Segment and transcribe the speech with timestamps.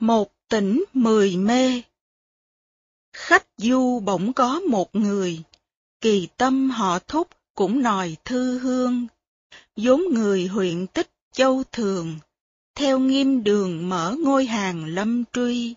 [0.00, 1.82] Một tỉnh mười mê.
[3.12, 5.42] Khách du bỗng có một người,
[6.00, 9.06] kỳ tâm họ thúc cũng nòi thư hương,
[9.76, 12.18] vốn người huyện tích châu thường,
[12.74, 15.74] theo nghiêm đường mở ngôi hàng lâm truy.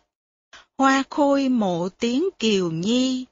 [0.78, 3.26] Hoa khôi mộ tiếng kiều nhi,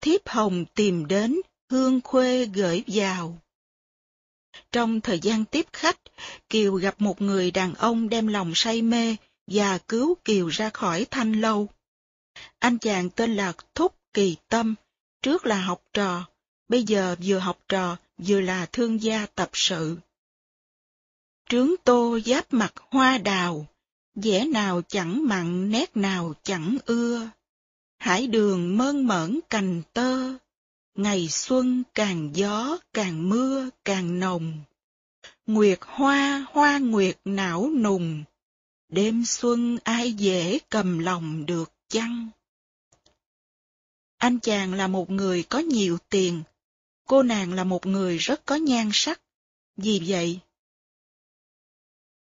[0.00, 1.40] thiếp hồng tìm đến,
[1.70, 3.38] hương khuê gửi vào.
[4.72, 5.98] Trong thời gian tiếp khách,
[6.48, 9.16] Kiều gặp một người đàn ông đem lòng say mê
[9.46, 11.68] và cứu Kiều ra khỏi thanh lâu.
[12.58, 14.74] Anh chàng tên là Thúc Kỳ Tâm,
[15.22, 16.26] trước là học trò,
[16.68, 19.96] bây giờ vừa học trò vừa là thương gia tập sự.
[21.48, 23.66] Trướng tô giáp mặt hoa đào,
[24.14, 27.30] vẻ nào chẳng mặn nét nào chẳng ưa.
[27.98, 30.32] Hải đường mơn mởn cành tơ,
[30.94, 34.52] ngày xuân càng gió càng mưa càng nồng.
[35.46, 38.24] Nguyệt hoa hoa nguyệt não nùng,
[38.88, 42.28] đêm xuân ai dễ cầm lòng được chăng?
[44.16, 46.42] Anh chàng là một người có nhiều tiền,
[47.06, 49.20] cô nàng là một người rất có nhan sắc.
[49.76, 50.40] Vì vậy,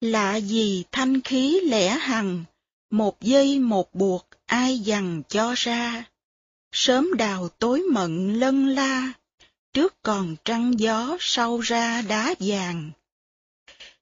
[0.00, 2.44] lạ gì thanh khí lẻ hằng,
[2.90, 6.04] một giây một buộc ai dằn cho ra.
[6.72, 9.12] Sớm đào tối mận lân la,
[9.72, 12.90] trước còn trăng gió sau ra đá vàng.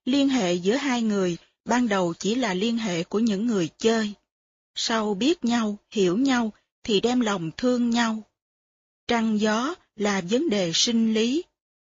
[0.04, 1.36] Liên hệ giữa hai người
[1.68, 4.12] ban đầu chỉ là liên hệ của những người chơi.
[4.74, 6.52] Sau biết nhau, hiểu nhau
[6.82, 8.22] thì đem lòng thương nhau.
[9.08, 11.44] Trăng gió là vấn đề sinh lý,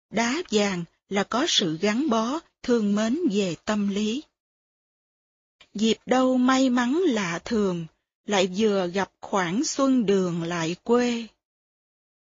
[0.09, 4.23] đá vàng là có sự gắn bó, thương mến về tâm lý.
[5.73, 7.85] Dịp đâu may mắn lạ thường,
[8.25, 11.27] lại vừa gặp khoảng xuân đường lại quê.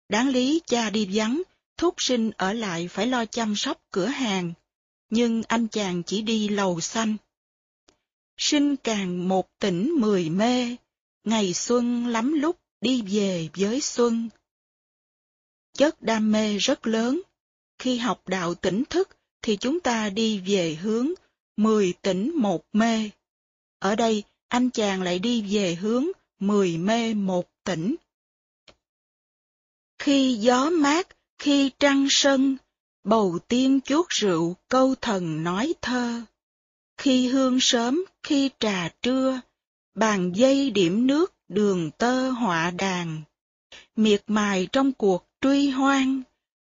[0.09, 1.43] Đáng lý cha đi vắng,
[1.77, 4.53] thúc sinh ở lại phải lo chăm sóc cửa hàng,
[5.11, 7.17] nhưng anh chàng chỉ đi lầu xanh.
[8.37, 10.77] Sinh càng một tỉnh mười mê,
[11.25, 14.29] ngày xuân lắm lúc đi về với xuân.
[15.73, 17.23] Chất đam mê rất lớn,
[17.79, 19.09] khi học đạo tỉnh thức
[19.43, 21.09] thì chúng ta đi về hướng
[21.57, 23.11] mười tỉnh một mê.
[23.79, 26.07] Ở đây, anh chàng lại đi về hướng
[26.39, 27.95] mười mê một tỉnh.
[29.99, 31.09] Khi gió mát,
[31.39, 32.57] khi trăng sân,
[33.05, 36.23] bầu tiên chuốt rượu câu thần nói thơ.
[37.05, 39.41] Khi hương sớm, khi trà trưa,
[39.95, 43.23] bàn dây điểm nước đường tơ họa đàn.
[43.97, 46.23] Miệt mài trong cuộc truy hoang,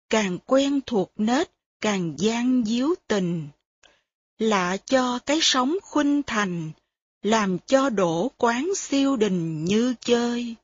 [0.10, 3.48] càng quen thuộc nết, càng gian díu tình.
[4.40, 6.72] Lạ cho cái sống khuynh thành,
[7.22, 10.56] làm cho đổ quán siêu đình như chơi.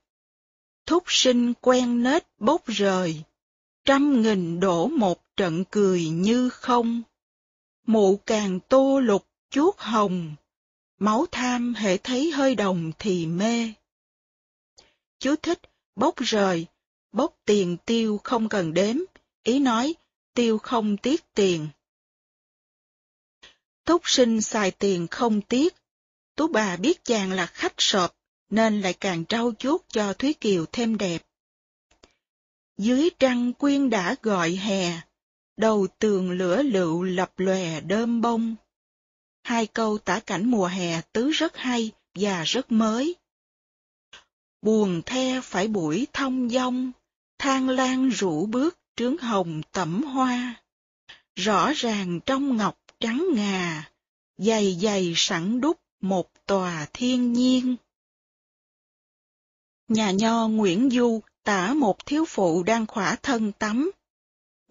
[0.86, 3.24] Thúc sinh quen nết bốc rời,
[3.86, 7.02] trăm nghìn đổ một trận cười như không.
[7.86, 10.36] Mụ càng tô lục chuốt hồng,
[11.00, 13.74] máu tham hệ thấy hơi đồng thì mê.
[15.20, 15.62] Chú thích,
[15.96, 16.66] bốc rời,
[17.12, 18.96] bốc tiền tiêu không cần đếm,
[19.44, 19.96] ý nói
[20.34, 21.68] tiêu không tiếc tiền.
[23.86, 25.76] Thúc sinh xài tiền không tiếc,
[26.38, 28.16] Tú bà biết chàng là khách sộp,
[28.50, 31.26] nên lại càng trau chuốt cho Thúy Kiều thêm đẹp.
[32.78, 35.02] Dưới trăng quyên đã gọi hè,
[35.58, 38.56] đầu tường lửa lựu lập lòe đơm bông.
[39.48, 43.16] Hai câu tả cảnh mùa hè tứ rất hay và rất mới.
[44.62, 46.92] Buồn the phải buổi thông dong,
[47.40, 50.64] thang lan rủ bước trướng hồng tẩm hoa.
[51.36, 53.92] Rõ ràng trong ngọc trắng ngà,
[54.38, 57.76] dày dày sẵn đúc một tòa thiên nhiên.
[59.88, 63.92] Nhà nho Nguyễn Du tả một thiếu phụ đang khỏa thân tắm.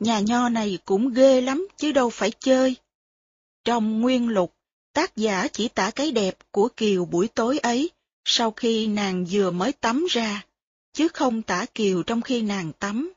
[0.00, 2.76] Nhà nho này cũng ghê lắm chứ đâu phải chơi.
[3.65, 4.55] Trong nguyên lục,
[4.96, 7.90] tác giả chỉ tả cái đẹp của Kiều buổi tối ấy,
[8.24, 10.44] sau khi nàng vừa mới tắm ra,
[10.92, 13.12] chứ không tả Kiều trong khi nàng tắm.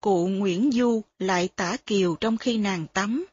[0.00, 3.26] Cụ Nguyễn Du lại tả Kiều trong khi nàng tắm.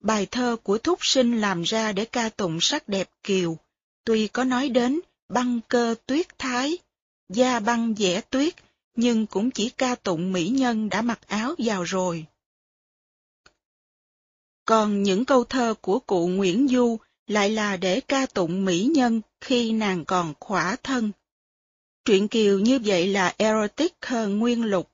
[0.00, 3.58] Bài thơ của Thúc Sinh làm ra để ca tụng sắc đẹp Kiều,
[4.04, 6.78] tuy có nói đến băng cơ tuyết thái,
[7.28, 8.54] da băng vẽ tuyết,
[8.94, 12.26] nhưng cũng chỉ ca tụng mỹ nhân đã mặc áo vào rồi.
[14.64, 19.20] Còn những câu thơ của cụ Nguyễn Du lại là để ca tụng mỹ nhân
[19.40, 21.12] khi nàng còn khỏa thân.
[22.04, 24.90] Truyện Kiều như vậy là erotic hơn nguyên lục.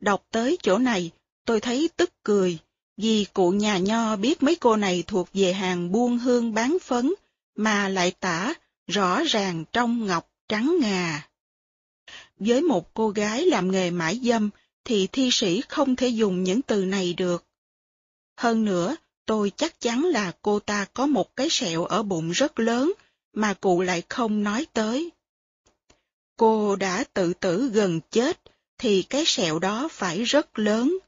[0.00, 1.10] Đọc tới chỗ này,
[1.44, 2.58] tôi thấy tức cười,
[2.96, 7.14] vì cụ nhà nho biết mấy cô này thuộc về hàng buôn hương bán phấn,
[7.56, 8.54] mà lại tả
[8.86, 11.28] rõ ràng trong ngọc trắng ngà.
[12.38, 14.50] Với một cô gái làm nghề mãi dâm,
[14.84, 17.44] thì thi sĩ không thể dùng những từ này được.
[18.36, 18.96] Hơn nữa,
[19.26, 22.92] tôi chắc chắn là cô ta có một cái sẹo ở bụng rất lớn,
[23.32, 25.10] mà cụ lại không nói tới.
[26.36, 28.40] Cô đã tự tử gần chết,
[28.78, 30.98] thì cái sẹo đó phải rất lớn.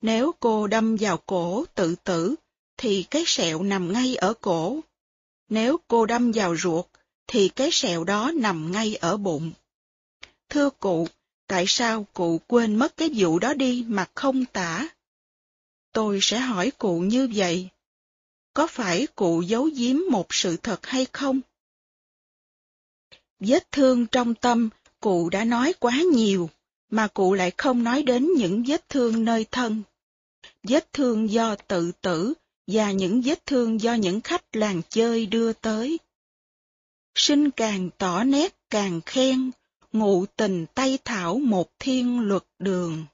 [0.00, 2.34] Nếu cô đâm vào cổ tự tử,
[2.76, 4.80] thì cái sẹo nằm ngay ở cổ.
[5.48, 6.86] Nếu cô đâm vào ruột,
[7.26, 9.52] thì cái sẹo đó nằm ngay ở bụng.
[10.48, 11.08] Thưa cụ,
[11.46, 14.88] tại sao cụ quên mất cái vụ đó đi mà không tả?
[15.96, 17.68] Tôi sẽ hỏi cụ như vậy.
[18.54, 21.40] Có phải cụ giấu giếm một sự thật hay không?
[23.40, 24.68] Vết thương trong tâm,
[25.00, 26.50] cụ đã nói quá nhiều,
[26.90, 29.82] mà cụ lại không nói đến những vết thương nơi thân.
[30.62, 32.34] Vết thương do tự tử
[32.66, 35.98] và những vết thương do những khách làng chơi đưa tới.
[37.14, 39.50] Sinh càng tỏ nét càng khen,
[39.92, 43.04] ngụ tình tay thảo một thiên luật đường.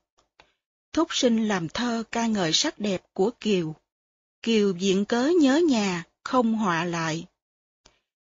[0.93, 3.75] Thúc sinh làm thơ ca ngợi sắc đẹp của Kiều.
[4.43, 7.27] Kiều diện cớ nhớ nhà, không họa lại.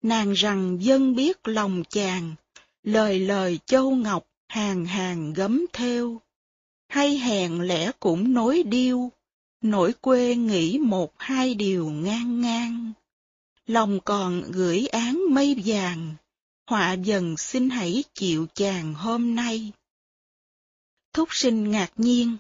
[0.03, 2.35] Nàng rằng dân biết lòng chàng,
[2.83, 6.21] lời lời châu ngọc hàng hàng gấm theo.
[6.89, 9.11] Hay hèn lẽ cũng nối điêu,
[9.61, 12.93] nỗi quê nghĩ một hai điều ngang ngang.
[13.67, 16.15] Lòng còn gửi án mây vàng,
[16.67, 19.73] họa dần xin hãy chịu chàng hôm nay.
[21.13, 22.37] Thúc sinh ngạc nhiên,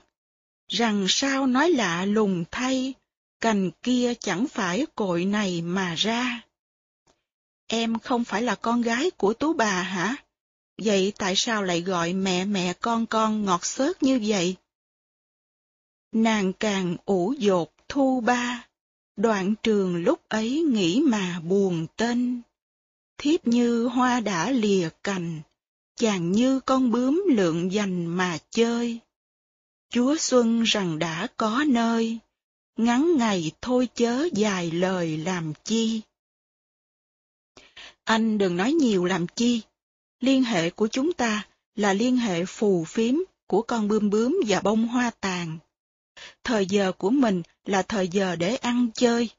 [0.71, 2.95] rằng sao nói lạ lùng thay,
[3.41, 6.43] cành kia chẳng phải cội này mà ra.
[7.67, 10.17] Em không phải là con gái của tú bà hả?
[10.79, 14.57] Vậy tại sao lại gọi mẹ mẹ con con ngọt xớt như vậy?
[16.13, 18.69] Nàng càng ủ dột thu ba,
[19.17, 22.43] đoạn trường lúc ấy nghĩ mà buồn tên.
[23.19, 25.41] Thiếp như hoa đã lìa cành,
[25.97, 29.01] chàng như con bướm lượng dành mà chơi.
[29.91, 32.19] Chúa Xuân rằng đã có nơi,
[32.77, 36.01] ngắn ngày thôi chớ dài lời làm chi.
[38.05, 39.63] Anh đừng nói nhiều làm chi,
[40.21, 43.15] liên hệ của chúng ta là liên hệ phù phiếm
[43.47, 45.59] của con bươm bướm và bông hoa tàn.
[46.45, 49.31] Thời giờ của mình là thời giờ để ăn chơi,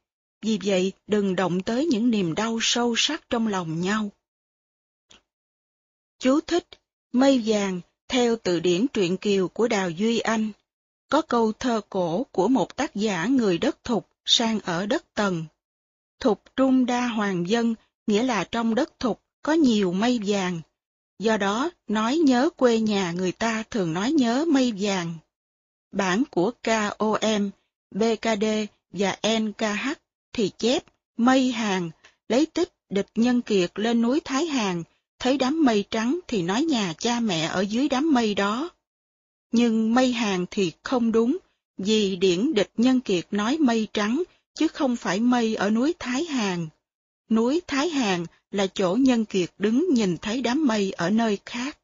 [0.41, 4.09] vì vậy đừng động tới những niềm đau sâu sắc trong lòng nhau.
[6.19, 6.67] Chú thích
[7.11, 7.81] Mây vàng
[8.11, 10.51] theo từ điển truyện kiều của Đào Duy Anh.
[11.09, 15.45] Có câu thơ cổ của một tác giả người đất thục sang ở đất tần.
[16.19, 17.75] Thục trung đa hoàng dân
[18.07, 20.61] nghĩa là trong đất thục có nhiều mây vàng.
[21.19, 25.13] Do đó, nói nhớ quê nhà người ta thường nói nhớ mây vàng.
[25.91, 27.49] Bản của KOM,
[27.91, 28.45] BKD
[28.91, 29.89] và NKH
[30.33, 30.83] thì chép
[31.17, 31.89] mây hàng,
[32.29, 34.83] lấy tích địch nhân kiệt lên núi Thái Hàng,
[35.21, 38.69] thấy đám mây trắng thì nói nhà cha mẹ ở dưới đám mây đó.
[39.51, 41.37] Nhưng mây hàng thì không đúng,
[41.77, 44.23] vì điển địch nhân kiệt nói mây trắng,
[44.53, 46.67] chứ không phải mây ở núi Thái Hàng.
[47.29, 51.77] Núi Thái Hàng là chỗ nhân kiệt đứng nhìn thấy đám mây ở nơi khác.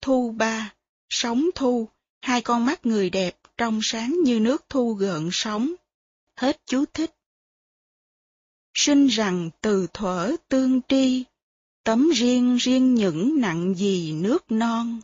[0.00, 0.74] Thu ba,
[1.08, 1.88] sóng thu,
[2.20, 5.74] hai con mắt người đẹp trong sáng như nước thu gợn sóng.
[6.36, 7.14] Hết chú thích.
[8.74, 11.24] Sinh rằng từ thuở tương tri,
[11.84, 15.00] tấm riêng riêng những nặng gì nước non.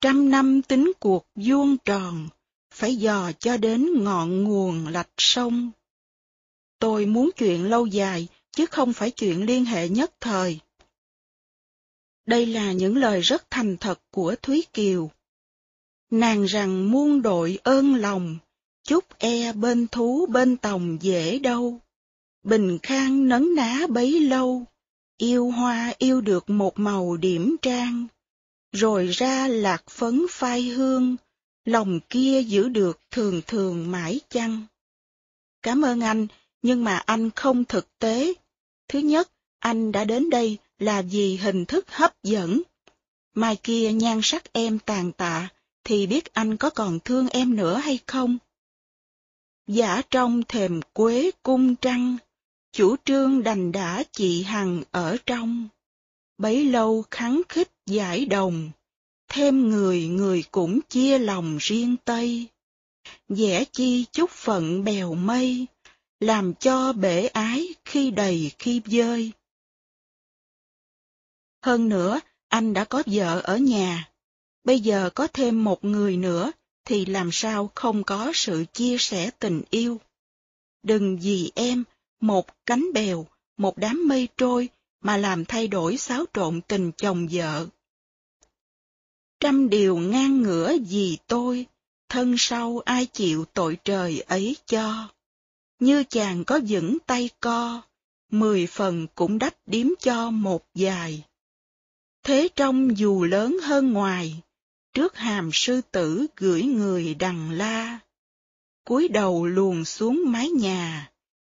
[0.00, 2.28] Trăm năm tính cuộc vuông tròn,
[2.74, 5.70] phải dò cho đến ngọn nguồn lạch sông.
[6.78, 10.60] Tôi muốn chuyện lâu dài, chứ không phải chuyện liên hệ nhất thời.
[12.26, 15.10] Đây là những lời rất thành thật của Thúy Kiều.
[16.10, 18.38] Nàng rằng muôn đội ơn lòng,
[18.82, 21.80] chúc e bên thú bên tòng dễ đâu.
[22.42, 24.64] Bình khang nấn ná bấy lâu,
[25.20, 28.06] yêu hoa yêu được một màu điểm trang,
[28.72, 31.16] rồi ra lạc phấn phai hương,
[31.64, 34.64] lòng kia giữ được thường thường mãi chăng.
[35.62, 36.26] Cảm ơn anh,
[36.62, 38.34] nhưng mà anh không thực tế.
[38.88, 42.62] Thứ nhất, anh đã đến đây là vì hình thức hấp dẫn.
[43.34, 45.48] Mai kia nhan sắc em tàn tạ,
[45.84, 48.38] thì biết anh có còn thương em nữa hay không?
[49.66, 52.16] Giả trong thềm quế cung trăng,
[52.72, 55.68] chủ trương đành đã chị Hằng ở trong.
[56.38, 58.70] Bấy lâu kháng khích giải đồng,
[59.28, 62.46] thêm người người cũng chia lòng riêng Tây.
[63.28, 65.66] Dẻ chi chút phận bèo mây,
[66.20, 69.32] làm cho bể ái khi đầy khi dơi.
[71.62, 74.10] Hơn nữa, anh đã có vợ ở nhà.
[74.64, 76.52] Bây giờ có thêm một người nữa,
[76.84, 80.00] thì làm sao không có sự chia sẻ tình yêu.
[80.82, 81.84] Đừng vì em,
[82.20, 84.68] một cánh bèo, một đám mây trôi,
[85.00, 87.66] mà làm thay đổi xáo trộn tình chồng vợ.
[89.40, 91.66] Trăm điều ngang ngửa vì tôi,
[92.08, 95.08] thân sau ai chịu tội trời ấy cho.
[95.78, 97.82] Như chàng có vững tay co,
[98.30, 101.24] mười phần cũng đắp điếm cho một dài.
[102.22, 104.42] Thế trong dù lớn hơn ngoài,
[104.92, 107.98] trước hàm sư tử gửi người đằng la.
[108.84, 111.09] cúi đầu luồn xuống mái nhà,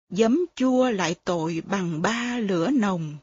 [0.09, 3.17] giấm chua lại tội bằng ba lửa nồng.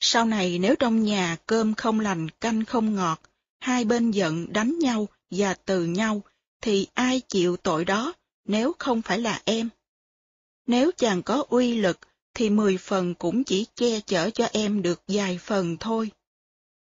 [0.00, 3.20] Sau này nếu trong nhà cơm không lành canh không ngọt,
[3.60, 6.22] hai bên giận đánh nhau và từ nhau,
[6.60, 8.12] thì ai chịu tội đó
[8.44, 9.68] nếu không phải là em?
[10.66, 11.98] Nếu chàng có uy lực,
[12.34, 16.10] thì mười phần cũng chỉ che chở cho em được vài phần thôi.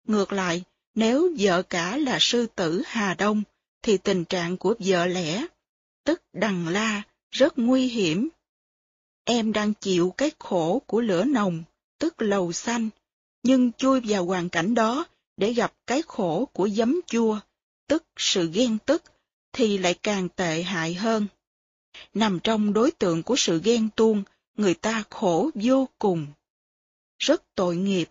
[0.07, 0.63] Ngược lại,
[0.95, 3.43] nếu vợ cả là sư tử Hà Đông,
[3.81, 5.45] thì tình trạng của vợ lẽ,
[6.03, 7.03] tức đằng la,
[7.37, 8.29] rất nguy hiểm.
[9.25, 11.63] Em đang chịu cái khổ của lửa nồng,
[11.99, 12.89] tức lầu xanh,
[13.43, 15.05] nhưng chui vào hoàn cảnh đó
[15.37, 17.39] để gặp cái khổ của giấm chua,
[17.87, 19.03] tức sự ghen tức,
[19.53, 21.27] thì lại càng tệ hại hơn.
[22.13, 24.23] Nằm trong đối tượng của sự ghen tuông,
[24.57, 26.27] người ta khổ vô cùng.
[27.19, 28.09] Rất tội nghiệp,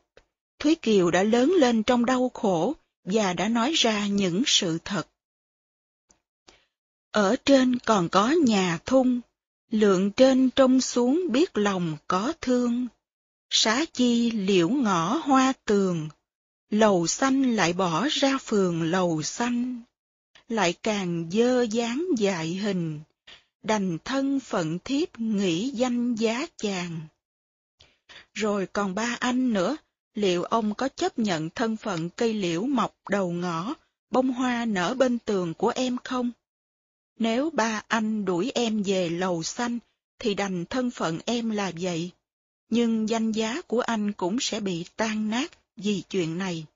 [0.59, 5.09] Thúy Kiều đã lớn lên trong đau khổ và đã nói ra những sự thật.
[7.15, 9.21] Ở trên còn có nhà thung,
[9.71, 12.87] lượng trên trông xuống biết lòng có thương.
[13.51, 16.09] Xá chi liễu ngõ hoa tường,
[16.71, 19.83] lầu xanh lại bỏ ra phường lầu xanh,
[20.49, 23.01] lại càng dơ dáng dại hình,
[23.63, 27.01] đành thân phận thiếp nghĩ danh giá chàng.
[28.35, 29.77] Rồi còn ba anh nữa,
[30.15, 33.75] liệu ông có chấp nhận thân phận cây liễu mọc đầu ngõ,
[34.11, 36.31] bông hoa nở bên tường của em không?
[37.19, 39.79] Nếu ba anh đuổi em về lầu xanh,
[40.19, 42.11] thì đành thân phận em là vậy.
[42.69, 46.67] Nhưng danh giá của anh cũng sẽ bị tan nát vì chuyện này.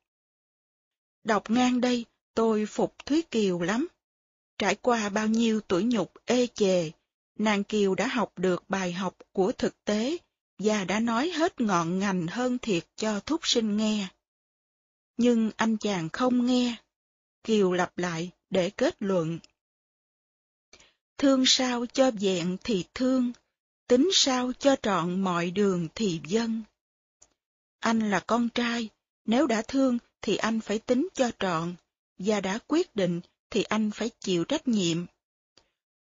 [1.25, 2.05] Đọc ngang đây,
[2.35, 3.89] tôi phục Thúy Kiều lắm.
[4.59, 6.91] Trải qua bao nhiêu tuổi nhục ê chề,
[7.39, 10.17] nàng Kiều đã học được bài học của thực tế
[10.59, 14.09] và đã nói hết ngọn ngành hơn thiệt cho thúc sinh nghe.
[15.17, 16.77] Nhưng anh chàng không nghe.
[17.45, 19.39] Kiều lặp lại để kết luận.
[21.19, 23.33] Thương sao cho vẹn thì thương,
[23.87, 26.63] tính sao cho trọn mọi đường thì dân.
[27.81, 28.89] Anh là con trai,
[29.25, 31.75] nếu đã thương thì anh phải tính cho trọn,
[32.19, 33.21] và đã quyết định
[33.51, 35.07] thì anh phải chịu trách nhiệm.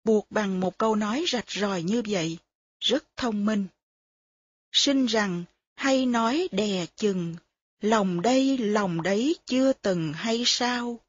[0.05, 2.39] Buộc bằng một câu nói rạch ròi như vậy,
[2.81, 3.67] rất thông minh.
[4.73, 7.37] Sinh rằng, hay nói đè chừng,
[7.81, 11.01] lòng đây lòng đấy chưa từng hay sao?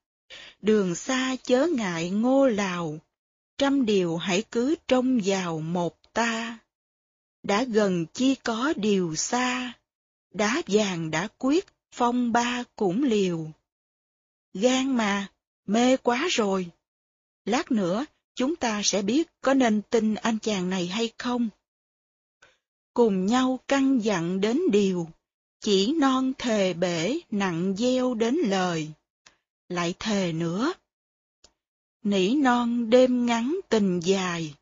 [0.62, 3.00] Đường xa chớ ngại ngô lào,
[3.64, 6.60] trăm điều hãy cứ trông vào một ta.
[7.44, 9.74] Đã gần chi có điều xa,
[10.34, 13.52] đá vàng đã quyết, phong ba cũng liều.
[14.54, 15.28] Gan mà,
[15.66, 16.68] mê quá rồi.
[17.46, 18.06] Lát nữa,
[18.36, 21.50] chúng ta sẽ biết có nên tin anh chàng này hay không.
[22.94, 25.08] Cùng nhau căng dặn đến điều,
[25.60, 28.92] chỉ non thề bể nặng gieo đến lời.
[29.70, 30.74] Lại thề nữa.
[32.04, 34.56] Nỉ non đêm ngắn tình dài,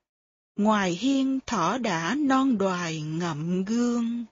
[0.56, 4.26] ngoài hiên thỏ đã non đoài ngậm gương.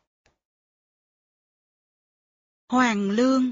[2.70, 3.52] Hoàng Lương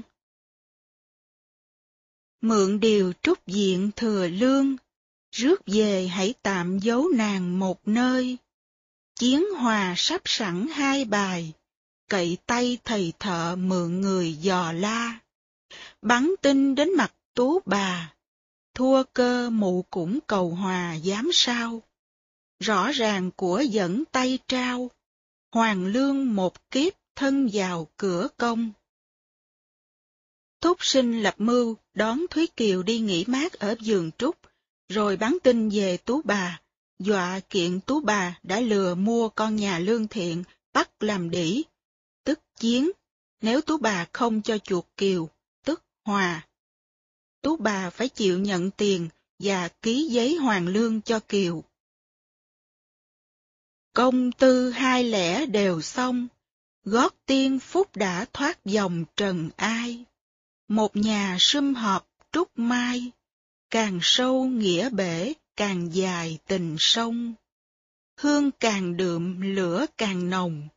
[2.40, 4.76] Mượn điều trúc diện thừa lương,
[5.30, 8.36] rước về hãy tạm giấu nàng một nơi.
[9.14, 11.52] Chiến hòa sắp sẵn hai bài,
[12.08, 15.18] cậy tay thầy thợ mượn người dò la.
[16.02, 18.14] Bắn tin đến mặt tú bà,
[18.78, 21.82] thua cơ mụ cũng cầu hòa dám sao.
[22.60, 24.90] Rõ ràng của dẫn tay trao,
[25.52, 28.72] hoàng lương một kiếp thân vào cửa công.
[30.60, 34.36] Thúc sinh lập mưu đón Thúy Kiều đi nghỉ mát ở giường trúc,
[34.88, 36.60] rồi bắn tin về Tú bà,
[36.98, 41.64] dọa kiện Tú bà đã lừa mua con nhà lương thiện, bắt làm đỉ,
[42.24, 42.90] tức chiến,
[43.42, 45.28] nếu Tú bà không cho chuột Kiều,
[45.64, 46.47] tức hòa.
[47.42, 51.64] Tú bà phải chịu nhận tiền và ký giấy hoàng lương cho Kiều.
[53.92, 56.28] Công tư hai lẻ đều xong,
[56.84, 60.04] gót tiên phúc đã thoát dòng trần ai.
[60.68, 63.10] Một nhà sum họp trúc mai,
[63.70, 67.34] càng sâu nghĩa bể, càng dài tình sông.
[68.20, 70.68] Hương càng đượm, lửa càng nồng,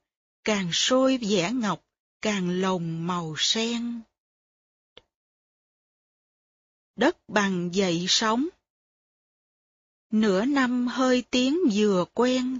[0.44, 1.84] càng sôi vẻ ngọc,
[2.22, 4.01] càng lồng màu sen.
[7.01, 8.48] Đất bằng dậy sóng
[10.12, 12.60] Nửa năm hơi tiếng vừa quen,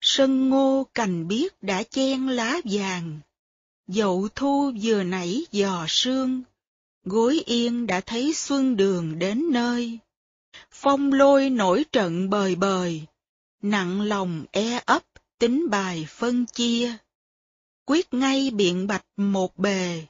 [0.00, 3.20] sân ngô cành biếc đã chen lá vàng,
[3.86, 6.42] dậu thu vừa nảy giò sương,
[7.04, 9.98] gối yên đã thấy xuân đường đến nơi.
[10.70, 13.02] Phong lôi nổi trận bời bời,
[13.62, 15.02] nặng lòng e ấp,
[15.38, 16.96] tính bài phân chia.
[17.84, 20.06] Quyết ngay biện bạch một bề,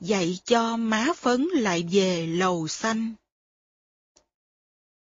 [0.00, 3.14] dạy cho má phấn lại về lầu xanh.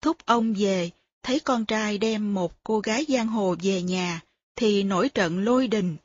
[0.01, 0.89] Thúc ông về,
[1.23, 4.21] thấy con trai đem một cô gái giang hồ về nhà,
[4.55, 5.97] thì nổi trận lôi đình.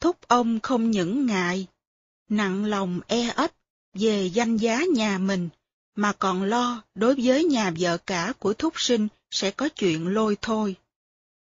[0.00, 1.66] Thúc ông không những ngại,
[2.28, 3.52] nặng lòng e ấp
[3.94, 5.48] về danh giá nhà mình,
[5.94, 10.36] mà còn lo đối với nhà vợ cả của thúc sinh sẽ có chuyện lôi
[10.42, 10.76] thôi.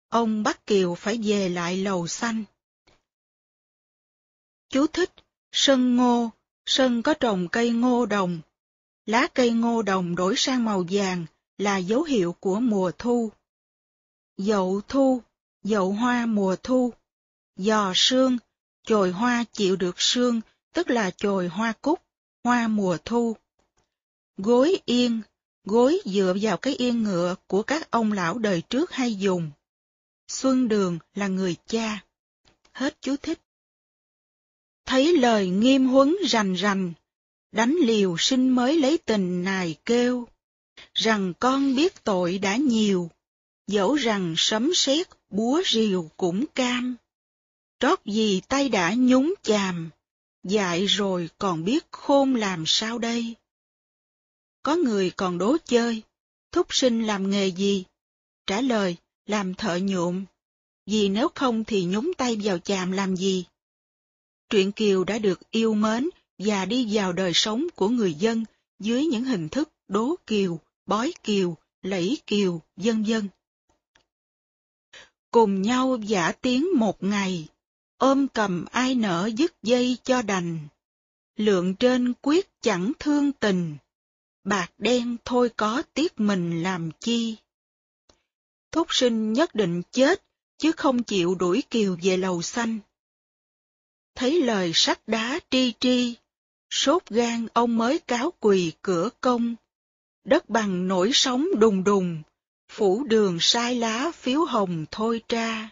[0.09, 2.43] Ông bắt Kiều phải về lại lầu xanh.
[4.69, 5.11] Chú thích,
[5.51, 6.29] sân ngô,
[6.65, 8.41] sân có trồng cây ngô đồng.
[9.11, 11.25] Lá cây ngô đồng đổi sang màu vàng
[11.57, 13.31] là dấu hiệu của mùa thu.
[14.37, 15.21] Dậu thu,
[15.63, 16.93] dậu hoa mùa thu.
[17.55, 18.37] Giò sương,
[18.85, 20.41] chồi hoa chịu được sương,
[20.73, 22.01] tức là chồi hoa cúc,
[22.43, 23.35] hoa mùa thu.
[24.37, 25.21] Gối yên,
[25.63, 29.51] gối dựa vào cái yên ngựa của các ông lão đời trước hay dùng.
[30.27, 32.03] Xuân Đường là người cha.
[32.71, 33.39] Hết chú thích.
[34.85, 36.93] Thấy lời nghiêm huấn rành rành,
[37.51, 40.27] đánh liều sinh mới lấy tình nài kêu,
[40.93, 43.09] rằng con biết tội đã nhiều,
[43.67, 46.95] dẫu rằng sấm sét búa rìu cũng cam.
[47.79, 49.89] Trót gì tay đã nhúng chàm,
[50.43, 53.35] dại rồi còn biết khôn làm sao đây?
[54.63, 56.01] Có người còn đố chơi,
[56.51, 57.83] thúc sinh làm nghề gì?
[58.47, 60.25] Trả lời, làm thợ nhuộm.
[60.85, 63.45] Vì nếu không thì nhúng tay vào chàm làm gì?
[64.49, 66.09] Truyện Kiều đã được yêu mến
[66.45, 68.45] và đi vào đời sống của người dân
[68.79, 73.27] dưới những hình thức đố kiều, bói kiều, lẫy kiều, vân vân.
[75.31, 77.47] Cùng nhau giả tiếng một ngày,
[77.97, 80.59] ôm cầm ai nở dứt dây cho đành.
[81.35, 83.77] Lượng trên quyết chẳng thương tình,
[84.43, 87.35] bạc đen thôi có tiếc mình làm chi.
[88.71, 90.23] Thúc sinh nhất định chết,
[90.57, 92.79] chứ không chịu đuổi kiều về lầu xanh.
[94.15, 96.15] Thấy lời sắt đá tri tri,
[96.71, 99.55] sốt gan ông mới cáo quỳ cửa công.
[100.23, 102.21] Đất bằng nổi sóng đùng đùng,
[102.69, 105.69] phủ đường sai lá phiếu hồng thôi tra.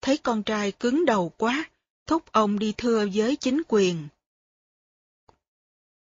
[0.00, 1.70] Thấy con trai cứng đầu quá,
[2.06, 4.08] thúc ông đi thưa với chính quyền.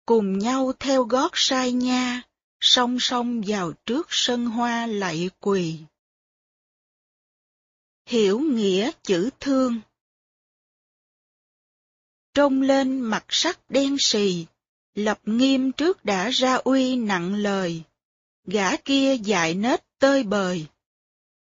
[0.05, 2.21] Cùng nhau theo gót sai nha,
[2.59, 5.79] song song vào trước sân hoa lạy quỳ.
[8.05, 9.79] Hiểu nghĩa chữ thương
[12.33, 14.45] Trông lên mặt sắc đen sì,
[14.95, 17.83] lập nghiêm trước đã ra uy nặng lời,
[18.45, 20.65] gã kia dại nết tơi bời.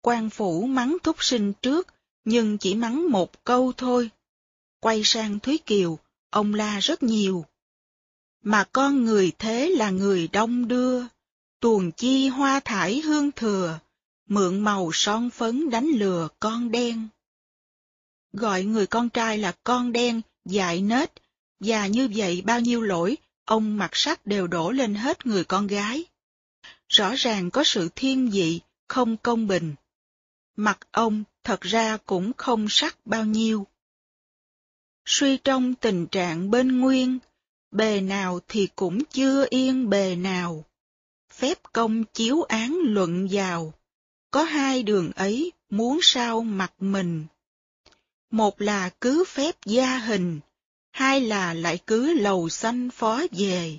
[0.01, 1.89] quan phủ mắng thúc sinh trước,
[2.25, 4.11] nhưng chỉ mắng một câu thôi.
[4.81, 5.99] Quay sang Thúy Kiều,
[6.31, 7.45] ông la rất nhiều.
[8.43, 11.03] Mà con người thế là người đông đưa,
[11.61, 13.79] tuồng chi hoa thải hương thừa,
[14.29, 17.09] mượn màu son phấn đánh lừa con đen.
[18.33, 21.13] Gọi người con trai là con đen, dại nết,
[21.61, 25.67] và như vậy bao nhiêu lỗi, ông mặt sắc đều đổ lên hết người con
[25.67, 26.05] gái.
[26.89, 29.75] Rõ ràng có sự thiên vị, không công bình.
[30.57, 33.67] Mặt ông thật ra cũng không sắc bao nhiêu.
[35.07, 37.19] Suy trong tình trạng bên nguyên,
[37.71, 40.65] bề nào thì cũng chưa yên bề nào.
[41.33, 43.75] Phép công chiếu án luận vào,
[44.31, 47.27] có hai đường ấy muốn sao mặt mình.
[48.33, 50.41] Một là cứ phép gia hình,
[50.93, 53.79] hai là lại cứ lầu xanh phó về.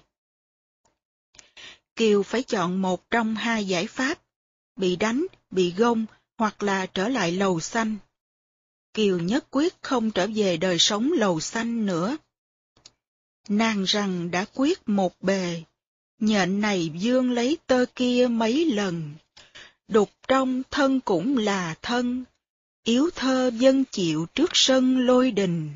[1.96, 4.22] Kiều phải chọn một trong hai giải pháp,
[4.76, 6.06] bị đánh, bị gông
[6.38, 7.98] hoặc là trở lại lầu xanh.
[8.94, 12.18] Kiều nhất quyết không trở về đời sống lầu xanh nữa.
[13.48, 15.64] Nàng rằng đã quyết một bề,
[16.20, 19.14] nhện này dương lấy tơ kia mấy lần,
[19.88, 22.24] đục trong thân cũng là thân,
[22.84, 25.72] yếu thơ dân chịu trước sân lôi đình.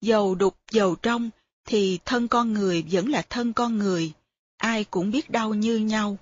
[0.00, 1.30] Dầu đục dầu trong,
[1.64, 4.12] thì thân con người vẫn là thân con người,
[4.56, 6.18] ai cũng biết đau như nhau.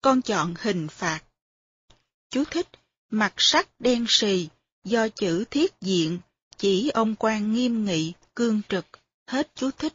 [0.00, 1.20] Con chọn hình phạt.
[2.30, 2.68] Chú thích,
[3.10, 4.48] mặt sắc đen sì,
[4.84, 6.18] do chữ thiết diện,
[6.56, 8.86] chỉ ông quan nghiêm nghị, cương trực,
[9.26, 9.94] hết chú thích.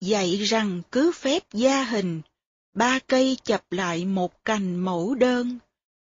[0.00, 2.22] Dạy rằng cứ phép gia hình,
[2.74, 5.58] ba cây chập lại một cành mẫu đơn,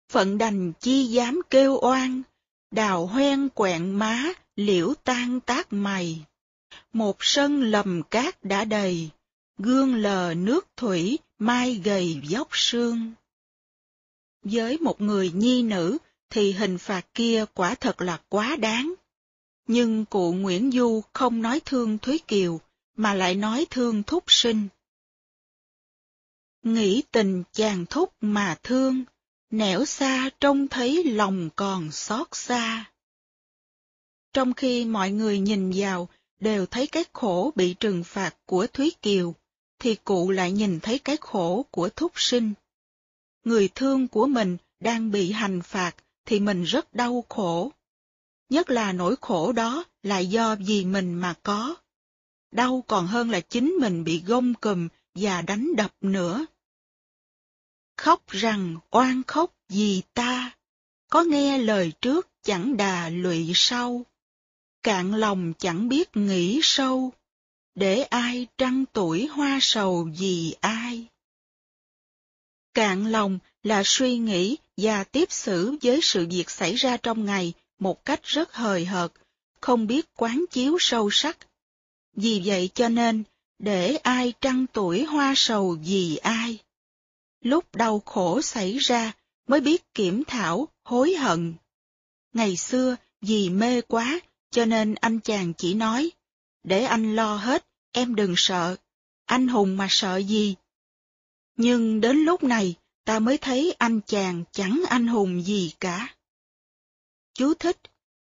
[0.08, 2.22] phận đành chi dám kêu oan,
[2.70, 6.24] đào hoen quẹn má, liễu tan tác mày.
[6.92, 9.10] Một sân lầm cát đã đầy,
[9.58, 13.12] gương lờ nước thủy, mai gầy dốc sương.
[14.42, 15.98] Với một người nhi nữ
[16.30, 18.94] thì hình phạt kia quả thật là quá đáng.
[19.66, 22.60] Nhưng cụ Nguyễn Du không nói thương Thúy Kiều,
[22.96, 24.68] mà lại nói thương thúc sinh.
[26.62, 29.04] Nghĩ tình chàng thúc mà thương,
[29.54, 32.84] nẻo xa trông thấy lòng còn xót xa.
[34.32, 36.08] Trong khi mọi người nhìn vào
[36.40, 39.34] đều thấy cái khổ bị trừng phạt của Thúy Kiều,
[39.78, 42.52] thì cụ lại nhìn thấy cái khổ của thúc sinh.
[43.44, 47.72] Người thương của mình đang bị hành phạt thì mình rất đau khổ.
[48.48, 51.74] Nhất là nỗi khổ đó là do vì mình mà có.
[52.52, 56.46] Đau còn hơn là chính mình bị gông cùm và đánh đập nữa.
[57.96, 60.56] Khóc rằng oan khóc vì ta,
[61.10, 64.06] có nghe lời trước chẳng đà lụy sau.
[64.82, 67.12] Cạn lòng chẳng biết nghĩ sâu,
[67.74, 71.06] để ai trăng tuổi hoa sầu vì ai.
[72.74, 77.52] Cạn lòng là suy nghĩ và tiếp xử với sự việc xảy ra trong ngày
[77.78, 79.12] một cách rất hời hợt,
[79.60, 81.38] không biết quán chiếu sâu sắc.
[82.16, 83.22] Vì vậy cho nên,
[83.58, 86.58] để ai trăng tuổi hoa sầu vì ai.
[87.44, 89.12] Lúc đau khổ xảy ra
[89.46, 91.54] mới biết kiểm thảo, hối hận.
[92.32, 96.10] Ngày xưa, vì mê quá, cho nên anh chàng chỉ nói,
[96.62, 98.76] để anh lo hết, em đừng sợ,
[99.24, 100.54] anh hùng mà sợ gì.
[101.56, 106.14] Nhưng đến lúc này, ta mới thấy anh chàng chẳng anh hùng gì cả.
[107.34, 107.78] Chú thích,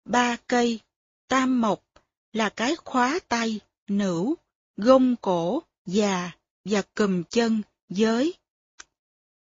[0.05, 0.81] ba cây,
[1.29, 1.85] tam mộc,
[2.33, 4.35] là cái khóa tay, nữ,
[4.77, 6.31] gông cổ, già
[6.65, 8.35] và cùm chân, giới.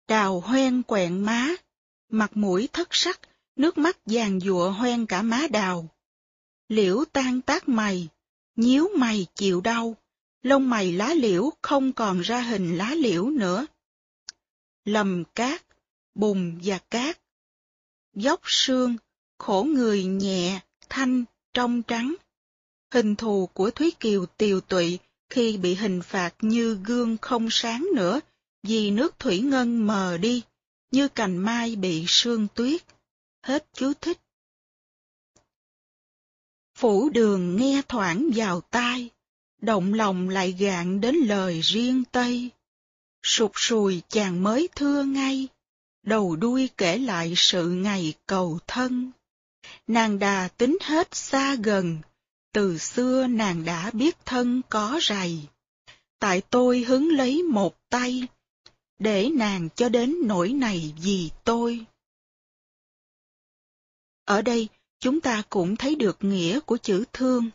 [0.09, 1.49] Đào hoen quẹn má,
[2.09, 3.21] mặt mũi thất sắc,
[3.57, 5.88] nước mắt vàng dụa hoen cả má đào.
[6.69, 8.09] Liễu tan tác mày,
[8.57, 9.97] nhíu mày chịu đau,
[10.42, 13.66] lông mày lá liễu không còn ra hình lá liễu nữa.
[14.85, 15.62] Lầm cát,
[16.14, 17.21] bùn và cát.
[18.14, 18.97] Dốc xương,
[19.38, 22.14] khổ người nhẹ, thanh, trong trắng.
[22.92, 24.99] Hình thù của Thúy Kiều tiều tụy
[25.31, 28.21] khi bị hình phạt như gương không sáng nữa
[28.66, 30.42] vì nước thủy ngân mờ đi,
[30.90, 32.83] như cành mai bị sương tuyết.
[33.42, 34.18] Hết chú thích.
[36.74, 39.11] Phủ đường nghe thoảng vào tai,
[39.61, 42.50] động lòng lại gạn đến lời riêng Tây.
[43.22, 45.48] Sụt sùi chàng mới thưa ngay,
[46.02, 49.11] đầu đuôi kể lại sự ngày cầu thân.
[49.87, 51.98] Nàng đà tính hết xa gần,
[52.52, 55.40] từ xưa nàng đã biết thân có rầy.
[56.18, 58.26] Tại tôi hứng lấy một tay,
[58.98, 61.87] để nàng cho đến nỗi này vì tôi.
[64.24, 67.50] Ở đây, chúng ta cũng thấy được nghĩa của chữ thương.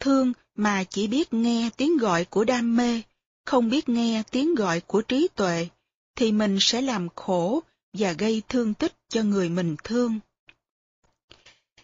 [0.00, 3.02] Thương mà chỉ biết nghe tiếng gọi của đam mê,
[3.44, 5.68] không biết nghe tiếng gọi của trí tuệ,
[6.14, 7.62] thì mình sẽ làm khổ
[7.92, 10.20] và gây thương tích cho người mình thương.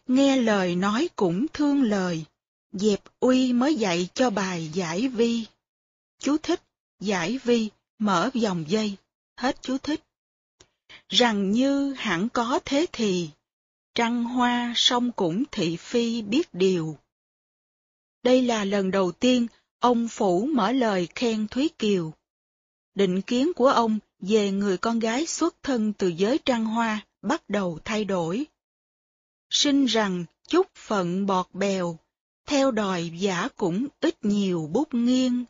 [0.07, 2.25] Nghe lời nói cũng thương lời,
[2.73, 5.45] dẹp uy mới dạy cho bài giải vi.
[6.19, 6.63] Chú thích,
[7.01, 8.97] giải vi, mở dòng dây,
[9.37, 10.01] hết chú thích.
[11.09, 13.31] Rằng như hẳn có thế thì,
[13.95, 16.99] trăng hoa song cũng thị phi biết điều.
[18.23, 19.47] Đây là lần đầu tiên
[19.79, 22.13] ông Phủ mở lời khen Thúy Kiều.
[22.95, 27.43] Định kiến của ông về người con gái xuất thân từ giới trăng hoa bắt
[27.49, 28.47] đầu thay đổi.
[29.51, 31.99] Sinh rằng chút phận bọt bèo,
[32.47, 35.45] theo đòi giả cũng ít nhiều bút nghiêng.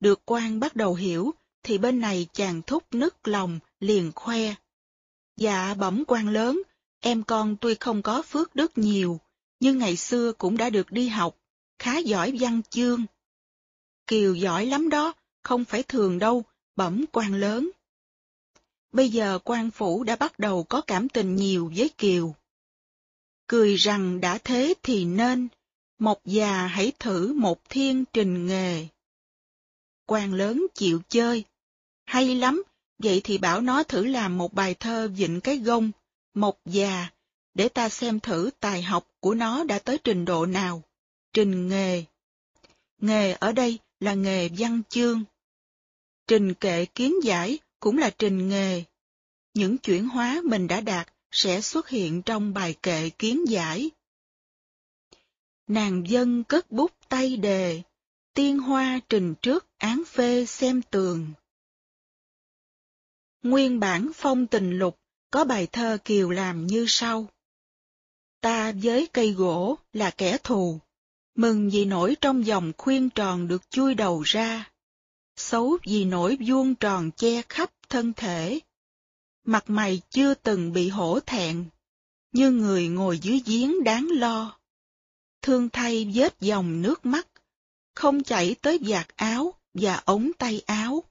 [0.00, 4.54] Được quan bắt đầu hiểu, thì bên này chàng thúc nức lòng, liền khoe.
[5.36, 6.62] Dạ bẩm quan lớn,
[7.00, 9.20] em con tuy không có phước đức nhiều,
[9.60, 11.36] nhưng ngày xưa cũng đã được đi học,
[11.78, 13.04] khá giỏi văn chương.
[14.06, 16.44] Kiều giỏi lắm đó, không phải thường đâu,
[16.76, 17.70] bẩm quan lớn.
[18.92, 22.34] Bây giờ quan phủ đã bắt đầu có cảm tình nhiều với Kiều.
[23.46, 25.48] Cười rằng đã thế thì nên,
[25.98, 28.86] một già hãy thử một thiên trình nghề.
[30.06, 31.44] Quan lớn chịu chơi.
[32.04, 32.62] Hay lắm,
[32.98, 35.90] vậy thì bảo nó thử làm một bài thơ vịnh cái gông,
[36.34, 37.08] một già,
[37.54, 40.82] để ta xem thử tài học của nó đã tới trình độ nào.
[41.32, 42.04] Trình nghề.
[42.98, 45.24] Nghề ở đây là nghề văn chương.
[46.26, 48.84] Trình kệ kiến giải cũng là trình nghề.
[49.54, 53.90] Những chuyển hóa mình đã đạt sẽ xuất hiện trong bài kệ kiến giải.
[55.66, 57.82] Nàng dân cất bút tay đề,
[58.34, 61.32] tiên hoa trình trước án phê xem tường.
[63.42, 64.98] Nguyên bản phong tình lục
[65.30, 67.28] có bài thơ kiều làm như sau.
[68.40, 70.78] Ta với cây gỗ là kẻ thù,
[71.34, 74.70] mừng vì nổi trong dòng khuyên tròn được chui đầu ra,
[75.36, 78.60] xấu vì nổi vuông tròn che khắp thân thể.
[79.44, 81.64] Mặt mày chưa từng bị hổ thẹn,
[82.32, 84.58] như người ngồi dưới giếng đáng lo.
[85.42, 87.28] Thương thay vết dòng nước mắt,
[87.94, 91.04] không chảy tới vạt áo và ống tay áo.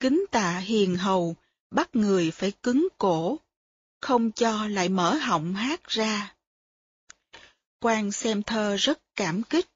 [0.00, 1.36] Kính tạ hiền hầu,
[1.70, 3.38] bắt người phải cứng cổ,
[4.00, 6.34] không cho lại mở họng hát ra.
[7.80, 9.68] quan xem thơ rất cảm kích,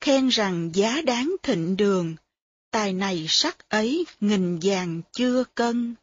[0.00, 2.16] khen rằng giá đáng thịnh đường,
[2.70, 5.94] tài này sắc ấy nghìn vàng chưa cân.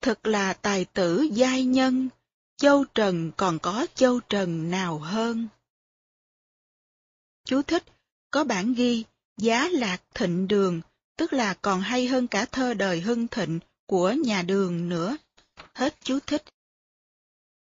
[0.00, 2.08] Thật là tài tử giai nhân,
[2.56, 5.48] châu trần còn có châu trần nào hơn.
[7.44, 7.84] Chú thích,
[8.32, 9.04] có bản ghi,
[9.36, 10.80] giá lạc thịnh đường,
[11.16, 15.16] tức là còn hay hơn cả thơ đời hưng thịnh của nhà đường nữa.
[15.74, 16.44] Hết chú thích.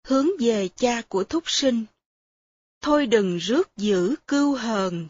[0.08, 1.86] Hướng về cha của thúc sinh.
[2.82, 5.08] Thôi đừng rước giữ cưu hờn,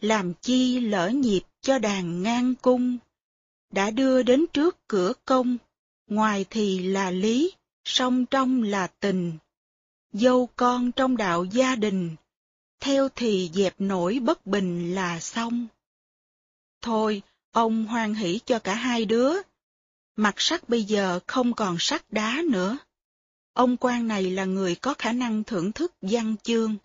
[0.00, 2.98] làm chi lỡ nhịp cho đàn ngang cung.
[3.72, 5.56] Đã đưa đến trước cửa công,
[6.06, 7.52] ngoài thì là lý,
[7.84, 9.32] song trong là tình.
[10.12, 12.16] Dâu con trong đạo gia đình,
[12.80, 15.66] theo thì dẹp nổi bất bình là xong.
[16.82, 19.32] Thôi, ông hoan hỷ cho cả hai đứa.
[20.16, 22.78] Mặt sắt bây giờ không còn sắt đá nữa.
[23.52, 26.76] Ông quan này là người có khả năng thưởng thức văn chương.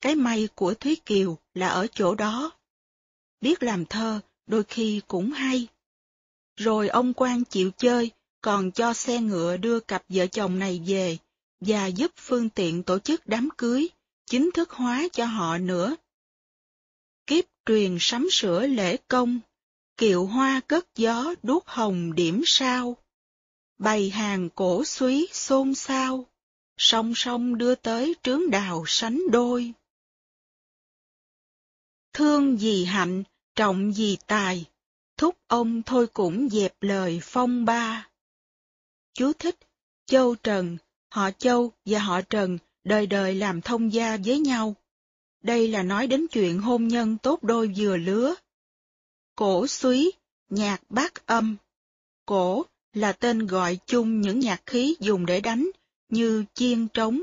[0.00, 2.50] Cái may của Thúy Kiều là ở chỗ đó.
[3.40, 5.68] Biết làm thơ, đôi khi cũng hay.
[6.56, 8.10] Rồi ông quan chịu chơi,
[8.40, 11.18] còn cho xe ngựa đưa cặp vợ chồng này về,
[11.60, 13.88] và giúp phương tiện tổ chức đám cưới,
[14.34, 15.96] chính thức hóa cho họ nữa.
[17.26, 19.40] Kiếp truyền sắm sửa lễ công,
[19.96, 22.96] kiệu hoa cất gió đuốc hồng điểm sao.
[23.78, 26.26] Bày hàng cổ suý xôn xao,
[26.76, 29.72] song song đưa tới trướng đào sánh đôi.
[32.12, 33.22] Thương gì hạnh,
[33.54, 34.64] trọng gì tài,
[35.16, 38.08] thúc ông thôi cũng dẹp lời phong ba.
[39.12, 39.58] Chú thích,
[40.06, 40.76] Châu Trần,
[41.10, 44.74] họ Châu và họ Trần đời đời làm thông gia với nhau.
[45.42, 48.34] Đây là nói đến chuyện hôn nhân tốt đôi vừa lứa.
[49.36, 50.12] Cổ suý,
[50.50, 51.56] nhạc bát âm.
[52.26, 55.70] Cổ là tên gọi chung những nhạc khí dùng để đánh,
[56.08, 57.22] như chiên trống.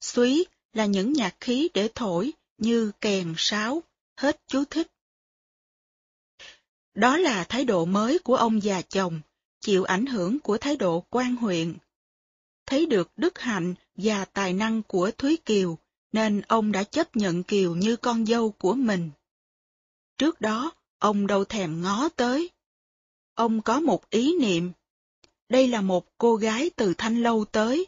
[0.00, 3.82] Suý là những nhạc khí để thổi, như kèn sáo.
[4.16, 4.86] Hết chú thích.
[6.94, 9.20] Đó là thái độ mới của ông già chồng,
[9.60, 11.74] chịu ảnh hưởng của thái độ quan huyện.
[12.66, 15.78] Thấy được đức hạnh và tài năng của Thúy Kiều,
[16.12, 19.10] nên ông đã chấp nhận Kiều như con dâu của mình.
[20.18, 22.50] Trước đó, ông đâu thèm ngó tới.
[23.34, 24.72] Ông có một ý niệm.
[25.48, 27.86] Đây là một cô gái từ thanh lâu tới,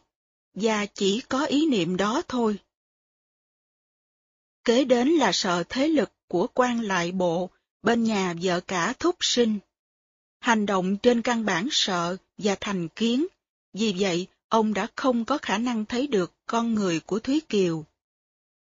[0.54, 2.58] và chỉ có ý niệm đó thôi.
[4.64, 7.50] Kế đến là sợ thế lực của quan lại bộ
[7.82, 9.58] bên nhà vợ cả thúc sinh.
[10.40, 13.26] Hành động trên căn bản sợ và thành kiến,
[13.72, 17.84] vì vậy ông đã không có khả năng thấy được con người của Thúy Kiều.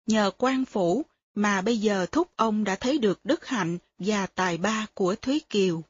[0.06, 4.58] Nhờ quan phủ mà bây giờ thúc ông đã thấy được đức hạnh và tài
[4.58, 5.84] ba của Thúy Kiều.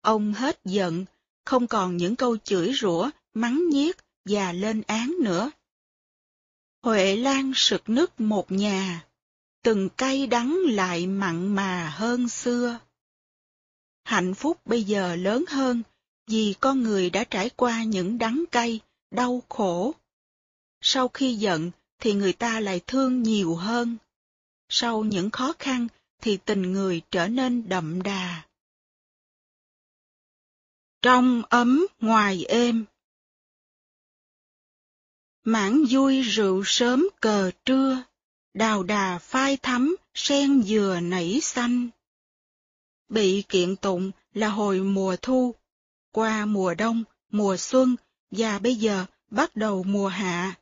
[0.00, 1.04] Ông hết giận,
[1.44, 5.50] không còn những câu chửi rủa, mắng nhiếc và lên án nữa.
[6.82, 9.06] Huệ Lan sực nức một nhà,
[9.62, 12.78] từng cay đắng lại mặn mà hơn xưa.
[14.04, 15.82] Hạnh phúc bây giờ lớn hơn
[16.26, 18.80] vì con người đã trải qua những đắng cay,
[19.12, 19.94] đau khổ.
[20.80, 23.96] Sau khi giận thì người ta lại thương nhiều hơn.
[24.68, 25.88] Sau những khó khăn
[26.20, 28.42] thì tình người trở nên đậm đà.
[31.02, 32.84] Trong ấm ngoài êm
[35.44, 38.02] Mãn vui rượu sớm cờ trưa,
[38.54, 41.88] đào đà phai thắm, sen dừa nảy xanh.
[43.08, 45.54] Bị kiện tụng là hồi mùa thu,
[46.12, 47.96] qua mùa đông, mùa xuân,
[48.32, 50.54] và bây giờ bắt đầu mùa hạ.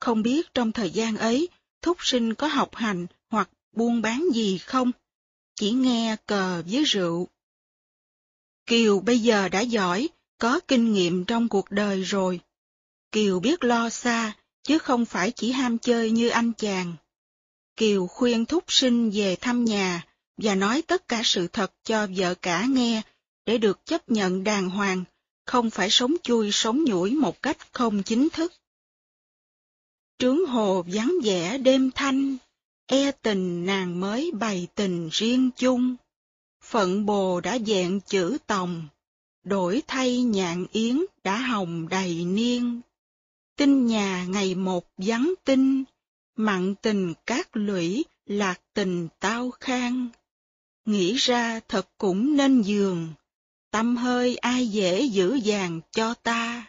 [0.00, 1.48] Không biết trong thời gian ấy,
[1.82, 4.92] thúc sinh có học hành hoặc buôn bán gì không?
[5.54, 7.28] Chỉ nghe cờ với rượu.
[8.66, 10.08] Kiều bây giờ đã giỏi,
[10.38, 12.40] có kinh nghiệm trong cuộc đời rồi.
[13.12, 16.96] Kiều biết lo xa, chứ không phải chỉ ham chơi như anh chàng.
[17.76, 22.34] Kiều khuyên thúc sinh về thăm nhà và nói tất cả sự thật cho vợ
[22.34, 23.02] cả nghe
[23.46, 25.04] để được chấp nhận đàng hoàng,
[25.50, 28.52] không phải sống chui sống nhủi một cách không chính thức.
[30.18, 32.36] Trướng hồ vắng vẻ đêm thanh,
[32.86, 35.96] e tình nàng mới bày tình riêng chung.
[36.64, 38.88] Phận bồ đã dẹn chữ tòng,
[39.44, 42.80] đổi thay nhạn yến đã hồng đầy niên.
[43.56, 45.84] Tinh nhà ngày một vắng tinh,
[46.36, 50.08] mặn tình các lũy, lạc tình tao khang.
[50.84, 53.08] Nghĩ ra thật cũng nên giường,
[53.70, 56.66] tâm hơi ai dễ giữ vàng cho ta.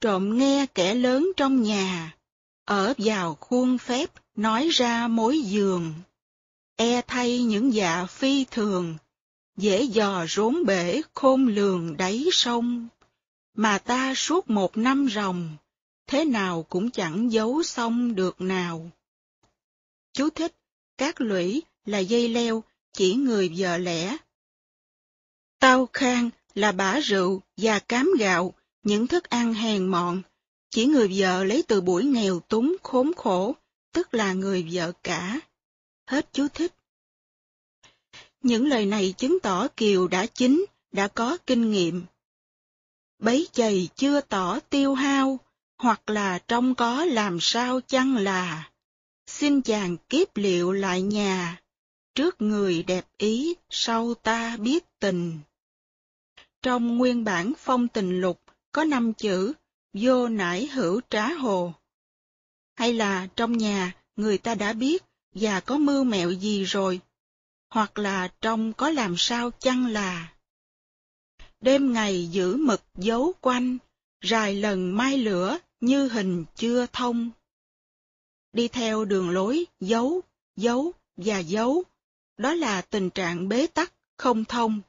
[0.00, 2.16] Trộm nghe kẻ lớn trong nhà,
[2.64, 5.94] ở vào khuôn phép nói ra mối giường.
[6.76, 8.96] E thay những dạ phi thường,
[9.56, 12.88] dễ dò rốn bể khôn lường đáy sông.
[13.56, 15.56] mà ta suốt một năm ròng,
[16.06, 18.90] thế nào cũng chẳng giấu xong được nào.
[20.12, 20.54] Chú thích,
[20.98, 22.62] các lũy là dây leo,
[22.92, 24.16] chỉ người vợ lẽ.
[25.64, 30.22] Tao khang là bả rượu và cám gạo, những thức ăn hèn mọn,
[30.70, 33.56] chỉ người vợ lấy từ buổi nghèo túng khốn khổ,
[33.92, 35.40] tức là người vợ cả.
[36.06, 36.74] Hết chú thích.
[38.42, 42.04] Những lời này chứng tỏ Kiều đã chính, đã có kinh nghiệm.
[43.18, 45.38] Bấy chày chưa tỏ tiêu hao,
[45.78, 48.70] hoặc là trong có làm sao chăng là,
[49.26, 51.62] xin chàng kiếp liệu lại nhà,
[52.14, 55.40] trước người đẹp ý, sau ta biết tình.
[56.64, 58.40] Trong nguyên bản phong tình lục
[58.72, 59.52] có năm chữ,
[59.92, 61.72] vô nải hữu trá hồ.
[62.74, 67.00] Hay là trong nhà người ta đã biết và có mưu mẹo gì rồi,
[67.70, 70.32] hoặc là trong có làm sao chăng là.
[71.60, 73.78] Đêm ngày giữ mực giấu quanh,
[74.22, 77.30] rài lần mai lửa như hình chưa thông.
[78.52, 80.20] Đi theo đường lối giấu,
[80.56, 81.82] giấu và giấu,
[82.36, 84.80] đó là tình trạng bế tắc, không thông.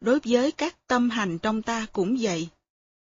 [0.00, 2.48] Đối với các tâm hành trong ta cũng vậy.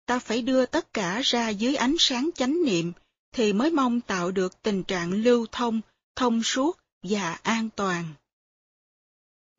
[0.05, 2.91] Ta phải đưa tất cả ra dưới ánh sáng chánh niệm,
[3.31, 5.81] thì mới mong tạo được tình trạng lưu thông,
[6.15, 8.05] thông suốt và an toàn.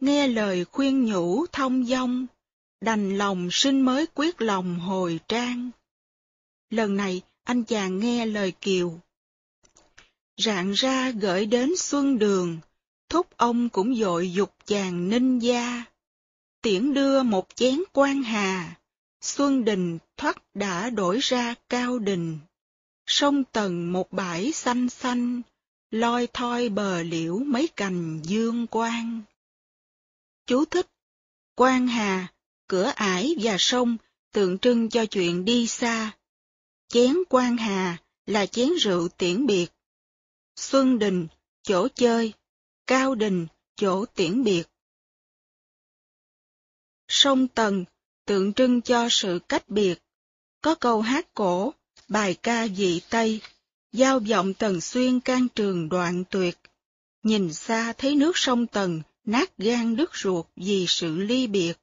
[0.00, 2.26] Nghe lời khuyên nhủ thông dong,
[2.80, 5.70] đành lòng sinh mới quyết lòng hồi trang.
[6.70, 9.00] Lần này, anh chàng nghe lời Kiều.
[10.36, 12.58] Rạng ra gửi đến xuân đường,
[13.08, 15.84] thúc ông cũng dội dục chàng ninh gia.
[16.62, 18.80] Tiễn đưa một chén quan hà,
[19.20, 22.38] xuân đình thoát đã đổi ra cao đình.
[23.06, 25.42] Sông tầng một bãi xanh xanh,
[25.90, 29.22] loi thoi bờ liễu mấy cành dương quang.
[30.46, 30.86] Chú thích
[31.54, 32.32] Quan hà,
[32.66, 33.96] cửa ải và sông
[34.32, 36.12] tượng trưng cho chuyện đi xa.
[36.88, 37.96] Chén quan hà
[38.26, 39.66] là chén rượu tiễn biệt.
[40.56, 41.26] Xuân đình,
[41.62, 42.32] chỗ chơi.
[42.86, 43.46] Cao đình,
[43.76, 44.64] chỗ tiễn biệt.
[47.10, 47.84] Sông Tần
[48.24, 50.02] tượng trưng cho sự cách biệt.
[50.60, 51.74] Có câu hát cổ,
[52.08, 53.40] bài ca dị Tây,
[53.92, 56.58] giao vọng Tần Xuyên can trường đoạn tuyệt.
[57.22, 61.74] Nhìn xa thấy nước sông Tần nát gan đứt ruột vì sự ly biệt.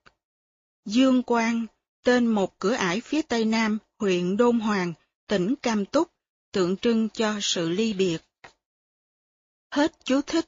[0.85, 1.65] Dương Quang,
[2.03, 4.93] tên một cửa ải phía tây nam, huyện Đôn Hoàng,
[5.27, 6.11] tỉnh Cam Túc,
[6.51, 8.17] tượng trưng cho sự ly biệt.
[9.71, 10.45] Hết chú thích.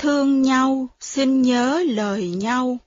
[0.00, 2.78] Thương nhau, xin nhớ lời nhau.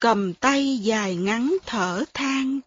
[0.00, 2.60] Cầm tay dài ngắn thở than,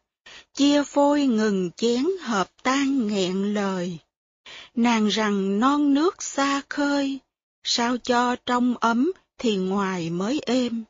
[0.53, 3.97] chia phôi ngừng chén hợp tan nghẹn lời.
[4.75, 7.19] Nàng rằng non nước xa khơi,
[7.63, 10.83] sao cho trong ấm thì ngoài mới êm.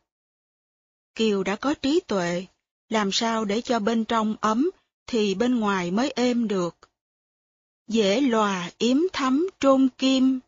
[1.16, 2.46] Kiều đã có trí tuệ,
[2.90, 4.70] làm sao để cho bên trong ấm
[5.08, 6.76] thì bên ngoài mới êm được.
[7.88, 10.40] Dễ lòa yếm thấm trôn kim,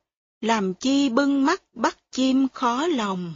[0.41, 3.33] làm chi bưng mắt bắt chim khó lòng.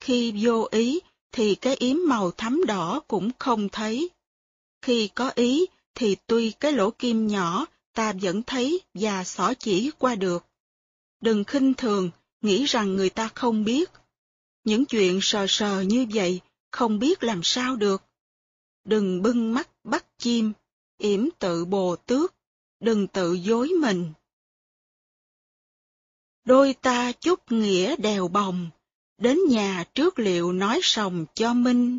[0.00, 1.00] Khi vô ý
[1.32, 4.10] thì cái yếm màu thắm đỏ cũng không thấy.
[4.82, 9.90] Khi có ý thì tuy cái lỗ kim nhỏ ta vẫn thấy và xỏ chỉ
[9.98, 10.46] qua được.
[11.20, 12.10] Đừng khinh thường,
[12.42, 13.90] nghĩ rằng người ta không biết.
[14.64, 18.02] Những chuyện sờ sờ như vậy, không biết làm sao được.
[18.84, 20.52] Đừng bưng mắt bắt chim,
[20.98, 22.34] yểm tự bồ tước,
[22.80, 24.12] đừng tự dối mình.
[26.48, 28.70] Đôi ta chút nghĩa đèo bồng,
[29.18, 31.98] đến nhà trước liệu nói sòng cho minh.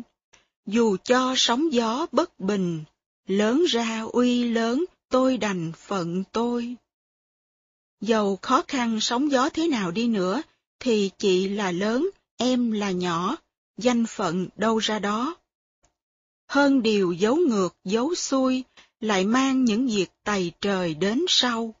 [0.66, 2.84] Dù cho sóng gió bất bình,
[3.26, 6.76] lớn ra uy lớn tôi đành phận tôi.
[8.00, 10.42] Dầu khó khăn sóng gió thế nào đi nữa,
[10.80, 13.36] thì chị là lớn, em là nhỏ,
[13.76, 15.36] danh phận đâu ra đó.
[16.48, 18.64] Hơn điều giấu ngược, giấu xuôi,
[19.00, 21.74] lại mang những việc tày trời đến sau.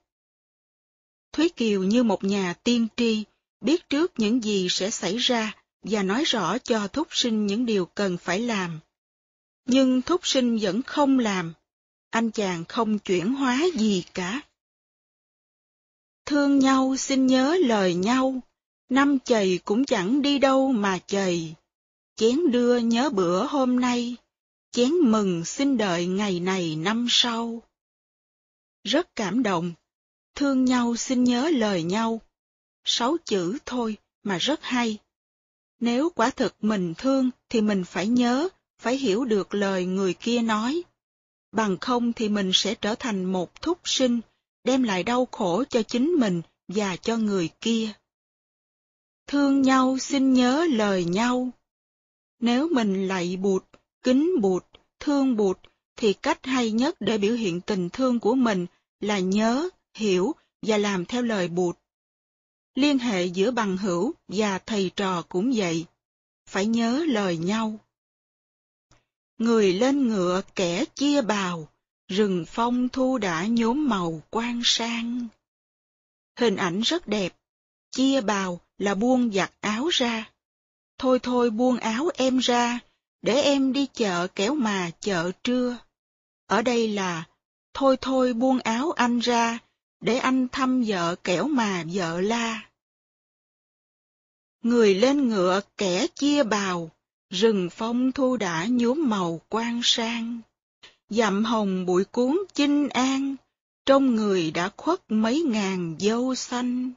[1.40, 3.24] Thúy Kiều như một nhà tiên tri,
[3.60, 7.86] biết trước những gì sẽ xảy ra và nói rõ cho thúc sinh những điều
[7.86, 8.80] cần phải làm.
[9.66, 11.52] Nhưng thúc sinh vẫn không làm,
[12.10, 14.40] anh chàng không chuyển hóa gì cả.
[16.26, 18.40] Thương nhau xin nhớ lời nhau,
[18.88, 21.54] năm chầy cũng chẳng đi đâu mà chầy
[22.16, 24.16] Chén đưa nhớ bữa hôm nay,
[24.70, 27.62] chén mừng xin đợi ngày này năm sau.
[28.84, 29.72] Rất cảm động,
[30.40, 32.20] thương nhau xin nhớ lời nhau.
[32.84, 34.98] Sáu chữ thôi mà rất hay.
[35.80, 40.42] Nếu quả thực mình thương thì mình phải nhớ, phải hiểu được lời người kia
[40.42, 40.82] nói
[41.52, 44.20] bằng không thì mình sẽ trở thành một thúc sinh,
[44.64, 47.92] đem lại đau khổ cho chính mình và cho người kia.
[49.26, 51.50] Thương nhau xin nhớ lời nhau.
[52.40, 53.64] Nếu mình lạy bụt,
[54.02, 54.64] kính bụt,
[55.00, 55.58] thương bụt,
[55.96, 58.66] thì cách hay nhất để biểu hiện tình thương của mình
[59.00, 59.68] là nhớ,
[60.00, 61.78] hiểu và làm theo lời bụt.
[62.74, 65.86] Liên hệ giữa bằng hữu và thầy trò cũng vậy.
[66.48, 67.78] Phải nhớ lời nhau.
[69.38, 71.68] Người lên ngựa kẻ chia bào,
[72.08, 75.28] rừng phong thu đã nhốm màu quang sang.
[76.38, 77.36] Hình ảnh rất đẹp,
[77.90, 80.30] chia bào là buông giặt áo ra.
[80.98, 82.78] Thôi thôi buông áo em ra,
[83.22, 85.78] để em đi chợ kéo mà chợ trưa.
[86.46, 87.24] Ở đây là,
[87.74, 89.58] thôi thôi buông áo anh ra,
[90.00, 92.68] để anh thăm vợ kẻo mà vợ la.
[94.62, 96.90] Người lên ngựa kẻ chia bào,
[97.30, 100.40] rừng phong thu đã nhuốm màu quan sang.
[101.08, 103.36] Dặm hồng bụi cuốn chinh an,
[103.86, 106.90] trong người đã khuất mấy ngàn dâu xanh.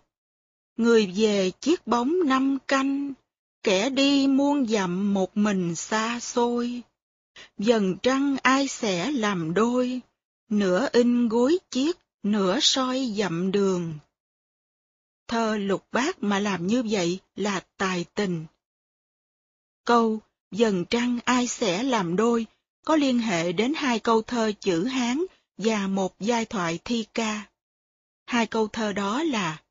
[0.77, 3.13] Người về chiếc bóng năm canh,
[3.63, 6.81] kẻ đi muôn dặm một mình xa xôi.
[7.57, 10.01] Dần trăng ai sẽ làm đôi,
[10.49, 13.93] nửa in gối chiếc, nửa soi dặm đường.
[15.27, 18.45] Thơ lục bát mà làm như vậy là tài tình.
[19.85, 20.19] Câu
[20.51, 22.45] dần trăng ai sẽ làm đôi
[22.85, 25.23] có liên hệ đến hai câu thơ chữ Hán
[25.57, 27.49] và một giai thoại thi ca.
[28.25, 29.63] Hai câu thơ đó là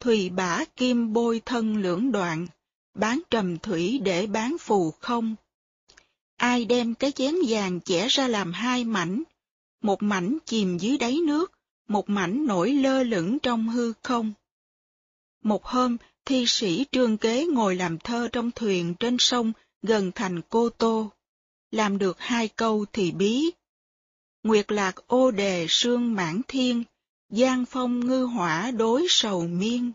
[0.00, 2.46] Thùy bả kim bôi thân lưỡng đoạn,
[2.94, 5.34] bán trầm thủy để bán phù không.
[6.36, 9.22] Ai đem cái chén vàng chẻ ra làm hai mảnh,
[9.82, 11.52] một mảnh chìm dưới đáy nước,
[11.88, 14.32] một mảnh nổi lơ lửng trong hư không.
[15.42, 20.40] Một hôm, thi sĩ trương kế ngồi làm thơ trong thuyền trên sông gần thành
[20.48, 21.10] Cô Tô.
[21.70, 23.50] Làm được hai câu thì bí.
[24.42, 26.84] Nguyệt lạc ô đề sương mãn thiên,
[27.28, 29.92] giang phong ngư hỏa đối sầu miên.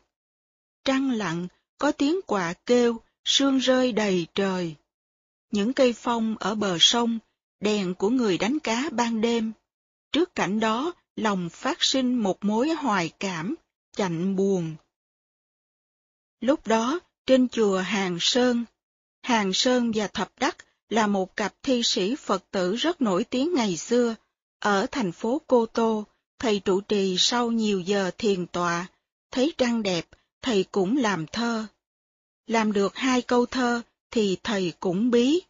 [0.86, 4.76] Trăng lặng, có tiếng quạ kêu, sương rơi đầy trời.
[5.52, 7.20] Những cây phong ở bờ sông,
[7.60, 9.52] đèn của người đánh cá ban đêm.
[10.12, 13.55] Trước cảnh đó, lòng phát sinh một mối hoài cảm,
[13.95, 14.76] chạnh buồn.
[16.39, 18.66] Lúc đó, trên chùa Hàng Sơn,
[19.22, 20.57] Hàng Sơn và Thập Đắc
[20.89, 24.16] là một cặp thi sĩ Phật tử rất nổi tiếng ngày xưa.
[24.59, 26.05] Ở thành phố Cô Tô,
[26.39, 28.88] thầy trụ trì sau nhiều giờ thiền tọa,
[29.32, 30.07] thấy trăng đẹp,
[30.41, 31.66] thầy cũng làm thơ.
[32.47, 35.41] Làm được hai câu thơ thì thầy cũng bí.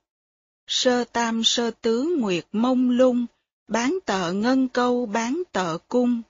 [0.67, 3.25] Sơ tam sơ tứ nguyệt mông lung,
[3.73, 6.21] bán tợ ngân câu bán tợ cung.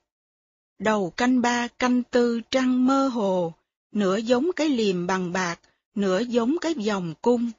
[0.79, 3.53] Đầu canh ba canh tư trăng mơ hồ,
[3.91, 5.59] nửa giống cái liềm bằng bạc,
[5.95, 7.51] nửa giống cái vòng cung.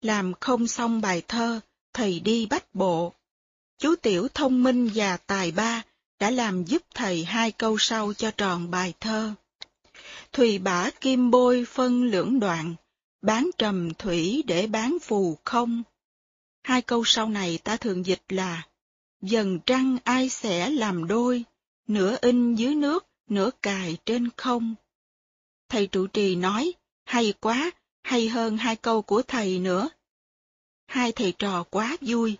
[0.00, 1.60] Làm không xong bài thơ,
[1.92, 3.12] thầy đi bách bộ.
[3.78, 5.82] Chú Tiểu thông minh và tài ba
[6.18, 9.32] đã làm giúp thầy hai câu sau cho tròn bài thơ.
[10.32, 12.74] Thùy bả kim bôi phân lưỡng đoạn,
[13.22, 15.82] bán trầm thủy để bán phù không.
[16.62, 18.62] Hai câu sau này ta thường dịch là
[19.22, 21.44] Dần trăng ai sẽ làm đôi,
[21.86, 24.74] nửa in dưới nước, nửa cài trên không.
[25.68, 26.72] Thầy trụ trì nói,
[27.04, 27.70] hay quá,
[28.02, 29.88] hay hơn hai câu của thầy nữa.
[30.86, 32.36] Hai thầy trò quá vui.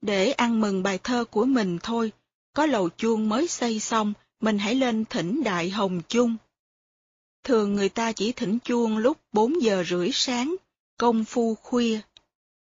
[0.00, 2.12] Để ăn mừng bài thơ của mình thôi,
[2.52, 6.36] có lầu chuông mới xây xong, mình hãy lên thỉnh đại hồng chung.
[7.44, 10.56] Thường người ta chỉ thỉnh chuông lúc 4 giờ rưỡi sáng,
[10.98, 12.00] công phu khuya.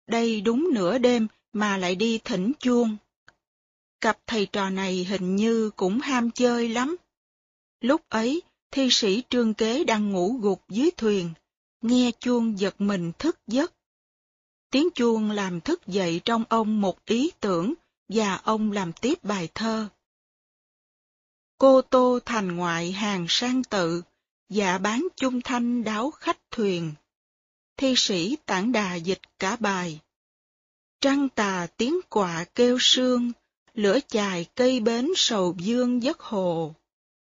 [0.08, 2.98] Đây đúng nửa đêm mà lại đi thỉnh chuông.
[4.04, 6.96] Cặp thầy trò này hình như cũng ham chơi lắm.
[7.82, 8.42] Lúc ấy,
[8.72, 11.34] thi sĩ trương kế đang ngủ gục dưới thuyền,
[11.82, 13.74] nghe chuông giật mình thức giấc.
[14.72, 17.74] Tiếng chuông làm thức dậy trong ông một ý tưởng,
[18.10, 19.88] và ông làm tiếp bài thơ.
[21.58, 24.02] Cô tô thành ngoại hàng sang tự,
[24.50, 26.94] dạ bán chung thanh đáo khách thuyền.
[27.78, 30.00] Thi sĩ tản đà dịch cả bài.
[31.02, 33.32] Trăng tà tiếng quạ kêu sương,
[33.74, 36.76] lửa chài cây bến sầu dương giấc hồ.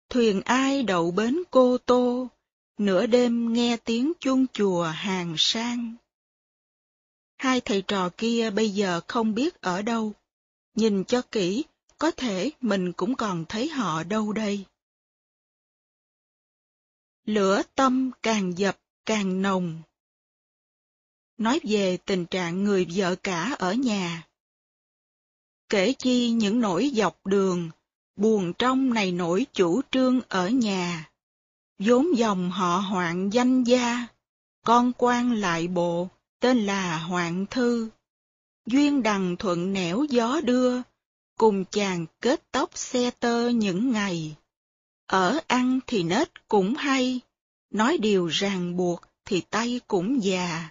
[0.09, 2.27] Thuyền ai đậu bến cô tô,
[2.77, 5.95] nửa đêm nghe tiếng chuông chùa hàng sang.
[7.37, 10.13] Hai thầy trò kia bây giờ không biết ở đâu.
[10.75, 11.63] Nhìn cho kỹ,
[11.97, 14.65] có thể mình cũng còn thấy họ đâu đây.
[17.25, 19.81] Lửa tâm càng dập càng nồng.
[21.37, 24.28] Nói về tình trạng người vợ cả ở nhà.
[25.69, 27.69] Kể chi những nỗi dọc đường,
[28.15, 31.09] buồn trong này nổi chủ trương ở nhà.
[31.79, 34.07] vốn dòng họ hoạn danh gia,
[34.65, 36.07] con quan lại bộ,
[36.39, 37.89] tên là Hoạn Thư.
[38.65, 40.81] Duyên đằng thuận nẻo gió đưa,
[41.37, 44.35] cùng chàng kết tóc xe tơ những ngày.
[45.07, 47.19] Ở ăn thì nết cũng hay,
[47.69, 50.69] nói điều ràng buộc thì tay cũng già.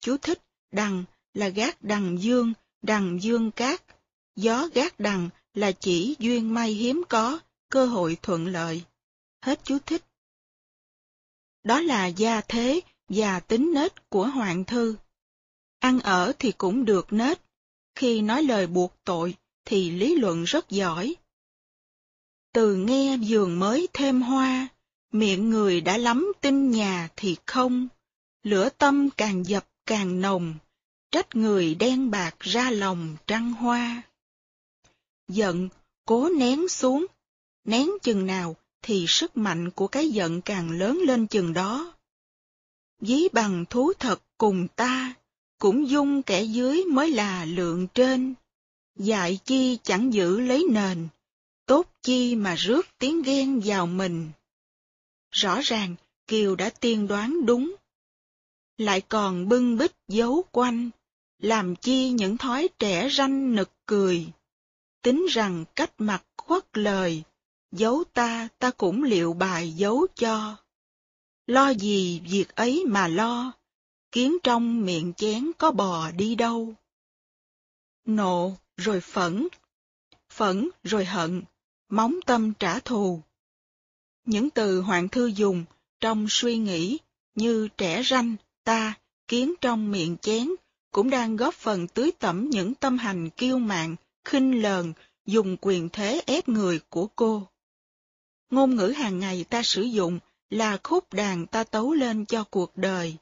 [0.00, 0.42] Chú thích,
[0.72, 2.52] đằng là gác đằng dương,
[2.82, 3.93] đằng dương cát.
[4.36, 8.82] Gió gác đằng là chỉ duyên may hiếm có, cơ hội thuận lợi.
[9.42, 10.04] Hết chú thích.
[11.64, 14.96] Đó là gia thế và tính nết của Hoàng Thư.
[15.78, 17.40] Ăn ở thì cũng được nết,
[17.94, 21.14] khi nói lời buộc tội thì lý luận rất giỏi.
[22.52, 24.68] Từ nghe giường mới thêm hoa,
[25.12, 27.88] miệng người đã lắm tin nhà thì không,
[28.42, 30.54] lửa tâm càng dập càng nồng,
[31.10, 34.02] trách người đen bạc ra lòng trăng hoa.
[35.28, 35.68] Giận,
[36.06, 37.06] cố nén xuống,
[37.64, 41.94] nén chừng nào thì sức mạnh của cái giận càng lớn lên chừng đó.
[43.00, 45.14] Dí bằng thú thật cùng ta,
[45.58, 48.34] cũng dung kẻ dưới mới là lượng trên.
[48.96, 51.08] Dạy chi chẳng giữ lấy nền,
[51.66, 54.30] tốt chi mà rước tiếng ghen vào mình.
[55.30, 55.94] Rõ ràng,
[56.26, 57.74] Kiều đã tiên đoán đúng.
[58.78, 60.90] Lại còn bưng bích giấu quanh,
[61.38, 64.26] làm chi những thói trẻ ranh nực cười.
[65.04, 67.22] Tính rằng cách mặt khuất lời,
[67.72, 70.56] giấu ta ta cũng liệu bài giấu cho.
[71.46, 73.52] Lo gì việc ấy mà lo,
[74.12, 76.74] kiến trong miệng chén có bò đi đâu.
[78.04, 79.48] Nộ rồi phẫn,
[80.30, 81.42] phẫn rồi hận,
[81.88, 83.20] móng tâm trả thù.
[84.26, 85.64] Những từ Hoàng Thư dùng
[86.00, 86.98] trong suy nghĩ
[87.34, 88.94] như trẻ ranh, ta,
[89.28, 90.48] kiến trong miệng chén
[90.90, 94.92] cũng đang góp phần tưới tẩm những tâm hành kiêu mạn, khinh lờn,
[95.26, 97.48] dùng quyền thế ép người của cô.
[98.50, 100.18] Ngôn ngữ hàng ngày ta sử dụng
[100.50, 103.16] là khúc đàn ta tấu lên cho cuộc đời.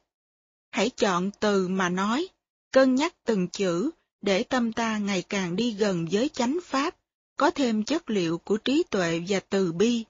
[0.71, 2.27] Hãy chọn từ mà nói,
[2.71, 3.91] cân nhắc từng chữ
[4.21, 6.95] để tâm ta ngày càng đi gần với chánh pháp,
[7.37, 10.03] có thêm chất liệu của trí tuệ và từ bi.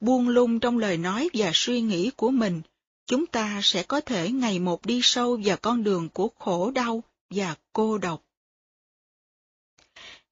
[0.00, 2.62] Buông lung trong lời nói và suy nghĩ của mình,
[3.06, 7.02] chúng ta sẽ có thể ngày một đi sâu vào con đường của khổ đau
[7.30, 8.22] và cô độc.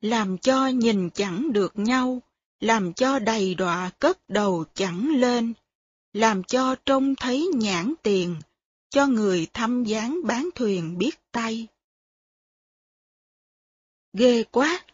[0.00, 2.22] Làm cho nhìn chẳng được nhau,
[2.60, 5.54] làm cho đầy đọa cất đầu chẳng lên,
[6.12, 8.36] làm cho trông thấy nhãn tiền,
[8.90, 11.66] cho người thăm dáng bán thuyền biết tay.
[14.12, 14.84] Ghê quá,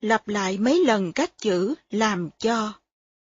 [0.00, 2.72] lặp lại mấy lần các chữ làm cho.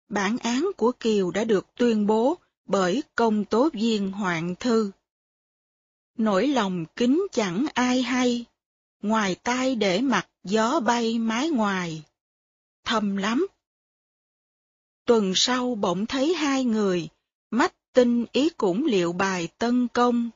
[0.08, 4.90] Bản án của Kiều đã được tuyên bố bởi công tố viên Hoạn Thư.
[6.18, 8.44] Nỗi lòng kính chẳng ai hay,
[9.04, 12.02] ngoài tay để mặt gió bay mái ngoài.
[12.84, 13.46] Thầm lắm.
[15.06, 17.08] Tuần sau bỗng thấy hai người,
[17.50, 20.30] mắt tinh ý cũng liệu bài tân công.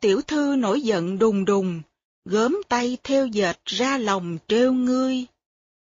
[0.00, 1.82] Tiểu thư nổi giận đùng đùng,
[2.24, 5.26] gớm tay theo dệt ra lòng trêu ngươi.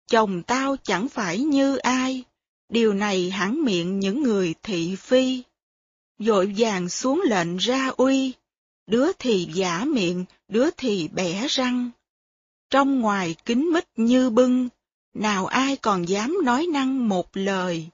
[0.07, 2.23] Chồng tao chẳng phải như ai,
[2.69, 5.43] điều này hẳn miệng những người thị phi.
[6.19, 8.33] Dội vàng xuống lệnh ra uy,
[8.87, 11.91] đứa thì giả miệng, đứa thì bẻ răng.
[12.73, 14.69] Trong ngoài kính mít như bưng,
[15.13, 17.89] nào ai còn dám nói năng một lời.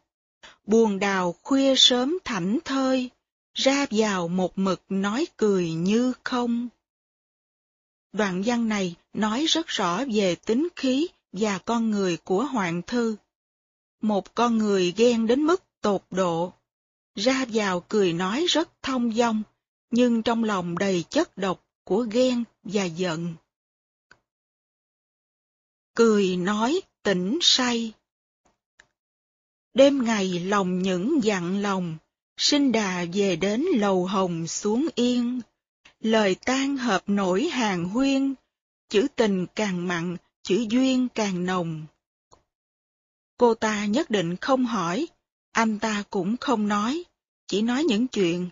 [0.65, 3.09] Buồn đào khuya sớm thảnh thơi,
[3.53, 6.67] ra vào một mực nói cười như không.
[8.13, 13.15] Đoạn văn này nói rất rõ về tính khí và con người của Hoàng Thư.
[14.01, 16.53] Một con người ghen đến mức tột độ,
[17.15, 19.43] ra vào cười nói rất thông dong,
[19.91, 23.35] nhưng trong lòng đầy chất độc của ghen và giận.
[25.95, 27.93] Cười nói tỉnh say.
[29.73, 31.97] Đêm ngày lòng những dặn lòng,
[32.37, 35.41] sinh đà về đến lầu hồng xuống yên.
[35.99, 38.33] Lời tan hợp nổi hàng huyên,
[38.89, 41.85] chữ tình càng mặn, chữ duyên càng nồng.
[43.37, 45.07] Cô ta nhất định không hỏi,
[45.51, 47.03] anh ta cũng không nói,
[47.47, 48.49] chỉ nói những chuyện.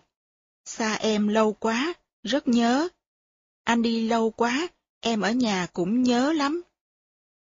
[0.64, 2.88] Xa em lâu quá, rất nhớ.
[3.64, 4.68] Anh đi lâu quá,
[5.00, 6.62] em ở nhà cũng nhớ lắm.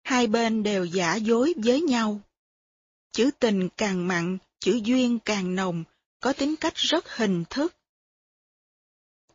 [0.05, 2.21] Hai bên đều giả dối với nhau.
[3.11, 5.83] Chữ tình càng mặn, chữ duyên càng nồng,
[6.19, 7.75] có tính cách rất hình thức.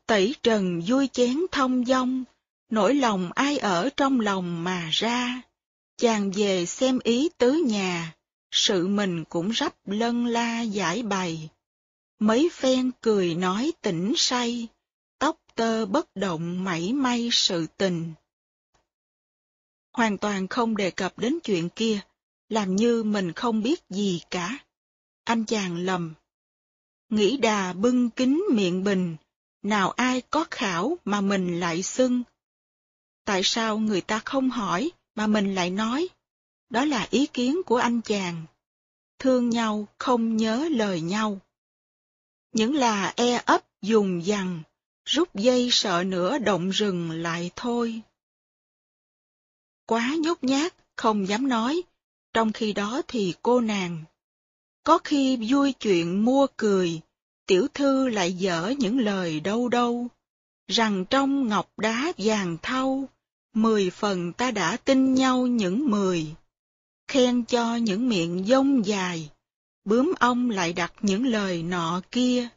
[0.06, 2.24] Tẩy trần vui chén thông dong,
[2.68, 5.42] nỗi lòng ai ở trong lòng mà ra.
[5.96, 8.14] Chàng về xem ý tứ nhà,
[8.50, 11.48] sự mình cũng rắp lân la giải bày.
[12.18, 14.68] Mấy phen cười nói tỉnh say,
[15.18, 18.12] tóc tơ bất động mảy may sự tình.
[19.92, 22.00] Hoàn toàn không đề cập đến chuyện kia,
[22.48, 24.58] làm như mình không biết gì cả.
[25.24, 26.14] Anh chàng lầm.
[27.08, 29.16] Nghĩ đà bưng kính miệng bình,
[29.62, 32.22] nào ai có khảo mà mình lại xưng.
[33.24, 36.08] Tại sao người ta không hỏi mà mình lại nói?
[36.70, 38.46] Đó là ý kiến của anh chàng.
[39.18, 41.40] Thương nhau không nhớ lời nhau.
[42.52, 44.62] Những là e ấp dùng dằn,
[45.04, 48.02] rút dây sợ nữa động rừng lại thôi.
[49.90, 51.82] Quá nhút nhát, không dám nói,
[52.32, 54.04] trong khi đó thì cô nàng.
[54.84, 57.00] Có khi vui chuyện mua cười,
[57.46, 60.08] tiểu thư lại dở những lời đâu đâu,
[60.68, 63.08] rằng trong ngọc đá vàng thau,
[63.54, 66.26] mười phần ta đã tin nhau những mười.
[67.08, 69.30] Khen cho những miệng dông dài,
[69.84, 72.48] bướm ông lại đặt những lời nọ kia.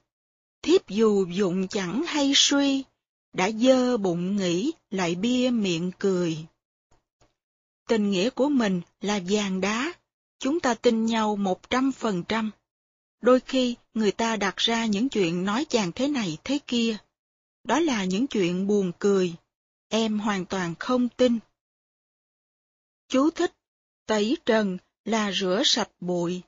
[0.62, 2.84] Thiếp dù dụng chẳng hay suy,
[3.34, 6.46] đã dơ bụng nghĩ lại bia miệng cười.
[7.94, 9.94] Tình nghĩa của mình là vàng đá,
[10.40, 12.52] chúng ta tin nhau một trăm phần trăm.
[13.22, 16.98] Đôi khi người ta đặt ra những chuyện nói chàng thế này thế kia.
[17.64, 19.34] Đó là những chuyện buồn cười.
[19.90, 21.40] Em hoàn toàn không tin.
[23.08, 23.54] Chú thích,
[24.06, 26.42] tẩy trần là rửa sạch bụi.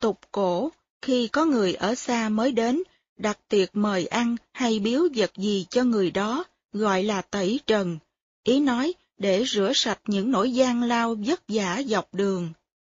[0.00, 0.70] Tục cổ,
[1.02, 2.82] khi có người ở xa mới đến,
[3.16, 7.98] đặt tiệc mời ăn hay biếu vật gì cho người đó, gọi là tẩy trần.
[8.44, 12.52] Ý nói để rửa sạch những nỗi gian lao vất vả dọc đường.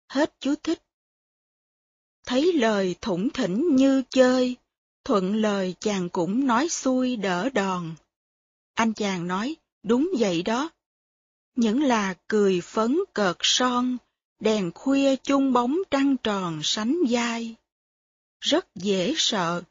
[0.09, 0.81] Hết chú thích.
[2.25, 4.55] Thấy lời thủng thỉnh như chơi,
[5.03, 7.95] thuận lời chàng cũng nói xuôi đỡ đòn.
[8.73, 10.69] Anh chàng nói, đúng vậy đó.
[11.55, 13.97] Những là cười phấn cợt son,
[14.39, 17.55] đèn khuya chung bóng trăng tròn sánh vai.
[18.39, 19.63] Rất dễ sợ,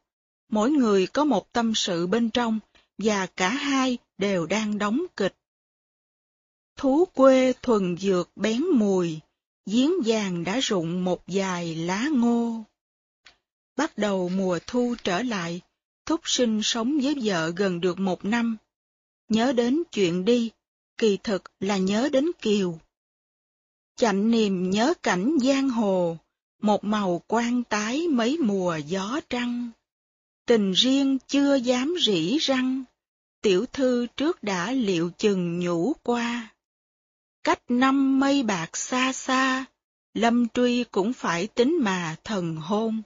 [0.49, 2.59] mỗi người có một tâm sự bên trong,
[2.99, 5.35] và cả hai đều đang đóng kịch.
[6.77, 9.21] Thú quê thuần dược bén mùi,
[9.67, 12.65] giếng vàng đã rụng một vài lá ngô.
[13.77, 15.61] Bắt đầu mùa thu trở lại,
[16.07, 18.57] Thúc sinh sống với vợ gần được một năm.
[19.29, 20.51] Nhớ đến chuyện đi,
[20.99, 22.79] kỳ thực là nhớ đến Kiều.
[23.97, 26.17] Chạnh niềm nhớ cảnh giang hồ,
[26.63, 29.71] một màu quan tái mấy mùa gió trăng.
[30.47, 32.85] Tình riêng chưa dám rỉ răng,
[33.43, 36.55] tiểu thư trước đã liệu chừng nhủ qua.
[37.47, 39.65] Cách năm mây bạc xa xa,
[40.15, 43.03] lâm truy cũng phải tính mà thần hôn.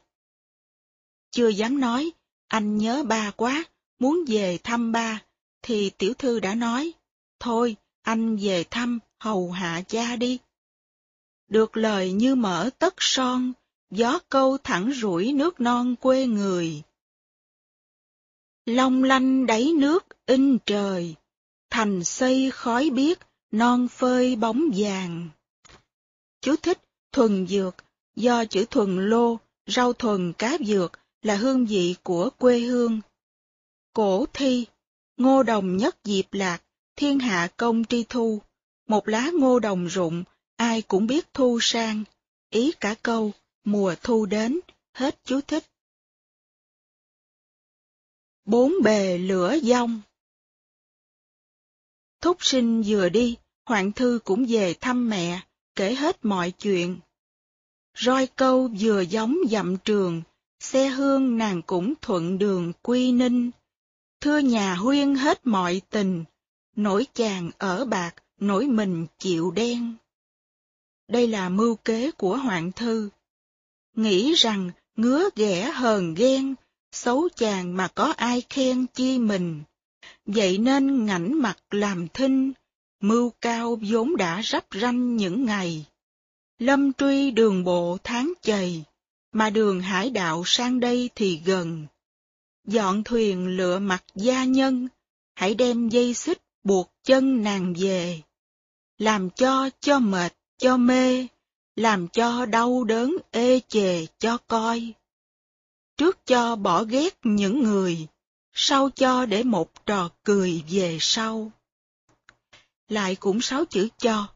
[1.30, 2.10] Chưa dám nói,
[2.48, 3.64] anh nhớ ba quá,
[3.98, 5.22] muốn về thăm ba,
[5.62, 6.92] thì tiểu thư đã nói,
[7.40, 10.38] thôi, anh về thăm, hầu hạ cha đi.
[11.48, 13.52] Được lời như mở tất son,
[13.90, 16.82] gió câu thẳng rủi nước non quê người.
[18.66, 21.14] Long lanh đáy nước in trời,
[21.70, 25.28] thành xây khói biếc, non phơi bóng vàng.
[26.40, 26.78] Chú thích
[27.12, 27.76] thuần dược,
[28.16, 30.92] do chữ thuần lô, rau thuần cá dược
[31.22, 33.00] là hương vị của quê hương.
[33.92, 34.66] Cổ thi,
[35.16, 36.62] ngô đồng nhất diệp lạc,
[36.96, 38.40] thiên hạ công tri thu,
[38.88, 40.24] một lá ngô đồng rụng,
[40.56, 42.04] ai cũng biết thu sang,
[42.50, 43.32] ý cả câu,
[43.64, 44.60] mùa thu đến,
[44.92, 45.64] hết chú thích.
[48.44, 50.00] Bốn bề lửa dông
[52.20, 55.40] Thúc sinh vừa đi, hoàng Thư cũng về thăm mẹ,
[55.74, 56.98] kể hết mọi chuyện.
[57.98, 60.22] Roi câu vừa giống dặm trường,
[60.60, 63.50] xe hương nàng cũng thuận đường quy ninh.
[64.20, 66.24] Thưa nhà huyên hết mọi tình,
[66.76, 69.94] nổi chàng ở bạc, nổi mình chịu đen.
[71.08, 73.08] Đây là mưu kế của hoàng Thư.
[73.96, 76.54] Nghĩ rằng ngứa ghẻ hờn ghen,
[76.92, 79.62] xấu chàng mà có ai khen chi mình.
[80.34, 82.52] Vậy nên ngảnh mặt làm thinh,
[83.00, 85.86] mưu cao vốn đã rắp ranh những ngày.
[86.58, 88.84] Lâm truy đường bộ tháng chày,
[89.32, 91.86] mà đường hải đạo sang đây thì gần.
[92.66, 94.88] Dọn thuyền lựa mặt gia nhân,
[95.34, 98.20] hãy đem dây xích buộc chân nàng về.
[98.98, 101.26] Làm cho cho mệt, cho mê,
[101.76, 104.92] làm cho đau đớn ê chề cho coi.
[105.96, 108.06] Trước cho bỏ ghét những người,
[108.52, 111.52] sau cho để một trò cười về sau.
[112.88, 114.26] Lại cũng sáu chữ cho.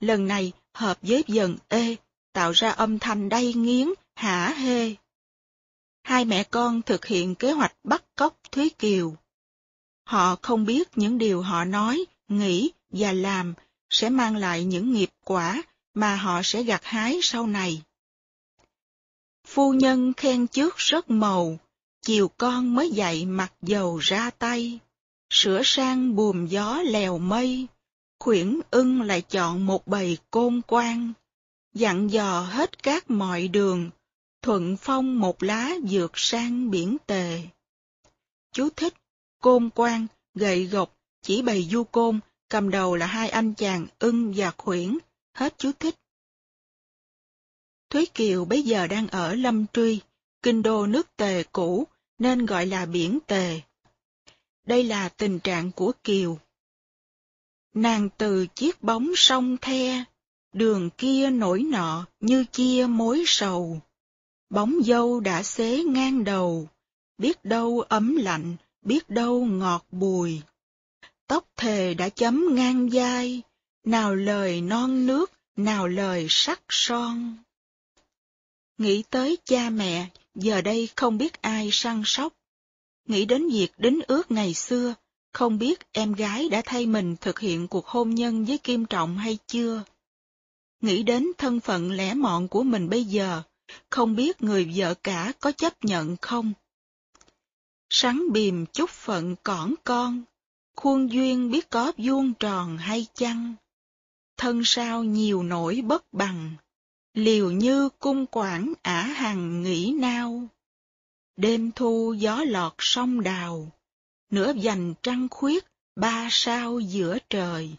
[0.00, 1.96] Lần này hợp với dần ê,
[2.32, 4.94] tạo ra âm thanh đay nghiến, hả hê.
[6.02, 9.16] Hai mẹ con thực hiện kế hoạch bắt cóc Thúy Kiều.
[10.04, 13.54] Họ không biết những điều họ nói, nghĩ và làm
[13.90, 15.62] sẽ mang lại những nghiệp quả
[15.94, 17.82] mà họ sẽ gặt hái sau này.
[19.46, 21.58] Phu nhân khen trước rất màu,
[22.04, 24.78] chiều con mới dậy mặt dầu ra tay,
[25.30, 27.66] sửa sang buồm gió lèo mây,
[28.18, 31.12] khuyển ưng lại chọn một bầy côn quan,
[31.74, 33.90] dặn dò hết các mọi đường,
[34.42, 37.42] thuận phong một lá dược sang biển tề.
[38.52, 38.94] Chú thích,
[39.42, 44.32] côn quan, gậy gộc, chỉ bầy du côn, cầm đầu là hai anh chàng ưng
[44.36, 44.98] và khuyển,
[45.34, 45.94] hết chú thích.
[47.90, 50.00] Thúy Kiều bây giờ đang ở Lâm Truy,
[50.42, 51.86] kinh đô nước Tề cũ,
[52.18, 53.60] nên gọi là biển Tề.
[54.66, 56.38] đây là tình trạng của Kiều.
[57.74, 60.04] Nàng từ chiếc bóng sông the,
[60.52, 63.80] đường kia nổi nọ như chia mối sầu.
[64.50, 66.68] Bóng dâu đã xế ngang đầu,
[67.18, 70.40] biết đâu ấm lạnh, biết đâu ngọt bùi.
[71.26, 73.42] Tóc thề đã chấm ngang vai,
[73.84, 77.36] nào lời non nước, nào lời sắc son.
[78.78, 82.32] Nghĩ tới cha mẹ, giờ đây không biết ai săn sóc.
[83.06, 84.94] Nghĩ đến việc đính ước ngày xưa,
[85.32, 89.18] không biết em gái đã thay mình thực hiện cuộc hôn nhân với Kim Trọng
[89.18, 89.82] hay chưa.
[90.80, 93.42] Nghĩ đến thân phận lẻ mọn của mình bây giờ,
[93.90, 96.52] không biết người vợ cả có chấp nhận không.
[97.90, 100.22] Sắn bìm chút phận cỏn con,
[100.76, 103.54] khuôn duyên biết có vuông tròn hay chăng.
[104.36, 106.54] Thân sao nhiều nỗi bất bằng,
[107.14, 110.42] liều như cung quản ả hằng nghĩ nao.
[111.36, 113.72] Đêm thu gió lọt sông đào,
[114.30, 115.64] nửa dành trăng khuyết,
[115.96, 117.70] ba sao giữa trời.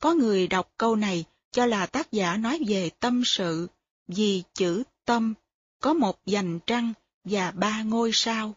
[0.00, 3.68] Có người đọc câu này cho là tác giả nói về tâm sự,
[4.08, 5.34] vì chữ tâm
[5.80, 6.92] có một dành trăng
[7.24, 8.54] và ba ngôi sao.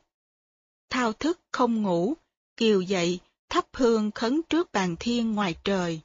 [0.90, 2.14] Thao thức không ngủ,
[2.58, 3.20] kiều dậy,
[3.50, 6.02] thắp hương khấn trước bàn thiên ngoài trời.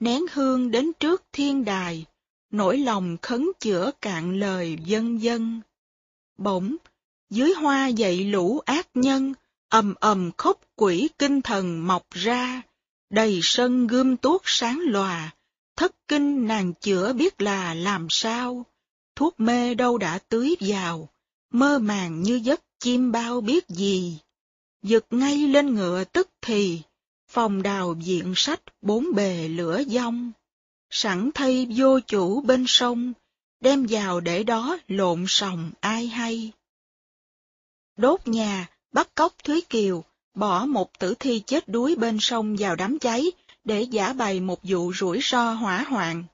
[0.00, 2.04] Nén hương đến trước thiên đài,
[2.50, 5.60] nỗi lòng khấn chữa cạn lời dân dân.
[6.38, 6.76] Bỗng,
[7.30, 9.34] dưới hoa dậy lũ ác nhân,
[9.68, 12.62] ầm ầm khóc quỷ kinh thần mọc ra,
[13.10, 15.34] đầy sân gươm tuốt sáng lòa,
[15.76, 18.66] thất kinh nàng chữa biết là làm sao,
[19.16, 21.08] thuốc mê đâu đã tưới vào,
[21.50, 24.18] mơ màng như giấc chim bao biết gì.
[24.82, 26.80] Giật ngay lên ngựa tức thì,
[27.30, 30.32] phòng đào diện sách bốn bề lửa dông,
[30.90, 33.12] sẵn thay vô chủ bên sông,
[33.60, 36.52] đem vào để đó lộn sòng ai hay.
[37.96, 40.04] Đốt nhà, bắt cóc Thúy Kiều,
[40.34, 43.24] bỏ một tử thi chết đuối bên sông vào đám cháy,
[43.64, 46.24] để giả bày một vụ rủi ro hỏa hoạn.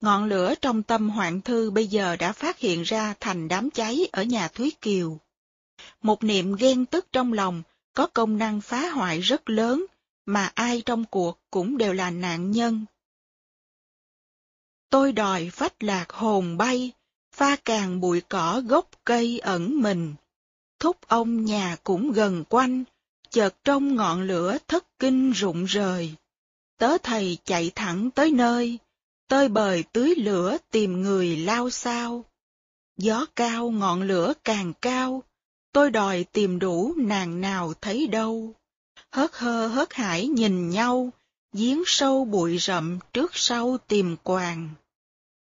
[0.00, 4.08] Ngọn lửa trong tâm hoạn thư bây giờ đã phát hiện ra thành đám cháy
[4.12, 5.18] ở nhà Thúy Kiều.
[6.02, 7.62] Một niệm ghen tức trong lòng
[7.94, 9.86] có công năng phá hoại rất lớn,
[10.26, 12.84] mà ai trong cuộc cũng đều là nạn nhân.
[14.90, 16.92] Tôi đòi phách lạc hồn bay,
[17.34, 20.14] pha càng bụi cỏ gốc cây ẩn mình.
[20.78, 22.84] Thúc ông nhà cũng gần quanh,
[23.30, 26.14] chợt trong ngọn lửa thất kinh rụng rời.
[26.78, 28.78] Tớ thầy chạy thẳng tới nơi,
[29.28, 32.24] tơi bời tưới lửa tìm người lao sao.
[32.96, 35.22] Gió cao ngọn lửa càng cao,
[35.72, 38.54] tôi đòi tìm đủ nàng nào thấy đâu.
[39.12, 41.10] Hớt hơ hớt hải nhìn nhau,
[41.52, 44.70] giếng sâu bụi rậm trước sau tìm quàng.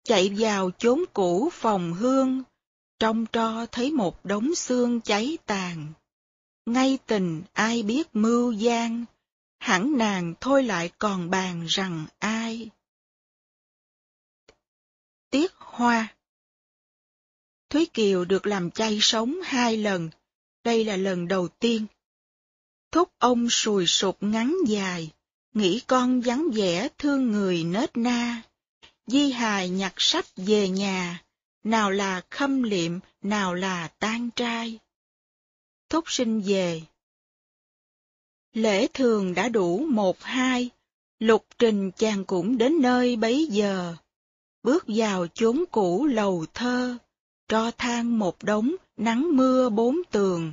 [0.04, 2.42] Chạy vào chốn cũ phòng hương,
[2.98, 5.92] trong tro thấy một đống xương cháy tàn.
[6.66, 9.04] Ngay tình ai biết mưu gian,
[9.58, 12.70] hẳn nàng thôi lại còn bàn rằng ai.
[15.30, 16.14] Tiết Hoa
[17.70, 20.10] Thúy Kiều được làm chay sống hai lần,
[20.64, 21.86] đây là lần đầu tiên.
[22.92, 25.10] Thúc ông sùi sụp ngắn dài,
[25.54, 28.42] nghĩ con vắng vẻ thương người nết na.
[29.06, 31.24] Di hài nhặt sách về nhà,
[31.64, 34.78] nào là khâm liệm, nào là tan trai.
[35.90, 36.82] Thúc sinh về.
[38.52, 40.70] Lễ thường đã đủ một hai,
[41.18, 43.94] lục trình chàng cũng đến nơi bấy giờ.
[44.62, 46.96] Bước vào chốn cũ lầu thơ,
[47.48, 50.52] tro than một đống, nắng mưa bốn tường.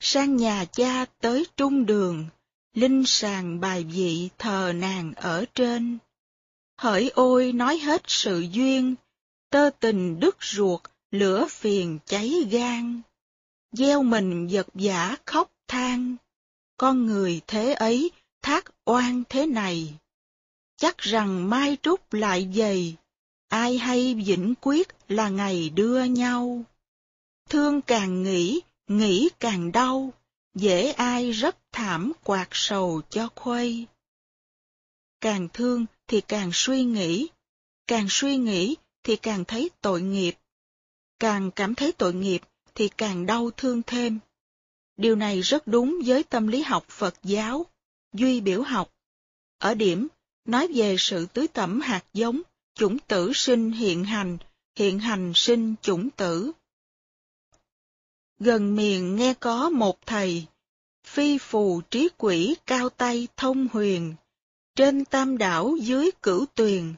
[0.00, 2.26] Sang nhà cha tới trung đường,
[2.74, 5.98] linh sàng bài vị thờ nàng ở trên.
[6.78, 8.94] Hỡi ôi nói hết sự duyên,
[9.50, 10.80] tơ tình đứt ruột,
[11.10, 13.00] lửa phiền cháy gan.
[13.72, 16.16] Gieo mình giật giả khóc than,
[16.76, 18.10] con người thế ấy
[18.42, 19.94] thác oan thế này.
[20.76, 22.96] Chắc rằng mai trúc lại dày,
[23.48, 26.62] ai hay vĩnh quyết là ngày đưa nhau.
[27.48, 30.12] Thương càng nghĩ, nghĩ càng đau,
[30.54, 33.86] dễ ai rất thảm quạt sầu cho khuây.
[35.20, 37.28] Càng thương thì càng suy nghĩ,
[37.86, 40.34] càng suy nghĩ thì càng thấy tội nghiệp,
[41.18, 42.40] càng cảm thấy tội nghiệp
[42.74, 44.18] thì càng đau thương thêm.
[44.96, 47.66] Điều này rất đúng với tâm lý học Phật giáo,
[48.12, 48.90] duy biểu học.
[49.58, 50.08] Ở điểm,
[50.44, 52.42] nói về sự tưới tẩm hạt giống,
[52.74, 54.38] chủng tử sinh hiện hành,
[54.76, 56.52] hiện hành sinh chủng tử.
[58.38, 60.46] Gần miền nghe có một thầy,
[61.04, 64.14] phi phù trí quỷ cao tay thông huyền,
[64.76, 66.94] trên tam đảo dưới cửu tuyền,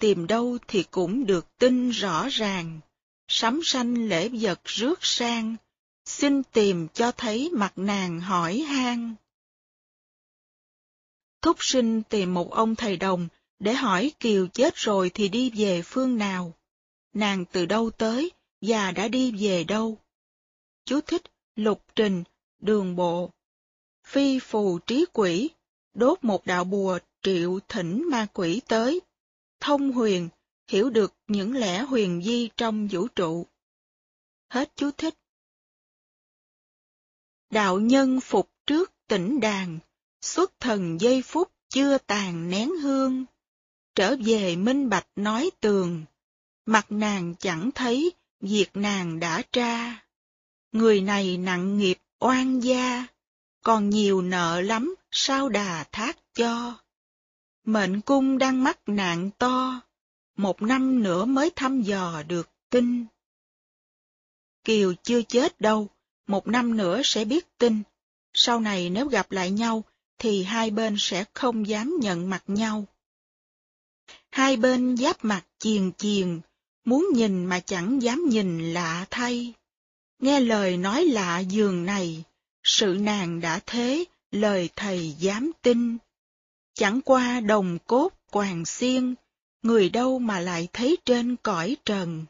[0.00, 2.80] tìm đâu thì cũng được tin rõ ràng,
[3.28, 5.56] sắm sanh lễ vật rước sang,
[6.04, 9.14] xin tìm cho thấy mặt nàng hỏi han.
[11.42, 13.28] Thúc sinh tìm một ông thầy đồng
[13.58, 16.54] để hỏi Kiều chết rồi thì đi về phương nào.
[17.14, 18.30] Nàng từ đâu tới
[18.60, 19.98] và đã đi về đâu.
[20.88, 21.22] Chú thích
[21.56, 22.24] lục trình,
[22.60, 23.30] đường bộ.
[24.06, 25.50] Phi phù trí quỷ,
[25.94, 29.00] đốt một đạo bùa triệu thỉnh ma quỷ tới.
[29.60, 30.28] Thông huyền,
[30.68, 33.46] hiểu được những lẽ huyền di trong vũ trụ.
[34.50, 35.14] Hết chú thích.
[37.50, 39.78] Đạo nhân phục trước tỉnh đàn,
[40.20, 43.24] xuất thần giây phút chưa tàn nén hương.
[43.94, 46.04] Trở về minh bạch nói tường,
[46.66, 50.07] mặt nàng chẳng thấy, việc nàng đã tra.
[50.72, 53.06] Người này nặng nghiệp oan gia,
[53.62, 56.78] còn nhiều nợ lắm sao đà thác cho.
[57.64, 59.80] Mệnh cung đang mắc nạn to,
[60.36, 63.06] một năm nữa mới thăm dò được tin.
[64.64, 65.88] Kiều chưa chết đâu,
[66.26, 67.82] một năm nữa sẽ biết tin.
[68.34, 69.84] Sau này nếu gặp lại nhau,
[70.18, 72.86] thì hai bên sẽ không dám nhận mặt nhau.
[74.30, 76.40] Hai bên giáp mặt chiền chiền,
[76.84, 79.54] muốn nhìn mà chẳng dám nhìn lạ thay.
[80.18, 82.24] Nghe lời nói lạ giường này,
[82.62, 85.98] sự nàng đã thế, lời thầy dám tin.
[86.74, 89.14] Chẳng qua đồng cốt quàng xiên,
[89.62, 92.24] người đâu mà lại thấy trên cõi trần.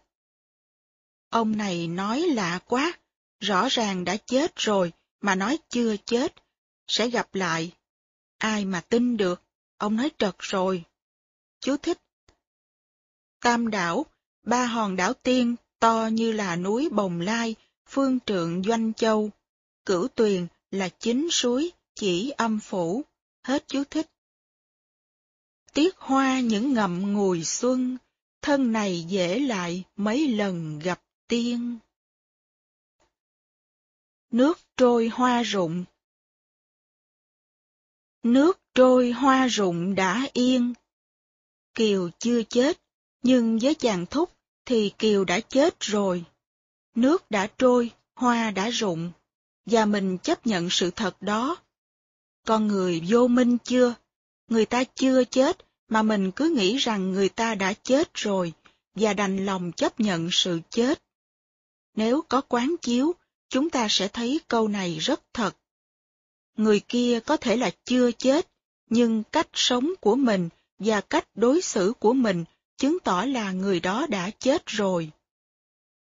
[1.30, 2.93] Ông này nói lạ quá,
[3.41, 6.34] rõ ràng đã chết rồi, mà nói chưa chết,
[6.86, 7.72] sẽ gặp lại.
[8.39, 9.43] Ai mà tin được,
[9.76, 10.84] ông nói trật rồi.
[11.61, 11.99] Chú thích.
[13.41, 14.07] Tam đảo,
[14.43, 17.55] ba hòn đảo tiên, to như là núi Bồng Lai,
[17.89, 19.30] phương trượng Doanh Châu.
[19.84, 23.03] Cửu tuyền là chính suối, chỉ âm phủ.
[23.45, 24.11] Hết chú thích.
[25.72, 27.97] Tiết hoa những ngậm ngùi xuân,
[28.43, 31.78] thân này dễ lại mấy lần gặp tiên.
[34.30, 35.84] Nước trôi hoa rụng
[38.22, 40.74] Nước trôi hoa rụng đã yên.
[41.74, 42.80] Kiều chưa chết,
[43.22, 44.32] nhưng với chàng thúc
[44.64, 46.24] thì Kiều đã chết rồi.
[46.99, 49.11] Nước đã trôi, hoa đã rụng,
[49.66, 51.57] và mình chấp nhận sự thật đó.
[52.46, 53.94] Con người vô minh chưa?
[54.49, 58.53] Người ta chưa chết, mà mình cứ nghĩ rằng người ta đã chết rồi,
[58.94, 61.03] và đành lòng chấp nhận sự chết.
[61.94, 63.14] Nếu có quán chiếu,
[63.49, 65.57] chúng ta sẽ thấy câu này rất thật.
[66.57, 68.49] Người kia có thể là chưa chết,
[68.90, 72.44] nhưng cách sống của mình và cách đối xử của mình
[72.76, 75.11] chứng tỏ là người đó đã chết rồi.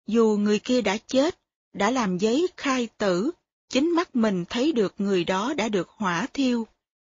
[0.08, 1.40] Dù người kia đã chết,
[1.74, 3.32] đã làm giấy khai tử,
[3.70, 6.68] chính mắt mình thấy được người đó đã được hỏa thiêu,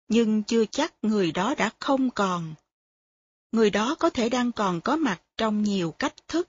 [0.09, 2.55] nhưng chưa chắc người đó đã không còn.
[3.53, 6.49] Người đó có thể đang còn có mặt trong nhiều cách thức,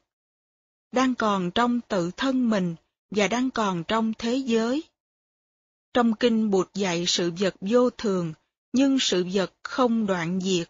[0.92, 2.76] đang còn trong tự thân mình
[3.12, 4.84] và đang còn trong thế giới.
[5.94, 8.34] Trong kinh Bụt dạy sự vật vô thường,
[8.74, 10.70] nhưng sự vật không đoạn diệt.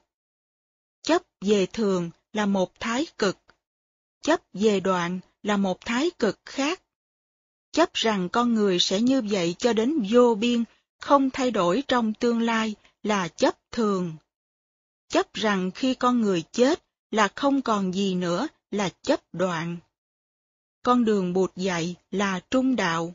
[1.01, 3.37] Chấp về thường là một thái cực,
[4.21, 6.81] chấp về đoạn là một thái cực khác.
[7.71, 10.63] Chấp rằng con người sẽ như vậy cho đến vô biên,
[10.99, 14.15] không thay đổi trong tương lai là chấp thường.
[15.09, 19.77] Chấp rằng khi con người chết là không còn gì nữa là chấp đoạn.
[20.83, 23.13] Con đường bụt dạy là trung đạo.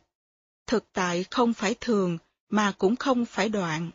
[0.67, 2.19] Thực tại không phải thường,
[2.49, 3.91] mà cũng không phải đoạn.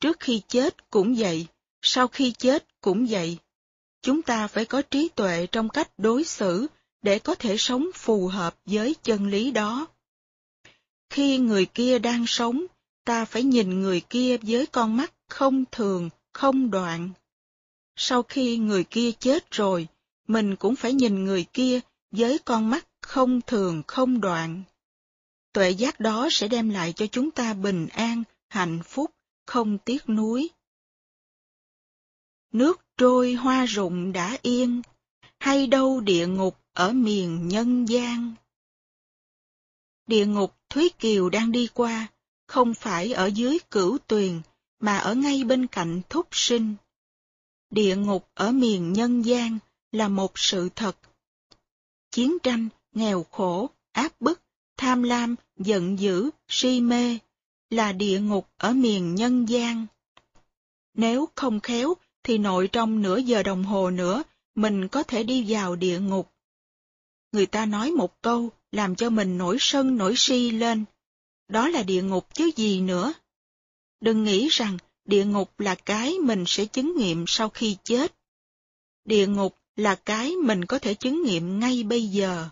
[0.00, 1.46] Trước khi chết cũng vậy,
[1.82, 3.38] sau khi chết cũng vậy.
[4.02, 6.66] Chúng ta phải có trí tuệ trong cách đối xử
[7.02, 9.86] để có thể sống phù hợp với chân lý đó.
[11.10, 12.66] Khi người kia đang sống,
[13.04, 17.10] ta phải nhìn người kia với con mắt không thường, không đoạn.
[17.96, 19.88] Sau khi người kia chết rồi,
[20.28, 21.80] mình cũng phải nhìn người kia
[22.10, 24.62] với con mắt không thường không đoạn.
[25.52, 29.10] Tuệ giác đó sẽ đem lại cho chúng ta bình an, hạnh phúc,
[29.46, 30.50] không tiếc nuối.
[32.52, 34.82] Nước trôi hoa rụng đã yên,
[35.38, 38.34] hay đâu địa ngục ở miền nhân gian.
[40.06, 42.06] Địa ngục Thúy Kiều đang đi qua,
[42.46, 44.40] không phải ở dưới cửu tuyền,
[44.80, 46.74] mà ở ngay bên cạnh thúc sinh.
[47.70, 49.58] Địa ngục ở miền nhân gian
[49.92, 50.96] là một sự thật
[52.12, 54.40] chiến tranh, nghèo khổ, áp bức,
[54.76, 57.18] tham lam, giận dữ, si mê,
[57.70, 59.86] là địa ngục ở miền nhân gian.
[60.94, 64.22] Nếu không khéo, thì nội trong nửa giờ đồng hồ nữa,
[64.54, 66.31] mình có thể đi vào địa ngục.
[67.32, 70.84] Người ta nói một câu, làm cho mình nổi sân nổi si lên.
[71.48, 73.14] Đó là địa ngục chứ gì nữa.
[74.00, 78.14] Đừng nghĩ rằng địa ngục là cái mình sẽ chứng nghiệm sau khi chết.
[79.04, 82.48] Địa ngục là cái mình có thể chứng nghiệm ngay bây giờ.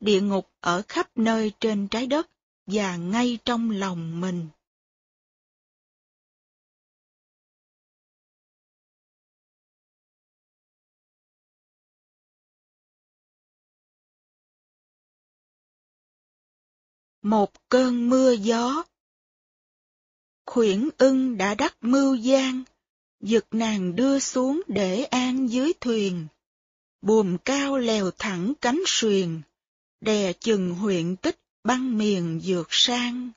[0.00, 2.30] địa ngục ở khắp nơi trên trái đất
[2.66, 4.46] và ngay trong lòng mình.
[17.26, 18.84] Một cơn mưa gió
[20.46, 22.64] Khuyển ưng đã đắc mưu gian,
[23.20, 26.26] giật nàng đưa xuống để an dưới thuyền.
[27.02, 29.42] Buồm cao lèo thẳng cánh suyền,
[30.00, 33.30] đè chừng huyện tích băng miền dược sang.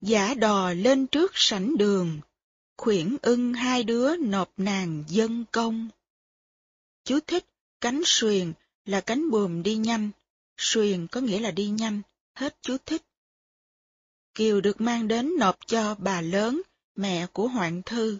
[0.00, 2.20] Giả đò lên trước sảnh đường,
[2.76, 5.88] khuyển ưng hai đứa nộp nàng dân công.
[7.04, 7.46] Chú thích,
[7.80, 8.52] cánh suyền
[8.84, 10.10] là cánh buồm đi nhanh,
[10.56, 12.02] suyền có nghĩa là đi nhanh,
[12.34, 13.02] hết chú thích.
[14.34, 16.62] Kiều được mang đến nộp cho bà lớn,
[16.94, 18.18] mẹ của Hoạn Thư.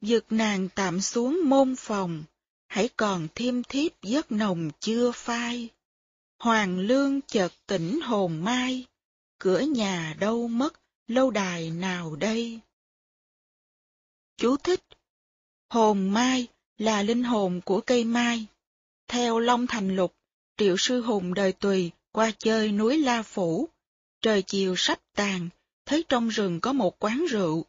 [0.00, 2.24] Dực nàng tạm xuống môn phòng,
[2.68, 5.68] hãy còn thêm thiếp giấc nồng chưa phai.
[6.38, 8.86] Hoàng lương chợt tỉnh hồn mai,
[9.38, 12.60] cửa nhà đâu mất, lâu đài nào đây?
[14.36, 14.80] Chú thích
[15.68, 16.46] Hồn mai
[16.78, 18.46] là linh hồn của cây mai.
[19.08, 20.14] Theo Long Thành Lục,
[20.56, 23.68] triệu sư hùng đời tùy qua chơi núi La Phủ.
[24.22, 25.48] Trời chiều sắp tàn,
[25.86, 27.64] thấy trong rừng có một quán rượu.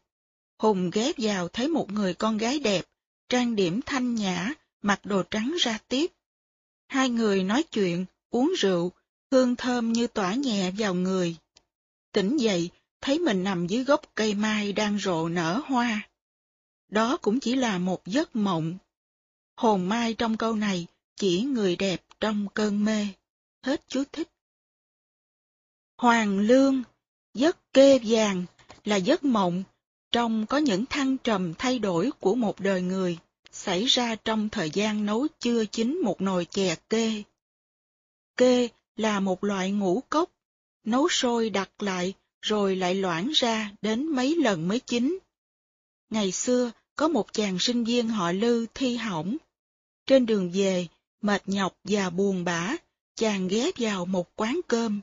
[0.60, 2.86] Hùng ghé vào thấy một người con gái đẹp,
[3.30, 6.12] trang điểm thanh nhã, mặc đồ trắng ra tiếp.
[6.88, 8.92] Hai người nói chuyện, uống rượu,
[9.32, 11.36] hương thơm như tỏa nhẹ vào người.
[12.12, 12.70] Tỉnh dậy,
[13.02, 16.10] thấy mình nằm dưới gốc cây mai đang rộ nở hoa.
[16.90, 18.78] Đó cũng chỉ là một giấc mộng.
[19.56, 23.08] Hồn mai trong câu này chỉ người đẹp trong cơn mê.
[23.64, 24.33] Hết chú thích.
[26.04, 26.84] Hoàng lương,
[27.34, 28.46] giấc kê vàng
[28.86, 29.64] là giấc mộng,
[30.12, 33.18] trong có những thăng trầm thay đổi của một đời người,
[33.52, 37.24] xảy ra trong thời gian nấu chưa chín một nồi chè kê.
[38.38, 40.32] Kê là một loại ngũ cốc,
[40.86, 45.20] nấu sôi đặt lại rồi lại loãng ra đến mấy lần mới chín.
[46.10, 49.38] Ngày xưa, có một chàng sinh viên họ Lư thi hỏng.
[50.06, 50.88] Trên đường về,
[51.22, 52.76] mệt nhọc và buồn bã,
[53.16, 55.02] chàng ghé vào một quán cơm.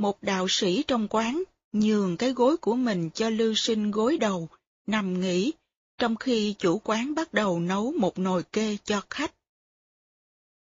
[0.00, 1.42] Một đạo sĩ trong quán
[1.72, 4.48] nhường cái gối của mình cho lưu sinh gối đầu,
[4.86, 5.52] nằm nghỉ,
[5.98, 9.34] trong khi chủ quán bắt đầu nấu một nồi kê cho khách.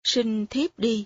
[0.04, 1.06] Sinh thiếp đi,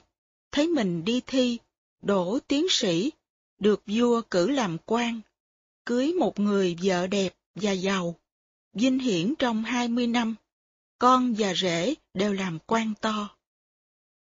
[0.52, 1.58] thấy mình đi thi,
[2.02, 3.12] đổ tiến sĩ,
[3.60, 5.22] được vua cử làm quan,
[5.86, 8.16] cưới một người vợ đẹp và giàu,
[8.74, 10.36] vinh hiển trong hai mươi năm,
[11.00, 13.38] con và rể đều làm quan to.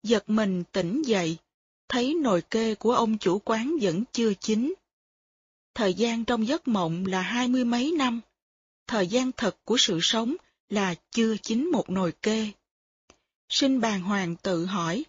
[0.02, 1.36] Giật mình tỉnh dậy,
[1.88, 4.74] thấy nồi kê của ông chủ quán vẫn chưa chín.
[5.74, 8.20] Thời gian trong giấc mộng là hai mươi mấy năm,
[8.86, 10.36] thời gian thật của sự sống
[10.68, 12.50] là chưa chín một nồi kê.
[13.48, 15.04] Sinh bàng hoàng tự hỏi,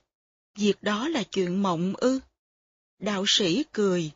[0.56, 2.20] việc đó là chuyện mộng ư?
[3.00, 4.12] Đạo sĩ cười,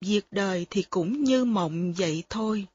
[0.00, 2.66] việc đời thì cũng như mộng vậy thôi.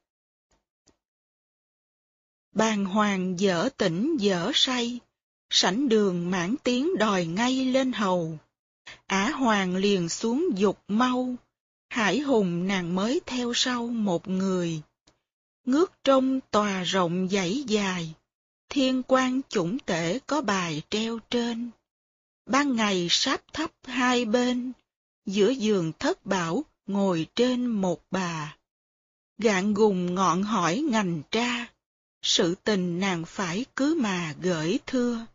[2.51, 4.99] Bàng hoàng dở tỉnh dở say,
[5.49, 8.37] sảnh đường mãn tiếng đòi ngay lên hầu.
[9.07, 11.35] Ả hoàng liền xuống dục mau,
[11.89, 14.81] hải hùng nàng mới theo sau một người.
[15.65, 18.13] Ngước trông tòa rộng dãy dài,
[18.69, 21.69] thiên quan chủng tể có bài treo trên.
[22.45, 24.71] Ban ngày sáp thấp hai bên,
[25.25, 28.57] giữa giường thất bảo ngồi trên một bà.
[29.37, 31.65] Gạn gùng ngọn hỏi ngành tra,
[32.21, 35.25] sự tình nàng phải cứ mà gửi thưa.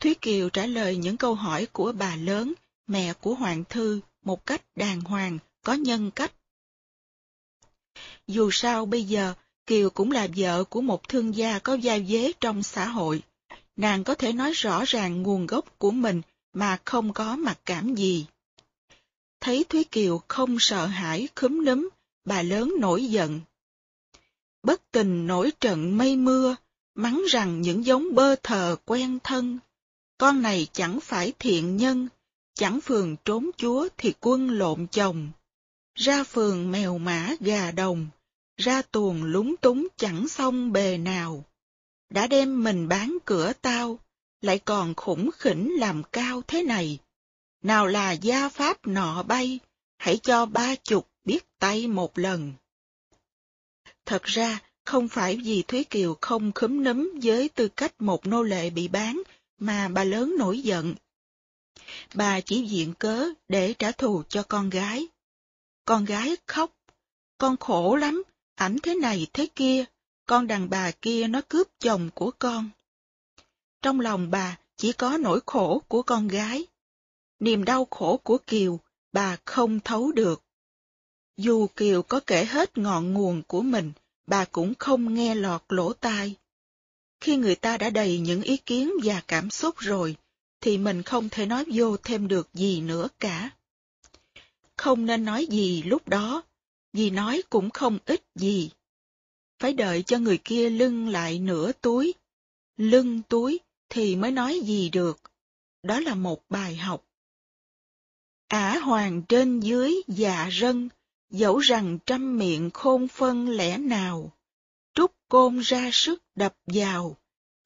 [0.00, 2.52] Thúy Kiều trả lời những câu hỏi của bà lớn,
[2.86, 6.32] mẹ của Hoàng Thư, một cách đàng hoàng, có nhân cách.
[8.26, 9.34] Dù sao bây giờ,
[9.66, 13.22] Kiều cũng là vợ của một thương gia có gia dế trong xã hội.
[13.76, 16.22] Nàng có thể nói rõ ràng nguồn gốc của mình
[16.52, 18.26] mà không có mặc cảm gì.
[19.40, 21.88] Thấy Thúy Kiều không sợ hãi khúm núm,
[22.24, 23.40] bà lớn nổi giận.
[24.62, 26.56] Bất tình nổi trận mây mưa,
[26.94, 29.58] mắng rằng những giống bơ thờ quen thân.
[30.18, 32.08] Con này chẳng phải thiện nhân,
[32.54, 35.30] chẳng phường trốn chúa thì quân lộn chồng.
[35.94, 38.06] Ra phường mèo mã gà đồng,
[38.56, 41.44] ra tuồng lúng túng chẳng xong bề nào.
[42.10, 43.98] Đã đem mình bán cửa tao,
[44.40, 46.98] lại còn khủng khỉnh làm cao thế này.
[47.62, 49.58] Nào là gia pháp nọ bay,
[49.98, 52.52] hãy cho ba chục biết tay một lần.
[54.04, 58.42] Thật ra, không phải vì Thúy Kiều không khúm núm với tư cách một nô
[58.42, 59.22] lệ bị bán,
[59.58, 60.94] mà bà lớn nổi giận.
[62.14, 65.06] Bà chỉ viện cớ để trả thù cho con gái.
[65.84, 66.70] Con gái khóc.
[67.38, 68.22] Con khổ lắm,
[68.54, 69.84] ảnh thế này thế kia,
[70.26, 72.70] con đàn bà kia nó cướp chồng của con.
[73.82, 76.66] Trong lòng bà chỉ có nỗi khổ của con gái.
[77.40, 78.80] niềm đau khổ của Kiều
[79.12, 80.42] bà không thấu được.
[81.36, 83.92] Dù Kiều có kể hết ngọn nguồn của mình,
[84.26, 86.36] bà cũng không nghe lọt lỗ tai.
[87.20, 90.16] Khi người ta đã đầy những ý kiến và cảm xúc rồi,
[90.60, 93.50] thì mình không thể nói vô thêm được gì nữa cả.
[94.76, 96.42] Không nên nói gì lúc đó,
[96.92, 98.70] vì nói cũng không ích gì.
[99.58, 102.14] Phải đợi cho người kia lưng lại nửa túi,
[102.76, 105.20] lưng túi thì mới nói gì được.
[105.82, 107.04] Đó là một bài học.
[108.48, 110.88] Ả hoàng trên dưới dạ rân,
[111.30, 114.32] dẫu rằng trăm miệng khôn phân lẽ nào,
[115.28, 117.16] côn ra sức đập vào,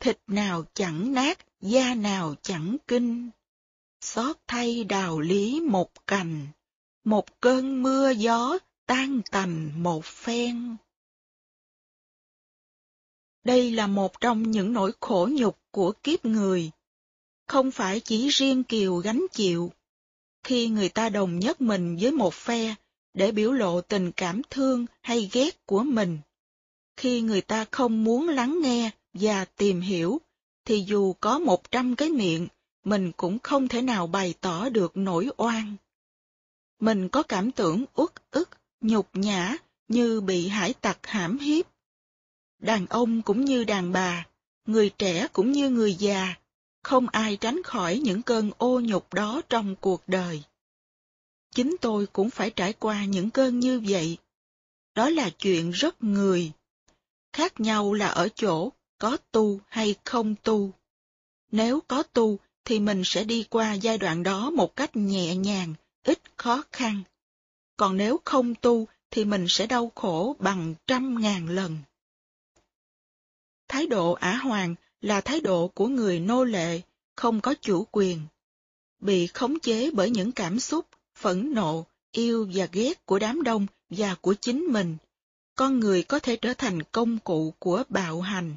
[0.00, 3.30] thịt nào chẳng nát, da nào chẳng kinh.
[4.00, 6.46] Xót thay đào lý một cành,
[7.04, 10.76] một cơn mưa gió tan tành một phen.
[13.44, 16.70] Đây là một trong những nỗi khổ nhục của kiếp người.
[17.46, 19.72] Không phải chỉ riêng Kiều gánh chịu.
[20.42, 22.74] Khi người ta đồng nhất mình với một phe
[23.14, 26.18] để biểu lộ tình cảm thương hay ghét của mình,
[27.01, 30.20] khi người ta không muốn lắng nghe và tìm hiểu,
[30.64, 32.48] thì dù có một trăm cái miệng,
[32.84, 35.76] mình cũng không thể nào bày tỏ được nỗi oan.
[36.80, 38.48] Mình có cảm tưởng uất ức,
[38.80, 39.57] nhục nhã
[39.88, 41.66] như bị hải tặc hãm hiếp.
[42.59, 44.26] Đàn ông cũng như đàn bà,
[44.66, 46.34] người trẻ cũng như người già,
[46.82, 50.42] không ai tránh khỏi những cơn ô nhục đó trong cuộc đời.
[51.55, 54.18] Chính tôi cũng phải trải qua những cơn như vậy.
[54.94, 56.53] Đó là chuyện rất người.
[57.33, 60.72] Khác nhau là ở chỗ có tu hay không tu.
[61.53, 65.74] Nếu có tu thì mình sẽ đi qua giai đoạn đó một cách nhẹ nhàng,
[66.05, 67.03] ít khó khăn.
[67.76, 71.78] Còn nếu không tu thì mình sẽ đau khổ bằng trăm ngàn lần.
[73.68, 76.81] Thái độ ả hoàng là thái độ của người nô lệ,
[77.16, 78.20] không có chủ quyền.
[78.99, 83.66] Bị khống chế bởi những cảm xúc, phẫn nộ, yêu và ghét của đám đông
[83.91, 84.97] và của chính mình,
[85.61, 88.56] con người có thể trở thành công cụ của bạo hành.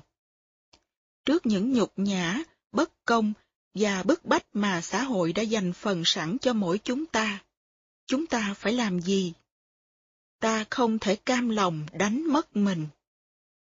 [1.25, 2.39] Trước những nhục nhã,
[2.71, 3.33] bất công
[3.73, 7.43] và bức bách mà xã hội đã dành phần sẵn cho mỗi chúng ta,
[8.07, 9.33] chúng ta phải làm gì?
[10.39, 12.87] Ta không thể cam lòng đánh mất mình.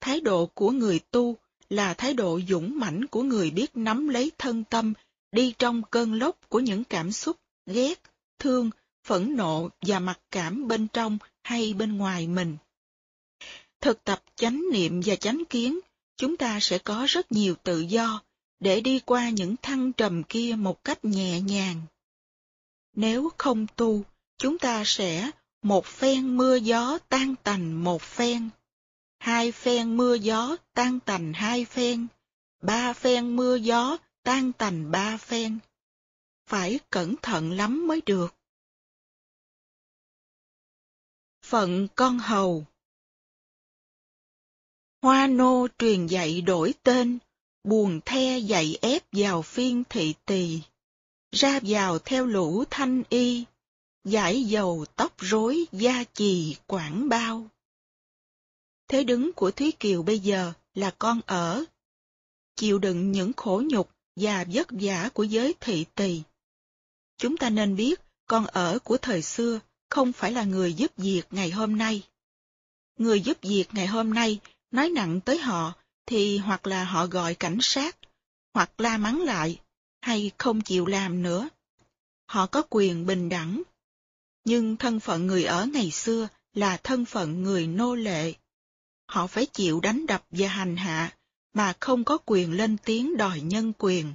[0.01, 1.37] Thái độ của người tu
[1.69, 4.93] là thái độ dũng mãnh của người biết nắm lấy thân tâm,
[5.31, 8.01] đi trong cơn lốc của những cảm xúc ghét,
[8.39, 8.69] thương,
[9.03, 12.57] phẫn nộ và mặc cảm bên trong hay bên ngoài mình.
[13.81, 15.79] Thực tập chánh niệm và chánh kiến,
[16.17, 18.21] chúng ta sẽ có rất nhiều tự do
[18.59, 21.81] để đi qua những thăng trầm kia một cách nhẹ nhàng.
[22.93, 24.03] Nếu không tu,
[24.37, 28.49] chúng ta sẽ một phen mưa gió tan tành một phen
[29.19, 32.07] hai phen mưa gió tan tành hai phen,
[32.61, 35.59] ba phen mưa gió tan tành ba phen.
[36.45, 38.35] Phải cẩn thận lắm mới được.
[41.41, 42.65] Phận con hầu
[45.01, 47.19] Hoa nô truyền dạy đổi tên,
[47.63, 50.59] buồn the dạy ép vào phiên thị tỳ,
[51.31, 53.45] ra vào theo lũ thanh y,
[54.03, 57.47] giải dầu tóc rối da chì quảng bao.
[58.87, 61.65] Thế đứng của Thúy Kiều bây giờ là con ở.
[62.55, 66.21] Chịu đựng những khổ nhục và vất vả của giới thị tỳ.
[67.17, 69.59] Chúng ta nên biết con ở của thời xưa
[69.89, 72.03] không phải là người giúp việc ngày hôm nay.
[72.97, 74.39] Người giúp việc ngày hôm nay
[74.71, 75.73] nói nặng tới họ
[76.05, 77.97] thì hoặc là họ gọi cảnh sát,
[78.53, 79.59] hoặc la mắng lại,
[80.01, 81.49] hay không chịu làm nữa.
[82.27, 83.61] Họ có quyền bình đẳng.
[84.45, 88.33] Nhưng thân phận người ở ngày xưa là thân phận người nô lệ
[89.09, 91.17] họ phải chịu đánh đập và hành hạ,
[91.53, 94.13] mà không có quyền lên tiếng đòi nhân quyền.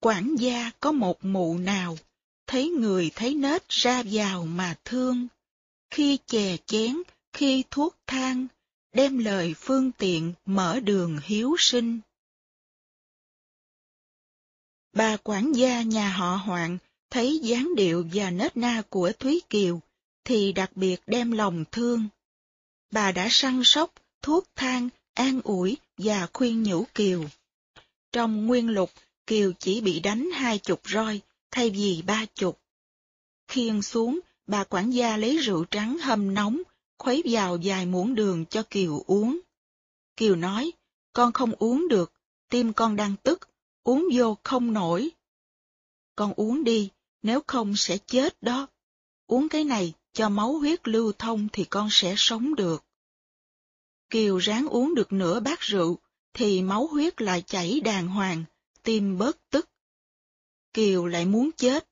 [0.00, 1.98] Quản gia có một mụ nào,
[2.46, 5.26] thấy người thấy nết ra vào mà thương,
[5.90, 6.96] khi chè chén,
[7.32, 8.46] khi thuốc thang,
[8.96, 12.00] đem lời phương tiện mở đường hiếu sinh.
[14.92, 16.78] Bà quản gia nhà họ Hoạn
[17.10, 19.80] thấy dáng điệu và nết na của Thúy Kiều,
[20.24, 22.08] thì đặc biệt đem lòng thương
[22.90, 23.92] bà đã săn sóc,
[24.22, 27.24] thuốc thang, an ủi và khuyên nhủ Kiều.
[28.12, 28.90] Trong nguyên lục,
[29.26, 31.20] Kiều chỉ bị đánh hai chục roi,
[31.50, 32.60] thay vì ba chục.
[33.48, 36.62] Khiêng xuống, bà quản gia lấy rượu trắng hâm nóng,
[36.98, 39.40] khuấy vào vài muỗng đường cho Kiều uống.
[40.16, 40.72] Kiều nói,
[41.12, 42.12] con không uống được,
[42.48, 43.48] tim con đang tức,
[43.82, 45.10] uống vô không nổi.
[46.16, 46.90] Con uống đi,
[47.22, 48.66] nếu không sẽ chết đó.
[49.26, 52.84] Uống cái này cho máu huyết lưu thông thì con sẽ sống được.
[54.10, 55.98] Kiều ráng uống được nửa bát rượu,
[56.32, 58.44] thì máu huyết lại chảy đàng hoàng,
[58.82, 59.68] tim bớt tức.
[60.72, 61.88] Kiều lại muốn chết.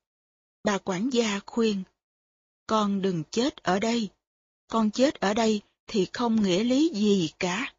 [0.63, 1.83] Bà quản gia khuyên,
[2.67, 4.09] con đừng chết ở đây.
[4.67, 7.73] Con chết ở đây thì không nghĩa lý gì cả.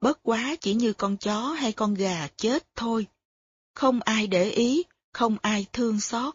[0.00, 3.06] Bất quá chỉ như con chó hay con gà chết thôi.
[3.74, 4.82] Không ai để ý,
[5.12, 6.34] không ai thương xót.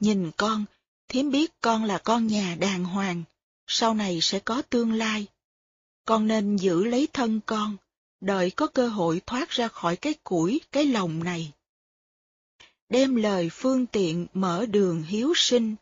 [0.00, 0.64] Nhìn con,
[1.08, 3.22] thiếm biết con là con nhà đàng hoàng,
[3.66, 5.26] sau này sẽ có tương lai.
[6.04, 7.76] Con nên giữ lấy thân con,
[8.20, 11.52] đợi có cơ hội thoát ra khỏi cái củi, cái lòng này.
[12.88, 15.76] Đem lời phương tiện mở đường hiếu sinh,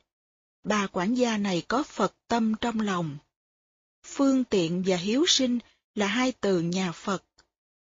[0.67, 3.19] bà quản gia này có Phật tâm trong lòng.
[4.05, 5.59] Phương tiện và hiếu sinh
[5.95, 7.25] là hai từ nhà Phật.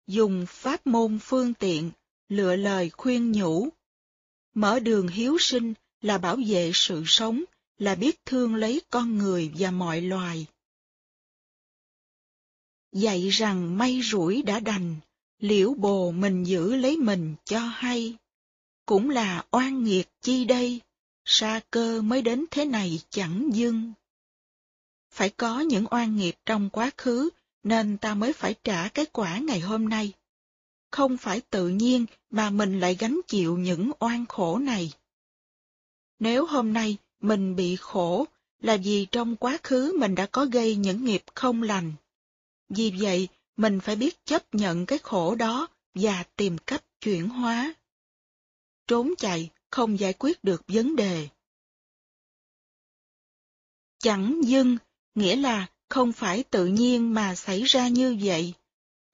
[0.07, 1.91] Dùng pháp môn phương tiện,
[2.29, 3.69] lựa lời khuyên nhủ.
[4.55, 7.45] Mở đường hiếu sinh là bảo vệ sự sống,
[7.79, 10.47] là biết thương lấy con người và mọi loài.
[12.93, 14.97] Dạy rằng may rủi đã đành,
[15.39, 18.17] liễu bồ mình giữ lấy mình cho hay.
[18.87, 20.81] Cũng là oan nghiệt chi đây,
[21.25, 23.93] sa cơ mới đến thế này chẳng dưng.
[25.11, 27.29] Phải có những oan nghiệp trong quá khứ,
[27.63, 30.13] nên ta mới phải trả cái quả ngày hôm nay.
[30.91, 34.93] Không phải tự nhiên mà mình lại gánh chịu những oan khổ này.
[36.19, 38.27] Nếu hôm nay mình bị khổ
[38.61, 41.93] là vì trong quá khứ mình đã có gây những nghiệp không lành.
[42.69, 47.75] Vì vậy, mình phải biết chấp nhận cái khổ đó và tìm cách chuyển hóa.
[48.87, 51.29] Trốn chạy không giải quyết được vấn đề.
[53.99, 54.77] Chẳng dưng,
[55.15, 58.55] nghĩa là không phải tự nhiên mà xảy ra như vậy.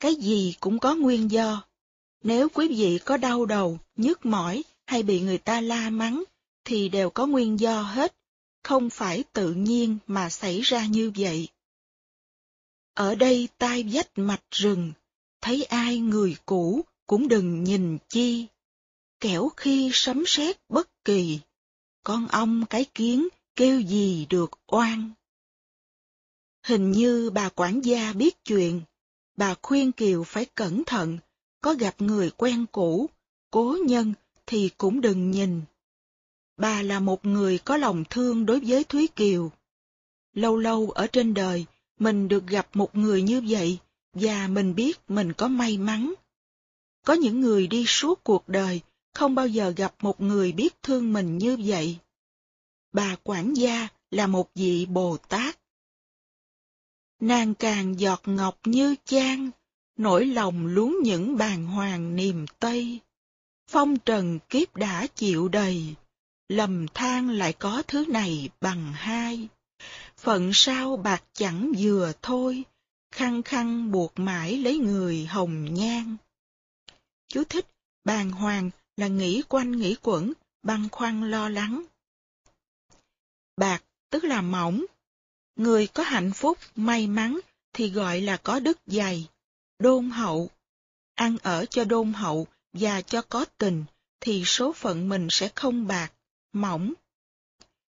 [0.01, 1.67] Cái gì cũng có nguyên do.
[2.23, 6.25] Nếu quý vị có đau đầu, nhức mỏi hay bị người ta la mắng,
[6.65, 8.17] thì đều có nguyên do hết,
[8.63, 11.49] không phải tự nhiên mà xảy ra như vậy.
[12.95, 14.93] Ở đây tai vách mạch rừng,
[15.41, 18.47] thấy ai người cũ cũng đừng nhìn chi.
[19.21, 21.41] Kẻo khi sấm sét bất kỳ,
[22.03, 25.11] con ong cái kiến kêu gì được oan.
[26.63, 28.81] Hình như bà quản gia biết chuyện,
[29.37, 31.19] bà khuyên Kiều phải cẩn thận,
[31.61, 33.11] có gặp người quen cũ,
[33.51, 34.13] cố nhân
[34.47, 35.63] thì cũng đừng nhìn.
[36.57, 39.53] Bà là một người có lòng thương đối với Thúy Kiều.
[40.33, 41.67] Lâu lâu ở trên đời,
[41.99, 43.79] mình được gặp một người như vậy,
[44.13, 46.15] và mình biết mình có may mắn.
[47.05, 48.81] Có những người đi suốt cuộc đời,
[49.17, 51.99] không bao giờ gặp một người biết thương mình như vậy.
[52.93, 55.59] Bà quản gia là một vị Bồ Tát.
[57.21, 59.51] Nàng càng giọt ngọc như chan,
[59.99, 63.01] nỗi lòng luống những bàn hoàng niềm tây.
[63.69, 65.95] Phong trần kiếp đã chịu đầy,
[66.49, 69.49] lầm than lại có thứ này bằng hai.
[70.17, 72.65] Phận sao bạc chẳng vừa thôi,
[73.11, 76.17] khăng khăng buộc mãi lấy người hồng nhan.
[77.29, 77.67] Chú thích,
[78.05, 80.33] bàn hoàng là nghĩ quanh nghĩ quẩn,
[80.63, 81.83] băn khoăn lo lắng.
[83.57, 84.85] Bạc tức là mỏng.
[85.57, 87.41] Người có hạnh phúc, may mắn
[87.73, 89.29] thì gọi là có đức dày,
[89.79, 90.51] đôn hậu.
[91.15, 93.85] Ăn ở cho đôn hậu và cho có tình
[94.21, 96.13] thì số phận mình sẽ không bạc,
[96.53, 96.93] mỏng.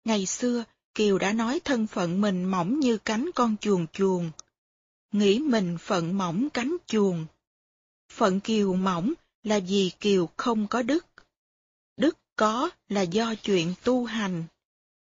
[0.05, 0.65] Ngày xưa,
[0.95, 4.31] Kiều đã nói thân phận mình mỏng như cánh con chuồn chuồn.
[5.13, 7.27] Nghĩ mình phận mỏng cánh chuồn.
[8.13, 9.13] Phận Kiều mỏng
[9.49, 11.07] là vì Kiều không có đức.
[11.97, 14.45] Đức có là do chuyện tu hành.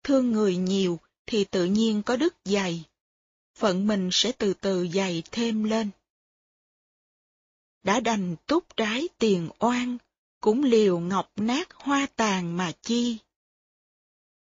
[0.03, 2.85] Thương người nhiều thì tự nhiên có đức dày.
[3.55, 5.91] Phận mình sẽ từ từ dày thêm lên.
[7.83, 9.99] Đã đành túc trái tiền oan,
[10.41, 13.19] cũng liều ngọc nát hoa tàn mà chi.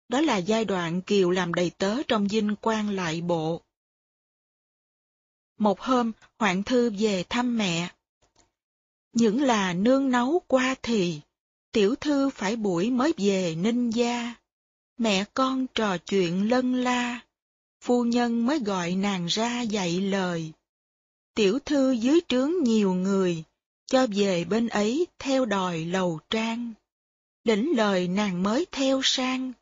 [0.08, 3.62] Đó là giai đoạn Kiều làm đầy tớ trong dinh quan lại bộ.
[5.58, 7.94] Một hôm, Hoạn Thư về thăm mẹ.
[9.12, 11.20] Những là nương nấu qua thì,
[11.72, 14.34] tiểu thư phải buổi mới về ninh gia.
[14.98, 17.20] Mẹ con trò chuyện lân la,
[17.80, 20.52] phu nhân mới gọi nàng ra dạy lời.
[21.34, 23.44] Tiểu thư dưới trướng nhiều người,
[23.86, 26.72] cho về bên ấy theo đòi lầu trang.
[27.44, 29.52] Lĩnh lời nàng mới theo sang,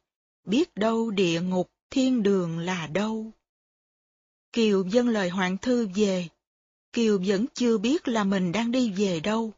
[0.45, 3.31] biết đâu địa ngục thiên đường là đâu.
[4.53, 6.29] Kiều dâng lời hoàng thư về,
[6.97, 9.53] Kiều vẫn chưa biết là mình đang đi về đâu.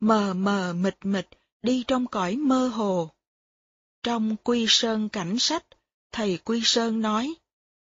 [0.00, 1.28] Mờ mờ mịt mịt
[1.62, 3.10] đi trong cõi mơ hồ.
[4.02, 5.66] Trong Quy Sơn cảnh sách,
[6.12, 7.34] thầy Quy Sơn nói,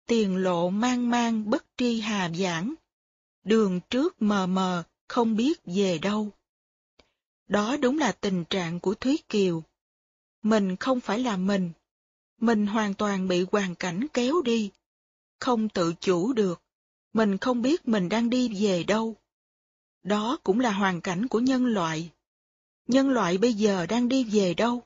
[0.07, 2.73] tiền lộ mang mang bất tri hà giảng,
[3.43, 6.29] đường trước mờ mờ không biết về đâu.
[7.47, 9.63] Đó đúng là tình trạng của Thúy Kiều.
[10.41, 11.71] Mình không phải là mình,
[12.37, 14.71] mình hoàn toàn bị hoàn cảnh kéo đi,
[15.39, 16.62] không tự chủ được,
[17.14, 19.15] mình không biết mình đang đi về đâu.
[20.03, 22.11] Đó cũng là hoàn cảnh của nhân loại.
[22.88, 24.84] nhân loại bây giờ đang đi về đâu?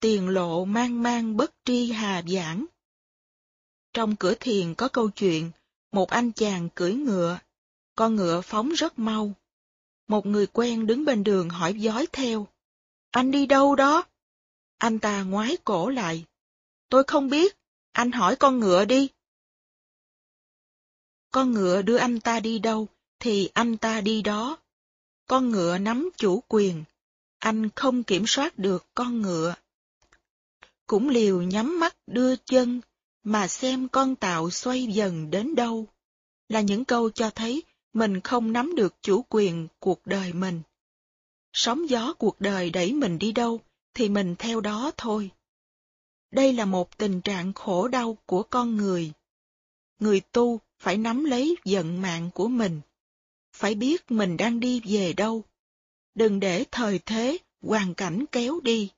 [0.00, 2.66] Tiền lộ mang mang bất tri hà giảng.
[3.92, 5.50] Trong cửa thiền có câu chuyện,
[5.92, 7.38] một anh chàng cưỡi ngựa,
[7.94, 9.32] con ngựa phóng rất mau.
[10.08, 12.46] Một người quen đứng bên đường hỏi dõi theo.
[13.10, 14.04] Anh đi đâu đó?
[14.78, 16.24] Anh ta ngoái cổ lại.
[16.88, 17.56] Tôi không biết,
[17.92, 19.08] anh hỏi con ngựa đi.
[21.32, 22.88] Con ngựa đưa anh ta đi đâu,
[23.18, 24.58] thì anh ta đi đó.
[25.26, 26.84] Con ngựa nắm chủ quyền,
[27.38, 29.54] anh không kiểm soát được con ngựa.
[30.86, 32.80] Cũng liều nhắm mắt đưa chân,
[33.22, 35.86] mà xem con tạo xoay dần đến đâu,
[36.48, 40.62] là những câu cho thấy mình không nắm được chủ quyền cuộc đời mình.
[41.52, 43.60] Sóng gió cuộc đời đẩy mình đi đâu,
[43.94, 45.30] thì mình theo đó thôi.
[46.30, 49.12] Đây là một tình trạng khổ đau của con người.
[49.98, 52.80] Người tu phải nắm lấy vận mạng của mình,
[53.52, 55.44] phải biết mình đang đi về đâu.
[56.14, 58.90] Đừng để thời thế, hoàn cảnh kéo đi.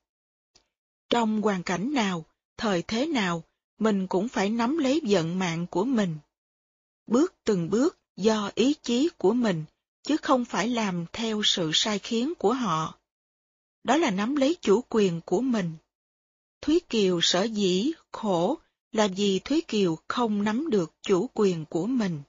[1.09, 2.25] Trong hoàn cảnh nào,
[2.57, 3.43] thời thế nào,
[3.79, 6.17] mình cũng phải nắm lấy vận mạng của mình.
[7.07, 9.63] Bước từng bước do ý chí của mình,
[10.03, 12.99] chứ không phải làm theo sự sai khiến của họ.
[13.83, 15.73] Đó là nắm lấy chủ quyền của mình.
[16.61, 18.59] Thúy Kiều sở dĩ khổ
[18.95, 22.21] là vì Thúy Kiều không nắm được chủ quyền của mình.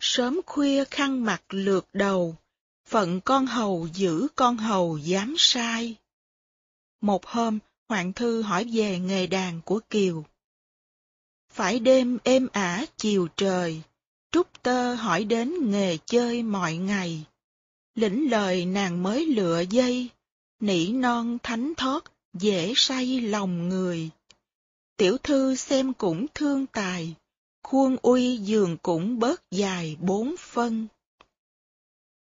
[0.00, 2.36] Sớm khuya khăn mặt lượt đầu,
[2.88, 5.96] phận con hầu giữ con hầu dám sai.
[7.00, 7.58] Một hôm,
[7.88, 10.24] Hoàng Thư hỏi về nghề đàn của Kiều.
[11.52, 13.82] Phải đêm êm ả chiều trời,
[14.30, 17.24] Trúc Tơ hỏi đến nghề chơi mọi ngày.
[17.94, 20.08] Lĩnh lời nàng mới lựa dây,
[20.60, 24.10] nỉ non thánh thót, dễ say lòng người.
[24.96, 27.14] Tiểu thư xem cũng thương tài,
[27.62, 30.86] khuôn uy giường cũng bớt dài bốn phân.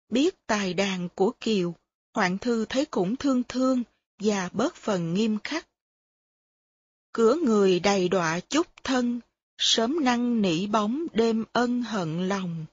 [0.09, 1.73] Biết tài đàn của Kiều,
[2.13, 3.83] Hoàng thư thấy cũng thương thương
[4.19, 5.67] và bớt phần nghiêm khắc.
[7.11, 9.19] Cửa người đầy đọa chúc thân,
[9.57, 12.65] sớm năng nỉ bóng đêm ân hận lòng.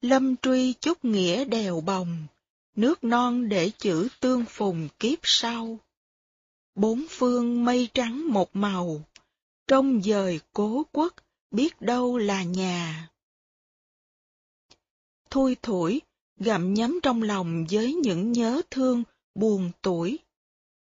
[0.00, 2.26] Lâm truy chúc nghĩa đèo bồng,
[2.76, 5.78] nước non để chữ tương phùng kiếp sau.
[6.74, 9.04] Bốn phương mây trắng một màu,
[9.66, 11.14] trong dời cố quốc,
[11.50, 13.10] biết đâu là nhà.
[15.30, 16.00] Thui thủi,
[16.36, 19.02] gặm nhấm trong lòng với những nhớ thương,
[19.34, 20.18] buồn tuổi.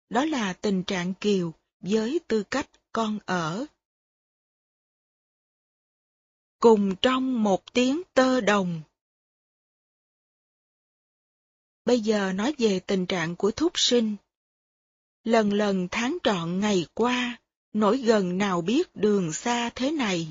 [0.09, 3.65] Đó là tình trạng kiều với tư cách con ở.
[6.59, 8.81] Cùng trong một tiếng tơ đồng.
[11.85, 14.15] Bây giờ nói về tình trạng của thúc sinh.
[15.23, 17.40] Lần lần tháng trọn ngày qua,
[17.73, 20.27] nổi gần nào biết đường xa thế này.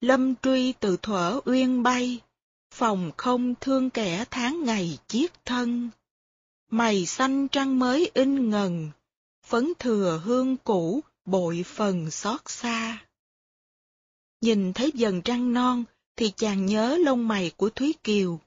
[0.00, 2.20] Lâm truy từ thuở uyên bay,
[2.70, 5.90] phòng không thương kẻ tháng ngày chiết thân.
[6.70, 8.90] Mày xanh trăng mới in ngần,
[9.46, 13.06] phấn thừa hương cũ, bội phần xót xa.
[14.40, 15.84] Nhìn thấy dần trăng non,
[16.16, 18.40] thì chàng nhớ lông mày của Thúy Kiều.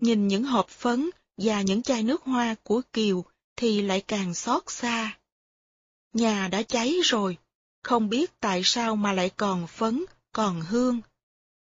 [0.00, 3.24] Nhìn những hộp phấn và những chai nước hoa của Kiều
[3.56, 5.18] thì lại càng xót xa.
[6.12, 7.38] Nhà đã cháy rồi,
[7.86, 11.00] không biết tại sao mà lại còn phấn, còn hương.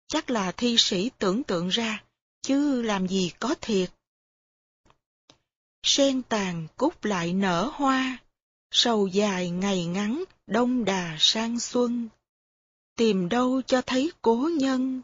[0.09, 2.05] Chắc là thi sĩ tưởng tượng ra,
[2.43, 3.91] chứ làm gì có thiệt.
[5.83, 8.19] Sen tàn cúc lại nở hoa,
[8.71, 12.09] sầu dài ngày ngắn, đông đà sang xuân.
[12.95, 15.03] Tìm đâu cho thấy cố nhân,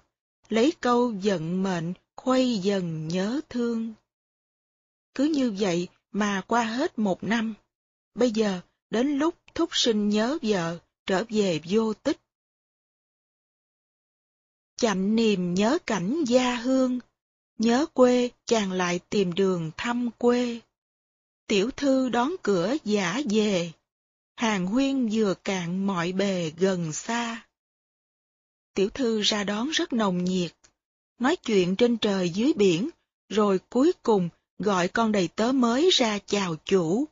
[0.48, 3.92] lấy câu giận mệnh, khuây dần nhớ thương.
[5.14, 7.54] Cứ như vậy mà qua hết một năm.
[8.14, 8.60] Bây giờ,
[8.90, 10.78] đến lúc thúc sinh nhớ vợ,
[11.12, 12.20] trở về vô tích.
[14.76, 16.98] Chậm niềm nhớ cảnh gia hương,
[17.58, 20.60] nhớ quê chàng lại tìm đường thăm quê.
[21.46, 23.72] Tiểu thư đón cửa giả về,
[24.36, 27.46] hàng huyên vừa cạn mọi bề gần xa.
[28.74, 30.52] Tiểu thư ra đón rất nồng nhiệt,
[31.18, 32.88] nói chuyện trên trời dưới biển,
[33.28, 34.28] rồi cuối cùng
[34.58, 37.04] gọi con đầy tớ mới ra chào chủ.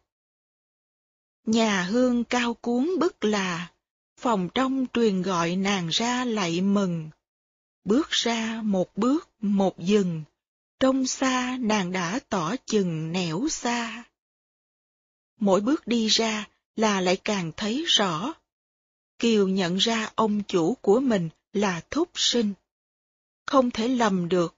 [1.47, 3.73] Nhà hương cao cuốn bức là,
[4.21, 7.11] phòng trong truyền gọi nàng ra lạy mừng.
[7.85, 10.23] Bước ra một bước một dừng,
[10.81, 14.05] trong xa nàng đã tỏ chừng nẻo xa.
[15.39, 18.33] Mỗi bước đi ra là lại càng thấy rõ.
[19.19, 22.53] Kiều nhận ra ông chủ của mình là thúc sinh.
[23.47, 24.57] Không thể lầm được.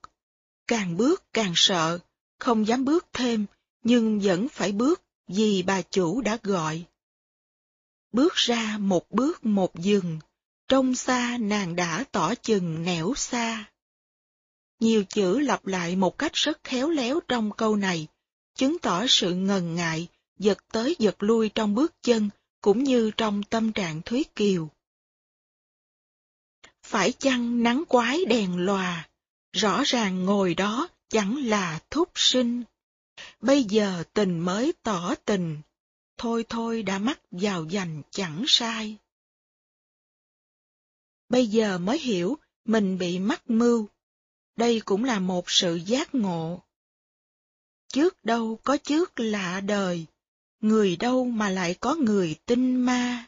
[0.66, 1.98] Càng bước càng sợ,
[2.38, 3.46] không dám bước thêm,
[3.84, 6.84] nhưng vẫn phải bước vì bà chủ đã gọi.
[8.12, 10.18] Bước ra một bước một dừng,
[10.68, 13.64] trong xa nàng đã tỏ chừng nẻo xa.
[14.80, 18.06] Nhiều chữ lặp lại một cách rất khéo léo trong câu này,
[18.54, 20.08] chứng tỏ sự ngần ngại,
[20.38, 22.30] giật tới giật lui trong bước chân,
[22.60, 24.68] cũng như trong tâm trạng Thúy Kiều.
[26.82, 29.08] Phải chăng nắng quái đèn lòa,
[29.52, 32.62] rõ ràng ngồi đó chẳng là thúc sinh.
[33.40, 35.60] Bây giờ tình mới tỏ tình,
[36.22, 38.96] thôi thôi đã mắc vào dành chẳng sai.
[41.28, 43.88] Bây giờ mới hiểu mình bị mắc mưu.
[44.56, 46.62] Đây cũng là một sự giác ngộ.
[47.88, 50.06] Trước đâu có trước lạ đời,
[50.60, 53.26] người đâu mà lại có người tinh ma.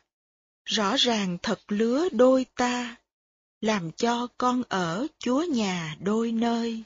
[0.65, 2.97] Rõ ràng thật lứa đôi ta,
[3.61, 6.83] làm cho con ở chúa nhà đôi nơi.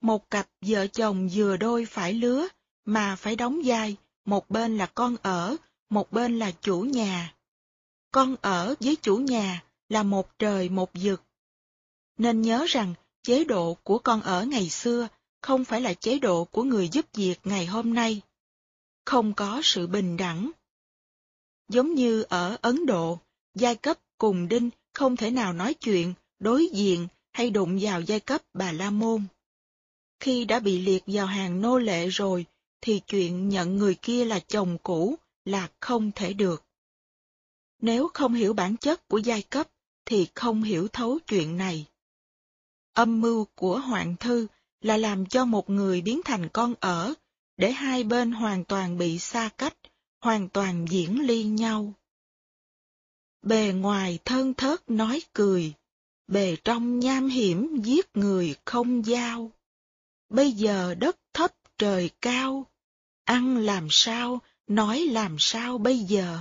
[0.00, 2.48] Một cặp vợ chồng vừa đôi phải lứa,
[2.84, 3.96] mà phải đóng vai,
[4.30, 5.56] một bên là con ở,
[5.88, 7.34] một bên là chủ nhà.
[8.12, 11.22] Con ở với chủ nhà là một trời một vực.
[12.18, 15.08] Nên nhớ rằng chế độ của con ở ngày xưa
[15.42, 18.20] không phải là chế độ của người giúp việc ngày hôm nay.
[19.04, 20.50] Không có sự bình đẳng.
[21.68, 23.18] Giống như ở Ấn Độ,
[23.54, 28.20] giai cấp cùng đinh không thể nào nói chuyện, đối diện hay đụng vào giai
[28.20, 29.24] cấp bà La Môn.
[30.20, 32.46] Khi đã bị liệt vào hàng nô lệ rồi,
[32.80, 36.64] thì chuyện nhận người kia là chồng cũ là không thể được.
[37.78, 39.68] Nếu không hiểu bản chất của giai cấp,
[40.04, 41.86] thì không hiểu thấu chuyện này.
[42.92, 44.46] Âm mưu của Hoàng Thư
[44.80, 47.14] là làm cho một người biến thành con ở,
[47.56, 49.76] để hai bên hoàn toàn bị xa cách,
[50.20, 51.92] hoàn toàn diễn ly nhau.
[53.42, 55.72] Bề ngoài thân thớt nói cười,
[56.26, 59.50] bề trong nham hiểm giết người không giao.
[60.28, 62.66] Bây giờ đất thấp trời cao,
[63.24, 66.38] ăn làm sao, nói làm sao bây giờ.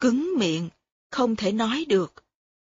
[0.00, 0.68] Cứng miệng,
[1.10, 2.14] không thể nói được.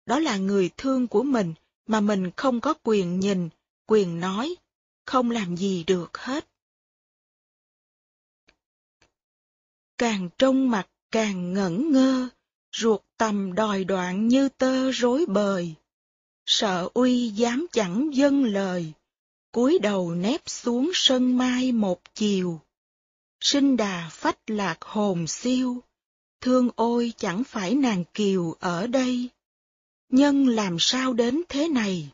[0.05, 1.53] Đó là người thương của mình
[1.87, 3.49] mà mình không có quyền nhìn,
[3.85, 4.55] quyền nói,
[5.05, 6.47] không làm gì được hết.
[9.97, 12.29] Càng trông mặt càng ngẩn ngơ,
[12.71, 15.73] ruột tầm đòi đoạn như tơ rối bời.
[16.45, 18.93] Sợ uy dám chẳng dâng lời,
[19.57, 22.61] cúi đầu nép xuống sân mai một chiều.
[23.41, 25.84] Sinh đà phách lạc hồn siêu,
[26.41, 29.29] thương ôi chẳng phải nàng kiều ở đây.
[30.09, 32.09] Nhân làm sao đến thế này?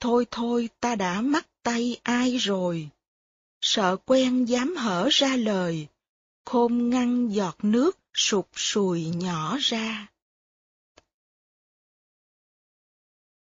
[0.00, 2.88] Thôi thôi ta đã mắc tay ai rồi?
[3.60, 5.86] Sợ quen dám hở ra lời,
[6.44, 10.06] khôn ngăn giọt nước sụp sùi nhỏ ra.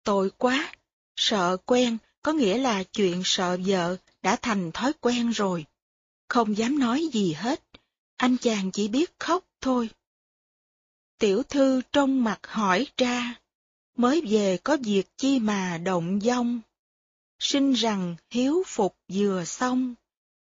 [0.04, 0.74] Tội quá,
[1.16, 5.66] sợ quen có nghĩa là chuyện sợ vợ đã thành thói quen rồi.
[6.28, 7.64] Không dám nói gì hết,
[8.18, 9.90] anh chàng chỉ biết khóc thôi.
[11.20, 13.36] Tiểu thư trong mặt hỏi ra,
[13.98, 16.62] mới về có việc chi mà động dông.
[17.40, 19.96] Xin rằng hiếu phục vừa xong,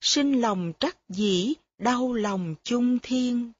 [0.01, 3.51] sinh lòng trắc dĩ, đau lòng chung thiên.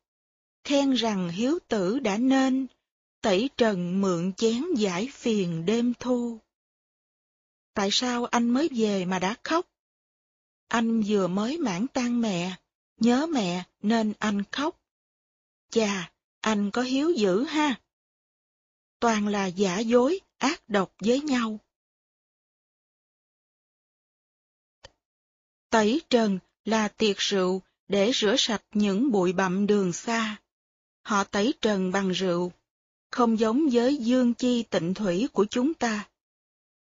[0.63, 2.67] Khen rằng hiếu tử đã nên,
[3.21, 6.39] tẩy trần mượn chén giải phiền đêm thu.
[7.77, 9.65] Tại sao anh mới về mà đã khóc?
[10.67, 12.55] Anh vừa mới mãn tan mẹ,
[12.97, 14.81] nhớ mẹ nên anh khóc.
[15.69, 17.81] Chà, anh có hiếu dữ ha.
[18.99, 21.59] Toàn là giả dối, ác độc với nhau.
[25.69, 30.37] Tẩy trần là tiệc rượu để rửa sạch những bụi bặm đường xa.
[31.01, 32.51] Họ tẩy trần bằng rượu,
[33.11, 36.09] không giống với dương chi tịnh thủy của chúng ta.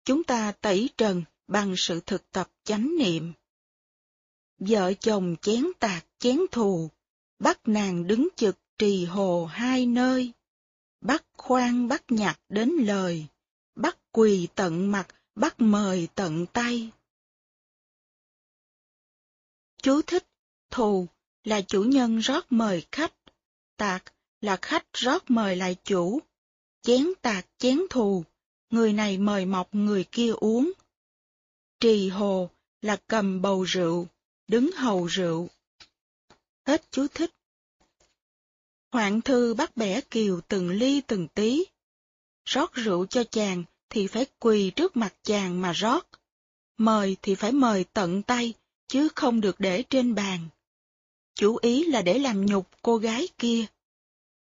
[0.06, 3.32] Chúng ta tẩy trần bằng sự thực tập chánh niệm.
[4.58, 6.90] Vợ chồng chén tạc chén thù,
[7.38, 10.32] bắt nàng đứng trực trì hồ hai nơi,
[11.00, 13.26] bắt khoan bắt nhặt đến lời,
[13.74, 16.90] bắt quỳ tận mặt, bắt mời tận tay.
[19.82, 20.26] Chú thích,
[20.70, 21.06] thù
[21.44, 23.14] là chủ nhân rót mời khách,
[23.76, 26.20] tạc là khách rót mời lại chủ,
[26.82, 28.24] chén tạc chén thù,
[28.70, 30.72] người này mời mọc người kia uống.
[31.80, 32.50] Trì hồ
[32.82, 34.06] là cầm bầu rượu,
[34.48, 35.48] đứng hầu rượu.
[36.66, 37.30] Hết chú thích.
[38.92, 41.64] Hoạn thư bắt bẻ kiều từng ly từng tí.
[42.44, 46.06] Rót rượu cho chàng thì phải quỳ trước mặt chàng mà rót.
[46.76, 48.54] Mời thì phải mời tận tay,
[48.88, 50.48] chứ không được để trên bàn.
[51.34, 53.66] Chủ ý là để làm nhục cô gái kia.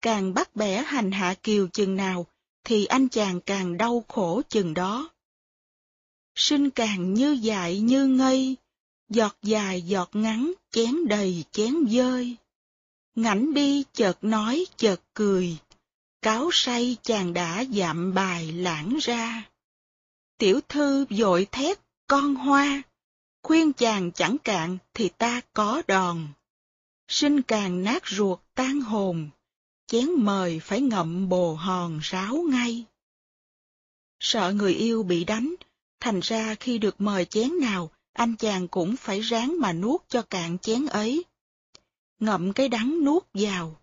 [0.02, 2.26] Càng bắt bẻ hành hạ kiều chừng nào,
[2.64, 5.10] thì anh chàng càng đau khổ chừng đó.
[6.34, 8.56] Sinh càng như dại như ngây,
[9.08, 12.36] giọt dài giọt ngắn, chén đầy chén dơi.
[13.14, 15.56] Ngảnh đi chợt nói chợt cười,
[16.22, 19.48] cáo say chàng đã dạm bài lãng ra.
[20.38, 22.82] Tiểu thư vội thét con hoa,
[23.42, 26.28] khuyên chàng chẳng cạn thì ta có đòn.
[27.08, 29.30] Sinh càng nát ruột tan hồn,
[29.90, 32.84] chén mời phải ngậm bồ hòn ráo ngay.
[34.20, 35.54] Sợ người yêu bị đánh,
[36.00, 40.22] thành ra khi được mời chén nào, anh chàng cũng phải ráng mà nuốt cho
[40.22, 41.24] cạn chén ấy.
[42.18, 43.80] Ngậm cái đắng nuốt vào.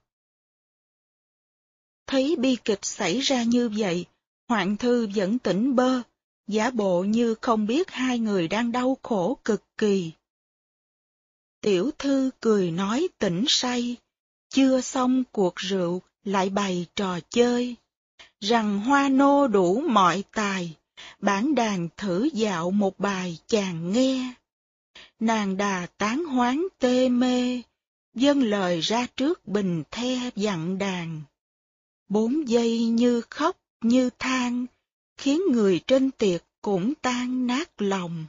[2.08, 4.06] Thấy bi kịch xảy ra như vậy,
[4.48, 6.02] Hoạn Thư vẫn tỉnh bơ,
[6.48, 10.12] giả bộ như không biết hai người đang đau khổ cực kỳ.
[11.62, 13.98] Tiểu thư cười nói tỉnh say,
[14.58, 17.76] chưa xong cuộc rượu lại bày trò chơi,
[18.40, 20.76] rằng hoa nô đủ mọi tài,
[21.20, 24.34] bản đàn thử dạo một bài chàng nghe.
[25.20, 27.62] Nàng đà tán hoán tê mê,
[28.14, 31.22] dâng lời ra trước bình the dặn đàn.
[32.10, 34.66] Bốn giây như khóc như than,
[35.18, 38.26] khiến người trên tiệc cũng tan nát lòng.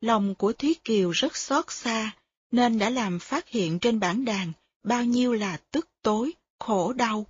[0.00, 2.16] Lòng của Thúy Kiều rất xót xa,
[2.50, 4.52] nên đã làm phát hiện trên bản đàn
[4.84, 7.26] bao nhiêu là tức tối, khổ đau.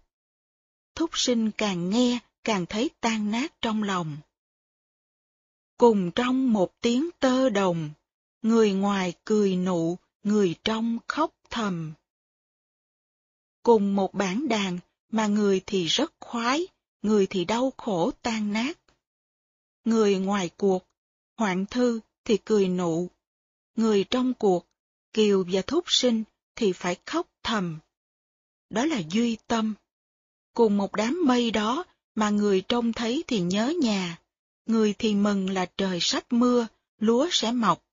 [0.95, 4.17] Thúc sinh càng nghe, càng thấy tan nát trong lòng.
[5.77, 7.91] Cùng trong một tiếng tơ đồng,
[8.43, 11.93] người ngoài cười nụ, người trong khóc thầm.
[13.63, 14.79] Cùng một bản đàn
[15.11, 16.67] mà người thì rất khoái,
[17.03, 18.79] người thì đau khổ tan nát.
[19.85, 20.87] Người ngoài cuộc,
[21.37, 23.11] hoạn thư thì cười nụ.
[23.77, 24.67] Người trong cuộc,
[25.13, 26.25] kiều và thúc sinh
[26.57, 27.79] thì phải khóc thầm.
[28.71, 29.75] Đó là duy tâm.
[30.55, 31.85] Cùng một đám mây đó
[32.15, 34.19] mà người trông thấy thì nhớ nhà,
[34.67, 36.67] người thì mừng là trời sắp mưa,
[36.99, 37.85] lúa sẽ mọc.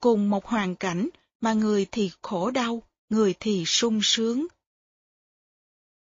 [0.00, 1.08] Cùng một hoàn cảnh
[1.40, 4.46] mà người thì khổ đau, người thì sung sướng.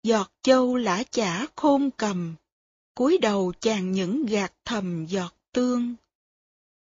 [0.03, 2.35] Giọt châu lã chả khôn cầm,
[2.95, 5.95] cúi đầu chàng những gạt thầm giọt tương.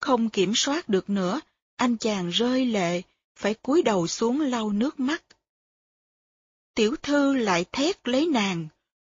[0.01, 1.41] Không kiểm soát được nữa,
[1.77, 3.03] anh chàng rơi lệ,
[3.37, 5.25] phải cúi đầu xuống lau nước mắt.
[6.75, 8.69] Tiểu thư lại thét lấy nàng,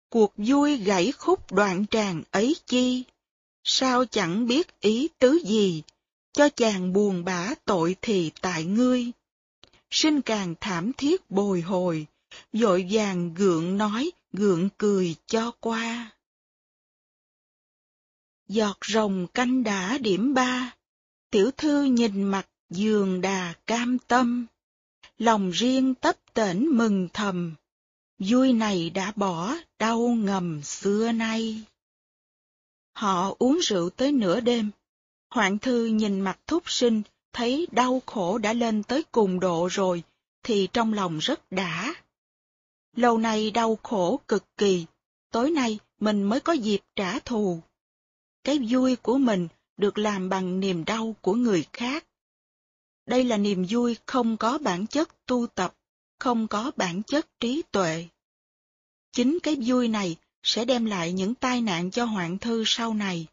[0.09, 3.03] cuộc vui gãy khúc đoạn tràng ấy chi?
[3.63, 5.83] Sao chẳng biết ý tứ gì,
[6.33, 9.11] cho chàng buồn bã tội thì tại ngươi.
[9.89, 12.07] Sinh càng thảm thiết bồi hồi,
[12.53, 16.11] dội vàng gượng nói, gượng cười cho qua.
[18.47, 20.75] Giọt rồng canh đã điểm ba,
[21.29, 24.45] tiểu thư nhìn mặt dường đà cam tâm,
[25.17, 27.55] lòng riêng tấp tễnh mừng thầm,
[28.19, 31.63] vui này đã bỏ đau ngầm xưa nay.
[32.93, 34.71] Họ uống rượu tới nửa đêm,
[35.29, 37.01] hoạn thư nhìn mặt thúc sinh,
[37.33, 40.03] thấy đau khổ đã lên tới cùng độ rồi,
[40.43, 41.95] thì trong lòng rất đã.
[42.95, 44.85] Lâu nay đau khổ cực kỳ,
[45.31, 47.61] tối nay mình mới có dịp trả thù.
[48.43, 49.47] Cái vui của mình
[49.77, 52.05] được làm bằng niềm đau của người khác.
[53.05, 55.75] Đây là niềm vui không có bản chất tu tập,
[56.19, 58.07] không có bản chất trí tuệ.
[59.11, 63.27] Chính cái vui này sẽ đem lại những tai nạn cho Hoạn Thư sau này.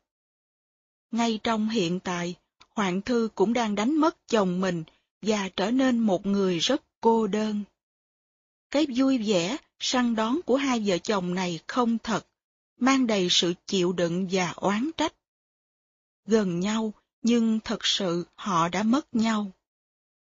[1.10, 2.34] Ngay trong hiện tại,
[2.70, 4.84] Hoạn Thư cũng đang đánh mất chồng mình
[5.22, 7.62] và trở nên một người rất cô đơn.
[8.70, 12.26] Cái vui vẻ, săn đón của hai vợ chồng này không thật,
[12.80, 15.14] mang đầy sự chịu đựng và oán trách.
[16.26, 16.92] Gần nhau,
[17.22, 19.52] nhưng thật sự họ đã mất nhau.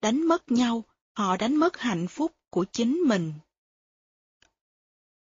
[0.05, 3.33] Đánh mất nhau, họ đánh mất hạnh phúc của chính mình.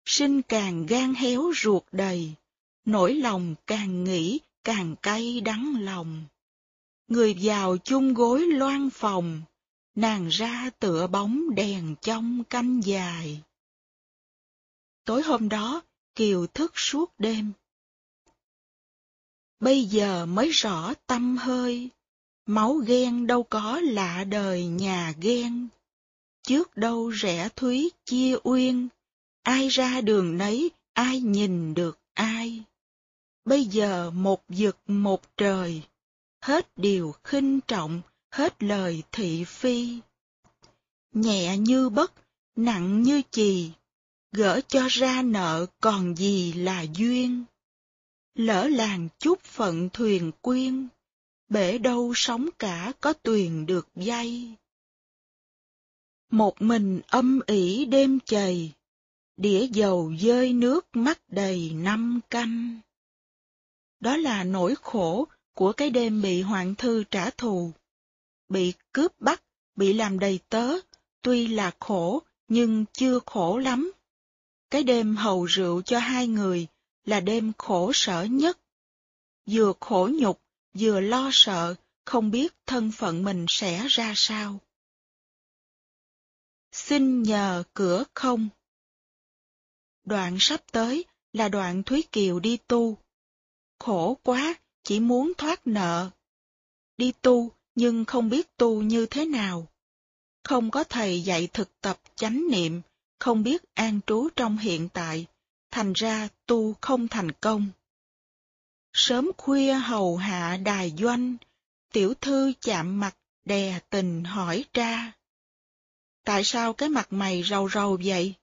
[0.05, 2.33] Sinh càng gan héo ruột đầy,
[2.85, 6.25] nỗi lòng càng nghĩ càng cay đắng lòng.
[7.09, 9.43] Người vào chung gối loan phòng,
[9.95, 13.43] nàng ra tựa bóng đèn trong canh dài.
[15.05, 15.83] Tối hôm đó,
[16.15, 17.53] Kiều thức suốt đêm.
[19.61, 21.91] Bây giờ mới rõ tâm hơi,
[22.47, 25.69] máu ghen đâu có lạ đời nhà ghen.
[26.43, 28.89] Trước đâu rẻ thúy chia uyên,
[29.43, 32.63] ai ra đường nấy, ai nhìn được ai.
[33.45, 35.83] Bây giờ một vực một trời,
[36.41, 39.99] hết điều khinh trọng, hết lời thị phi.
[41.13, 42.13] Nhẹ như bất,
[42.57, 43.71] nặng như chì,
[44.33, 47.45] gỡ cho ra nợ còn gì là duyên.
[48.35, 50.89] Lỡ làng chút phận thuyền quyên,
[51.53, 54.55] bể đâu sóng cả có tuyền được dây.
[56.31, 58.73] Một mình âm ỉ đêm chày,
[59.37, 62.81] đĩa dầu dơi nước mắt đầy năm canh.
[64.01, 67.73] Đó là nỗi khổ của cái đêm bị hoạn thư trả thù.
[68.49, 69.43] Bị cướp bắt,
[69.77, 70.69] bị làm đầy tớ,
[71.23, 73.93] tuy là khổ nhưng chưa khổ lắm.
[74.71, 76.67] Cái đêm hầu rượu cho hai người
[77.05, 78.59] là đêm khổ sở nhất.
[79.47, 80.42] Vừa khổ nhục,
[80.75, 81.75] vừa lo sợ,
[82.05, 84.61] không biết thân phận mình sẽ ra sao.
[86.73, 88.49] Xin nhờ cửa không.
[90.05, 92.99] Đoạn sắp tới là đoạn Thúy Kiều đi tu.
[93.79, 96.11] Khổ quá, chỉ muốn thoát nợ.
[96.97, 99.67] Đi tu, nhưng không biết tu như thế nào.
[100.45, 102.83] Không có thầy dạy thực tập chánh niệm,
[103.19, 105.27] không biết an trú trong hiện tại,
[105.71, 107.71] thành ra tu không thành công.
[108.93, 111.37] Sớm khuya hầu hạ đài doanh,
[111.93, 115.13] tiểu thư chạm mặt đè tình hỏi ra.
[116.25, 118.35] Tại sao cái mặt mày rầu rầu vậy?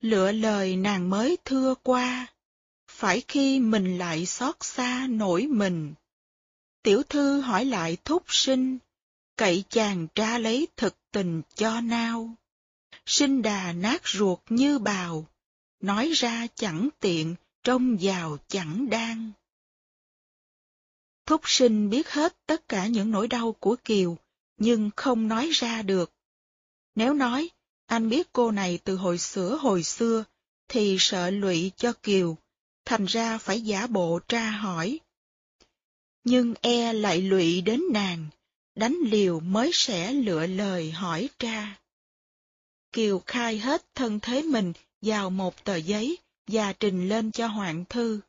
[0.00, 2.26] Lựa lời nàng mới thưa qua,
[2.88, 5.94] phải khi mình lại xót xa nổi mình.
[6.82, 8.78] Tiểu thư hỏi lại thúc sinh,
[9.36, 12.34] cậy chàng tra lấy thực tình cho nao.
[13.06, 15.26] Sinh đà nát ruột như bào,
[15.80, 17.34] nói ra chẳng tiện,
[17.68, 19.32] trông vào chẳng đang.
[21.26, 24.16] Thúc sinh biết hết tất cả những nỗi đau của Kiều,
[24.56, 26.12] nhưng không nói ra được.
[26.94, 27.50] Nếu nói,
[27.86, 30.24] anh biết cô này từ hồi xưa hồi xưa,
[30.68, 32.36] thì sợ lụy cho Kiều,
[32.84, 35.00] thành ra phải giả bộ tra hỏi.
[36.24, 38.26] Nhưng e lại lụy đến nàng,
[38.74, 41.78] đánh liều mới sẽ lựa lời hỏi tra.
[42.92, 44.72] Kiều khai hết thân thế mình
[45.02, 46.18] vào một tờ giấy
[46.48, 48.20] và trình lên cho Hoàng Thư.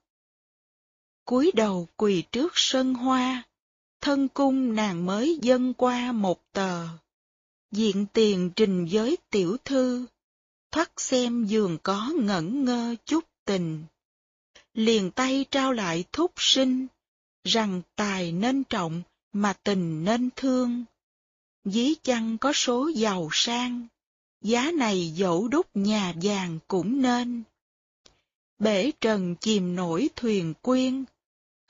[1.25, 3.43] cúi đầu quỳ trước sân hoa,
[4.01, 6.87] thân cung nàng mới dâng qua một tờ.
[7.71, 10.05] Diện tiền trình với tiểu thư,
[10.71, 13.83] thoát xem giường có ngẩn ngơ chút tình.
[14.73, 16.87] Liền tay trao lại thúc sinh,
[17.43, 19.01] rằng tài nên trọng
[19.33, 20.85] mà tình nên thương.
[21.65, 23.87] Dí chăng có số giàu sang,
[24.41, 27.43] giá này dẫu đúc nhà vàng cũng nên.
[28.60, 31.06] Bể trần chìm nổi thuyền quyên,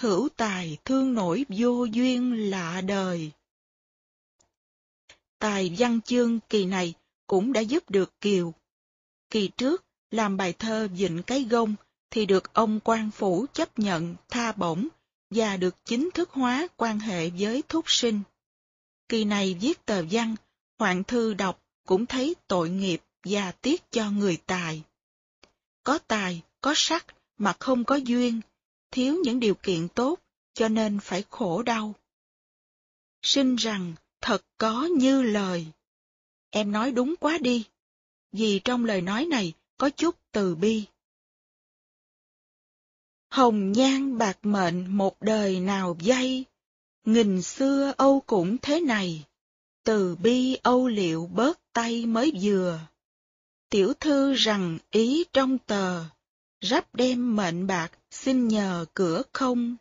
[0.01, 3.31] hữu tài thương nổi vô duyên lạ đời.
[5.39, 6.93] Tài văn chương kỳ này
[7.27, 8.53] cũng đã giúp được Kiều.
[9.29, 11.75] Kỳ trước, làm bài thơ Vịnh Cái Gông
[12.09, 14.87] thì được ông quan phủ chấp nhận tha bổng
[15.29, 18.21] và được chính thức hóa quan hệ với thúc sinh.
[19.09, 20.35] Kỳ này viết tờ văn,
[20.79, 24.83] Hoàng thư đọc cũng thấy tội nghiệp và tiếc cho người tài.
[25.83, 27.05] Có tài, có sắc
[27.37, 28.41] mà không có duyên,
[28.91, 30.19] thiếu những điều kiện tốt,
[30.53, 31.95] cho nên phải khổ đau.
[33.21, 35.67] Sinh rằng thật có như lời.
[36.49, 37.65] Em nói đúng quá đi,
[38.31, 40.85] vì trong lời nói này có chút từ bi.
[43.29, 46.45] Hồng nhan bạc mệnh một đời nào dây,
[47.05, 49.25] nghìn xưa Âu cũng thế này,
[49.83, 52.79] từ bi Âu liệu bớt tay mới vừa.
[53.69, 56.03] Tiểu thư rằng ý trong tờ,
[56.61, 59.75] rắp đem mệnh bạc xin nhờ cửa không.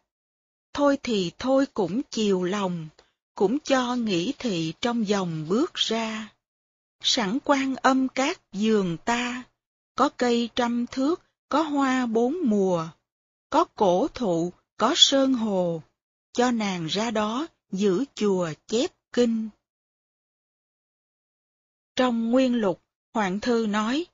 [0.73, 2.89] Thôi thì thôi cũng chiều lòng,
[3.35, 6.35] cũng cho nghĩ thị trong dòng bước ra.
[7.03, 9.43] Sẵn quan âm các giường ta,
[9.95, 12.89] có cây trăm thước, có hoa bốn mùa,
[13.51, 15.83] có cổ thụ, có sơn hồ,
[16.33, 19.49] cho nàng ra đó giữ chùa chép kinh.
[21.97, 22.83] Trong nguyên lục,
[23.15, 24.07] Hoàng thư nói,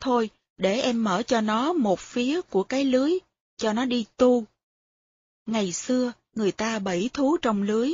[0.00, 3.12] thôi, để em mở cho nó một phía của cái lưới,
[3.56, 4.44] cho nó đi tu.
[5.46, 7.92] Ngày xưa, người ta bẫy thú trong lưới,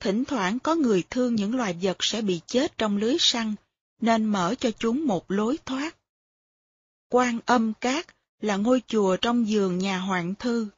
[0.00, 3.54] thỉnh thoảng có người thương những loài vật sẽ bị chết trong lưới săn,
[4.00, 5.96] nên mở cho chúng một lối thoát.
[7.08, 8.06] Quan âm cát
[8.40, 10.68] là ngôi chùa trong giường nhà Hoàng Thư.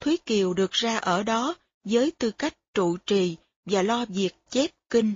[0.00, 1.54] Thúy Kiều được ra ở đó
[1.84, 5.14] với tư cách trụ trì và lo việc chép kinh.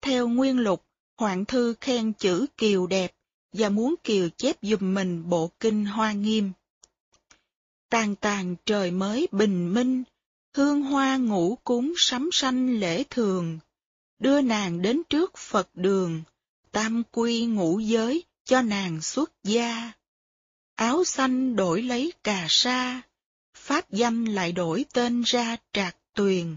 [0.00, 0.84] Theo nguyên lục,
[1.18, 3.12] Hoàng Thư khen chữ Kiều đẹp
[3.52, 6.52] và muốn Kiều chép dùm mình bộ kinh hoa nghiêm.
[7.88, 10.02] Tàn tàn trời mới bình minh,
[10.54, 13.58] hương hoa ngũ cúng sắm sanh lễ thường,
[14.18, 16.22] đưa nàng đến trước Phật đường,
[16.72, 19.92] tam quy ngũ giới cho nàng xuất gia
[20.80, 23.02] áo xanh đổi lấy cà sa,
[23.54, 26.56] pháp danh lại đổi tên ra trạc tuyền.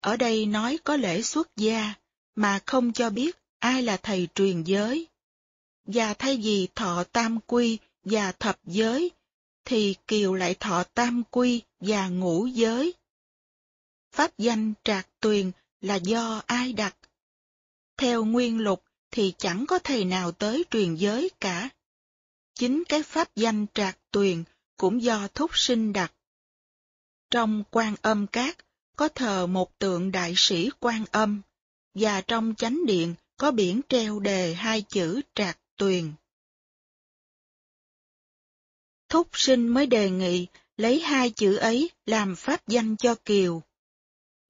[0.00, 1.94] Ở đây nói có lễ xuất gia,
[2.34, 5.06] mà không cho biết ai là thầy truyền giới.
[5.84, 9.10] Và thay vì thọ tam quy và thập giới,
[9.64, 12.94] thì Kiều lại thọ tam quy và ngũ giới.
[14.12, 15.50] Pháp danh trạc tuyền
[15.80, 16.96] là do ai đặt?
[17.96, 21.68] Theo nguyên lục thì chẳng có thầy nào tới truyền giới cả.
[22.54, 24.44] Chính cái pháp danh trạc tuyền
[24.76, 26.12] cũng do thúc sinh đặt.
[27.30, 28.56] Trong quan âm cát
[28.96, 31.40] có thờ một tượng đại sĩ quan âm,
[31.94, 36.12] và trong chánh điện có biển treo đề hai chữ trạc tuyền.
[39.08, 40.46] Thúc sinh mới đề nghị
[40.76, 43.62] lấy hai chữ ấy làm pháp danh cho Kiều.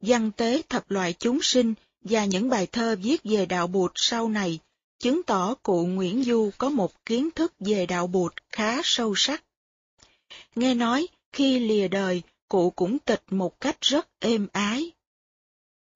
[0.00, 4.28] Văn tế thập loại chúng sinh và những bài thơ viết về đạo bụt sau
[4.28, 4.58] này
[4.98, 9.44] chứng tỏ cụ Nguyễn Du có một kiến thức về đạo bụt khá sâu sắc.
[10.54, 14.90] Nghe nói, khi lìa đời, cụ cũng tịch một cách rất êm ái.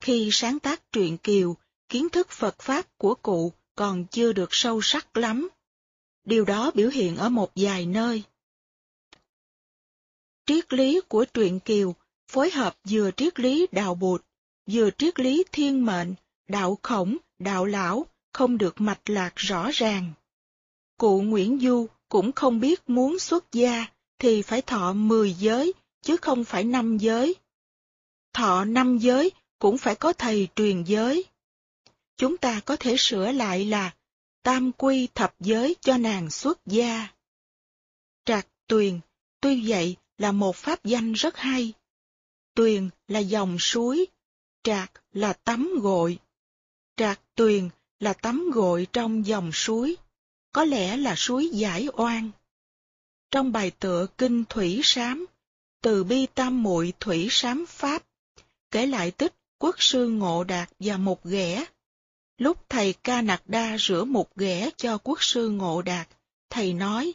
[0.01, 1.57] Khi sáng tác truyện Kiều,
[1.89, 5.49] kiến thức Phật Pháp của cụ còn chưa được sâu sắc lắm.
[6.25, 8.23] Điều đó biểu hiện ở một vài nơi.
[10.47, 11.95] Triết lý của truyện Kiều
[12.29, 14.25] phối hợp vừa triết lý đạo bụt,
[14.71, 16.15] vừa triết lý thiên mệnh,
[16.49, 20.13] đạo khổng, đạo lão, không được mạch lạc rõ ràng.
[20.99, 23.87] Cụ Nguyễn Du cũng không biết muốn xuất gia
[24.19, 25.73] thì phải thọ mười giới,
[26.03, 27.35] chứ không phải năm giới.
[28.33, 31.25] Thọ năm giới cũng phải có thầy truyền giới.
[32.17, 33.95] Chúng ta có thể sửa lại là
[34.43, 37.09] tam quy thập giới cho nàng xuất gia.
[38.25, 39.01] Trạc Tuyền,
[39.41, 41.73] tuy vậy là một pháp danh rất hay.
[42.55, 44.07] Tuyền là dòng suối,
[44.63, 46.19] trạc là tắm gội.
[46.97, 47.69] Trạc Tuyền
[48.01, 49.97] là tắm gội trong dòng suối,
[50.53, 52.31] có lẽ là suối giải oan.
[53.31, 55.27] Trong bài tựa Kinh Thủy Sám,
[55.81, 58.03] từ bi tam muội Thủy Sám Pháp,
[58.71, 61.65] kể lại tích quốc sư Ngộ Đạt và một ghẻ.
[62.39, 66.09] Lúc thầy Ca Nặc Đa rửa một ghẻ cho quốc sư Ngộ Đạt,
[66.51, 67.15] thầy nói,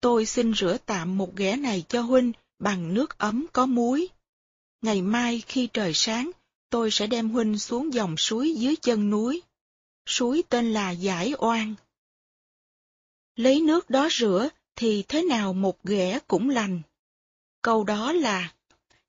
[0.00, 4.08] Tôi xin rửa tạm một ghẻ này cho huynh bằng nước ấm có muối.
[4.82, 6.30] Ngày mai khi trời sáng,
[6.70, 9.42] tôi sẽ đem huynh xuống dòng suối dưới chân núi.
[10.06, 11.74] Suối tên là Giải Oan.
[13.36, 16.82] Lấy nước đó rửa thì thế nào một ghẻ cũng lành.
[17.62, 18.52] Câu đó là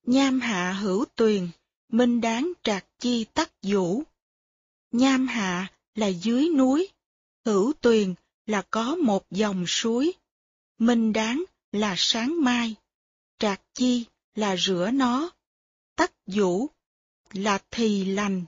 [0.04, 1.48] Nham hạ hữu tuyền,
[1.90, 4.04] minh đáng trạc chi tắc vũ.
[4.92, 6.90] Nham hạ là dưới núi,
[7.46, 8.14] hữu tuyền
[8.46, 10.14] là có một dòng suối,
[10.78, 12.76] minh đáng là sáng mai,
[13.40, 14.06] trạc chi
[14.36, 15.30] là rửa nó,
[15.96, 16.68] tắc vũ
[17.34, 18.46] là thì lành.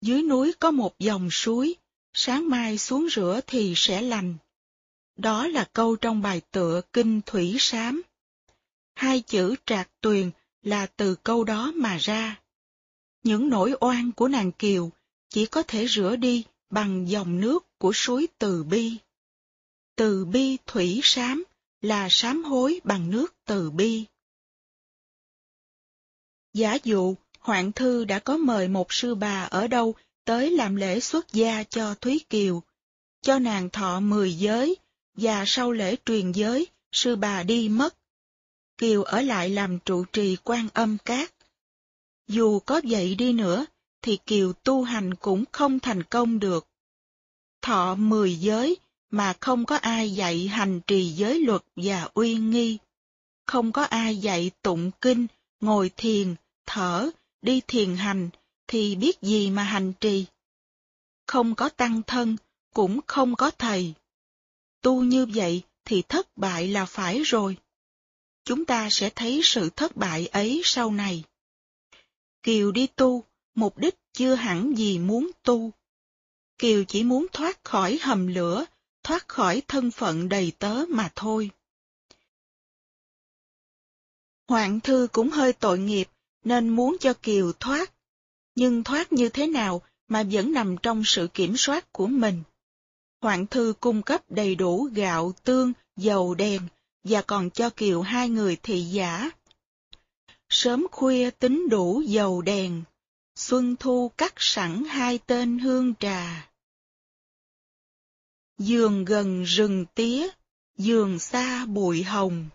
[0.00, 1.74] Dưới núi có một dòng suối,
[2.12, 4.34] sáng mai xuống rửa thì sẽ lành.
[5.16, 8.02] Đó là câu trong bài tựa Kinh Thủy Sám.
[8.94, 10.30] Hai chữ trạc tuyền
[10.62, 12.40] là từ câu đó mà ra.
[13.22, 14.90] Những nỗi oan của nàng Kiều
[15.30, 18.96] chỉ có thể rửa đi bằng dòng nước của suối Từ Bi.
[19.96, 21.44] Từ Bi Thủy Sám
[21.80, 24.04] là sám hối bằng nước Từ Bi.
[26.52, 29.94] Giả dụ, Hoạn Thư đã có mời một sư bà ở đâu
[30.24, 32.62] tới làm lễ xuất gia cho Thúy Kiều,
[33.22, 34.76] cho nàng thọ mười giới,
[35.14, 37.96] và sau lễ truyền giới, sư bà đi mất.
[38.78, 41.34] Kiều ở lại làm trụ trì quan âm cát.
[42.28, 43.66] Dù có vậy đi nữa,
[44.02, 46.68] thì Kiều tu hành cũng không thành công được.
[47.62, 48.76] Thọ mười giới
[49.10, 52.78] mà không có ai dạy hành trì giới luật và uy nghi.
[53.46, 55.26] Không có ai dạy tụng kinh,
[55.60, 56.34] ngồi thiền,
[56.66, 57.10] thở,
[57.42, 58.30] đi thiền hành,
[58.66, 60.26] thì biết gì mà hành trì.
[61.26, 62.36] Không có tăng thân,
[62.74, 63.94] cũng không có thầy.
[64.82, 67.56] Tu như vậy thì thất bại là phải rồi.
[68.44, 71.24] Chúng ta sẽ thấy sự thất bại ấy sau này.
[72.42, 73.24] Kiều đi tu,
[73.60, 75.72] mục đích chưa hẳn gì muốn tu.
[76.58, 78.64] Kiều chỉ muốn thoát khỏi hầm lửa,
[79.02, 81.50] thoát khỏi thân phận đầy tớ mà thôi.
[84.48, 86.08] Hoàng thư cũng hơi tội nghiệp,
[86.44, 87.92] nên muốn cho Kiều thoát.
[88.54, 92.42] Nhưng thoát như thế nào mà vẫn nằm trong sự kiểm soát của mình.
[93.20, 96.62] Hoàng thư cung cấp đầy đủ gạo, tương, dầu đèn,
[97.04, 99.30] và còn cho Kiều hai người thị giả.
[100.48, 102.82] Sớm khuya tính đủ dầu đèn,
[103.34, 106.50] xuân thu cắt sẵn hai tên hương trà.
[108.58, 110.28] Giường gần rừng tía,
[110.76, 112.48] giường xa bụi hồng.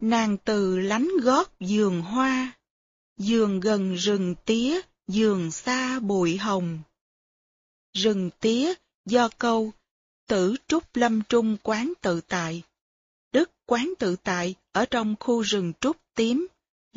[0.00, 2.58] Nàng từ lánh gót giường hoa,
[3.16, 6.78] giường gần rừng tía, giường xa bụi hồng.
[7.92, 9.72] Rừng tía do câu
[10.26, 12.62] tử trúc lâm trung quán tự tại.
[13.32, 16.46] Đức quán tự tại ở trong khu rừng trúc tím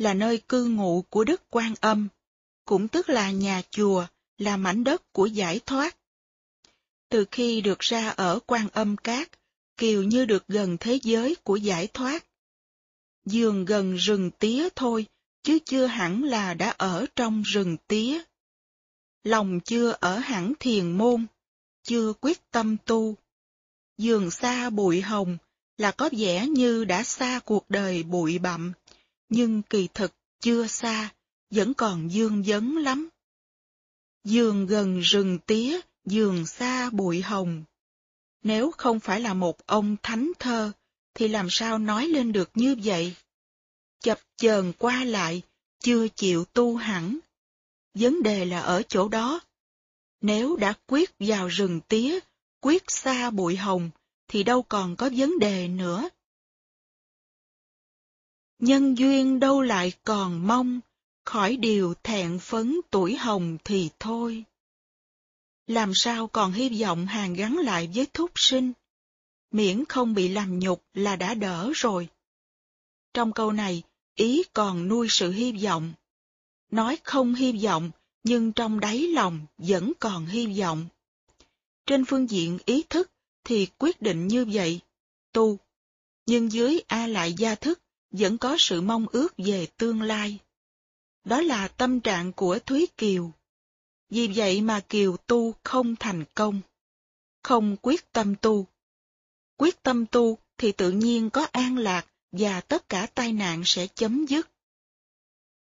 [0.02, 2.08] là nơi cư ngụ của Đức Quan Âm,
[2.64, 4.06] cũng tức là nhà chùa,
[4.38, 5.96] là mảnh đất của giải thoát.
[7.08, 9.28] Từ khi được ra ở Quan Âm Cát,
[9.76, 12.26] Kiều như được gần thế giới của giải thoát.
[13.24, 15.06] Dường gần rừng tía thôi,
[15.42, 18.22] chứ chưa hẳn là đã ở trong rừng tía.
[19.24, 21.26] Lòng chưa ở hẳn thiền môn,
[21.82, 23.16] chưa quyết tâm tu.
[23.98, 25.38] Dường xa bụi hồng
[25.78, 28.72] là có vẻ như đã xa cuộc đời bụi bặm,
[29.34, 31.14] nhưng kỳ thực chưa xa,
[31.50, 33.08] vẫn còn dương vấn lắm.
[34.24, 37.64] Dường gần rừng tía, dường xa bụi hồng.
[38.42, 40.72] Nếu không phải là một ông thánh thơ,
[41.14, 43.14] thì làm sao nói lên được như vậy?
[44.00, 45.42] Chập chờn qua lại,
[45.78, 47.18] chưa chịu tu hẳn.
[47.94, 49.40] Vấn đề là ở chỗ đó.
[50.20, 52.18] Nếu đã quyết vào rừng tía,
[52.60, 53.90] quyết xa bụi hồng,
[54.28, 56.08] thì đâu còn có vấn đề nữa.
[58.62, 60.80] Nhân duyên đâu lại còn mong,
[61.24, 64.44] khỏi điều thẹn phấn tuổi hồng thì thôi.
[65.66, 68.72] Làm sao còn hy vọng hàng gắn lại với thúc sinh?
[69.50, 72.08] Miễn không bị làm nhục là đã đỡ rồi.
[73.14, 73.82] Trong câu này,
[74.14, 75.92] ý còn nuôi sự hy vọng.
[76.70, 77.90] Nói không hy vọng,
[78.24, 80.86] nhưng trong đáy lòng vẫn còn hy vọng.
[81.86, 83.10] Trên phương diện ý thức
[83.44, 84.80] thì quyết định như vậy,
[85.32, 85.58] tu.
[86.26, 87.81] Nhưng dưới A lại gia thức
[88.12, 90.38] vẫn có sự mong ước về tương lai.
[91.24, 93.32] Đó là tâm trạng của Thúy Kiều.
[94.10, 96.60] Vì vậy mà Kiều tu không thành công.
[97.42, 98.66] Không quyết tâm tu.
[99.56, 103.86] Quyết tâm tu thì tự nhiên có an lạc và tất cả tai nạn sẽ
[103.86, 104.48] chấm dứt.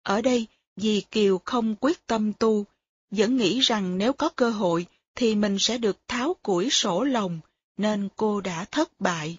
[0.04, 2.66] Ở đây, vì Kiều không quyết tâm tu,
[3.12, 4.86] vẫn nghĩ rằng nếu có cơ hội
[5.16, 7.40] thì mình sẽ được tháo củi sổ lòng,
[7.78, 9.38] nên cô đã thất bại.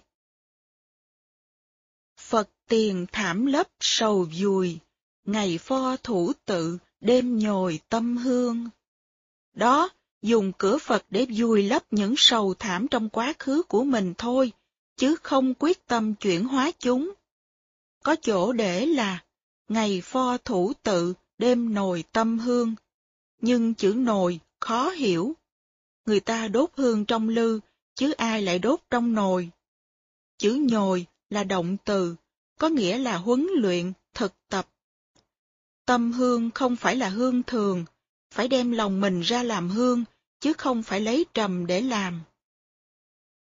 [2.31, 4.79] Phật tiền thảm lấp sầu dùi,
[5.25, 8.69] ngày pho thủ tự, đêm nhồi tâm hương.
[9.53, 9.89] Đó,
[10.21, 14.51] dùng cửa Phật để vùi lấp những sầu thảm trong quá khứ của mình thôi,
[14.97, 17.11] chứ không quyết tâm chuyển hóa chúng.
[18.03, 19.23] Có chỗ để là,
[19.67, 22.75] ngày pho thủ tự, đêm nồi tâm hương.
[23.41, 25.33] Nhưng chữ nồi khó hiểu.
[26.05, 27.59] Người ta đốt hương trong lư,
[27.95, 29.49] chứ ai lại đốt trong nồi.
[30.37, 32.15] Chữ nhồi là động từ,
[32.61, 34.67] có nghĩa là huấn luyện, thực tập.
[35.85, 37.85] Tâm hương không phải là hương thường,
[38.33, 40.03] phải đem lòng mình ra làm hương,
[40.39, 42.21] chứ không phải lấy trầm để làm.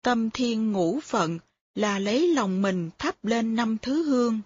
[0.01, 1.39] Tâm thiên ngũ phận
[1.75, 4.41] là lấy lòng mình thắp lên năm thứ hương.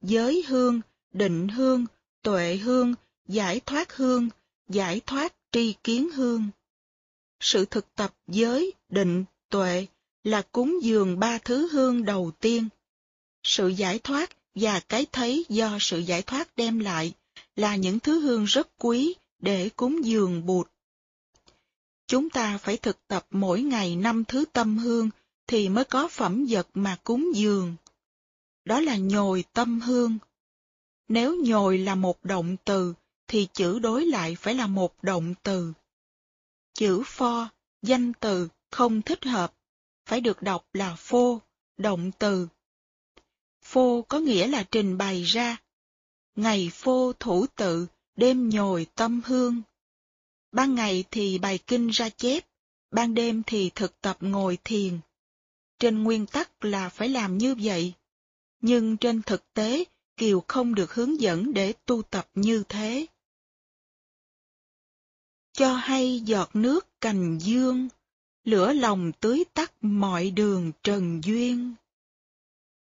[0.00, 0.80] Giới hương,
[1.12, 1.86] định hương,
[2.22, 2.94] tuệ hương,
[3.26, 4.28] giải thoát hương,
[4.68, 6.46] giải thoát tri kiến hương.
[7.40, 9.86] Sự thực tập giới, định, tuệ
[10.24, 12.68] là cúng dường ba thứ hương đầu tiên.
[13.42, 17.12] Sự giải thoát và cái thấy do sự giải thoát đem lại
[17.56, 20.68] là những thứ hương rất quý để cúng dường bụt.
[22.06, 25.10] Chúng ta phải thực tập mỗi ngày năm thứ tâm hương
[25.46, 27.76] thì mới có phẩm vật mà cúng dường.
[28.64, 30.18] Đó là nhồi tâm hương.
[31.08, 32.94] Nếu nhồi là một động từ,
[33.28, 35.72] thì chữ đối lại phải là một động từ.
[36.74, 37.48] Chữ pho,
[37.82, 39.54] danh từ, không thích hợp,
[40.06, 41.40] phải được đọc là phô,
[41.76, 42.48] động từ.
[43.68, 45.56] Phô có nghĩa là trình bày ra.
[46.36, 47.86] Ngày phô thủ tự,
[48.16, 49.62] đêm nhồi tâm hương.
[50.52, 52.46] Ban ngày thì bài kinh ra chép,
[52.90, 54.98] ban đêm thì thực tập ngồi thiền.
[55.78, 57.92] Trên nguyên tắc là phải làm như vậy.
[58.60, 59.84] Nhưng trên thực tế,
[60.16, 63.06] Kiều không được hướng dẫn để tu tập như thế.
[65.52, 67.88] Cho hay giọt nước cành dương,
[68.44, 71.74] lửa lòng tưới tắt mọi đường trần duyên.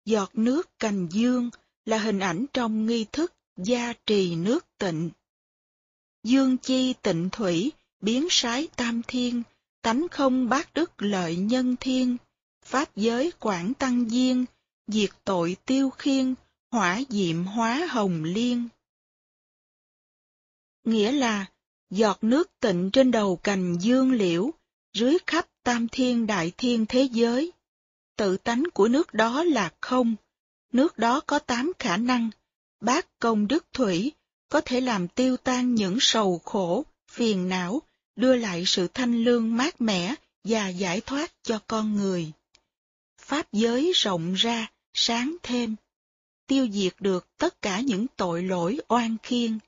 [0.07, 1.51] Giọt nước cành dương
[1.85, 5.11] là hình ảnh trong nghi thức gia trì nước tịnh.
[6.23, 9.43] Dương chi tịnh thủy, biến sái tam thiên,
[9.83, 12.16] tánh không bát đức lợi nhân thiên,
[12.65, 14.45] pháp giới quảng tăng viên
[14.87, 16.35] diệt tội tiêu khiên,
[16.70, 18.69] hỏa diệm hóa hồng liên.
[20.85, 21.47] Nghĩa là,
[21.91, 24.51] giọt nước tịnh trên đầu cành dương liễu,
[24.95, 27.53] rưới khắp tam thiên đại thiên thế giới.
[28.16, 30.16] Tự tánh của nước đó là không,
[30.72, 32.30] nước đó có tám khả năng,
[32.80, 34.12] bát công đức thủy,
[34.48, 37.82] có thể làm tiêu tan những sầu khổ, phiền não,
[38.16, 40.14] đưa lại sự thanh lương mát mẻ
[40.44, 42.32] và giải thoát cho con người.
[43.20, 45.76] Pháp giới rộng ra, sáng thêm,
[46.47, 49.59] tiêu diệt được tất cả những tội lỗi oan khiên.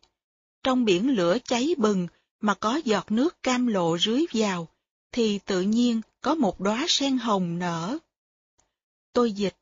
[0.62, 2.08] Trong biển lửa cháy bừng
[2.40, 4.68] mà có giọt nước cam lộ rưới vào,
[5.12, 7.98] thì tự nhiên có một đóa sen hồng nở.
[9.12, 9.56] Tôi dịch,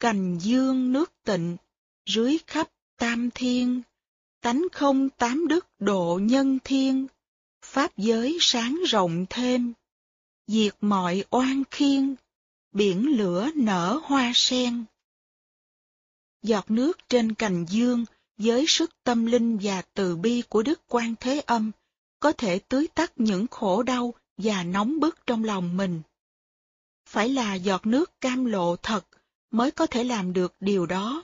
[0.00, 1.56] cành dương nước tịnh,
[2.06, 3.82] rưới khắp tam thiên,
[4.40, 7.06] tánh không tám đức độ nhân thiên,
[7.64, 9.72] pháp giới sáng rộng thêm,
[10.46, 12.14] diệt mọi oan khiên,
[12.72, 14.84] biển lửa nở hoa sen.
[16.42, 18.04] Giọt nước trên cành dương
[18.36, 21.70] với sức tâm linh và từ bi của Đức Quan Thế Âm
[22.20, 26.02] có thể tưới tắt những khổ đau và nóng bức trong lòng mình.
[27.08, 29.06] Phải là giọt nước cam lộ thật
[29.50, 31.22] mới có thể làm được điều đó.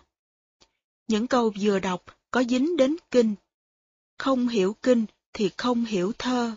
[1.08, 3.34] Những câu vừa đọc có dính đến kinh.
[4.18, 6.56] Không hiểu kinh thì không hiểu thơ.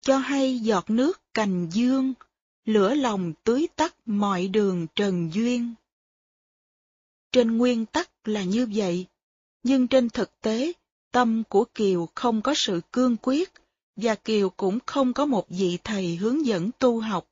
[0.00, 2.14] Cho hay giọt nước cành dương,
[2.64, 5.74] lửa lòng tưới tắt mọi đường trần duyên.
[7.32, 9.06] Trên nguyên tắc là như vậy,
[9.62, 10.72] nhưng trên thực tế,
[11.10, 13.52] tâm của Kiều không có sự cương quyết,
[13.96, 17.31] và Kiều cũng không có một vị thầy hướng dẫn tu học.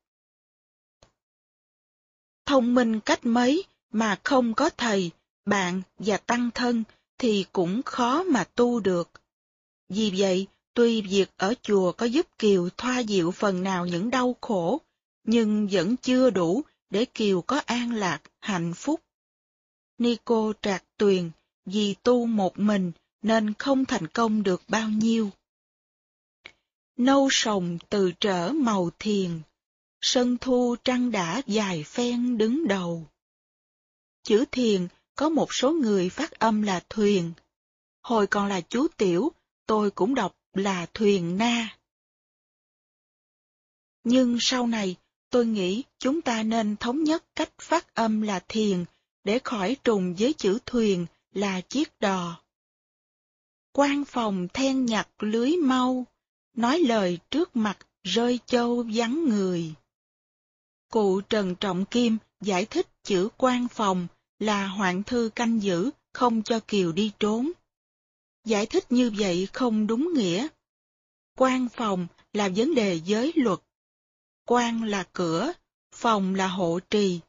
[2.46, 5.10] Thông minh cách mấy mà không có thầy,
[5.44, 6.84] bạn và tăng thân
[7.18, 9.10] thì cũng khó mà tu được.
[9.88, 14.36] Vì vậy, tuy việc ở chùa có giúp Kiều thoa dịu phần nào những đau
[14.40, 14.80] khổ,
[15.24, 19.00] nhưng vẫn chưa đủ để Kiều có an lạc, hạnh phúc.
[19.98, 21.30] Nico Trạc Tuyền
[21.66, 22.92] vì tu một mình
[23.22, 25.30] nên không thành công được bao nhiêu.
[26.96, 29.40] Nâu sồng từ trở màu thiền,
[30.00, 33.06] sân thu trăng đã dài phen đứng đầu.
[34.22, 37.32] Chữ thiền có một số người phát âm là thuyền.
[38.02, 39.32] Hồi còn là chú tiểu,
[39.66, 41.76] tôi cũng đọc là thuyền na.
[44.04, 44.96] Nhưng sau này,
[45.30, 48.84] tôi nghĩ chúng ta nên thống nhất cách phát âm là thiền
[49.24, 52.42] để khỏi trùng với chữ thuyền là chiếc đò.
[53.72, 56.06] quan phòng then nhặt lưới mau,
[56.54, 59.74] nói lời trước mặt rơi châu vắng người.
[60.90, 64.06] Cụ Trần Trọng Kim giải thích chữ quan phòng
[64.38, 67.50] là hoạn thư canh giữ, không cho Kiều đi trốn.
[68.44, 70.48] Giải thích như vậy không đúng nghĩa.
[71.36, 73.58] Quan phòng là vấn đề giới luật.
[74.46, 75.52] Quan là cửa,
[75.94, 77.20] phòng là hộ trì.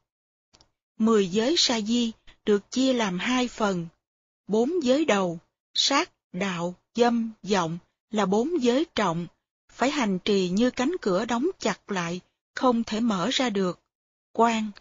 [0.98, 2.12] Mười giới sa di
[2.46, 3.88] được chia làm hai phần.
[4.48, 5.40] Bốn giới đầu,
[5.74, 7.78] sát, đạo, dâm, vọng
[8.12, 9.28] là bốn giới trọng,
[9.72, 12.22] phải hành trì như cánh cửa đóng chặt lại,
[12.56, 13.80] không thể mở ra được.
[14.34, 14.72] Quan.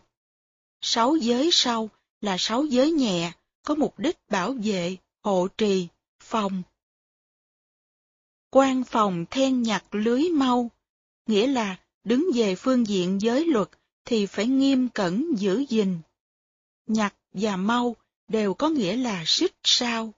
[0.80, 1.90] Sáu giới sau
[2.20, 3.32] là sáu giới nhẹ,
[3.62, 5.88] có mục đích bảo vệ, hộ trì,
[6.22, 6.62] phòng.
[8.50, 10.70] Quan phòng then nhặt lưới mau,
[11.26, 13.68] nghĩa là đứng về phương diện giới luật
[14.04, 15.98] thì phải nghiêm cẩn giữ gìn.
[16.86, 17.96] Nhặt và mau
[18.28, 20.12] đều có nghĩa là xích sao.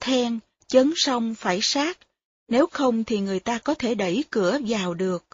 [0.00, 1.98] Then, chấn song phải sát,
[2.48, 5.31] nếu không thì người ta có thể đẩy cửa vào được.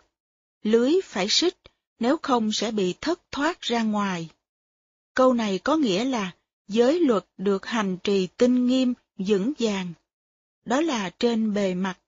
[0.70, 1.56] Lưới phải xích,
[1.98, 4.30] nếu không sẽ bị thất thoát ra ngoài.
[5.14, 6.32] Câu này có nghĩa là
[6.68, 9.92] giới luật được hành trì tinh nghiêm, vững vàng.
[10.64, 11.98] Đó là trên bề mặt.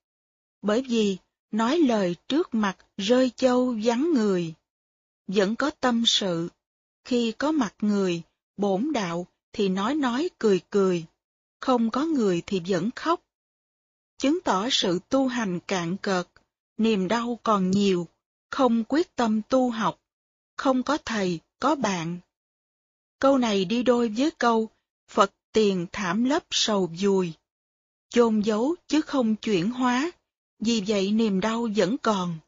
[0.62, 1.16] Bởi vì
[1.50, 4.54] nói lời trước mặt rơi châu vắng người.
[5.26, 6.48] Vẫn có tâm sự.
[7.04, 8.22] Khi có mặt người,
[8.56, 11.04] bổn đạo thì nói nói cười cười.
[11.60, 13.20] Không có người thì vẫn khóc.
[14.18, 16.28] Chứng tỏ sự tu hành cạn cợt,
[16.78, 18.06] niềm đau còn nhiều,
[18.50, 20.00] không quyết tâm tu học,
[20.56, 22.20] không có thầy, có bạn,
[23.20, 24.68] Câu này đi đôi với câu
[25.08, 27.32] Phật tiền thảm lấp sầu dùi.
[28.08, 30.10] Chôn giấu chứ không chuyển hóa,
[30.58, 32.38] vì vậy niềm đau vẫn còn.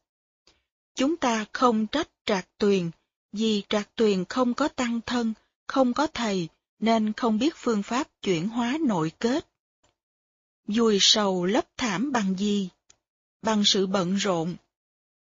[0.95, 2.91] Chúng ta không trách trạc tuyền,
[3.31, 5.33] vì trạc tuyền không có tăng thân,
[5.67, 6.47] không có thầy,
[6.79, 9.47] nên không biết phương pháp chuyển hóa nội kết.
[10.67, 12.69] Dùi sầu lấp thảm bằng gì?
[13.41, 14.55] Bằng sự bận rộn.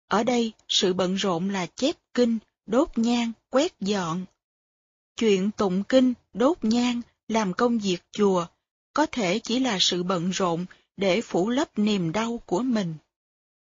[0.09, 4.25] Ở đây, sự bận rộn là chép kinh, đốt nhang, quét dọn,
[5.19, 8.45] Chuyện tụng kinh, đốt nhang, làm công việc chùa,
[8.93, 10.65] có thể chỉ là sự bận rộn
[10.97, 12.95] để phủ lấp niềm đau của mình.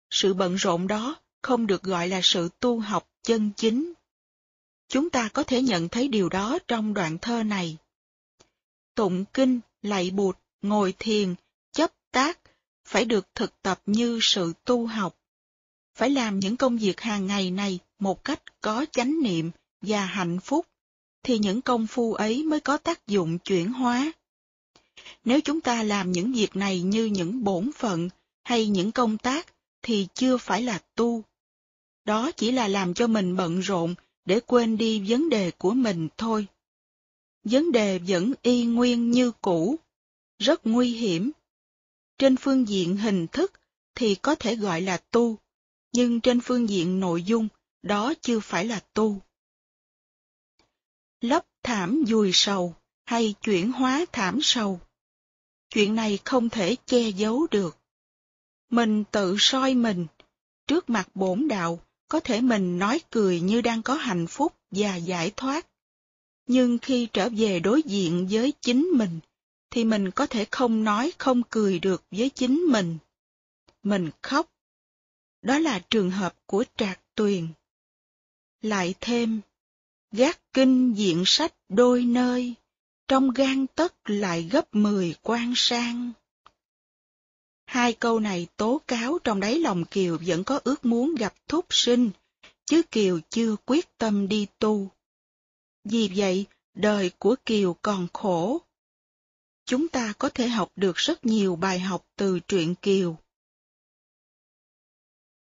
[0.10, 3.94] Sự bận rộn đó không được gọi là sự tu học chân chính.
[4.88, 7.78] Chúng ta có thể nhận thấy điều đó trong đoạn thơ này.
[8.96, 11.36] Tụng kinh, lạy bụt, ngồi thiền,
[11.72, 12.40] chấp tác,
[12.86, 15.21] phải được thực tập như sự tu học.
[15.96, 19.52] Phải làm những công việc hàng ngày này một cách có chánh niệm
[19.82, 20.66] và hạnh phúc
[21.24, 24.12] thì những công phu ấy mới có tác dụng chuyển hóa.
[25.26, 28.10] Nếu chúng ta làm những việc này như những bổn phận
[28.44, 29.48] hay những công tác
[29.82, 31.24] thì chưa phải là tu.
[32.06, 33.96] Đó chỉ là làm cho mình bận rộn
[34.26, 36.48] để quên đi vấn đề của mình thôi.
[37.44, 39.76] Vấn đề vẫn y nguyên như cũ,
[40.40, 41.32] rất nguy hiểm.
[42.18, 43.52] Trên phương diện hình thức
[43.96, 45.38] thì có thể gọi là tu,
[45.92, 47.48] nhưng trên phương diện nội dung
[47.82, 49.22] đó chưa phải là tu
[51.22, 54.80] lấp thảm dùi sầu hay chuyển hóa thảm sầu.
[55.70, 57.78] Chuyện này không thể che giấu được.
[58.70, 60.08] Mình tự soi mình,
[60.68, 64.96] trước mặt bổn đạo, có thể mình nói cười như đang có hạnh phúc và
[64.96, 65.68] giải thoát.
[66.48, 69.20] Nhưng khi trở về đối diện với chính mình,
[69.70, 72.98] thì mình có thể không nói không cười được với chính mình.
[73.84, 74.51] Mình khóc.
[75.42, 77.48] Đó là trường hợp của Trạc Tuyền.
[78.62, 79.42] Lại thêm,
[80.12, 82.54] gác kinh diện sách đôi nơi,
[83.08, 86.12] trong gan tất lại gấp mười quan sang.
[87.66, 91.66] Hai câu này tố cáo trong đáy lòng Kiều vẫn có ước muốn gặp thúc
[91.70, 92.12] sinh,
[92.66, 94.92] chứ Kiều chưa quyết tâm đi tu.
[95.84, 98.62] Vì vậy, đời của Kiều còn khổ.
[99.66, 103.18] Chúng ta có thể học được rất nhiều bài học từ truyện Kiều.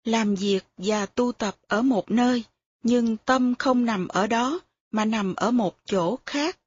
[0.04, 2.44] Làm việc và tu tập ở một nơi,
[2.84, 4.60] nhưng tâm không nằm ở đó,
[4.92, 6.60] mà nằm ở một chỗ khác.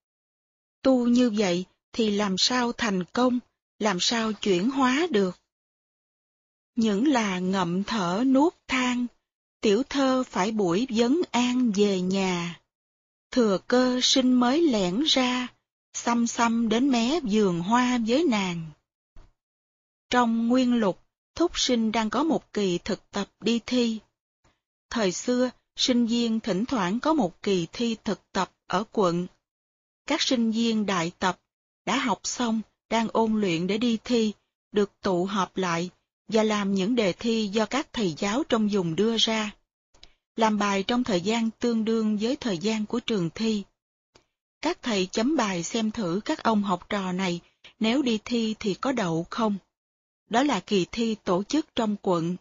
[0.83, 3.39] Tu như vậy thì làm sao thành công,
[3.79, 5.41] làm sao chuyển hóa được?
[6.77, 9.07] Những là ngậm thở nuốt than,
[9.61, 12.61] tiểu thơ phải buổi vấn an về nhà.
[13.31, 15.49] Thừa cơ sinh mới lẻn ra,
[15.95, 18.67] xăm xăm đến mé vườn hoa với nàng.
[20.11, 21.06] Trong nguyên lục,
[21.37, 23.99] Thúc sinh đang có một kỳ thực tập đi thi.
[24.91, 29.27] Thời xưa, sinh viên thỉnh thoảng có một kỳ thi thực tập ở quận.
[30.07, 31.41] Các sinh viên đại tập
[31.87, 32.61] đã học xong,
[32.91, 34.33] đang ôn luyện để đi thi,
[34.73, 35.91] được tụ họp lại
[36.29, 39.55] và làm những đề thi do các thầy giáo trong vùng đưa ra.
[40.37, 43.63] Làm bài trong thời gian tương đương với thời gian của trường thi.
[44.61, 47.41] Các thầy chấm bài xem thử các ông học trò này
[47.81, 49.57] nếu đi thi thì có đậu không.
[50.31, 52.37] Đó là kỳ thi tổ chức trong quận.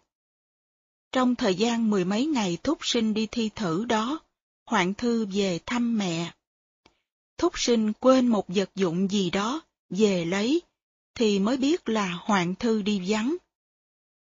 [1.12, 4.20] Trong thời gian mười mấy ngày thúc sinh đi thi thử đó,
[4.66, 6.34] Hoạn Thư về thăm mẹ.
[7.38, 10.62] Thúc sinh quên một vật dụng gì đó, về lấy,
[11.16, 13.36] thì mới biết là Hoạn Thư đi vắng.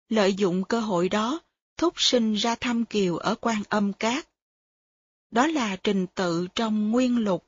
[0.09, 1.41] Lợi dụng cơ hội đó,
[1.77, 4.29] thúc sinh ra thăm Kiều ở quan âm cát.
[5.31, 7.47] Đó là trình tự trong nguyên lục.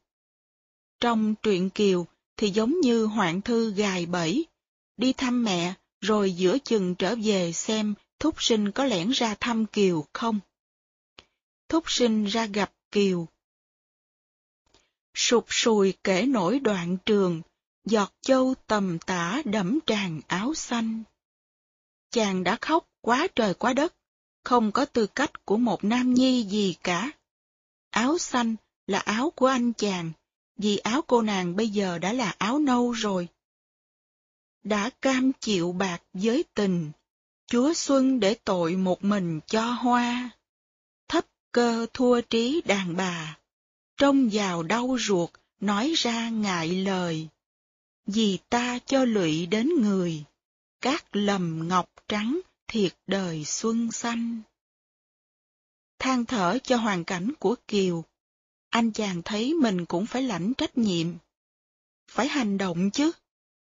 [1.01, 2.06] Trong truyện Kiều
[2.36, 4.47] thì giống như Hoạn Thư gài bẫy,
[4.97, 9.66] đi thăm mẹ rồi giữa chừng trở về xem Thúc sinh có lẻn ra thăm
[9.66, 10.41] Kiều không?
[11.69, 13.27] Thúc sinh ra gặp Kiều.
[15.15, 17.43] Sụp sùi kể nổi đoạn trường,
[17.85, 21.03] giọt châu tầm tả đẫm tràn áo xanh.
[22.11, 23.95] Chàng đã khóc quá trời quá đất,
[24.45, 27.11] không có tư cách của một nam nhi gì cả.
[27.91, 28.57] Áo xanh
[28.87, 30.12] là áo của anh chàng,
[30.57, 33.29] vì áo cô nàng bây giờ đã là áo nâu rồi.
[34.64, 36.93] Đã cam chịu bạc giới tình,
[37.47, 40.30] Chúa Xuân để tội một mình cho hoa.
[41.09, 43.39] Thấp cơ thua trí đàn bà,
[43.97, 45.30] trông vào đau ruột,
[45.60, 47.28] nói ra ngại lời.
[48.06, 50.24] Vì ta cho lụy đến người,
[50.80, 54.40] các lầm ngọc trắng thiệt đời xuân xanh.
[55.98, 58.05] Than thở cho hoàn cảnh của Kiều,
[58.70, 61.06] anh chàng thấy mình cũng phải lãnh trách nhiệm.
[62.10, 63.12] Phải hành động chứ.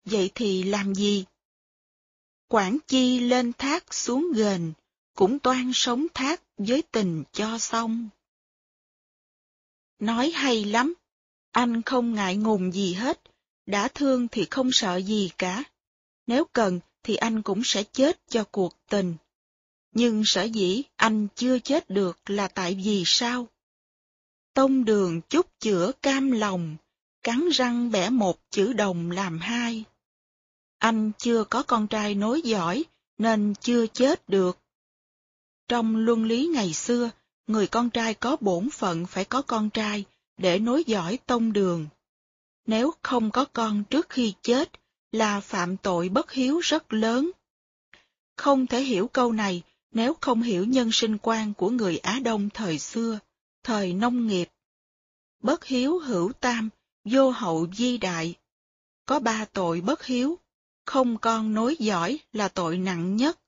[0.09, 1.25] Vậy thì làm gì?
[2.47, 4.73] Quảng chi lên thác xuống gần,
[5.15, 8.09] cũng toan sống thác với tình cho xong.
[9.99, 10.93] Nói hay lắm,
[11.51, 13.21] anh không ngại ngùng gì hết,
[13.65, 15.63] đã thương thì không sợ gì cả.
[16.27, 19.15] Nếu cần thì anh cũng sẽ chết cho cuộc tình.
[19.91, 23.47] Nhưng sở dĩ anh chưa chết được là tại vì sao?
[24.53, 26.75] Tông đường chút chữa cam lòng,
[27.23, 29.85] cắn răng bẻ một chữ đồng làm hai.
[30.77, 32.85] Anh chưa có con trai nối giỏi,
[33.17, 34.59] nên chưa chết được.
[35.67, 37.09] Trong luân lý ngày xưa,
[37.47, 40.05] người con trai có bổn phận phải có con trai
[40.37, 41.87] để nối dõi tông đường.
[42.65, 44.71] Nếu không có con trước khi chết,
[45.11, 47.31] là phạm tội bất hiếu rất lớn.
[48.37, 52.49] Không thể hiểu câu này nếu không hiểu nhân sinh quan của người Á Đông
[52.49, 53.19] thời xưa,
[53.63, 54.49] thời nông nghiệp.
[55.43, 56.69] Bất hiếu hữu tam,
[57.05, 58.35] vô hậu di đại.
[59.05, 60.39] Có ba tội bất hiếu,
[60.87, 63.39] không con nối dõi là tội nặng nhất.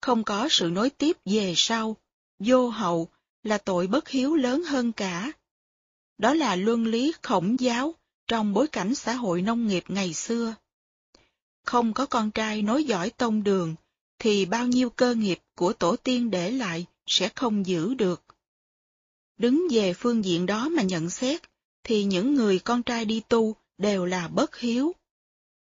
[0.00, 1.96] Không có sự nối tiếp về sau,
[2.38, 3.08] vô hậu
[3.42, 5.32] là tội bất hiếu lớn hơn cả.
[6.18, 7.94] Đó là luân lý khổng giáo
[8.26, 10.54] trong bối cảnh xã hội nông nghiệp ngày xưa.
[11.64, 13.74] Không có con trai nối dõi tông đường,
[14.18, 18.24] thì bao nhiêu cơ nghiệp của tổ tiên để lại sẽ không giữ được.
[19.36, 21.42] Đứng về phương diện đó mà nhận xét,
[21.84, 24.94] thì những người con trai đi tu đều là bất hiếu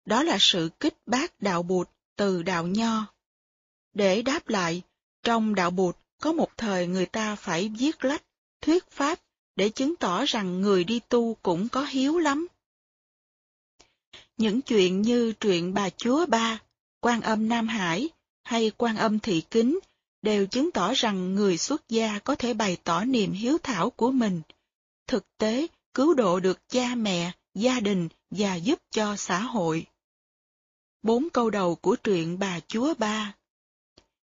[0.05, 3.05] đó là sự kích bác đạo bụt từ đạo nho.
[3.93, 4.81] Để đáp lại,
[5.23, 8.23] trong đạo bụt có một thời người ta phải viết lách,
[8.61, 9.19] thuyết pháp
[9.55, 12.47] để chứng tỏ rằng người đi tu cũng có hiếu lắm.
[14.37, 16.61] Những chuyện như truyện bà chúa ba,
[17.01, 18.09] quan âm Nam Hải
[18.43, 19.79] hay quan âm thị kính
[20.21, 24.11] đều chứng tỏ rằng người xuất gia có thể bày tỏ niềm hiếu thảo của
[24.11, 24.41] mình,
[25.07, 29.85] thực tế cứu độ được cha mẹ, gia đình và giúp cho xã hội.
[31.01, 33.35] Bốn câu đầu của truyện Bà Chúa Ba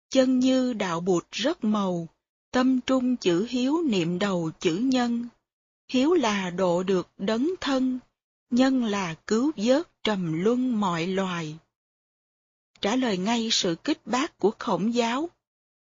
[0.09, 2.07] Chân như đạo bụt rất màu,
[2.51, 5.27] tâm trung chữ hiếu niệm đầu chữ nhân.
[5.91, 7.99] Hiếu là độ được đấng thân,
[8.49, 11.55] nhân là cứu vớt trầm luân mọi loài.
[12.81, 15.29] Trả lời ngay sự kích bác của khổng giáo.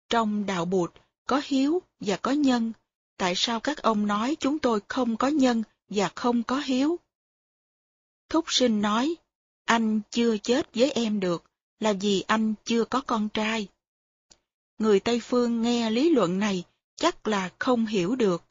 [0.09, 0.93] Trong đạo bụt
[1.27, 2.73] có hiếu và có nhân.
[3.17, 6.99] Tại sao các ông nói chúng tôi không có nhân và không có hiếu?
[8.33, 9.17] Thúc sinh nói,
[9.65, 11.45] anh chưa chết với em được,
[11.81, 13.69] là vì anh chưa có con trai.
[14.79, 16.65] Người Tây Phương nghe lý luận này
[16.97, 18.45] chắc là không hiểu được.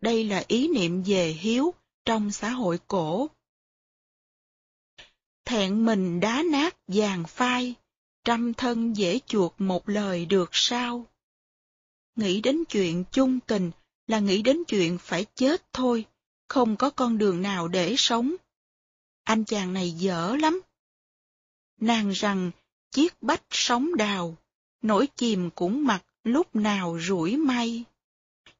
[0.00, 1.74] Đây là ý niệm về hiếu
[2.04, 3.30] trong xã hội cổ.
[5.44, 7.74] Thẹn mình đá nát vàng phai,
[8.24, 11.06] trăm thân dễ chuột một lời được sao?
[12.16, 13.70] Nghĩ đến chuyện chung tình
[14.06, 16.04] là nghĩ đến chuyện phải chết thôi,
[16.48, 18.36] không có con đường nào để sống.
[19.28, 20.60] Anh chàng này dở lắm.
[21.80, 22.50] Nàng rằng,
[22.90, 24.36] chiếc bách sóng đào,
[24.82, 27.84] nổi chìm cũng mặc lúc nào rủi may.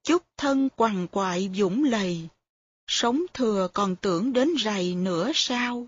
[0.03, 2.28] Chút thân quằn quại dũng lầy,
[2.86, 5.86] sống thừa còn tưởng đến rầy nữa sao?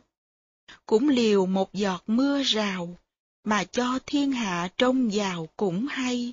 [0.86, 2.98] Cũng liều một giọt mưa rào,
[3.44, 6.32] mà cho thiên hạ trông vào cũng hay.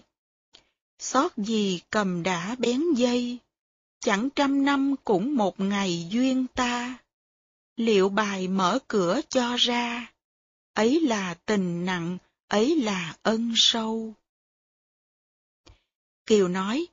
[0.99, 3.37] Xót gì cầm đã bén dây,
[3.99, 6.97] chẳng trăm năm cũng một ngày duyên ta.
[7.77, 10.13] Liệu bài mở cửa cho ra,
[10.73, 12.17] ấy là tình nặng,
[12.47, 14.13] ấy là ân sâu.
[16.25, 16.85] Kiều nói,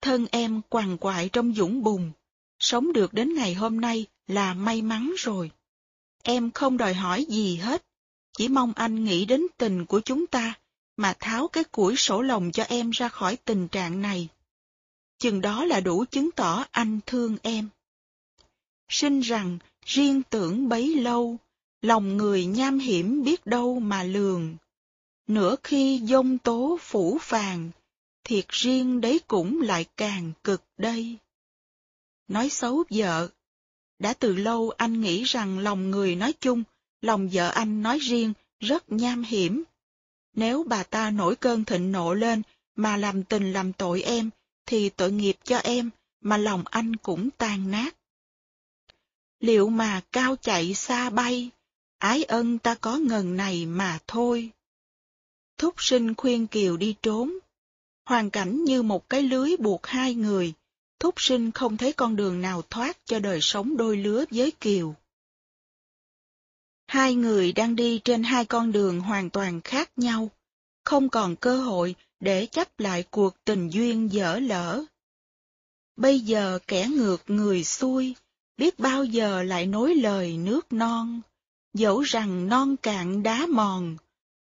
[0.00, 2.12] thân em quằn quại trong dũng bùn,
[2.58, 5.50] sống được đến ngày hôm nay là may mắn rồi.
[6.22, 7.84] Em không đòi hỏi gì hết,
[8.32, 10.54] chỉ mong anh nghĩ đến tình của chúng ta
[10.96, 14.28] mà tháo cái củi sổ lòng cho em ra khỏi tình trạng này.
[15.18, 17.68] Chừng đó là đủ chứng tỏ anh thương em.
[18.88, 21.36] Xin rằng riêng tưởng bấy lâu,
[21.82, 24.56] lòng người nham hiểm biết đâu mà lường.
[25.26, 27.70] Nửa khi dông tố phủ phàng,
[28.24, 31.16] thiệt riêng đấy cũng lại càng cực đây.
[32.28, 33.28] Nói xấu vợ.
[33.98, 36.62] Đã từ lâu anh nghĩ rằng lòng người nói chung,
[37.00, 39.62] lòng vợ anh nói riêng rất nham hiểm.
[40.34, 42.42] Nếu bà ta nổi cơn thịnh nộ lên
[42.76, 44.30] mà làm tình làm tội em,
[44.66, 45.90] thì tội nghiệp cho em,
[46.20, 47.96] mà lòng anh cũng tan nát.
[49.42, 51.50] Liệu mà cao chạy xa bay,
[51.98, 54.50] ái ân ta có ngần này mà thôi.
[55.58, 57.38] Thúc sinh khuyên Kiều đi trốn.
[58.04, 60.52] Hoàn cảnh như một cái lưới buộc hai người,
[60.98, 64.94] thúc sinh không thấy con đường nào thoát cho đời sống đôi lứa với Kiều.
[66.86, 70.30] Hai người đang đi trên hai con đường hoàn toàn khác nhau,
[70.84, 74.84] không còn cơ hội để chấp lại cuộc tình duyên dở lỡ.
[75.96, 78.14] Bây giờ kẻ ngược người xuôi,
[78.56, 81.20] biết bao giờ lại nối lời nước non,
[81.74, 83.96] dẫu rằng non cạn đá mòn,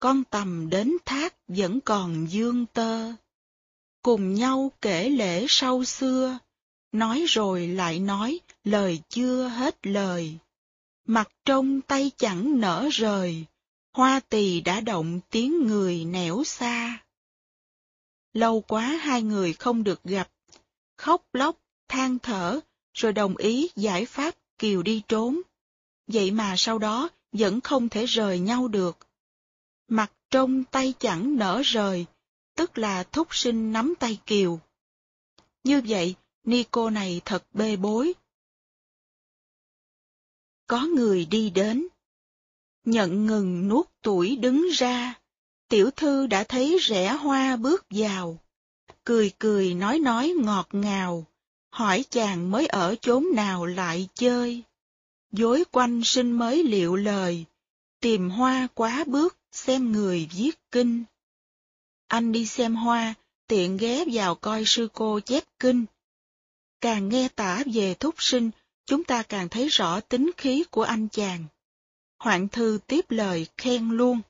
[0.00, 3.12] con tầm đến thác vẫn còn dương tơ.
[4.02, 6.38] Cùng nhau kể lễ sau xưa,
[6.92, 10.38] nói rồi lại nói, lời chưa hết lời.
[11.06, 13.44] Mặt trông tay chẳng nở rời,
[13.92, 17.04] hoa tỳ đã động tiếng người nẻo xa.
[18.32, 20.30] Lâu quá hai người không được gặp,
[20.96, 21.56] khóc lóc,
[21.88, 22.60] than thở,
[22.96, 25.40] rồi đồng ý giải pháp Kiều đi trốn.
[26.06, 28.98] Vậy mà sau đó vẫn không thể rời nhau được.
[29.88, 32.06] Mặt trông tay chẳng nở rời,
[32.54, 34.60] tức là thúc sinh nắm tay Kiều.
[35.64, 36.14] Như vậy,
[36.44, 38.12] ni cô này thật bê bối.
[40.66, 41.86] Có người đi đến.
[42.84, 45.14] Nhận ngừng nuốt tuổi đứng ra,
[45.68, 48.38] tiểu thư đã thấy rẻ hoa bước vào.
[49.04, 51.26] Cười cười nói nói ngọt ngào,
[51.76, 54.62] hỏi chàng mới ở chốn nào lại chơi.
[55.32, 57.44] Dối quanh sinh mới liệu lời,
[58.00, 61.04] tìm hoa quá bước xem người viết kinh.
[62.08, 63.14] Anh đi xem hoa,
[63.46, 65.84] tiện ghé vào coi sư cô chép kinh.
[66.80, 68.50] Càng nghe tả về thúc sinh,
[68.86, 71.44] chúng ta càng thấy rõ tính khí của anh chàng.
[72.18, 74.20] Hoạn thư tiếp lời khen luôn.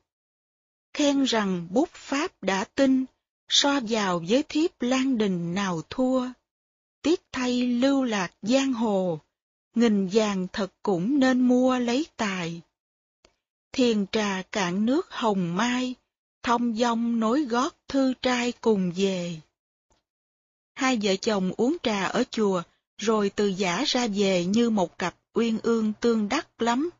[0.94, 3.05] Khen rằng bút pháp đã tinh,
[3.48, 6.28] so vào với thiếp lan đình nào thua.
[7.07, 9.20] Tiếc thay lưu lạc giang hồ,
[9.74, 12.61] nghìn vàng thật cũng nên mua lấy tài.
[13.73, 15.95] Thiền trà cạn nước hồng mai,
[16.43, 19.41] thông dong nối gót thư trai cùng về.
[20.74, 22.62] Hai vợ chồng uống trà ở chùa,
[22.99, 26.91] rồi từ giả ra về như một cặp uyên ương tương đắc lắm.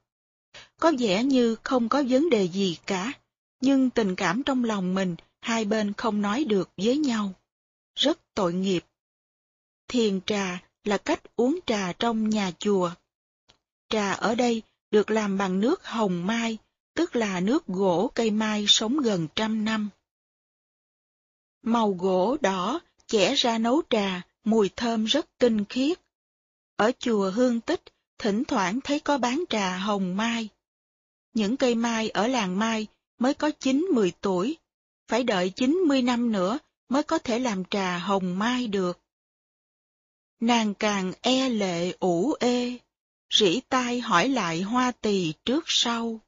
[0.81, 3.13] Có vẻ như không có vấn đề gì cả,
[3.61, 7.33] nhưng tình cảm trong lòng mình hai bên không nói được với nhau.
[7.95, 8.85] Rất tội nghiệp.
[9.89, 12.91] Thiền trà là cách uống trà trong nhà chùa.
[13.89, 16.59] Trà ở đây được làm bằng nước hồng mai,
[16.95, 19.89] tức là nước gỗ cây mai sống gần trăm năm.
[21.63, 26.01] Màu gỗ đỏ chẻ ra nấu trà, mùi thơm rất tinh khiết.
[26.77, 27.83] Ở chùa Hương Tích,
[28.19, 30.49] thỉnh thoảng thấy có bán trà hồng mai.
[31.35, 32.87] Những cây mai ở làng mai
[33.19, 34.57] mới có 9-10 tuổi,
[35.09, 36.59] phải đợi 90 năm nữa
[36.89, 38.99] mới có thể làm trà hồng mai được.
[40.41, 42.79] Nàng càng e lệ ủ ê,
[43.31, 46.21] rỉ tai hỏi lại hoa tỳ trước sau.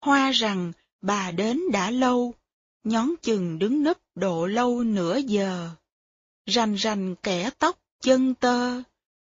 [0.00, 2.34] Hoa rằng bà đến đã lâu,
[2.84, 5.70] nhón chừng đứng nấp độ lâu nửa giờ.
[6.46, 8.82] Rành rành kẻ tóc chân tơ,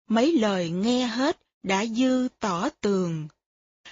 [0.08, 3.28] mấy lời nghe hết đã dư tỏ tường.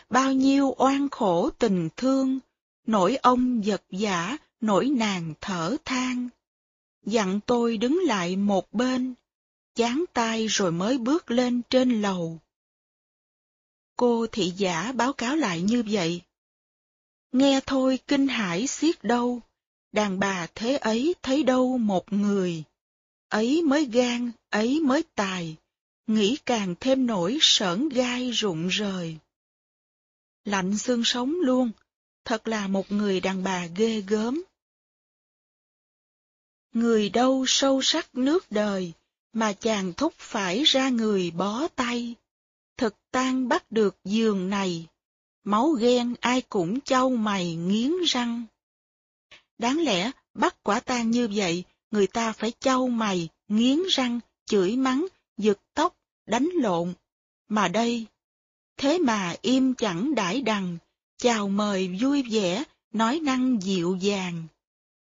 [0.10, 2.40] Bao nhiêu oan khổ tình thương,
[2.88, 6.30] nỗi ông giật giả, nỗi nàng thở than.
[7.06, 9.14] Dặn tôi đứng lại một bên,
[9.76, 12.40] chán tay rồi mới bước lên trên lầu.
[13.96, 16.22] Cô thị giả báo cáo lại như vậy.
[17.32, 19.42] Nghe thôi kinh hãi xiết đâu,
[19.92, 22.64] đàn bà thế ấy thấy đâu một người.
[23.30, 25.56] Ấy mới gan, ấy mới tài,
[26.08, 29.18] nghĩ càng thêm nổi sởn gai rụng rời.
[30.46, 31.72] Lạnh xương sống luôn,
[32.26, 34.44] thật là một người đàn bà ghê gớm.
[36.74, 38.94] Người đâu sâu sắc nước đời,
[39.36, 42.16] mà chàng thúc phải ra người bó tay.
[42.78, 44.88] Thực tan bắt được giường này,
[45.44, 48.46] máu ghen ai cũng châu mày nghiến răng.
[49.58, 54.76] Đáng lẽ bắt quả tang như vậy, người ta phải châu mày, nghiến răng, chửi
[54.76, 55.06] mắng,
[55.38, 55.96] giật tóc,
[56.26, 56.94] đánh lộn.
[57.48, 58.06] Mà đây,
[58.78, 60.78] thế mà im chẳng đãi đằng,
[61.18, 62.64] chào mời vui vẻ,
[62.94, 64.44] nói năng dịu dàng.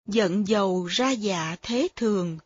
[0.08, 2.38] Giận dầu ra dạ thế thường,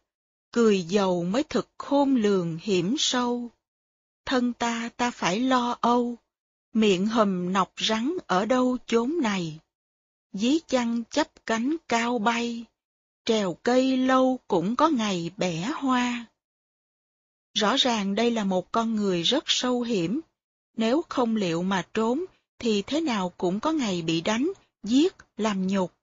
[0.52, 3.50] cười giàu mới thực khôn lường hiểm sâu.
[4.26, 6.16] Thân ta ta phải lo âu,
[6.74, 9.60] miệng hầm nọc rắn ở đâu chốn này.
[10.34, 12.66] Dí chăng chấp cánh cao bay,
[13.26, 16.26] trèo cây lâu cũng có ngày bẻ hoa.
[17.54, 20.22] Rõ ràng đây là một con người rất sâu hiểm,
[20.78, 22.26] nếu không liệu mà trốn
[22.60, 24.52] thì thế nào cũng có ngày bị đánh,
[24.84, 25.94] giết, làm nhục.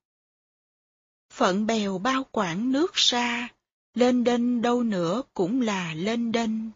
[1.32, 3.48] Phận bèo bao quảng nước xa,
[3.96, 6.70] lên đên đâu nữa cũng là lên đên.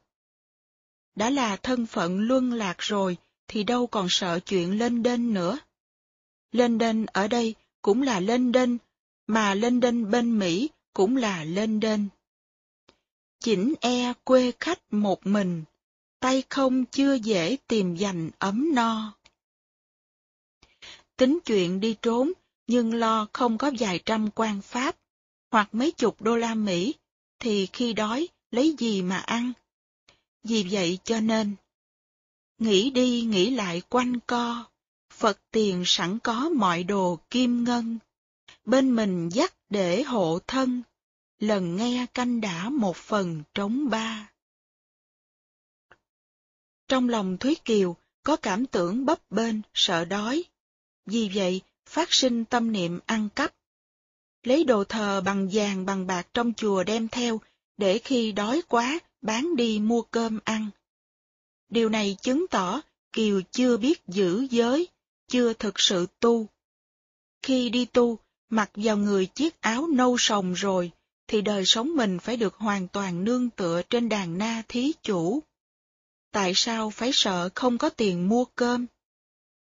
[1.14, 3.16] Đã là thân phận luân lạc rồi
[3.48, 5.58] thì đâu còn sợ chuyện lên đên nữa.
[6.52, 8.78] Lên đên ở đây cũng là lên đên,
[9.26, 12.08] mà lên đên bên Mỹ cũng là lên đên.
[13.40, 15.64] Chỉnh e quê khách một mình,
[16.20, 19.12] tay không chưa dễ tìm dành ấm no.
[21.16, 22.32] Tính chuyện đi trốn,
[22.66, 24.96] nhưng lo không có vài trăm quan pháp,
[25.50, 26.94] hoặc mấy chục đô la Mỹ,
[27.40, 29.52] thì khi đói, lấy gì mà ăn?
[30.42, 31.54] Vì vậy cho nên,
[32.58, 34.64] nghĩ đi nghĩ lại quanh co,
[35.12, 37.98] Phật tiền sẵn có mọi đồ kim ngân,
[38.64, 40.82] bên mình dắt để hộ thân,
[41.38, 44.30] lần nghe canh đã một phần trống ba.
[46.88, 50.44] Trong lòng Thúy Kiều có cảm tưởng bấp bênh, sợ đói.
[51.06, 53.54] Vì vậy, phát sinh tâm niệm ăn cắp.
[54.42, 57.40] Lấy đồ thờ bằng vàng bằng bạc trong chùa đem theo,
[57.76, 60.70] để khi đói quá, bán đi mua cơm ăn.
[61.68, 62.80] Điều này chứng tỏ
[63.12, 64.88] Kiều chưa biết giữ giới,
[65.28, 66.46] chưa thực sự tu.
[67.42, 68.18] Khi đi tu,
[68.48, 70.90] mặc vào người chiếc áo nâu sồng rồi,
[71.26, 75.42] thì đời sống mình phải được hoàn toàn nương tựa trên đàn na thí chủ.
[76.32, 78.86] Tại sao phải sợ không có tiền mua cơm?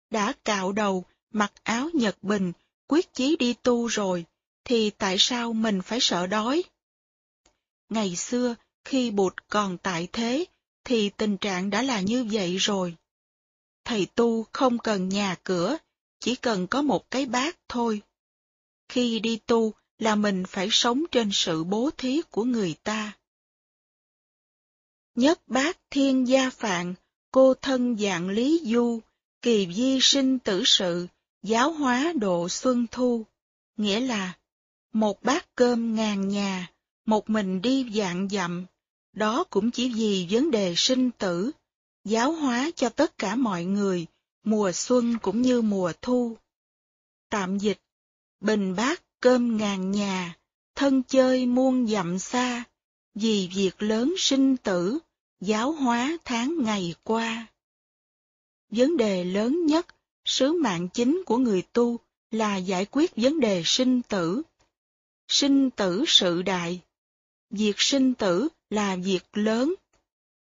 [0.09, 2.51] Đã cạo đầu, mặc áo nhật bình,
[2.87, 4.25] quyết chí đi tu rồi,
[4.69, 6.63] thì tại sao mình phải sợ đói?
[7.89, 8.55] Ngày xưa,
[8.85, 10.45] khi Bụt còn tại thế,
[10.83, 12.95] thì tình trạng đã là như vậy rồi.
[13.83, 15.77] Thầy tu không cần nhà cửa,
[16.19, 18.01] chỉ cần có một cái bát thôi.
[18.89, 23.17] Khi đi tu là mình phải sống trên sự bố thí của người ta.
[25.15, 26.93] Nhất bát thiên gia phạn,
[27.31, 28.99] cô thân dạng lý du,
[29.41, 31.07] kỳ di sinh tử sự,
[31.43, 33.25] giáo hóa độ xuân thu,
[33.77, 34.33] nghĩa là
[34.93, 36.71] một bát cơm ngàn nhà,
[37.05, 38.65] một mình đi dạng dặm,
[39.13, 41.51] đó cũng chỉ vì vấn đề sinh tử,
[42.03, 44.05] giáo hóa cho tất cả mọi người,
[44.43, 46.37] mùa xuân cũng như mùa thu.
[47.29, 47.79] Tạm dịch,
[48.39, 50.37] bình bát cơm ngàn nhà,
[50.75, 52.63] thân chơi muôn dặm xa,
[53.15, 54.99] vì việc lớn sinh tử,
[55.41, 57.47] giáo hóa tháng ngày qua.
[58.71, 59.87] Vấn đề lớn nhất,
[60.25, 61.97] sứ mạng chính của người tu
[62.31, 64.41] là giải quyết vấn đề sinh tử.
[65.29, 66.81] Sinh tử sự đại.
[67.49, 69.75] Việc sinh tử là việc lớn.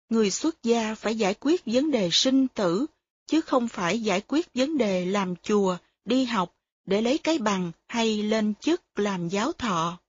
[0.09, 2.85] Người xuất gia phải giải quyết vấn đề sinh tử,
[3.27, 6.55] chứ không phải giải quyết vấn đề làm chùa, đi học,
[6.85, 9.99] để lấy cái bằng hay lên chức làm giáo thọ.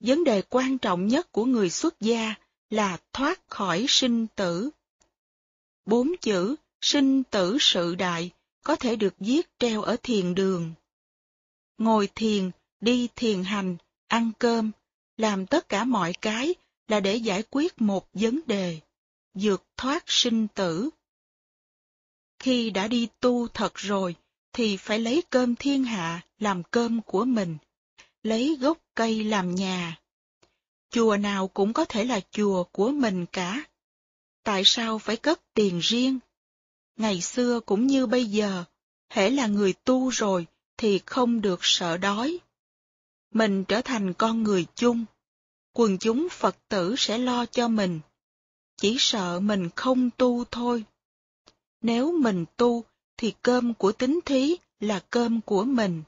[0.00, 2.34] Vấn đề quan trọng nhất của người xuất gia
[2.70, 4.70] là thoát khỏi sinh tử.
[5.86, 8.30] Bốn chữ sinh tử sự đại
[8.64, 10.72] có thể được viết treo ở thiền đường.
[11.78, 12.50] Ngồi thiền,
[12.86, 13.76] đi thiền hành,
[14.08, 14.70] ăn cơm
[15.16, 16.54] làm tất cả mọi cái
[16.88, 18.80] là để giải quyết một vấn đề,
[19.34, 20.90] vượt thoát sinh tử.
[22.38, 24.14] Khi đã đi tu thật rồi,
[24.52, 27.56] thì phải lấy cơm thiên hạ làm cơm của mình,
[28.22, 30.00] lấy gốc cây làm nhà.
[30.90, 33.64] Chùa nào cũng có thể là chùa của mình cả.
[34.42, 36.18] Tại sao phải cất tiền riêng?
[36.96, 38.64] Ngày xưa cũng như bây giờ,
[39.10, 40.46] hễ là người tu rồi
[40.76, 42.38] thì không được sợ đói.
[43.36, 45.04] Mình trở thành con người chung,
[45.72, 48.00] quần chúng Phật tử sẽ lo cho mình.
[48.76, 50.84] Chỉ sợ mình không tu thôi.
[51.80, 52.84] Nếu mình tu
[53.16, 56.02] thì cơm của tính thí là cơm của mình.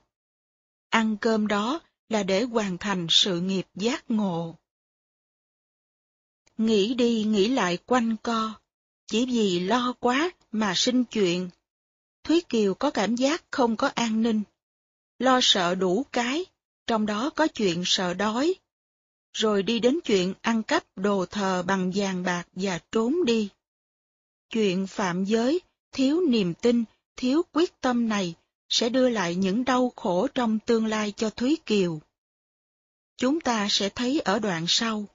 [0.89, 4.55] Ăn cơm đó là để hoàn thành sự nghiệp giác ngộ.
[6.59, 8.53] Nghĩ đi nghĩ lại quanh co,
[9.07, 11.51] chỉ vì lo quá mà sinh chuyện.
[12.25, 14.43] Thúy Kiều có cảm giác không có an ninh,
[15.19, 16.47] lo sợ đủ cái,
[16.89, 18.55] trong đó có chuyện sợ đói.
[19.33, 23.49] Rồi đi đến chuyện ăn cắp đồ thờ bằng vàng bạc và trốn đi.
[24.51, 25.61] Chuyện phạm giới,
[25.93, 26.85] thiếu niềm tin,
[27.17, 28.35] thiếu quyết tâm này
[28.69, 32.01] sẽ đưa lại những đau khổ trong tương lai cho Thúy Kiều.
[33.17, 35.07] Chúng ta sẽ thấy ở đoạn sau.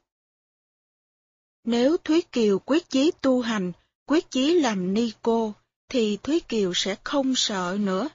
[1.63, 3.71] Nếu Thúy Kiều quyết chí tu hành,
[4.05, 5.53] quyết chí làm ni cô,
[5.89, 8.09] thì Thúy Kiều sẽ không sợ nữa.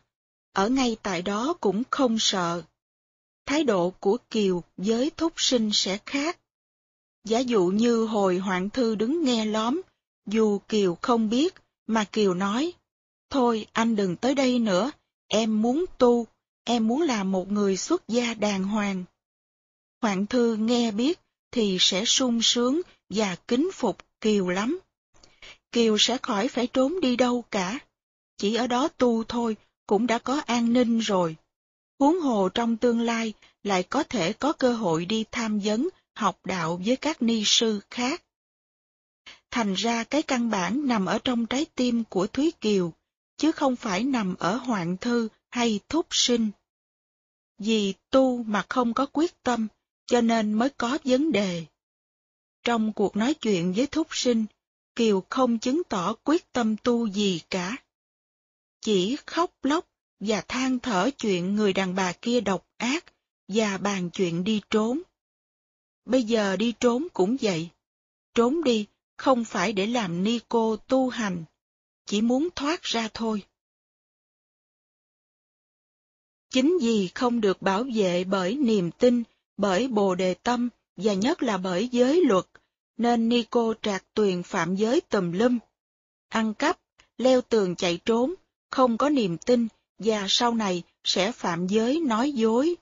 [0.52, 2.62] Ở ngay tại đó cũng không sợ.
[3.49, 6.39] Thái độ của Kiều với thúc sinh sẽ khác.
[7.25, 9.83] Giả dụ như hồi Hoạn Thư đứng nghe lóm,
[10.27, 11.55] dù Kiều không biết,
[11.87, 12.73] mà Kiều nói,
[13.31, 14.91] Thôi anh đừng tới đây nữa,
[15.29, 16.27] em muốn tu,
[16.65, 19.05] em muốn làm một người xuất gia đàng hoàng.
[20.03, 21.20] Hoạn Thư nghe biết
[21.51, 22.81] thì sẽ sung sướng
[23.11, 24.79] và kính phục Kiều lắm.
[25.73, 27.79] Kiều sẽ khỏi phải trốn đi đâu cả.
[28.37, 29.57] Chỉ ở đó tu thôi
[29.87, 31.37] cũng đã có an ninh rồi.
[31.99, 36.47] Huống hồ trong tương lai lại có thể có cơ hội đi tham vấn, học
[36.47, 38.23] đạo với các ni sư khác.
[39.51, 42.93] Thành ra cái căn bản nằm ở trong trái tim của Thúy Kiều,
[43.37, 46.51] chứ không phải nằm ở hoạn thư hay thúc sinh.
[47.59, 49.69] Vì tu mà không có quyết tâm,
[50.07, 51.65] cho nên mới có vấn đề.
[52.65, 54.47] Trong cuộc nói chuyện với thúc sinh,
[54.97, 57.77] Kiều không chứng tỏ quyết tâm tu gì cả.
[58.81, 59.88] Chỉ khóc lóc
[60.20, 63.05] và than thở chuyện người đàn bà kia độc ác
[63.49, 65.03] và bàn chuyện đi trốn.
[66.05, 67.69] Bây giờ đi trốn cũng vậy.
[68.35, 68.86] Trốn đi
[69.16, 71.45] không phải để làm ni cô tu hành,
[72.07, 73.43] chỉ muốn thoát ra thôi.
[76.51, 79.23] Chính vì không được bảo vệ bởi niềm tin,
[79.57, 82.45] bởi bồ đề tâm và nhất là bởi giới luật,
[82.97, 85.59] nên ni cô trạc tuyền phạm giới tùm lum.
[86.28, 86.81] Ăn cắp,
[87.19, 88.35] leo tường chạy trốn,
[88.70, 89.69] không có niềm tin
[89.99, 92.77] và sau này sẽ phạm giới nói dối.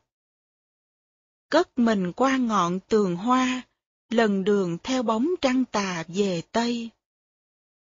[1.51, 3.63] Cất mình qua ngọn tường hoa,
[4.11, 6.91] lần đường theo bóng trăng tà về Tây.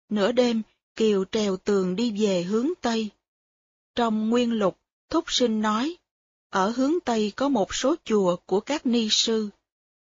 [0.09, 0.61] Nửa đêm,
[0.95, 3.09] Kiều trèo tường đi về hướng Tây.
[3.95, 4.77] Trong nguyên lục,
[5.09, 5.95] Thúc Sinh nói,
[6.49, 9.49] ở hướng Tây có một số chùa của các ni sư,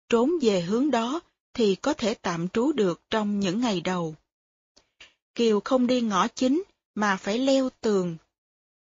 [0.09, 1.21] trốn về hướng đó
[1.55, 4.15] thì có thể tạm trú được trong những ngày đầu.
[5.35, 6.63] Kiều không đi ngõ chính
[6.95, 8.17] mà phải leo tường.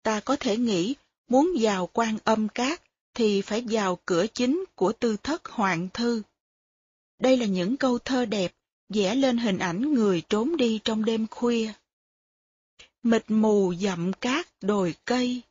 [0.07, 0.95] Ta có thể nghĩ
[1.29, 2.81] muốn vào quan âm cát
[3.13, 6.21] thì phải vào cửa chính của tư thất hoàng thư.
[7.19, 8.53] Đây là những câu thơ đẹp,
[8.89, 11.71] vẽ lên hình ảnh người trốn đi trong đêm khuya.
[13.03, 15.41] Mịt mù dặm cát đồi cây,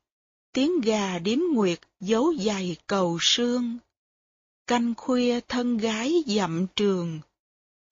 [0.52, 3.78] tiếng gà điếm nguyệt giấu dày cầu sương.
[4.66, 7.20] Canh khuya thân gái dặm trường,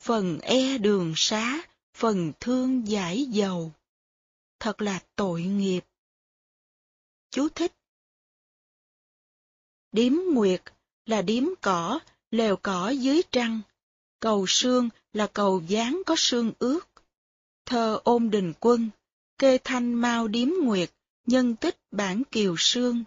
[0.03, 1.63] phần e đường xá,
[1.95, 3.73] phần thương giải dầu.
[4.61, 5.85] Thật là tội nghiệp.
[7.35, 7.73] Chú thích
[9.93, 10.63] Điếm nguyệt
[11.07, 12.01] là điếm cỏ,
[12.31, 13.61] lều cỏ dưới trăng.
[14.21, 16.81] Cầu sương là cầu dáng có sương ướt.
[17.67, 18.91] Thơ ôn đình quân,
[19.39, 20.91] kê thanh mau điếm nguyệt,
[21.27, 23.05] nhân tích bản kiều sương.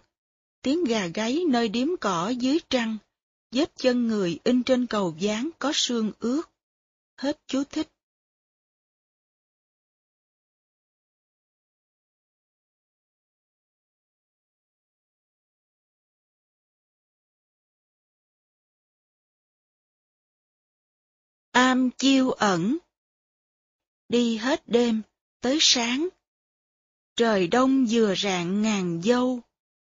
[0.62, 2.96] Tiếng gà gáy nơi điếm cỏ dưới trăng,
[3.50, 6.42] vết chân người in trên cầu dáng có sương ướt.
[7.16, 7.88] Hết chú thích.
[21.58, 22.78] Am chiêu ẩn
[24.08, 25.02] Đi hết đêm,
[25.40, 26.08] tới sáng.
[27.16, 29.40] Trời đông vừa rạng ngàn dâu,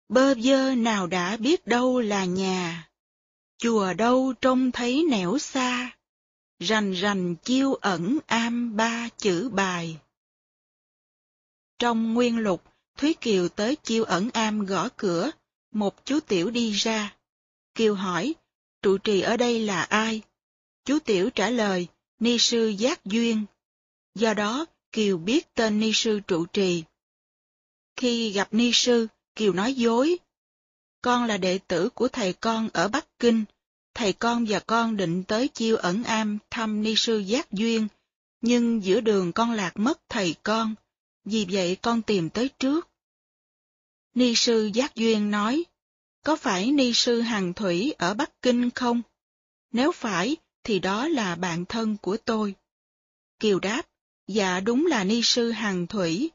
[0.09, 2.91] bơ vơ nào đã biết đâu là nhà.
[3.59, 5.97] Chùa đâu trông thấy nẻo xa,
[6.59, 9.99] rành rành chiêu ẩn am ba chữ bài.
[11.79, 12.65] Trong nguyên lục,
[12.97, 15.31] Thúy Kiều tới chiêu ẩn am gõ cửa,
[15.73, 17.17] một chú tiểu đi ra.
[17.75, 18.35] Kiều hỏi,
[18.83, 20.23] trụ trì ở đây là ai?
[20.85, 21.87] Chú Tiểu trả lời,
[22.19, 23.45] Ni sư Giác Duyên.
[24.15, 26.85] Do đó, Kiều biết tên Ni sư trụ trì.
[27.97, 30.19] Khi gặp Ni sư, Kiều nói dối.
[31.03, 33.45] Con là đệ tử của thầy con ở Bắc Kinh.
[33.95, 37.89] Thầy con và con định tới chiêu ẩn am thăm Ni sư Giác Duyên,
[38.41, 40.75] nhưng giữa đường con lạc mất thầy con,
[41.25, 42.89] vì vậy con tìm tới trước.
[44.15, 45.65] Ni sư Giác Duyên nói,
[46.25, 49.03] có phải Ni sư Hằng Thủy ở Bắc Kinh không?
[49.73, 52.55] Nếu phải, thì đó là bạn thân của tôi.
[53.39, 53.83] Kiều đáp,
[54.27, 56.31] dạ đúng là Ni sư Hằng Thủy.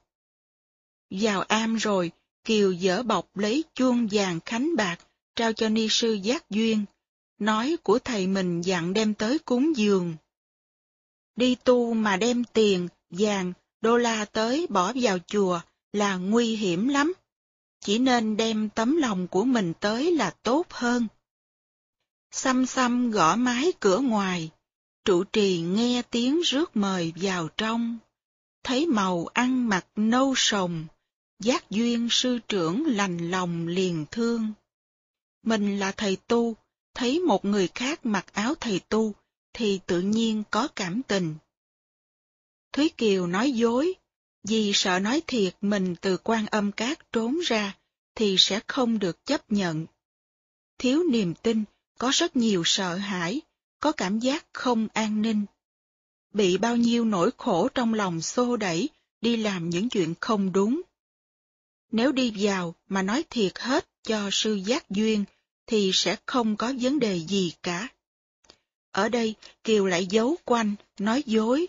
[1.10, 2.11] Vào am rồi,
[2.43, 4.97] Kiều dở bọc lấy chuông vàng khánh bạc,
[5.35, 6.85] trao cho Ni sư Giác Duyên,
[7.39, 10.15] nói của thầy mình dặn đem tới cúng dường.
[11.35, 15.60] Đi tu mà đem tiền, vàng, đô la tới bỏ vào chùa
[15.93, 17.14] là nguy hiểm lắm.
[17.80, 21.07] Chỉ nên đem tấm lòng của mình tới là tốt hơn.
[22.35, 24.51] Xăm xăm gõ mái cửa ngoài,
[25.05, 27.97] trụ trì nghe tiếng rước mời vào trong.
[28.63, 30.85] Thấy màu ăn mặc nâu sồng,
[31.39, 34.53] giác duyên sư trưởng lành lòng liền thương.
[35.43, 36.55] Mình là thầy tu,
[36.93, 39.13] thấy một người khác mặc áo thầy tu,
[39.53, 41.35] thì tự nhiên có cảm tình.
[42.73, 43.93] Thúy Kiều nói dối,
[44.43, 47.77] vì sợ nói thiệt mình từ quan âm cát trốn ra,
[48.15, 49.85] thì sẽ không được chấp nhận.
[50.77, 51.63] Thiếu niềm tin,
[51.99, 53.41] có rất nhiều sợ hãi,
[53.80, 55.45] có cảm giác không an ninh.
[56.34, 58.89] Bị bao nhiêu nỗi khổ trong lòng xô đẩy,
[59.22, 60.81] đi làm những chuyện không đúng.
[61.91, 65.26] Nếu đi vào mà nói thiệt hết cho sư giác duyên,
[65.67, 67.88] thì sẽ không có vấn đề gì cả.
[68.91, 71.67] Ở đây, Kiều lại giấu quanh, nói dối.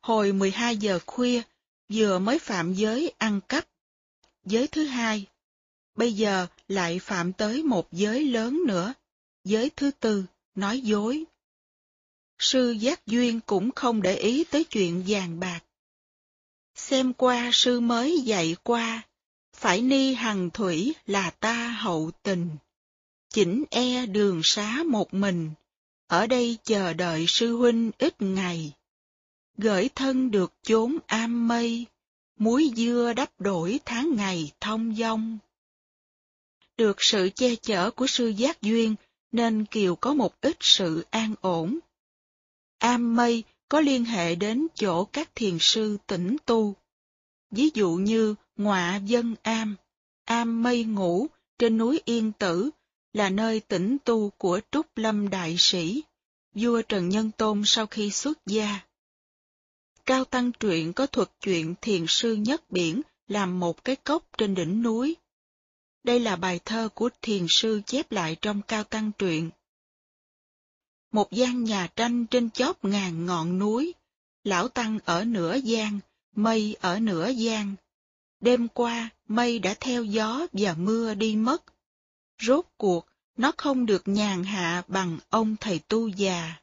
[0.00, 1.42] Hồi 12 giờ khuya,
[1.88, 3.68] vừa mới phạm giới ăn cắp.
[4.44, 5.26] Giới thứ hai.
[5.94, 8.94] Bây giờ lại phạm tới một giới lớn nữa.
[9.44, 10.24] Giới thứ tư,
[10.54, 11.24] nói dối.
[12.38, 15.60] Sư Giác Duyên cũng không để ý tới chuyện vàng bạc.
[16.74, 19.02] Xem qua sư mới dạy qua,
[19.56, 22.48] phải ni hằng thủy là ta hậu tình.
[23.30, 25.50] Chỉnh e đường xá một mình,
[26.06, 28.72] ở đây chờ đợi sư huynh ít ngày.
[29.58, 31.86] Gửi thân được chốn am mây,
[32.38, 35.38] muối dưa đắp đổi tháng ngày thông dong.
[36.76, 38.94] Được sự che chở của sư giác duyên
[39.32, 41.78] nên Kiều có một ít sự an ổn.
[42.78, 46.74] Am mây có liên hệ đến chỗ các thiền sư tĩnh tu.
[47.50, 49.76] Ví dụ như Ngọa Dân Am,
[50.24, 51.26] Am Mây ngủ
[51.58, 52.70] trên núi Yên Tử
[53.12, 56.02] là nơi tĩnh tu của Trúc Lâm Đại Sĩ,
[56.54, 58.80] vua Trần Nhân Tôn sau khi xuất gia.
[60.06, 64.54] Cao Tăng Truyện có thuật chuyện thiền sư nhất biển làm một cái cốc trên
[64.54, 65.16] đỉnh núi.
[66.04, 69.50] Đây là bài thơ của thiền sư chép lại trong Cao Tăng Truyện.
[71.12, 73.94] Một gian nhà tranh trên chóp ngàn ngọn núi,
[74.44, 76.00] lão Tăng ở nửa gian,
[76.36, 77.74] mây ở nửa gian.
[78.40, 81.62] Đêm qua, mây đã theo gió và mưa đi mất.
[82.38, 83.06] Rốt cuộc,
[83.36, 86.54] nó không được nhàn hạ bằng ông thầy tu già.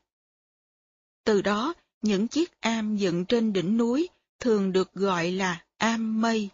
[1.24, 4.10] Từ đó, những chiếc am dựng trên đỉnh núi
[4.40, 6.50] thường được gọi là am mây.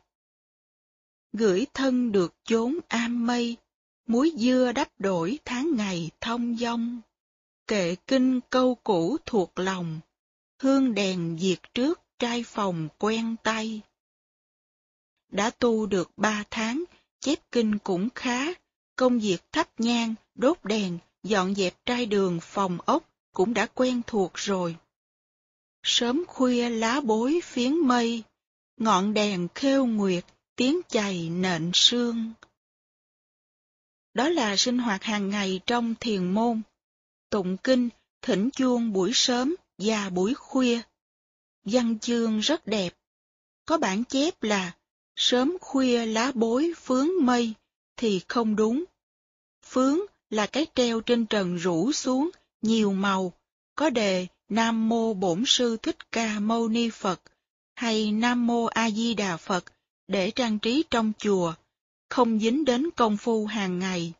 [1.38, 3.58] Gửi thân được chốn am mây,
[4.08, 7.02] muối dưa đắp đổi tháng ngày thông dong.
[7.68, 10.00] Kệ kinh câu cũ thuộc lòng,
[10.62, 13.82] hương đèn diệt trước trai phòng quen tay.
[15.32, 16.84] Đã tu được ba tháng,
[17.20, 18.54] chép kinh cũng khá,
[18.96, 24.02] công việc thắp nhang, đốt đèn, dọn dẹp trai đường phòng ốc cũng đã quen
[24.08, 24.76] thuộc rồi.
[25.84, 28.24] Sớm khuya lá bối phiến mây,
[28.78, 30.26] ngọn đèn khêu nguyệt,
[30.56, 32.34] tiếng chày nện sương.
[34.14, 36.62] Đó là sinh hoạt hàng ngày trong thiền môn.
[37.30, 37.90] Tụng kinh,
[38.22, 40.82] thỉnh chuông buổi sớm và buổi khuya.
[41.64, 42.94] Văn chương rất đẹp.
[43.66, 44.76] Có bản chép là
[45.16, 47.54] sớm khuya lá bối phướng mây
[47.98, 48.84] thì không đúng.
[49.66, 50.00] Phướng
[50.30, 52.30] là cái treo trên trần rủ xuống,
[52.62, 53.34] nhiều màu,
[53.76, 57.22] có đề Nam Mô Bổn Sư Thích Ca Mâu Ni Phật
[57.76, 59.75] hay Nam Mô A Di Đà Phật
[60.08, 61.54] để trang trí trong chùa,
[62.10, 64.14] không dính đến công phu hàng ngày.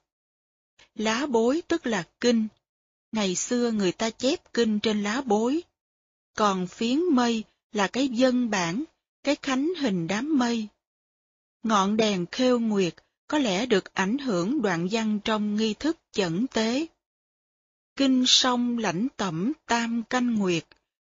[0.96, 2.48] Lá bối tức là kinh.
[3.12, 5.64] Ngày xưa người ta chép kinh trên lá bối.
[6.36, 8.84] Còn phiến mây là cái dân bản,
[9.24, 10.68] cái khánh hình đám mây.
[11.64, 12.96] Ngọn đèn khêu nguyệt
[13.28, 16.88] có lẽ được ảnh hưởng đoạn văn trong nghi thức chẩn tế.
[17.96, 20.66] Kinh sông lãnh tẩm tam canh nguyệt,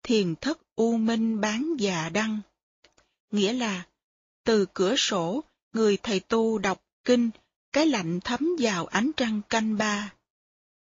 [0.02, 2.40] thiền thất u minh bán già đăng.
[3.30, 3.86] Nghĩa là,
[4.46, 7.30] từ cửa sổ, người thầy tu đọc kinh,
[7.72, 10.12] cái lạnh thấm vào ánh trăng canh ba.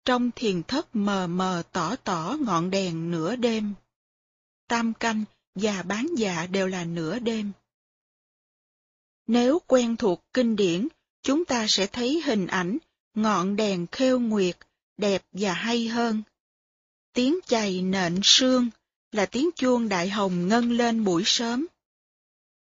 [0.06, 3.74] trong thiền thất mờ mờ tỏ tỏ ngọn đèn nửa đêm.
[4.68, 5.24] Tam canh
[5.56, 7.52] và bán dạ đều là nửa đêm.
[9.28, 10.88] Nếu quen thuộc kinh điển,
[11.24, 12.78] chúng ta sẽ thấy hình ảnh
[13.14, 14.58] ngọn đèn khêu nguyệt,
[14.98, 16.24] đẹp và hay hơn.
[17.14, 18.70] Tiếng chày nện sương
[19.12, 21.68] là tiếng chuông đại hồng ngân lên buổi sớm.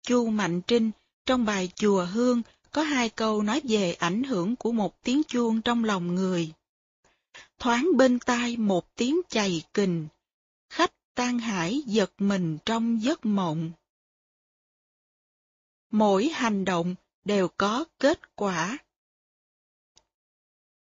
[0.04, 0.92] Chu Mạnh Trinh
[1.26, 5.62] trong bài Chùa Hương có hai câu nói về ảnh hưởng của một tiếng chuông
[5.62, 6.54] trong lòng người.
[7.60, 10.08] Thoáng bên tai một tiếng chày kình,
[10.70, 13.72] khách tan hải giật mình trong giấc mộng.
[15.92, 18.78] Mỗi hành động đều có kết quả.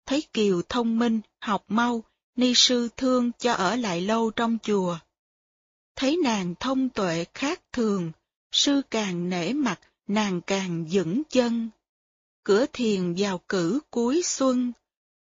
[0.06, 2.04] Thấy Kiều thông minh, học mau,
[2.36, 4.98] ni sư thương cho ở lại lâu trong chùa.
[5.96, 8.12] Thấy nàng thông tuệ khác thường,
[8.52, 11.70] sư càng nể mặt, nàng càng vững chân.
[12.44, 14.74] Cửa thiền vào cử cuối xuân,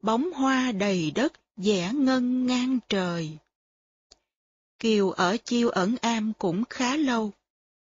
[0.03, 3.39] bóng hoa đầy đất, vẽ ngân ngang trời.
[4.79, 7.33] Kiều ở chiêu ẩn am cũng khá lâu.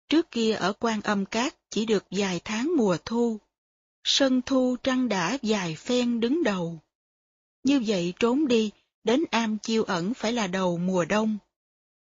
[0.09, 3.39] Trước kia ở quan âm cát chỉ được vài tháng mùa thu.
[4.05, 6.79] Sân thu trăng đã dài phen đứng đầu.
[7.65, 8.71] Như vậy trốn đi,
[9.05, 11.39] đến am chiêu ẩn phải là đầu mùa đông.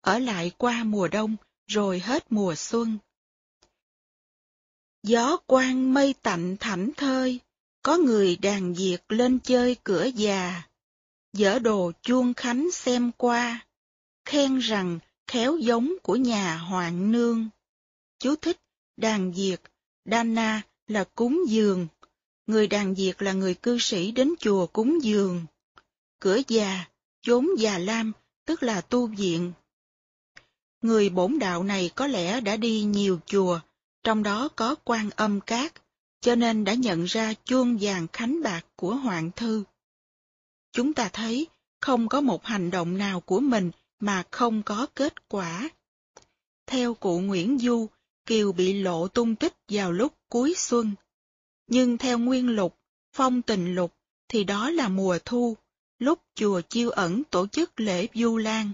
[0.01, 1.35] Ở lại qua mùa đông,
[1.67, 2.97] rồi hết mùa xuân.
[5.07, 7.39] Gió quang mây tạnh thảnh thơi,
[7.81, 10.63] có người đàn diệt lên chơi cửa già.
[11.33, 13.67] Dở đồ chuông khánh xem qua,
[14.25, 17.49] khen rằng khéo giống của nhà hoàng nương.
[18.19, 18.57] Chú thích,
[18.97, 19.61] đàn diệt,
[20.05, 21.87] Dana là cúng dường.
[22.47, 25.45] Người đàn diệt là người cư sĩ đến chùa cúng dường.
[26.19, 26.87] Cửa già,
[27.21, 28.11] chốn già lam,
[28.45, 29.53] tức là tu viện.
[30.81, 33.59] Người bổn đạo này có lẽ đã đi nhiều chùa,
[34.07, 35.73] trong đó có quan âm cát,
[36.21, 39.63] cho nên đã nhận ra chuông vàng khánh bạc của Hoàng Thư.
[40.71, 41.47] Chúng ta thấy
[41.81, 45.69] không có một hành động nào của mình mà không có kết quả.
[46.67, 47.87] Theo cụ Nguyễn Du,
[48.25, 50.91] Kiều bị lộ tung tích vào lúc cuối xuân.
[51.67, 52.77] Nhưng theo Nguyên Lục,
[53.13, 53.93] Phong Tình Lục,
[54.27, 55.57] thì đó là mùa thu,
[55.99, 58.71] lúc chùa Chiêu Ẩn tổ chức lễ Du Lan.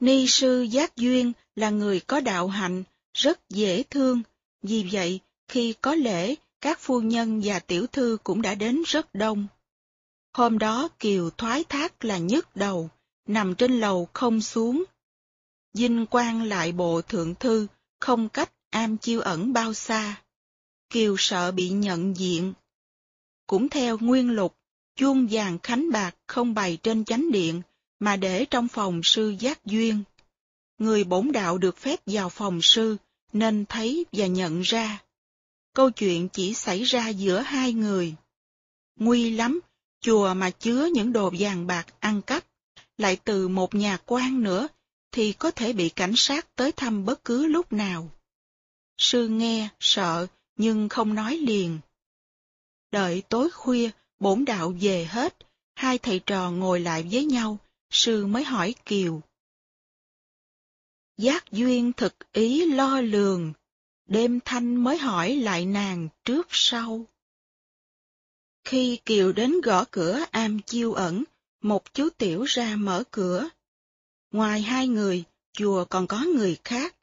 [0.00, 4.22] Ni sư Giác Duyên là người có đạo hạnh, rất dễ thương,
[4.62, 9.14] vì vậy khi có lễ, các phu nhân và tiểu thư cũng đã đến rất
[9.14, 9.46] đông.
[10.32, 12.90] Hôm đó Kiều thoái thác là nhức đầu,
[13.26, 14.84] nằm trên lầu không xuống.
[15.72, 17.66] Dinh quan lại bộ thượng thư,
[18.00, 20.22] không cách am chiêu ẩn bao xa.
[20.90, 22.52] Kiều sợ bị nhận diện.
[23.46, 24.56] Cũng theo nguyên lục,
[24.96, 27.62] chuông vàng khánh bạc không bày trên chánh điện,
[27.98, 30.02] mà để trong phòng sư giác duyên.
[30.84, 32.96] Người bổn đạo được phép vào phòng sư,
[33.32, 35.02] nên thấy và nhận ra.
[35.74, 38.14] Câu chuyện chỉ xảy ra giữa hai người.
[38.96, 39.60] Nguy lắm,
[40.00, 42.44] chùa mà chứa những đồ vàng bạc ăn cắp,
[42.98, 44.68] lại từ một nhà quan nữa,
[45.12, 48.10] thì có thể bị cảnh sát tới thăm bất cứ lúc nào.
[48.98, 51.78] Sư nghe, sợ, nhưng không nói liền.
[52.90, 55.36] Đợi tối khuya, bổn đạo về hết,
[55.74, 57.58] hai thầy trò ngồi lại với nhau,
[57.90, 59.22] sư mới hỏi Kiều.
[61.16, 63.52] Giác duyên thực ý lo lường,
[64.06, 67.06] đêm thanh mới hỏi lại nàng trước sau.
[68.64, 71.24] Khi Kiều đến gõ cửa am chiêu ẩn,
[71.62, 73.48] một chú tiểu ra mở cửa.
[74.30, 76.96] Ngoài hai người, chùa còn có người khác.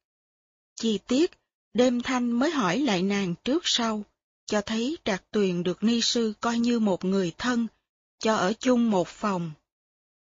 [0.76, 1.32] Chi tiết,
[1.74, 4.04] đêm thanh mới hỏi lại nàng trước sau,
[4.46, 7.68] cho thấy Trạc Tuyền được ni sư coi như một người thân,
[8.20, 9.52] cho ở chung một phòng.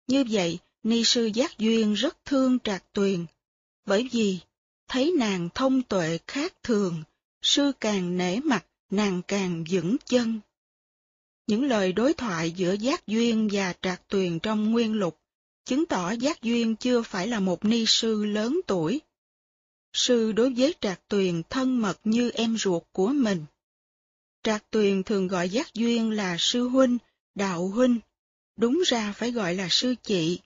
[0.07, 3.25] Như vậy, ni sư Giác Duyên rất thương Trạc Tuyền,
[3.85, 4.39] bởi vì
[4.87, 7.03] thấy nàng thông tuệ khác thường,
[7.41, 10.39] sư càng nể mặt, nàng càng vững chân.
[11.47, 15.19] Những lời đối thoại giữa Giác Duyên và Trạc Tuyền trong nguyên lục
[15.65, 19.01] chứng tỏ Giác Duyên chưa phải là một ni sư lớn tuổi.
[19.93, 23.45] Sư đối với Trạc Tuyền thân mật như em ruột của mình.
[24.43, 26.97] Trạc Tuyền thường gọi Giác Duyên là sư huynh,
[27.35, 27.99] đạo huynh,
[28.55, 30.39] đúng ra phải gọi là sư chị.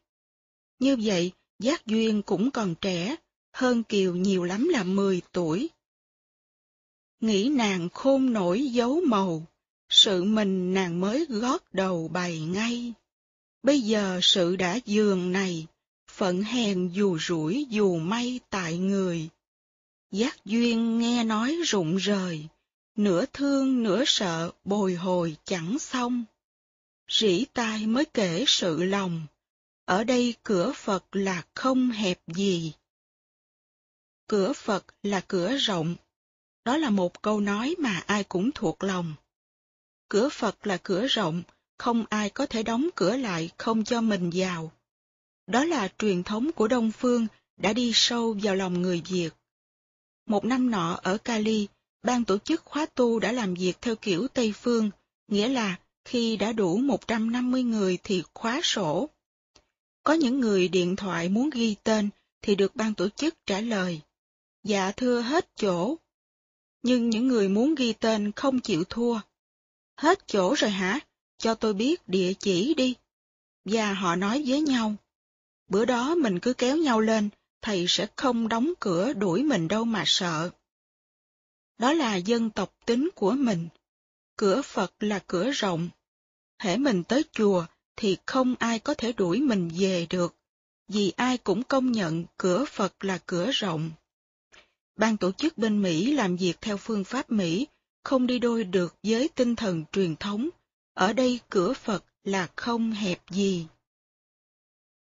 [0.80, 3.16] Như vậy, Giác Duyên cũng còn trẻ,
[3.58, 5.70] hơn Kiều nhiều lắm là 10 tuổi.
[7.20, 9.46] Nghĩ nàng khôn nổi dấu màu,
[9.90, 12.94] sự mình nàng mới gót đầu bày ngay.
[13.64, 15.68] Bây giờ sự đã giường này,
[16.12, 19.30] phận hèn dù rủi dù may tại người.
[20.12, 22.48] Giác duyên nghe nói rụng rời,
[22.96, 26.26] nửa thương nửa sợ bồi hồi chẳng xong.
[27.10, 29.26] Rỉ tai mới kể sự lòng,
[29.86, 32.74] ở đây cửa Phật là không hẹp gì.
[34.28, 35.96] Cửa Phật là cửa rộng,
[36.66, 39.14] đó là một câu nói mà ai cũng thuộc lòng.
[40.10, 41.44] Cửa Phật là cửa rộng,
[41.78, 44.72] không ai có thể đóng cửa lại không cho mình vào.
[45.48, 49.30] Đó là truyền thống của Đông Phương đã đi sâu vào lòng người Việt.
[50.26, 51.68] Một năm nọ ở Cali,
[52.04, 54.92] ban tổ chức khóa tu đã làm việc theo kiểu Tây Phương,
[55.28, 59.10] nghĩa là khi đã đủ 150 người thì khóa sổ.
[60.04, 62.10] Có những người điện thoại muốn ghi tên
[62.42, 64.02] thì được ban tổ chức trả lời.
[64.68, 65.98] Dạ thưa hết chỗ.
[66.84, 69.20] Nhưng những người muốn ghi tên không chịu thua.
[69.98, 71.00] Hết chỗ rồi hả?
[71.38, 72.96] Cho tôi biết địa chỉ đi.
[73.66, 74.96] Và họ nói với nhau.
[75.68, 77.30] Bữa đó mình cứ kéo nhau lên,
[77.62, 80.50] thầy sẽ không đóng cửa đuổi mình đâu mà sợ.
[81.78, 83.68] Đó là dân tộc tính của mình.
[84.36, 85.90] Cửa Phật là cửa rộng.
[86.60, 87.66] Hễ mình tới chùa
[87.96, 90.36] thì không ai có thể đuổi mình về được,
[90.88, 93.92] vì ai cũng công nhận cửa Phật là cửa rộng.
[94.98, 97.68] Ban tổ chức bên Mỹ làm việc theo phương pháp Mỹ,
[98.04, 100.50] không đi đôi được với tinh thần truyền thống.
[100.94, 103.66] Ở đây cửa Phật là không hẹp gì.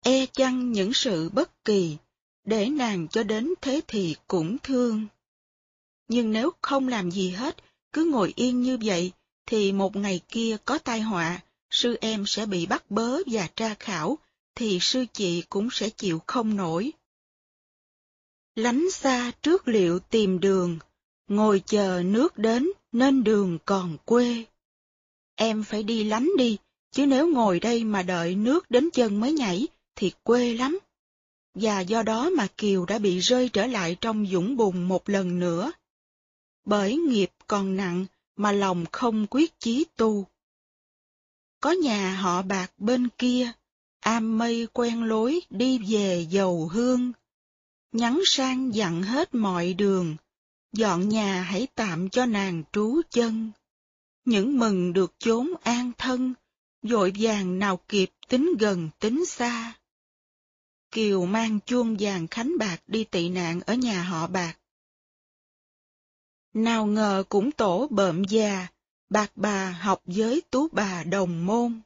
[0.03, 1.97] E chăng những sự bất kỳ,
[2.45, 5.07] để nàng cho đến thế thì cũng thương.
[6.07, 7.57] Nhưng nếu không làm gì hết,
[7.93, 9.11] cứ ngồi yên như vậy,
[9.45, 13.75] thì một ngày kia có tai họa, sư em sẽ bị bắt bớ và tra
[13.79, 14.17] khảo,
[14.55, 16.91] thì sư chị cũng sẽ chịu không nổi.
[18.55, 20.79] Lánh xa trước liệu tìm đường,
[21.27, 24.45] ngồi chờ nước đến nên đường còn quê.
[25.35, 26.57] Em phải đi lánh đi,
[26.91, 30.79] chứ nếu ngồi đây mà đợi nước đến chân mới nhảy thì quê lắm.
[31.53, 35.39] Và do đó mà Kiều đã bị rơi trở lại trong dũng bùn một lần
[35.39, 35.71] nữa.
[36.65, 38.05] Bởi nghiệp còn nặng
[38.35, 40.25] mà lòng không quyết chí tu.
[41.61, 43.51] Có nhà họ bạc bên kia,
[43.99, 47.11] am mây quen lối đi về dầu hương.
[47.91, 50.15] Nhắn sang dặn hết mọi đường,
[50.73, 53.51] dọn nhà hãy tạm cho nàng trú chân.
[54.25, 56.33] Những mừng được chốn an thân,
[56.81, 59.73] dội vàng nào kịp tính gần tính xa.
[60.91, 64.57] Kiều mang chuông vàng khánh bạc đi tị nạn ở nhà họ bạc.
[66.53, 68.67] Nào ngờ cũng tổ bợm già,
[69.09, 71.81] bạc bà học với tú bà đồng môn.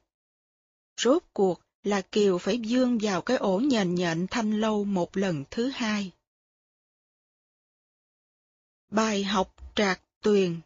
[1.00, 5.44] Rốt cuộc là Kiều phải dương vào cái ổ nhện nhện thanh lâu một lần
[5.50, 6.10] thứ hai.
[8.90, 10.60] Bài học Trạc Tuyền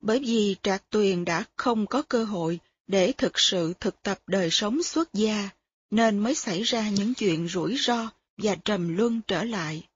[0.00, 4.48] Bởi vì Trạc Tuyền đã không có cơ hội để thực sự thực tập đời
[4.50, 5.50] sống xuất gia,
[5.90, 9.88] nên mới xảy ra những chuyện rủi ro và trầm luân trở lại.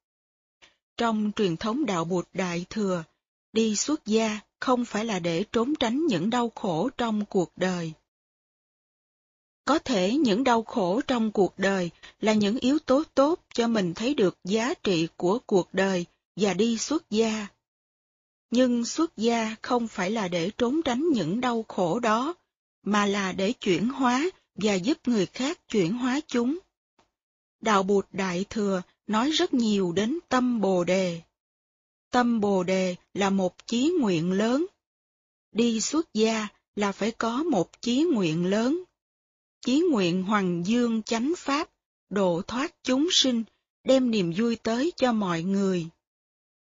[0.97, 3.05] Trong truyền thống đạo Bụt Đại Thừa,
[3.53, 7.93] đi xuất gia không phải là để trốn tránh những đau khổ trong cuộc đời.
[9.65, 13.95] Có thể những đau khổ trong cuộc đời là những yếu tố tốt cho mình
[13.95, 17.47] thấy được giá trị của cuộc đời và đi xuất gia.
[18.51, 22.35] Nhưng xuất gia không phải là để trốn tránh những đau khổ đó,
[22.83, 26.59] mà là để chuyển hóa và giúp người khác chuyển hóa chúng.
[27.61, 31.21] Đạo Bụt Đại Thừa nói rất nhiều đến tâm Bồ Đề.
[32.11, 34.67] Tâm Bồ Đề là một chí nguyện lớn.
[35.53, 38.85] Đi xuất gia là phải có một chí nguyện lớn.
[39.65, 41.71] Chí nguyện hoàng dương chánh pháp,
[42.11, 43.45] độ thoát chúng sinh,
[43.85, 45.87] đem niềm vui tới cho mọi người.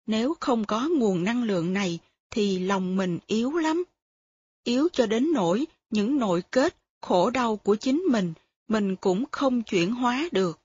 [0.06, 1.98] Nếu không có nguồn năng lượng này
[2.30, 3.84] thì lòng mình yếu lắm.
[4.64, 8.32] Yếu cho đến nỗi những nội kết, khổ đau của chính mình,
[8.68, 10.60] mình cũng không chuyển hóa được.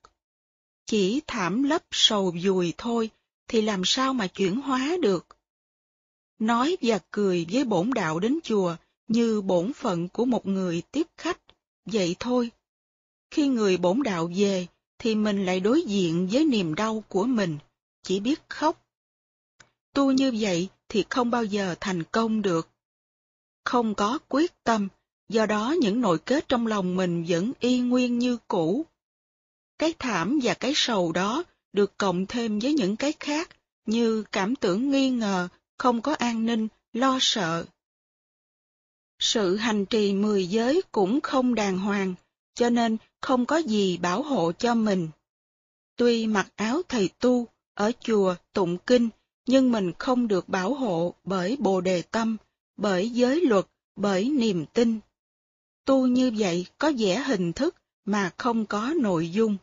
[0.85, 3.09] Chỉ thảm lấp sầu dùi thôi,
[3.47, 5.25] thì làm sao mà chuyển hóa được?
[6.39, 8.75] Nói và cười với bổn đạo đến chùa
[9.07, 11.39] như bổn phận của một người tiếp khách,
[11.91, 12.51] vậy thôi.
[13.31, 14.67] Khi người bổn đạo về,
[14.99, 17.57] thì mình lại đối diện với niềm đau của mình,
[18.03, 18.85] chỉ biết khóc.
[19.93, 22.69] Tu như vậy thì không bao giờ thành công được.
[23.63, 24.87] Không có quyết tâm,
[25.29, 28.85] do đó những nội kết trong lòng mình vẫn y nguyên như cũ.
[29.79, 31.43] Cái thảm và cái sầu đó
[31.73, 33.49] được cộng thêm với những cái khác
[33.85, 37.65] như cảm tưởng nghi ngờ, không có an ninh, lo sợ.
[39.19, 42.13] Sự hành trì mười giới cũng không đàng hoàng,
[42.53, 45.09] cho nên không có gì bảo hộ cho mình.
[45.95, 49.09] Tuy mặc áo thầy tu, ở chùa, tụng kinh,
[49.45, 52.37] nhưng mình không được bảo hộ bởi bồ đề tâm,
[52.77, 53.65] bởi giới luật,
[53.95, 54.99] bởi niềm tin.
[55.85, 59.57] Tu như vậy có vẻ hình thức mà không có nội dung.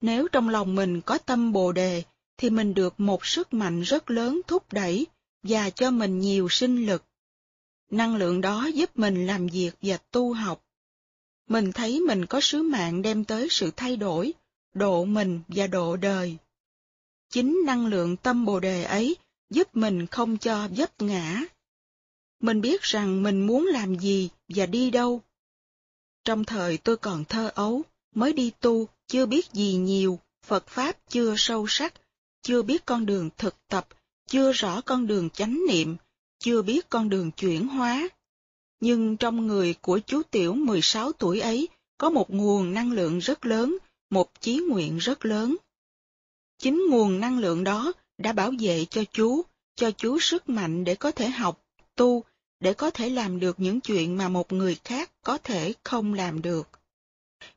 [0.00, 2.02] Nếu trong lòng mình có tâm bồ đề,
[2.36, 5.06] thì mình được một sức mạnh rất lớn thúc đẩy
[5.42, 7.04] và cho mình nhiều sinh lực.
[7.90, 10.64] Năng lượng đó giúp mình làm việc và tu học.
[11.48, 14.32] Mình thấy mình có sứ mạng đem tới sự thay đổi,
[14.74, 16.36] độ mình và độ đời.
[17.30, 19.16] Chính năng lượng tâm bồ đề ấy
[19.50, 21.44] giúp mình không cho vấp ngã.
[22.40, 25.22] Mình biết rằng mình muốn làm gì và đi đâu.
[26.24, 27.82] Trong thời tôi còn thơ ấu,
[28.14, 31.94] mới đi tu, chưa biết gì nhiều, Phật Pháp chưa sâu sắc,
[32.42, 33.88] chưa biết con đường thực tập,
[34.26, 35.96] chưa rõ con đường chánh niệm,
[36.44, 38.08] chưa biết con đường chuyển hóa.
[38.80, 43.46] Nhưng trong người của chú Tiểu 16 tuổi ấy có một nguồn năng lượng rất
[43.46, 43.78] lớn,
[44.10, 45.56] một chí nguyện rất lớn.
[46.58, 49.42] Chính nguồn năng lượng đó đã bảo vệ cho chú,
[49.76, 51.64] cho chú sức mạnh để có thể học,
[51.94, 52.22] tu,
[52.60, 56.42] để có thể làm được những chuyện mà một người khác có thể không làm
[56.42, 56.68] được.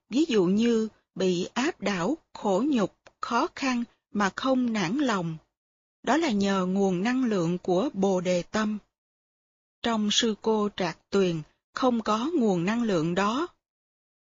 [0.09, 5.37] Ví dụ như bị áp đảo, khổ nhục, khó khăn mà không nản lòng.
[6.03, 8.77] Đó là nhờ nguồn năng lượng của Bồ Đề Tâm.
[9.81, 11.41] Trong sư cô Trạc Tuyền
[11.73, 13.47] không có nguồn năng lượng đó.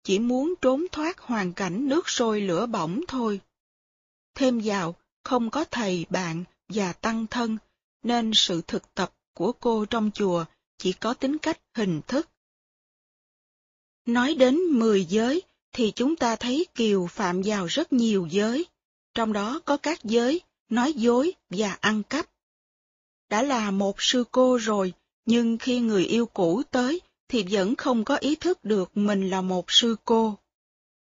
[0.05, 3.41] Chỉ muốn trốn thoát hoàn cảnh nước sôi lửa bỏng thôi.
[4.35, 4.95] Thêm vào,
[5.25, 7.59] không có thầy, bạn và tăng thân,
[8.03, 10.45] nên sự thực tập của cô trong chùa
[10.79, 12.29] chỉ có tính cách hình thức.
[14.07, 15.43] Nói đến mười giới,
[15.73, 18.67] thì chúng ta thấy Kiều phạm vào rất nhiều giới,
[19.15, 20.41] trong đó có các giới
[20.73, 22.27] nói dối và ăn cắp.
[23.31, 24.93] Đã là một sư cô rồi,
[25.27, 29.41] nhưng khi người yêu cũ tới thì vẫn không có ý thức được mình là
[29.41, 30.39] một sư cô.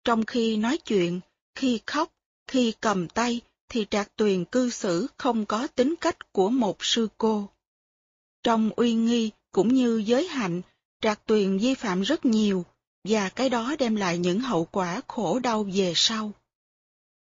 [0.04, 1.20] Trong khi nói chuyện,
[1.56, 2.14] khi khóc,
[2.48, 7.08] khi cầm tay thì Trạc Tuyền cư xử không có tính cách của một sư
[7.18, 7.50] cô.
[8.44, 10.62] Trong uy nghi cũng như giới hạnh,
[11.02, 12.66] Trạc Tuyền vi phạm rất nhiều,
[13.04, 16.32] và cái đó đem lại những hậu quả khổ đau về sau.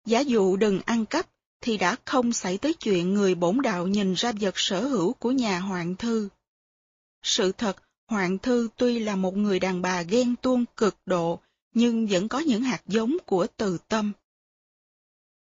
[0.05, 1.29] Giả dụ đừng ăn cắp,
[1.61, 5.31] thì đã không xảy tới chuyện người bổn đạo nhìn ra vật sở hữu của
[5.31, 6.29] nhà Hoàng thư.
[7.23, 11.39] Sự thật, Hoàng thư tuy là một người đàn bà ghen tuông cực độ,
[11.73, 14.11] nhưng vẫn có những hạt giống của từ tâm.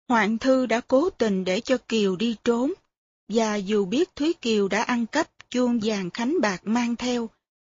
[0.07, 2.73] Hoàng thư đã cố tình để cho Kiều đi trốn,
[3.27, 7.29] và dù biết Thúy Kiều đã ăn cắp chuông vàng khánh bạc mang theo,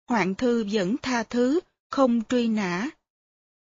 [0.09, 1.61] Hoàng thư vẫn tha thứ,
[1.91, 2.89] không truy nã.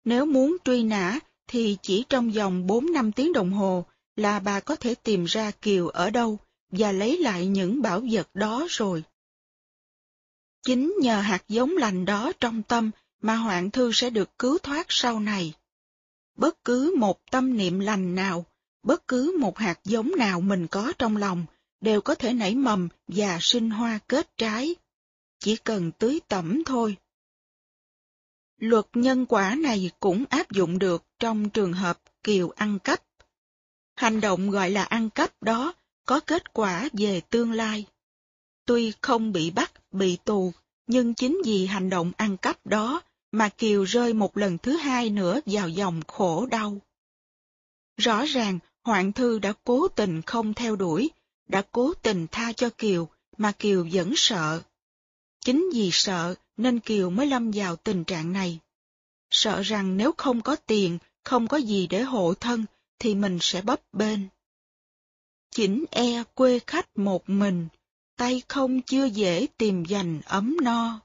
[0.05, 3.85] Nếu muốn truy nã, thì chỉ trong vòng 4 năm tiếng đồng hồ
[4.15, 6.39] là bà có thể tìm ra Kiều ở đâu
[6.71, 9.03] và lấy lại những bảo vật đó rồi.
[10.61, 14.85] Chính nhờ hạt giống lành đó trong tâm mà hoạn thư sẽ được cứu thoát
[14.89, 15.53] sau này.
[16.35, 18.45] Bất cứ một tâm niệm lành nào,
[18.83, 21.45] bất cứ một hạt giống nào mình có trong lòng,
[21.81, 24.75] đều có thể nảy mầm và sinh hoa kết trái.
[25.39, 26.97] Chỉ cần tưới tẩm thôi.
[28.57, 33.03] Luật nhân quả này cũng áp dụng được trong trường hợp Kiều ăn cắp.
[34.03, 35.73] Hành động gọi là ăn cắp đó
[36.05, 37.85] có kết quả về tương lai.
[38.65, 40.53] Tuy không bị bắt, bị tù,
[40.87, 43.01] nhưng chính vì hành động ăn cắp đó
[43.31, 46.77] mà Kiều rơi một lần thứ hai nữa vào dòng khổ đau.
[47.97, 51.09] Rõ ràng, Hoạn Thư đã cố tình không theo đuổi,
[51.47, 53.07] đã cố tình tha cho Kiều,
[53.37, 54.61] mà Kiều vẫn sợ.
[55.45, 58.59] Chính vì sợ nên Kiều mới lâm vào tình trạng này.
[59.29, 62.65] Sợ rằng nếu không có tiền, không có gì để hộ thân,
[62.99, 64.19] thì mình sẽ bấp bênh.
[65.51, 67.67] Chỉnh e quê khách một mình,
[68.17, 70.99] tay không chưa dễ tìm dành ấm no.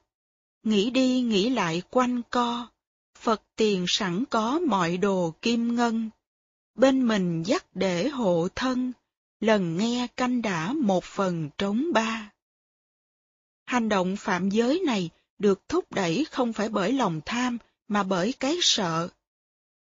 [0.63, 2.67] Nghĩ đi nghĩ lại quanh co,
[3.17, 6.09] Phật tiền sẵn có mọi đồ kim ngân.
[6.75, 8.91] Bên mình dắt để hộ thân,
[9.39, 12.31] lần nghe canh đã một phần trống ba.
[13.65, 15.09] Hành động phạm giới này
[15.39, 19.09] được thúc đẩy không phải bởi lòng tham, mà bởi cái sợ.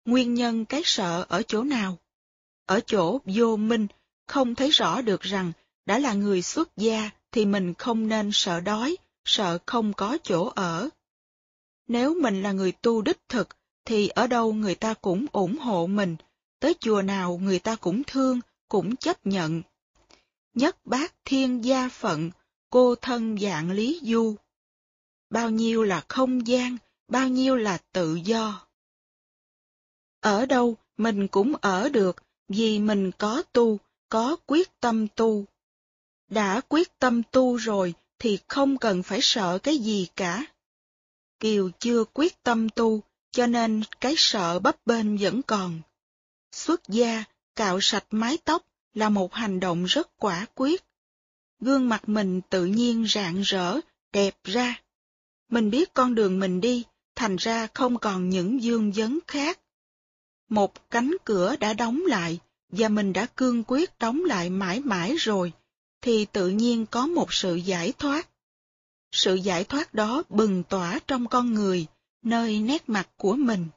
[0.07, 1.97] Nguyên nhân cái sợ ở chỗ nào?
[2.65, 3.87] Ở chỗ vô minh,
[4.27, 5.51] không thấy rõ được rằng
[5.85, 10.51] đã là người xuất gia thì mình không nên sợ đói, sợ không có chỗ
[10.55, 10.89] ở.
[11.87, 13.49] Nếu mình là người tu đích thực,
[13.85, 16.15] thì ở đâu người ta cũng ủng hộ mình,
[16.59, 19.61] tới chùa nào người ta cũng thương, cũng chấp nhận.
[20.53, 22.31] Nhất bác thiên gia phận,
[22.69, 24.35] cô thân dạng lý du.
[25.29, 26.77] Bao nhiêu là không gian,
[27.07, 28.66] bao nhiêu là tự do.
[30.21, 33.79] Ở đâu mình cũng ở được vì mình có tu,
[34.09, 35.45] có quyết tâm tu.
[36.29, 40.45] Đã quyết tâm tu rồi thì không cần phải sợ cái gì cả.
[41.39, 45.81] Kiều chưa quyết tâm tu, cho nên cái sợ bấp bênh vẫn còn.
[46.51, 47.23] Xuất gia,
[47.55, 50.83] cạo sạch mái tóc là một hành động rất quả quyết.
[51.59, 53.79] Gương mặt mình tự nhiên rạng rỡ,
[54.11, 54.81] đẹp ra.
[55.49, 56.83] Mình biết con đường mình đi,
[57.15, 59.59] thành ra không còn những dương vấn khác.
[60.49, 65.15] Một cánh cửa đã đóng lại, và mình đã cương quyết đóng lại mãi mãi
[65.15, 65.51] rồi,
[66.01, 68.29] thì tự nhiên có một sự giải thoát.
[69.11, 71.85] Sự giải thoát đó bừng tỏa trong con người,
[72.23, 73.67] nơi nét mặt của mình.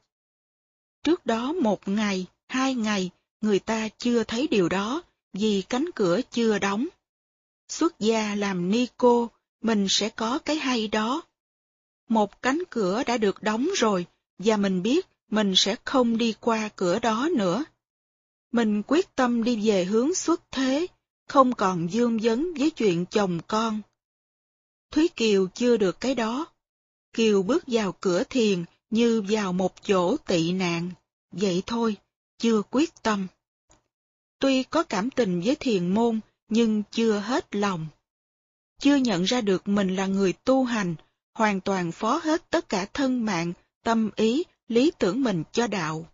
[1.02, 6.20] Trước đó một ngày, hai ngày, người ta chưa thấy điều đó, vì cánh cửa
[6.31, 6.86] chưa đóng.
[7.68, 9.31] Xuất gia làm ni cô,
[9.62, 11.23] mình sẽ có cái hay đó.
[12.08, 14.07] Một cánh cửa đã được đóng rồi,
[14.39, 17.65] và mình biết mình sẽ không đi qua cửa đó nữa.
[18.52, 20.86] Mình quyết tâm đi về hướng xuất thế,
[21.28, 23.81] không còn dương vấn với chuyện chồng con.
[24.91, 26.47] Thúy Kiều chưa được cái đó.
[27.12, 30.91] Kiều bước vào cửa thiền như vào một chỗ tị nạn.
[31.33, 31.97] Vậy thôi,
[32.39, 33.26] chưa quyết tâm.
[34.39, 37.86] Tuy có cảm tình với thiền môn, nhưng chưa hết lòng.
[38.81, 40.94] Chưa nhận ra được mình là người tu hành,
[41.34, 43.52] hoàn toàn phó hết tất cả thân mạng,
[43.84, 46.08] tâm ý, lý tưởng mình cho đạo.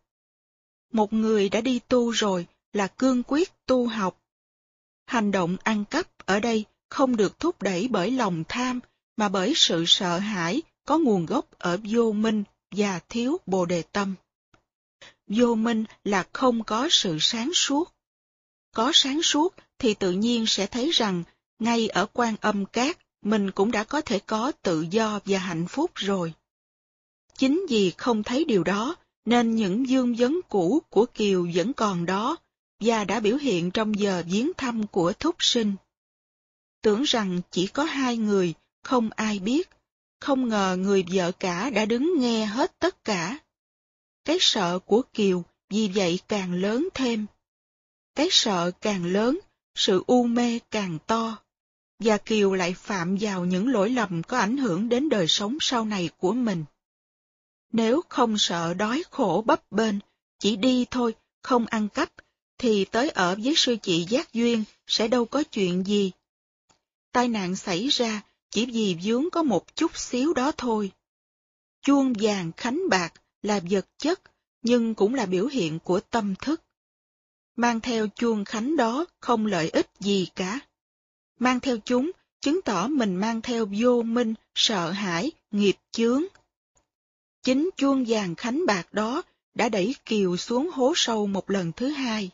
[0.92, 4.20] Một người đã đi tu rồi là cương quyết tu học.
[5.06, 8.80] Hành động ăn cắp ở đây không được thúc đẩy bởi lòng tham,
[9.16, 13.82] mà bởi sự sợ hãi có nguồn gốc ở vô minh và thiếu bồ đề
[13.82, 14.14] tâm.
[15.26, 17.92] Vô minh là không có sự sáng suốt.
[18.74, 21.22] Có sáng suốt thì tự nhiên sẽ thấy rằng
[21.58, 25.66] ngay ở quan âm cát mình cũng đã có thể có tự do và hạnh
[25.68, 26.34] phúc rồi.
[27.38, 32.06] Chính vì không thấy điều đó nên những dương vấn cũ của Kiều vẫn còn
[32.06, 32.36] đó
[32.80, 35.74] và đã biểu hiện trong giờ viếng thăm của thúc sinh.
[36.82, 39.70] Tưởng rằng chỉ có hai người, không ai biết,
[40.20, 43.38] không ngờ người vợ cả đã đứng nghe hết tất cả.
[44.24, 47.26] Cái sợ của Kiều vì vậy càng lớn thêm.
[48.14, 49.38] Cái sợ càng lớn,
[49.74, 51.38] sự u mê càng to.
[51.98, 55.84] Và Kiều lại phạm vào những lỗi lầm có ảnh hưởng đến đời sống sau
[55.84, 56.64] này của mình.
[57.72, 59.94] Nếu không sợ đói khổ bấp bênh,
[60.38, 62.12] chỉ đi thôi, không ăn cắp,
[62.58, 66.12] thì tới ở với sư chị Giác Duyên sẽ đâu có chuyện gì.
[67.12, 70.92] Tai nạn xảy ra chỉ vì vướng có một chút xíu đó thôi.
[71.82, 73.12] Chuông vàng khánh bạc
[73.42, 74.20] là vật chất,
[74.62, 76.62] nhưng cũng là biểu hiện của tâm thức.
[77.56, 80.60] Mang theo chuông khánh đó không lợi ích gì cả.
[81.38, 86.24] Mang theo chúng, chứng tỏ mình mang theo vô minh, sợ hãi, nghiệp chướng.
[87.46, 89.22] Chính chuông vàng khánh bạc đó
[89.54, 92.30] đã đẩy Kiều xuống hố sâu một lần thứ hai.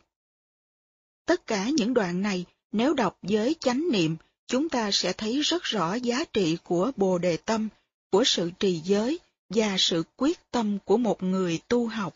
[1.25, 4.15] Tất cả những đoạn này, nếu đọc với chánh niệm,
[4.47, 7.69] chúng ta sẽ thấy rất rõ giá trị của Bồ Đề Tâm,
[8.11, 9.19] của sự trì giới
[9.49, 12.15] và sự quyết tâm của một người tu học.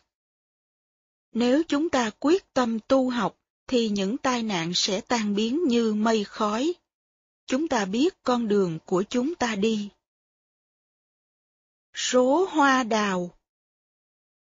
[1.33, 5.93] Nếu chúng ta quyết tâm tu học, thì những tai nạn sẽ tan biến như
[5.93, 6.73] mây khói.
[7.47, 9.89] Chúng ta biết con đường của chúng ta đi.
[11.99, 13.31] Số hoa đào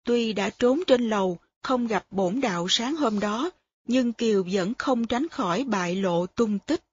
[0.04, 3.50] Tuy đã trốn trên lầu, không gặp bổn đạo sáng hôm đó,
[3.88, 6.84] nhưng Kiều vẫn không tránh khỏi bại lộ tung tích.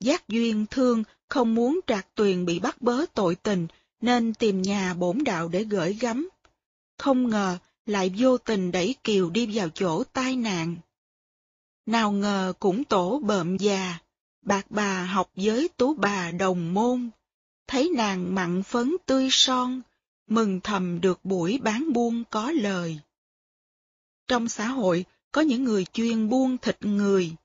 [0.00, 3.66] Giác duyên thương không muốn trạc tuyền bị bắt bớ tội tình,
[4.00, 6.28] nên tìm nhà bổn đạo để gửi gắm.
[6.98, 10.76] Không ngờ lại vô tình đẩy Kiều đi vào chỗ tai nạn.
[11.86, 13.98] Nào ngờ cũng tổ bợm già,
[14.42, 17.10] bạc bà học với tú bà đồng môn,
[17.68, 19.80] thấy nàng mặn phấn tươi son,
[20.26, 23.00] mừng thầm được buổi bán buôn có lời.
[24.28, 27.36] Trong xã hội, có những người chuyên buôn thịt người.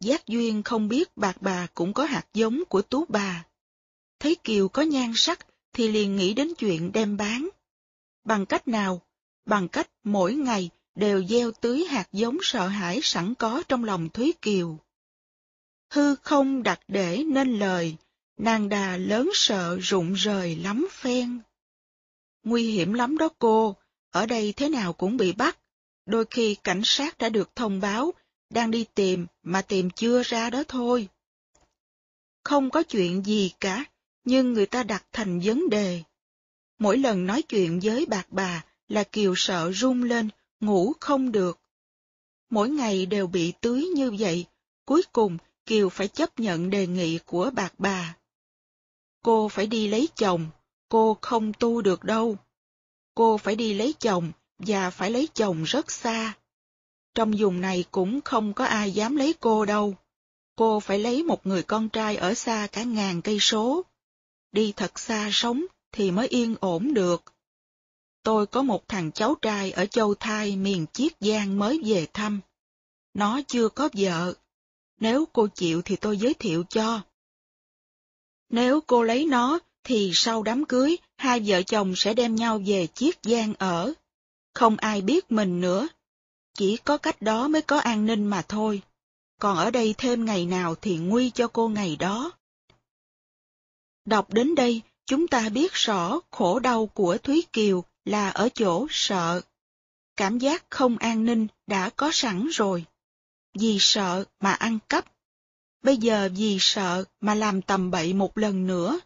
[0.00, 3.44] Giác duyên không biết bạc bà cũng có hạt giống của tú bà.
[4.18, 7.48] Thấy Kiều có nhan sắc thì liền nghĩ đến chuyện đem bán.
[8.24, 9.02] Bằng cách nào?
[9.46, 14.08] Bằng cách mỗi ngày đều gieo tưới hạt giống sợ hãi sẵn có trong lòng
[14.08, 14.78] Thúy Kiều.
[15.90, 17.96] Hư không đặt để nên lời,
[18.36, 21.40] nàng đà lớn sợ rụng rời lắm phen.
[22.44, 23.76] Nguy hiểm lắm đó cô,
[24.10, 25.58] ở đây thế nào cũng bị bắt.
[26.06, 28.12] Đôi khi cảnh sát đã được thông báo,
[28.50, 31.08] đang đi tìm mà tìm chưa ra đó thôi.
[32.44, 33.84] Không có chuyện gì cả,
[34.24, 36.02] nhưng người ta đặt thành vấn đề.
[36.78, 40.28] Mỗi lần nói chuyện với bạc bà là Kiều sợ run lên,
[40.60, 41.60] ngủ không được.
[42.50, 44.46] Mỗi ngày đều bị tưới như vậy,
[44.84, 48.16] cuối cùng Kiều phải chấp nhận đề nghị của bạc bà.
[49.24, 50.46] Cô phải đi lấy chồng,
[50.88, 52.36] cô không tu được đâu.
[53.14, 56.34] Cô phải đi lấy chồng, và phải lấy chồng rất xa.
[57.14, 59.94] Trong vùng này cũng không có ai dám lấy cô đâu.
[60.56, 63.82] Cô phải lấy một người con trai ở xa cả ngàn cây số.
[64.52, 67.24] Đi thật xa sống thì mới yên ổn được.
[68.22, 72.40] Tôi có một thằng cháu trai ở Châu Thai miền Chiết Giang mới về thăm.
[73.14, 74.34] Nó chưa có vợ.
[75.00, 77.02] Nếu cô chịu thì tôi giới thiệu cho.
[78.54, 82.86] Nếu cô lấy nó, thì sau đám cưới, hai vợ chồng sẽ đem nhau về
[82.86, 83.92] Chiết Giang ở.
[84.54, 85.88] Không ai biết mình nữa.
[86.54, 88.82] Chỉ có cách đó mới có an ninh mà thôi.
[89.40, 92.32] Còn ở đây thêm ngày nào thì nguy cho cô ngày đó.
[94.04, 98.86] Đọc đến đây, chúng ta biết rõ khổ đau của Thúy Kiều là ở chỗ
[98.90, 99.40] sợ.
[100.16, 102.84] Cảm giác không an ninh đã có sẵn rồi.
[103.58, 105.13] Vì sợ mà ăn cắp.
[105.84, 109.00] Bây giờ vì sợ mà làm tầm bậy một lần nữa,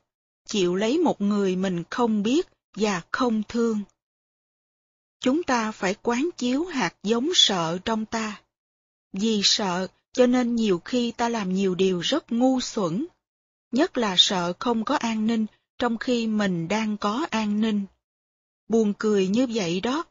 [0.47, 3.81] chịu lấy một người mình không biết và không thương.
[5.21, 8.41] Chúng ta phải quán chiếu hạt giống sợ trong ta.
[9.13, 13.07] Vì sợ cho nên nhiều khi ta làm nhiều điều rất ngu xuẩn,
[13.73, 15.47] nhất là sợ không có an ninh
[15.79, 17.85] trong khi mình đang có an ninh.
[18.69, 20.05] Buồn cười như vậy đó.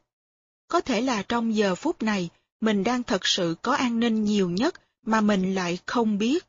[0.68, 2.28] Có thể là trong giờ phút này,
[2.60, 6.47] mình đang thật sự có an ninh nhiều nhất mà mình lại không biết.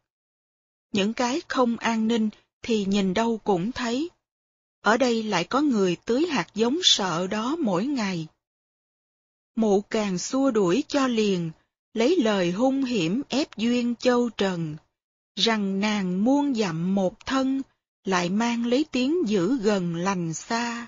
[0.92, 2.30] Những cái không an ninh
[2.62, 4.10] thì nhìn đâu cũng thấy.
[4.82, 8.28] Ở đây lại có người tưới hạt giống sợ đó mỗi ngày.
[9.56, 11.52] Mụ càng xua đuổi cho liền,
[11.94, 14.76] lấy lời hung hiểm ép duyên châu trần,
[15.36, 17.62] rằng nàng muôn dặm một thân,
[18.04, 20.88] lại mang lấy tiếng giữ gần lành xa.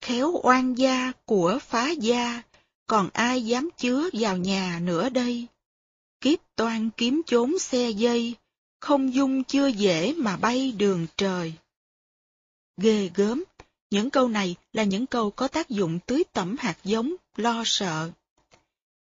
[0.00, 2.42] Khéo oan gia của phá gia,
[2.86, 5.46] còn ai dám chứa vào nhà nữa đây?
[6.20, 8.34] Kiếp toan kiếm chốn xe dây,
[8.80, 11.52] không dung chưa dễ mà bay đường trời.
[12.76, 13.44] Ghê gớm,
[13.90, 18.10] những câu này là những câu có tác dụng tưới tẩm hạt giống, lo sợ.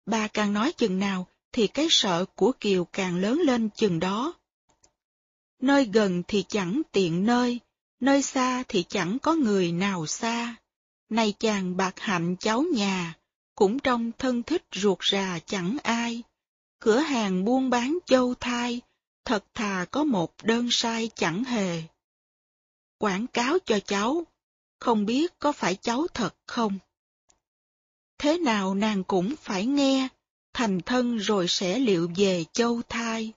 [0.06, 4.34] Bà càng nói chừng nào thì cái sợ của Kiều càng lớn lên chừng đó.
[5.62, 7.60] Nơi gần thì chẳng tiện nơi,
[8.00, 10.56] nơi xa thì chẳng có người nào xa.
[11.10, 13.18] Này chàng bạc hạnh cháu nhà,
[13.56, 16.24] cũng trong thân thích ruột rà chẳng ai.
[16.80, 18.82] Cửa hàng buôn bán châu thai,
[19.28, 21.84] thật thà có một đơn sai chẳng hề.
[22.98, 24.24] Quảng cáo cho cháu,
[24.80, 26.80] không biết có phải cháu thật không?
[28.18, 30.08] Thế nào nàng cũng phải nghe,
[30.54, 33.34] thành thân rồi sẽ liệu về châu thai.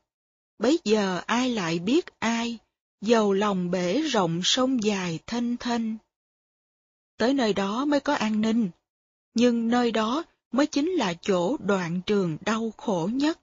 [0.59, 2.59] Bấy giờ ai lại biết ai,
[3.01, 5.83] dầu lòng bể rộng sông dài thênh thênh.
[7.17, 8.71] Tới nơi đó mới có an ninh,
[9.35, 13.41] nhưng nơi đó mới chính là chỗ đoạn trường đau khổ nhất.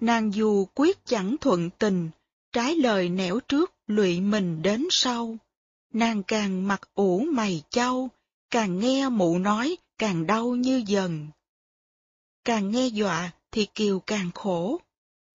[0.00, 2.10] Nàng dù quyết chẳng thuận tình,
[2.52, 5.36] trái lời nẻo trước lụy mình đến sau.
[5.92, 8.08] Nàng càng mặt ủ mày châu,
[8.50, 11.28] càng nghe mụ nói càng đau như dần.
[12.44, 14.80] Càng nghe dọa thì Kiều càng khổ.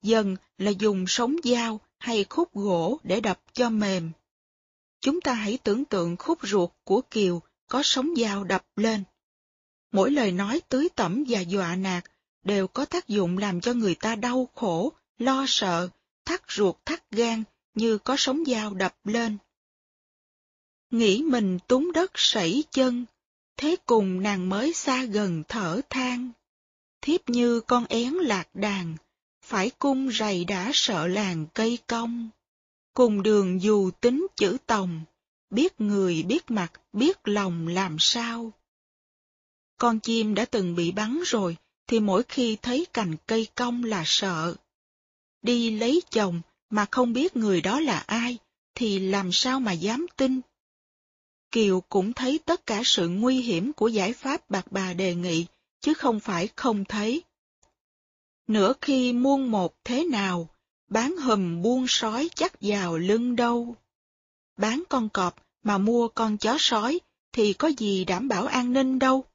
[0.02, 4.12] Dần là dùng sống dao hay khúc gỗ để đập cho mềm.
[5.02, 9.04] Chúng ta hãy tưởng tượng khúc ruột của Kiều có sống dao đập lên.
[9.92, 12.04] Mỗi lời nói tưới tẩm và dọa nạt
[12.46, 15.90] đều có tác dụng làm cho người ta đau khổ, lo sợ,
[16.26, 17.44] thắt ruột thắt gan
[17.74, 19.38] như có sống dao đập lên.
[20.90, 23.06] Nghĩ mình túng đất sảy chân,
[23.58, 26.32] thế cùng nàng mới xa gần thở than.
[27.02, 28.96] Thiếp như con én lạc đàn,
[29.42, 32.30] phải cung rầy đã sợ làng cây cong.
[32.94, 35.02] Cùng đường dù tính chữ tòng,
[35.50, 38.52] biết người biết mặt biết lòng làm sao.
[39.78, 41.58] Con chim đã từng bị bắn rồi,
[41.88, 44.56] thì mỗi khi thấy cành cây cong là sợ.
[45.42, 48.38] Đi lấy chồng mà không biết người đó là ai,
[48.76, 50.42] thì làm sao mà dám tin?
[51.52, 55.46] Kiều cũng thấy tất cả sự nguy hiểm của giải pháp bạc bà đề nghị,
[55.82, 57.24] chứ không phải không thấy.
[58.48, 60.50] Nửa khi muôn một thế nào,
[60.88, 63.76] bán hùm buôn sói chắc vào lưng đâu.
[64.58, 67.00] Bán con cọp mà mua con chó sói
[67.32, 69.26] thì có gì đảm bảo an ninh đâu.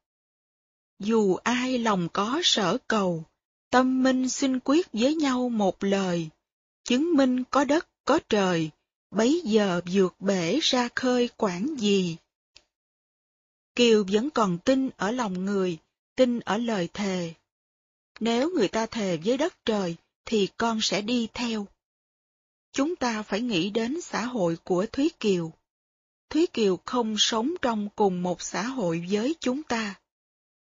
[1.00, 3.24] Dù ai lòng có sở cầu,
[3.70, 6.28] tâm minh xin quyết với nhau một lời,
[6.84, 8.70] chứng minh có đất có trời,
[9.10, 12.16] bấy giờ vượt bể ra khơi quản gì.
[13.74, 15.78] Kiều vẫn còn tin ở lòng người,
[16.16, 17.34] tin ở lời thề.
[18.20, 21.66] Nếu người ta thề với đất trời, thì con sẽ đi theo.
[22.72, 25.52] Chúng ta phải nghĩ đến xã hội của Thúy Kiều.
[26.30, 30.00] Thúy Kiều không sống trong cùng một xã hội với chúng ta.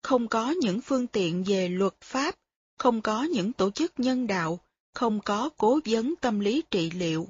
[0.05, 2.35] Không có những phương tiện về luật pháp,
[2.79, 4.61] không có những tổ chức nhân đạo,
[4.95, 7.29] không có cố vấn tâm lý trị liệu.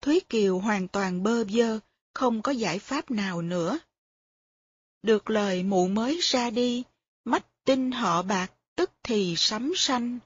[0.00, 1.78] Thúy Kiều hoàn toàn bơ vơ,
[2.14, 3.78] không có giải pháp nào nữa.
[5.02, 6.82] Được lời mụ mới ra đi,
[7.24, 10.18] mách tin họ bạc tức thì sắm xanh,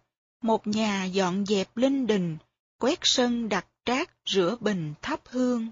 [0.42, 2.38] một nhà dọn dẹp linh đình,
[2.78, 5.68] quét sân đặt trác rửa bình thắp hương.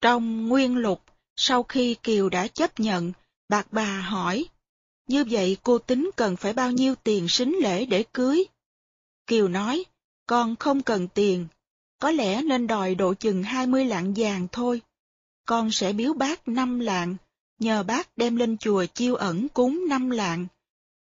[0.00, 1.02] Trong nguyên lục,
[1.36, 3.12] sau khi Kiều đã chấp nhận,
[3.48, 4.44] bạc bà hỏi,
[5.08, 8.44] như vậy cô tính cần phải bao nhiêu tiền sính lễ để cưới?
[9.26, 9.84] Kiều nói,
[10.26, 11.46] con không cần tiền,
[11.98, 14.80] có lẽ nên đòi độ chừng hai mươi lạng vàng thôi.
[15.46, 17.16] Con sẽ biếu bác năm lạng,
[17.58, 20.46] nhờ bác đem lên chùa chiêu ẩn cúng năm lạng.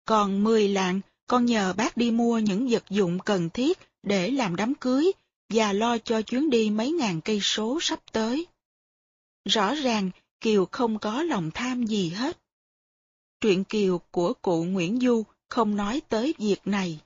[0.05, 4.57] Còn mười lạng, con nhờ bác đi mua những vật dụng cần thiết để làm
[4.57, 5.12] đám cưới
[5.49, 8.47] và lo cho chuyến đi mấy ngàn cây số sắp tới.
[9.44, 10.10] Rõ ràng,
[10.41, 12.39] Kiều không có lòng tham gì hết.
[13.41, 17.01] Truyện Kiều của cụ Nguyễn Du không nói tới việc này.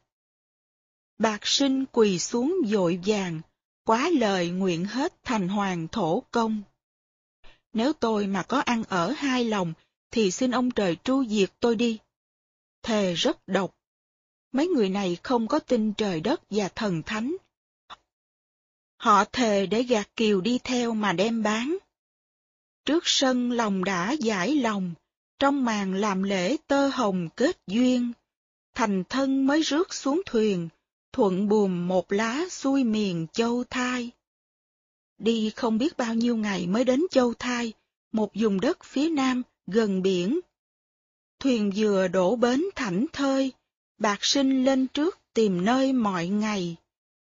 [1.18, 3.40] Bạc sinh quỳ xuống dội vàng,
[3.84, 6.62] quá lời nguyện hết thành hoàng thổ công.
[7.72, 9.72] Nếu tôi mà có ăn ở hai lòng,
[10.10, 11.98] thì xin ông trời tru diệt tôi đi.
[12.82, 13.76] Thề rất độc.
[14.52, 17.36] Mấy người này không có tin trời đất và thần thánh.
[18.96, 21.78] Họ thề để gạt kiều đi theo mà đem bán.
[22.84, 24.94] Trước sân lòng đã giải lòng,
[25.38, 28.12] trong màn làm lễ tơ hồng kết duyên.
[28.74, 30.68] Thành thân mới rước xuống thuyền,
[31.12, 34.10] thuận buồm một lá xuôi miền châu thai.
[35.18, 37.72] Đi không biết bao nhiêu ngày mới đến châu thai,
[38.12, 40.40] một vùng đất phía nam, gần biển.
[41.40, 43.52] Thuyền vừa đổ bến thảnh thơi,
[43.98, 46.76] bạc sinh lên trước tìm nơi mọi ngày.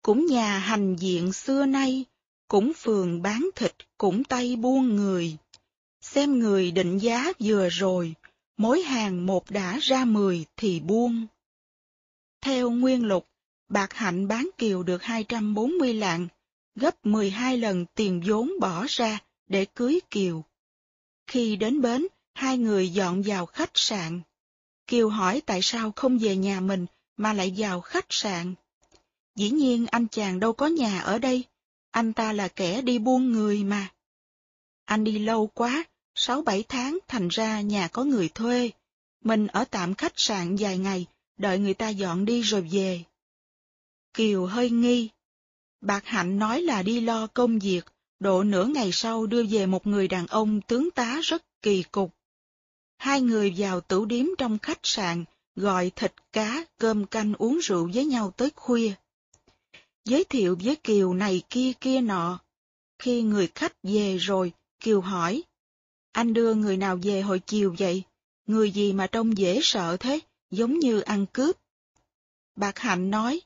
[0.03, 2.05] Cũng nhà hành diện xưa nay,
[2.49, 5.37] cũng phường bán thịt, cũng tay buôn người.
[6.15, 8.15] Xem người định giá vừa rồi,
[8.57, 11.27] mối hàng một đã ra mười thì buông.
[12.41, 13.29] Theo nguyên lục,
[13.69, 16.29] bạc hạnh bán kiều được 240 lạng,
[16.75, 20.45] gấp 12 lần tiền vốn bỏ ra để cưới kiều.
[21.27, 24.21] Khi đến bến, hai người dọn vào khách sạn.
[24.87, 26.87] Kiều hỏi tại sao không về nhà mình
[27.17, 28.55] mà lại vào khách sạn.
[29.37, 31.45] Dĩ nhiên anh chàng đâu có nhà ở đây,
[31.91, 33.89] anh ta là kẻ đi buôn người mà.
[34.85, 35.85] Anh đi lâu quá,
[36.15, 38.71] sáu bảy tháng thành ra nhà có người thuê.
[39.25, 43.03] Mình ở tạm khách sạn vài ngày, đợi người ta dọn đi rồi về.
[44.15, 45.09] Kiều hơi nghi.
[45.81, 47.85] Bạc Hạnh nói là đi lo công việc,
[48.21, 52.15] độ nửa ngày sau đưa về một người đàn ông tướng tá rất kỳ cục.
[52.97, 55.25] Hai người vào tửu điếm trong khách sạn,
[55.57, 58.93] gọi thịt cá, cơm canh uống rượu với nhau tới khuya.
[60.05, 62.39] Giới thiệu với Kiều này kia kia nọ.
[62.99, 65.43] Khi người khách về rồi, Kiều hỏi,
[66.15, 68.03] anh đưa người nào về hồi chiều vậy?
[68.47, 70.21] Người gì mà trông dễ sợ thế,
[70.51, 71.57] giống như ăn cướp.
[72.57, 73.41] Bạc Hạnh nói,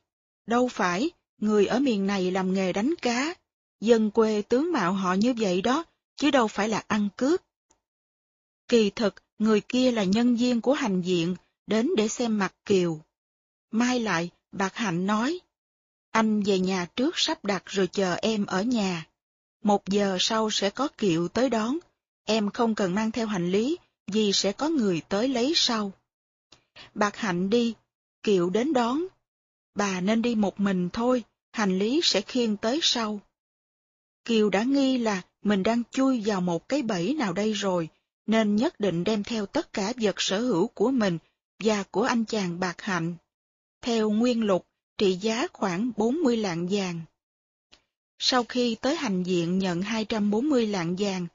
[0.47, 3.35] đâu phải, người ở miền này làm nghề đánh cá,
[3.81, 5.85] dân quê tướng mạo họ như vậy đó,
[6.17, 7.41] chứ đâu phải là ăn cướp.
[8.69, 13.01] Kỳ thực, người kia là nhân viên của hành diện, đến để xem mặt Kiều.
[13.71, 15.41] Mai lại, Bạc Hạnh nói,
[16.11, 19.07] anh về nhà trước sắp đặt rồi chờ em ở nhà.
[19.63, 21.79] Một giờ sau sẽ có kiệu tới đón,
[22.29, 23.77] em không cần mang theo hành lý,
[24.07, 25.93] vì sẽ có người tới lấy sau.
[26.95, 27.75] Bạc Hạnh đi,
[28.23, 29.03] kiệu đến đón.
[29.75, 33.21] Bà nên đi một mình thôi, hành lý sẽ khiêng tới sau.
[34.25, 37.89] Kiều đã nghi là mình đang chui vào một cái bẫy nào đây rồi,
[38.27, 41.19] nên nhất định đem theo tất cả vật sở hữu của mình
[41.65, 43.17] và của anh chàng Bạc Hạnh.
[43.81, 44.67] Theo nguyên lục,
[44.99, 47.01] trị giá khoảng 40 lạng vàng.
[48.19, 51.27] Sau khi tới hành diện nhận 240 lạng vàng,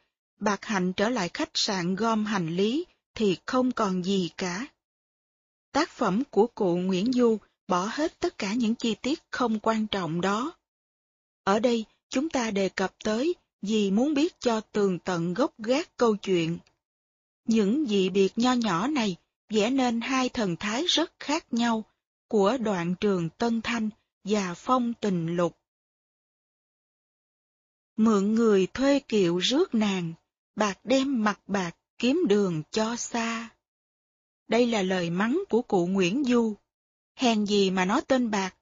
[0.43, 4.67] Bạc Hạnh trở lại khách sạn gom hành lý thì không còn gì cả.
[5.71, 9.87] Tác phẩm của cụ Nguyễn Du bỏ hết tất cả những chi tiết không quan
[9.87, 10.53] trọng đó.
[11.43, 15.97] Ở đây, chúng ta đề cập tới vì muốn biết cho tường tận gốc gác
[15.97, 16.57] câu chuyện.
[17.45, 19.15] Những dị biệt nho nhỏ này
[19.49, 21.83] vẽ nên hai thần thái rất khác nhau
[22.27, 23.89] của đoạn trường Tân Thanh
[24.23, 25.57] và phong tình lục.
[27.97, 30.13] Mượn người thuê kiệu rước nàng,
[30.55, 33.49] bạc đem mặt bạc kiếm đường cho xa.
[34.47, 36.55] Đây là lời mắng của cụ Nguyễn Du.
[37.15, 38.55] Hèn gì mà nói tên bạc,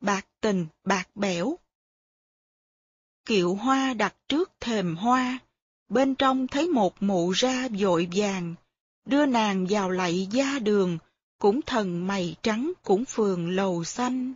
[0.00, 1.58] bạc tình, bạc bẻo.
[3.24, 5.38] Kiệu hoa đặt trước thềm hoa,
[5.88, 8.54] bên trong thấy một mụ ra vội vàng,
[9.04, 10.98] đưa nàng vào lạy gia đường,
[11.38, 14.34] cũng thần mày trắng cũng phường lầu xanh.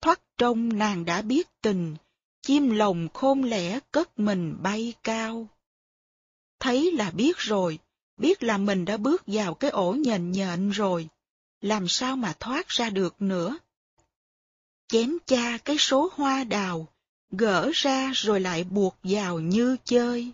[0.00, 1.96] Thoát trong nàng đã biết tình,
[2.42, 5.48] chim lồng khôn lẻ cất mình bay cao.
[6.62, 7.78] Thấy là biết rồi,
[8.16, 11.08] biết là mình đã bước vào cái ổ nhện nhện rồi,
[11.60, 13.58] làm sao mà thoát ra được nữa.
[14.88, 16.88] Chém cha cái số hoa đào,
[17.30, 20.32] gỡ ra rồi lại buộc vào như chơi.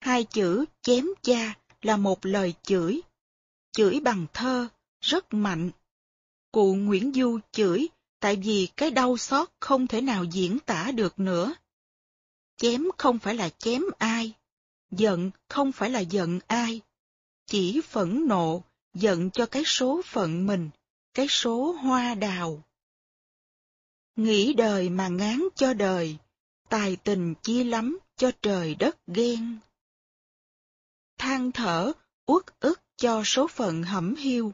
[0.00, 3.00] Hai chữ chém cha là một lời chửi,
[3.72, 4.68] chửi bằng thơ,
[5.00, 5.70] rất mạnh.
[6.52, 7.88] Cụ Nguyễn Du chửi
[8.20, 11.54] tại vì cái đau xót không thể nào diễn tả được nữa.
[12.56, 14.34] Chém không phải là chém ai,
[14.96, 16.80] giận không phải là giận ai,
[17.46, 18.62] chỉ phẫn nộ,
[18.94, 20.70] giận cho cái số phận mình,
[21.14, 22.62] cái số hoa đào.
[24.16, 26.16] Nghĩ đời mà ngán cho đời,
[26.68, 29.58] tài tình chi lắm cho trời đất ghen.
[31.18, 31.92] Than thở,
[32.26, 34.52] uất ức cho số phận hẩm hiu,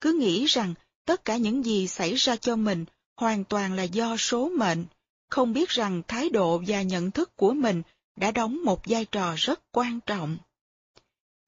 [0.00, 0.74] cứ nghĩ rằng
[1.04, 2.84] tất cả những gì xảy ra cho mình
[3.16, 4.84] hoàn toàn là do số mệnh,
[5.28, 7.82] không biết rằng thái độ và nhận thức của mình
[8.18, 10.38] đã đóng một vai trò rất quan trọng.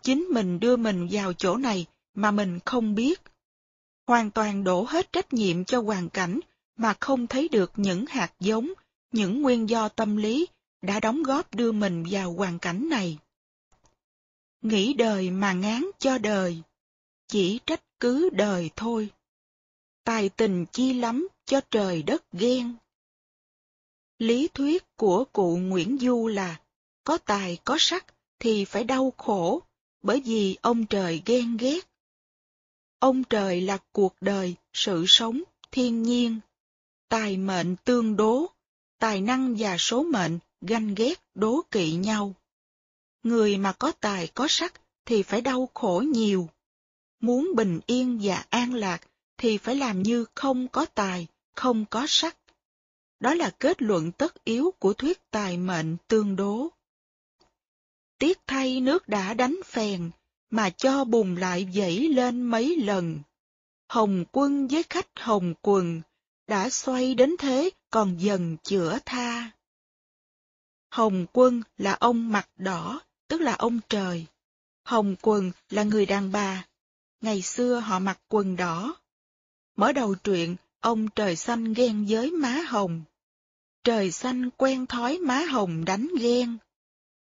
[0.03, 3.21] Chính mình đưa mình vào chỗ này mà mình không biết.
[4.07, 6.41] Hoàn toàn đổ hết trách nhiệm cho hoàn cảnh
[6.77, 8.73] mà không thấy được những hạt giống,
[9.13, 10.47] những nguyên do tâm lý
[10.83, 13.19] đã đóng góp đưa mình vào hoàn cảnh này.
[14.63, 16.63] Nghĩ đời mà ngán cho đời,
[17.29, 19.09] chỉ trách cứ đời thôi.
[20.05, 22.75] Tài tình chi lắm cho trời đất ghen.
[24.21, 26.61] Lý thuyết của cụ Nguyễn Du là
[27.05, 28.07] có tài có sắc
[28.39, 29.63] thì phải đau khổ,
[30.03, 31.81] bởi vì ông trời ghen ghét.
[32.99, 36.41] Ông trời là cuộc đời, sự sống, thiên nhiên,
[37.09, 38.47] tài mệnh tương đố,
[38.99, 42.35] tài năng và số mệnh ganh ghét đố kỵ nhau.
[43.23, 46.49] Người mà có tài có sắc thì phải đau khổ nhiều.
[47.21, 49.01] Muốn bình yên và an lạc
[49.39, 52.37] thì phải làm như không có tài, không có sắc.
[53.21, 56.69] Đó là kết luận tất yếu của thuyết tài mệnh tương đố.
[58.19, 60.11] Tiếc thay nước đã đánh phèn,
[60.51, 63.19] mà cho bùng lại dậy lên mấy lần.
[63.89, 66.03] Hồng quân với khách hồng quần,
[66.47, 69.51] đã xoay đến thế còn dần chữa tha.
[70.91, 74.27] Hồng quân là ông mặt đỏ, tức là ông trời.
[74.85, 76.67] Hồng quần là người đàn bà.
[77.21, 78.95] Ngày xưa họ mặc quần đỏ.
[79.77, 83.03] Mở đầu truyện, ông trời xanh ghen với má hồng.
[83.85, 86.59] Trời xanh quen thói má hồng đánh ghen.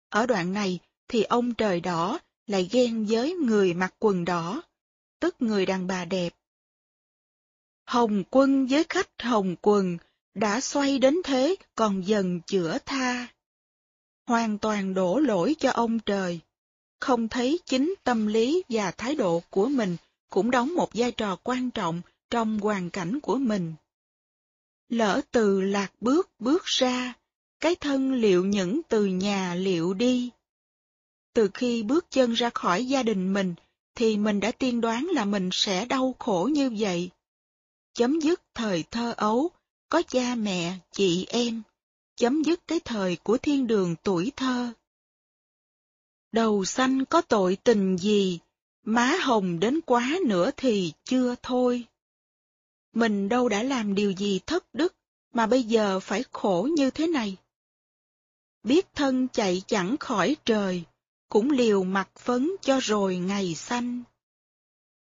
[0.09, 4.63] Ở đoạn này thì ông trời đỏ lại ghen với người mặc quần đỏ,
[5.21, 6.35] tức người đàn bà đẹp.
[7.85, 9.99] Hồng quân với khách hồng quần
[10.35, 13.27] đã xoay đến thế còn dần chữa tha.
[14.27, 16.41] Hoàn toàn đổ lỗi cho ông trời,
[17.01, 19.97] không thấy chính tâm lý và thái độ của mình
[20.31, 23.75] cũng đóng một vai trò quan trọng trong hoàn cảnh của mình.
[24.89, 27.15] Lỡ từ lạc bước bước ra,
[27.61, 30.31] cái thân liệu những từ nhà liệu đi.
[31.33, 33.55] Từ khi bước chân ra khỏi gia đình mình,
[33.95, 37.11] thì mình đã tiên đoán là mình sẽ đau khổ như vậy.
[37.95, 39.51] Chấm dứt thời thơ ấu,
[39.89, 41.63] có cha mẹ, chị em,
[42.17, 44.73] chấm dứt cái thời của thiên đường tuổi thơ.
[46.33, 48.39] Đầu xanh có tội tình gì,
[48.85, 51.85] má hồng đến quá nữa thì chưa thôi.
[52.97, 54.95] Mình đâu đã làm điều gì thất đức,
[55.33, 57.37] mà bây giờ phải khổ như thế này.
[58.63, 60.85] Biết thân chạy chẳng khỏi trời,
[61.29, 64.03] cũng liều mặt phấn cho rồi ngày xanh.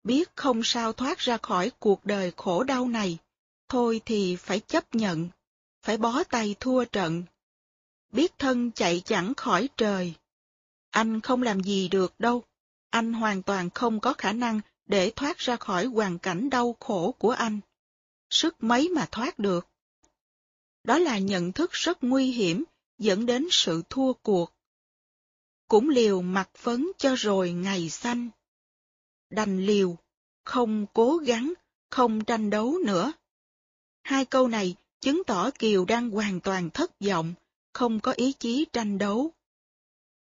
[0.04, 3.18] Biết không sao thoát ra khỏi cuộc đời khổ đau này,
[3.70, 5.30] thôi thì phải chấp nhận,
[5.82, 7.24] phải bó tay thua trận.
[8.12, 10.14] Biết thân chạy chẳng khỏi trời.
[10.90, 12.44] Anh không làm gì được đâu,
[12.90, 17.16] anh hoàn toàn không có khả năng để thoát ra khỏi hoàn cảnh đau khổ
[17.20, 17.60] của anh.
[18.34, 19.68] Sức mấy mà thoát được.
[20.84, 22.64] Đó là nhận thức rất nguy hiểm,
[22.98, 24.54] dẫn đến sự thua cuộc
[25.74, 28.30] cũng liều mặt phấn cho rồi ngày xanh.
[29.30, 29.98] Đành liều,
[30.46, 31.54] không cố gắng,
[31.90, 33.14] không tranh đấu nữa.
[34.04, 37.34] Hai câu này chứng tỏ Kiều đang hoàn toàn thất vọng,
[37.74, 39.32] không có ý chí tranh đấu.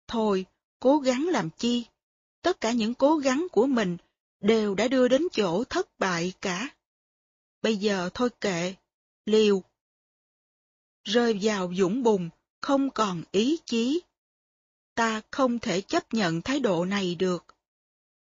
[0.07, 0.45] Thôi,
[0.79, 1.85] cố gắng làm chi?
[2.41, 3.97] Tất cả những cố gắng của mình
[4.41, 6.74] đều đã đưa đến chỗ thất bại cả.
[7.65, 8.75] Bây giờ thôi kệ,
[9.25, 9.63] liều.
[11.03, 12.29] Rơi vào dũng bùn,
[12.61, 14.01] không còn ý chí
[14.95, 17.45] ta không thể chấp nhận thái độ này được.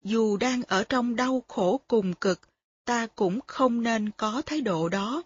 [0.03, 2.39] Dù đang ở trong đau khổ cùng cực,
[2.85, 5.23] ta cũng không nên có thái độ đó.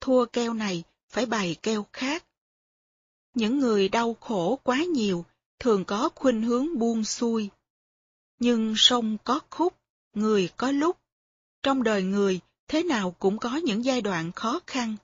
[0.00, 2.24] Thua keo này, phải bày keo khác.
[3.34, 5.24] Những người đau khổ quá nhiều,
[5.58, 7.50] thường có khuynh hướng buông xuôi.
[8.38, 9.74] Nhưng sông có khúc,
[10.14, 10.98] người có lúc.
[11.62, 14.96] Trong đời người, thế nào cũng có những giai đoạn khó khăn.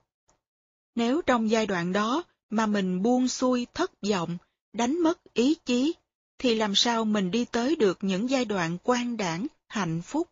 [0.94, 4.38] Nếu trong giai đoạn đó mà mình buông xuôi thất vọng,
[4.72, 5.94] đánh mất ý chí,
[6.38, 10.28] thì làm sao mình đi tới được những giai đoạn quan đảng, hạnh phúc.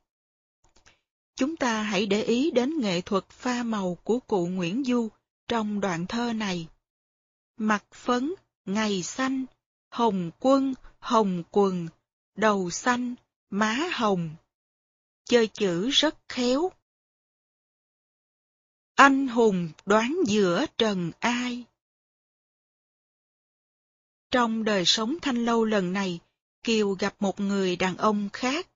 [1.37, 5.09] Chúng ta hãy để ý đến nghệ thuật pha màu của cụ Nguyễn Du
[5.49, 6.69] trong đoạn thơ này.
[7.57, 9.45] Mặt phấn, ngày xanh,
[9.91, 11.89] hồng quân, hồng quần,
[12.37, 13.15] đầu xanh,
[13.51, 14.31] má hồng.
[15.25, 16.71] Chơi chữ rất khéo.
[18.97, 21.65] Anh hùng đoán giữa trần ai.
[24.31, 26.20] Trong đời sống thanh lâu lần này,
[26.62, 28.68] Kiều gặp một người đàn ông khác.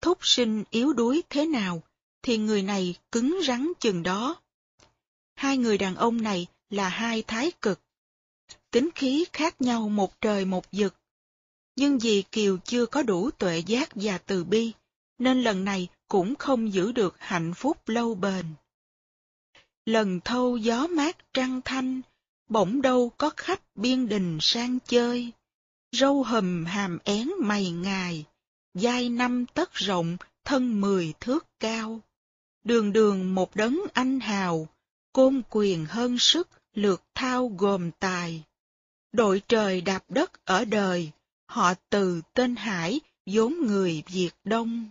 [0.00, 1.82] Thúc sinh yếu đuối thế nào,
[2.22, 4.40] thì người này cứng rắn chừng đó.
[5.34, 7.80] Hai người đàn ông này là hai thái cực.
[8.70, 10.94] Tính khí khác nhau một trời một vực.
[11.76, 14.72] Nhưng vì Kiều chưa có đủ tuệ giác và từ bi,
[15.18, 18.46] nên lần này cũng không giữ được hạnh phúc lâu bền.
[19.86, 22.00] Lần thâu gió mát trăng thanh,
[22.48, 25.32] bỗng đâu có khách biên đình sang chơi.
[25.92, 28.24] Râu hầm hàm én mày ngài,
[28.74, 32.00] dai năm tấc rộng, thân mười thước cao.
[32.64, 34.68] đường đường một đấng anh hào,
[35.12, 38.42] côn quyền hơn sức, lược thao gồm tài.
[39.12, 41.10] Đội trời đạp đất ở đời,
[41.46, 44.90] họ từ tên Hải, vốn người Việt Đông.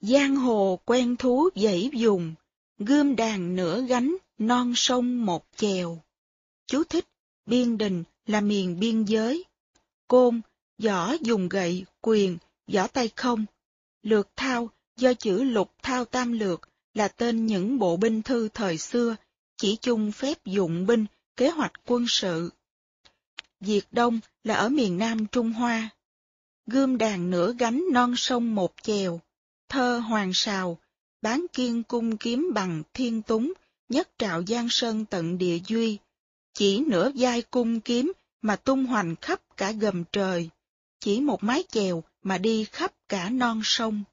[0.00, 2.34] Giang hồ quen thú dãy dùng,
[2.78, 6.02] gươm đàn nửa gánh, non sông một chèo.
[6.66, 7.04] Chú thích,
[7.46, 9.44] biên đình là miền biên giới.
[10.08, 10.40] Côn,
[10.82, 12.38] võ dùng gậy, quyền,
[12.72, 13.46] võ tay không.
[14.02, 18.78] Lược thao, do chữ lục thao tam lược, là tên những bộ binh thư thời
[18.78, 19.16] xưa,
[19.56, 22.50] chỉ chung phép dụng binh, kế hoạch quân sự.
[23.60, 25.90] Diệt Đông là ở miền Nam Trung Hoa.
[26.66, 29.20] Gươm đàn nửa gánh non sông một chèo,
[29.68, 30.78] thơ hoàng sào,
[31.22, 33.52] bán kiên cung kiếm bằng thiên túng,
[33.88, 35.98] nhất trạo giang sơn tận địa duy,
[36.54, 40.50] chỉ nửa vai cung kiếm mà tung hoành khắp cả gầm trời,
[41.00, 44.04] chỉ một mái chèo mà đi khắp cả non sông.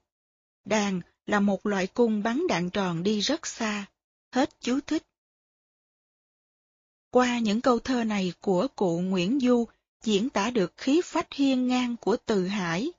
[0.64, 3.86] Đàn là một loại cung bắn đạn tròn đi rất xa.
[4.32, 5.02] Hết chú thích.
[7.10, 9.64] Qua những câu thơ này của cụ Nguyễn Du
[10.02, 12.92] diễn tả được khí phách hiên ngang của Từ Hải.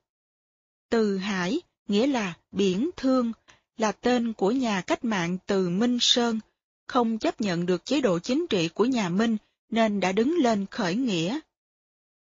[0.90, 3.32] Từ Hải nghĩa là biển thương,
[3.78, 6.40] là tên của nhà cách mạng Từ Minh Sơn,
[6.88, 9.38] không chấp nhận được chế độ chính trị của nhà Minh
[9.70, 11.40] nên đã đứng lên khởi nghĩa.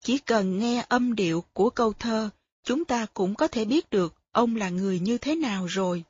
[0.04, 2.30] Chỉ cần nghe âm điệu của câu thơ,
[2.64, 6.04] chúng ta cũng có thể biết được ông là người như thế nào rồi.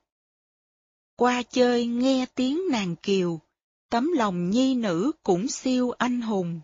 [1.16, 3.40] Qua chơi nghe tiếng nàng kiều,
[3.90, 6.62] tấm lòng nhi nữ cũng siêu anh hùng.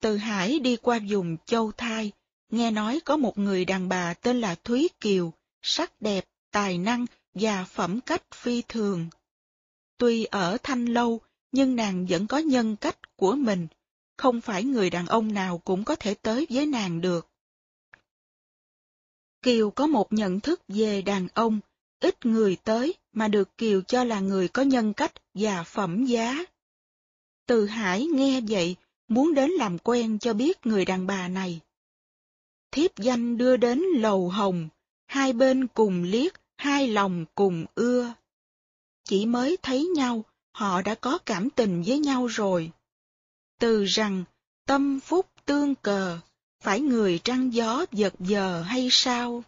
[0.00, 2.12] Từ Hải đi qua vùng Châu Thai,
[2.50, 7.06] nghe nói có một người đàn bà tên là Thúy Kiều, sắc đẹp, tài năng
[7.34, 9.06] và phẩm cách phi thường.
[9.98, 11.20] Tuy ở Thanh Lâu,
[11.52, 13.66] nhưng nàng vẫn có nhân cách của mình,
[14.16, 17.26] không phải người đàn ông nào cũng có thể tới với nàng được.
[19.42, 21.60] Kiều có một nhận thức về đàn ông,
[22.00, 26.44] ít người tới mà được Kiều cho là người có nhân cách và phẩm giá.
[27.46, 28.76] Từ Hải nghe vậy,
[29.08, 31.60] muốn đến làm quen cho biết người đàn bà này.
[32.70, 34.68] Thiếp danh đưa đến lầu hồng,
[35.06, 38.14] hai bên cùng liếc, hai lòng cùng ưa.
[39.04, 42.70] Chỉ mới thấy nhau, họ đã có cảm tình với nhau rồi.
[43.58, 44.24] Từ rằng,
[44.66, 46.18] tâm phúc tương cờ,
[46.62, 49.44] phải người trăng gió giật giờ hay sao?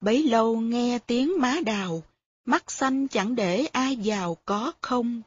[0.00, 2.02] Bấy lâu nghe tiếng má đào,
[2.44, 5.22] mắt xanh chẳng để ai giàu có không.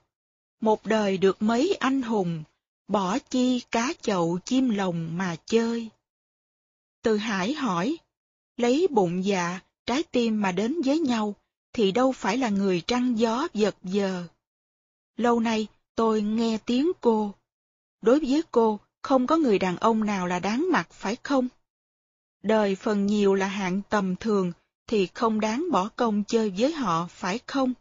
[0.61, 2.43] Một đời được mấy anh hùng,
[2.87, 5.89] bỏ chi cá chậu chim lồng mà chơi.
[7.01, 7.97] Từ Hải hỏi,
[8.57, 11.35] lấy bụng dạ, trái tim mà đến với nhau,
[11.73, 14.27] thì đâu phải là người trăng gió giật giờ.
[15.17, 17.33] Lâu nay tôi nghe tiếng cô.
[18.01, 21.47] Đối với cô, không có người đàn ông nào là đáng mặt phải không?
[22.43, 24.51] Đời phần nhiều là hạng tầm thường,
[24.87, 27.73] thì không đáng bỏ công chơi với họ phải không?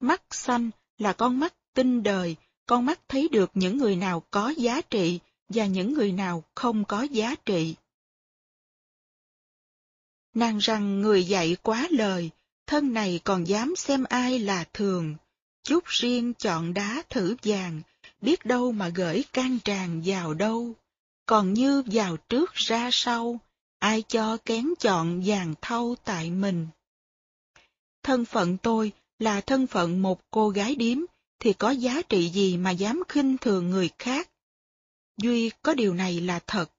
[0.00, 4.48] Mắt xanh là con mắt tinh đời, con mắt thấy được những người nào có
[4.56, 7.74] giá trị và những người nào không có giá trị.
[10.34, 12.30] Nàng rằng người dạy quá lời,
[12.66, 15.14] thân này còn dám xem ai là thường,
[15.64, 17.82] chút riêng chọn đá thử vàng,
[18.20, 20.72] biết đâu mà gửi can tràn vào đâu,
[21.26, 23.40] còn như vào trước ra sau,
[23.78, 26.66] ai cho kén chọn vàng thâu tại mình.
[28.02, 30.98] Thân phận tôi là thân phận một cô gái điếm,
[31.40, 34.30] thì có giá trị gì mà dám khinh thường người khác?
[35.16, 36.70] Duy có điều này là thật.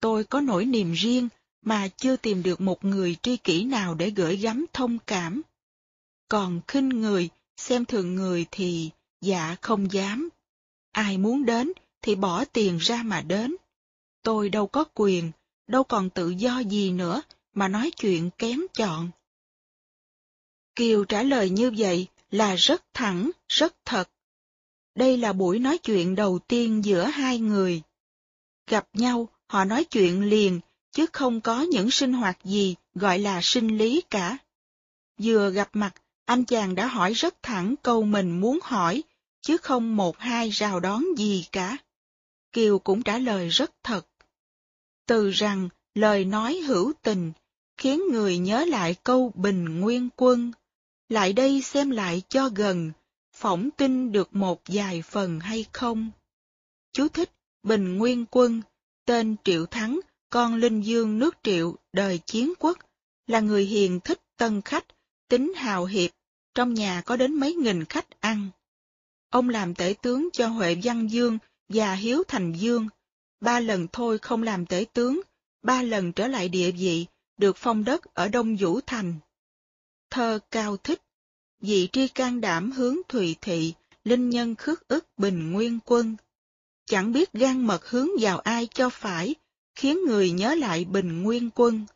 [0.00, 1.28] Tôi có nỗi niềm riêng
[1.62, 5.42] mà chưa tìm được một người tri kỷ nào để gửi gắm thông cảm.
[6.28, 8.90] Còn khinh người, xem thường người thì
[9.20, 10.28] dạ không dám.
[10.92, 11.72] Ai muốn đến
[12.02, 13.56] thì bỏ tiền ra mà đến.
[14.22, 15.32] Tôi đâu có quyền,
[15.66, 17.22] đâu còn tự do gì nữa
[17.54, 19.10] mà nói chuyện kém chọn.
[20.76, 24.10] Kiều trả lời như vậy là rất thẳng, rất thật.
[24.94, 27.82] Đây là buổi nói chuyện đầu tiên giữa hai người.
[28.66, 30.60] Gặp nhau, họ nói chuyện liền,
[30.92, 34.38] chứ không có những sinh hoạt gì gọi là sinh lý cả.
[35.18, 35.94] Vừa gặp mặt,
[36.24, 39.02] anh chàng đã hỏi rất thẳng câu mình muốn hỏi,
[39.40, 41.76] chứ không một hai rào đón gì cả.
[42.52, 44.06] Kiều cũng trả lời rất thật.
[45.06, 47.32] Từ rằng lời nói hữu tình,
[47.76, 50.52] khiến người nhớ lại câu bình nguyên quân.
[51.08, 52.92] Lại đây xem lại cho gần,
[53.32, 56.10] phỏng tin được một vài phần hay không.
[56.92, 57.30] Chú thích,
[57.62, 58.62] Bình Nguyên Quân,
[59.04, 62.78] tên Triệu Thắng, con Linh Dương nước Triệu, đời chiến quốc,
[63.26, 64.86] là người hiền thích tân khách,
[65.28, 66.10] tính hào hiệp,
[66.54, 68.48] trong nhà có đến mấy nghìn khách ăn.
[69.30, 72.88] Ông làm tể tướng cho Huệ Văn Dương và Hiếu Thành Dương,
[73.40, 75.20] ba lần thôi không làm tể tướng,
[75.62, 79.14] ba lần trở lại địa vị, được phong đất ở Đông Vũ Thành.
[80.10, 81.02] Thơ cao thích,
[81.60, 86.16] vị tri can đảm hướng Thùy Thị, linh nhân khước ức bình nguyên quân.
[86.86, 89.34] Chẳng biết gan mật hướng vào ai cho phải,
[89.74, 91.86] khiến người nhớ lại bình nguyên quân.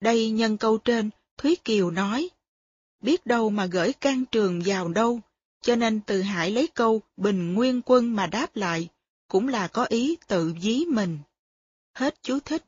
[0.00, 2.30] Đây nhân câu trên, Thúy Kiều nói,
[3.00, 5.20] biết đâu mà gửi can trường vào đâu,
[5.60, 8.88] cho nên từ hải lấy câu bình nguyên quân mà đáp lại,
[9.28, 11.18] cũng là có ý tự dí mình.
[11.94, 12.64] Hết chú thích.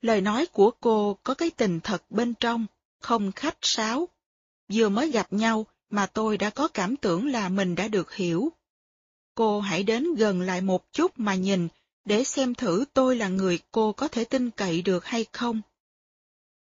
[0.00, 2.66] Lời nói của cô có cái tình thật bên trong,
[3.00, 4.08] không khách sáo.
[4.72, 8.52] Vừa mới gặp nhau mà tôi đã có cảm tưởng là mình đã được hiểu.
[9.34, 11.68] Cô hãy đến gần lại một chút mà nhìn,
[12.06, 15.60] để xem thử tôi là người cô có thể tin cậy được hay không.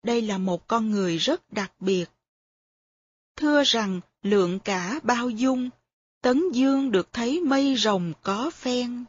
[0.02, 2.04] Đây là một con người rất đặc biệt.
[3.36, 5.70] Thưa rằng, lượng cả bao dung,
[6.22, 9.04] tấn dương được thấy mây rồng có phen.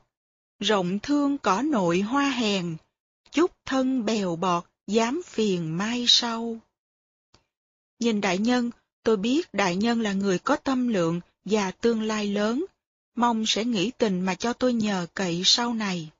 [0.60, 2.78] Rộng thương cỏ nội hoa hèn,
[3.32, 6.58] chút thân bèo bọt, dám phiền mai sau.
[8.00, 8.72] Nhìn đại nhân,
[9.04, 12.66] tôi biết đại nhân là người có tâm lượng và tương lai lớn,
[13.16, 16.12] mong sẽ nghĩ tình mà cho tôi nhờ cậy sau này.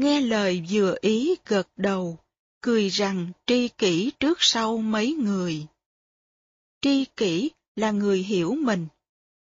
[0.00, 2.18] Nghe lời vừa ý gật đầu,
[2.60, 5.66] cười rằng tri kỷ trước sau mấy người.
[6.80, 8.86] Tri kỷ là người hiểu mình,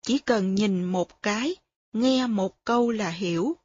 [0.02, 1.56] chỉ cần nhìn một cái,
[1.92, 3.56] nghe một câu là hiểu.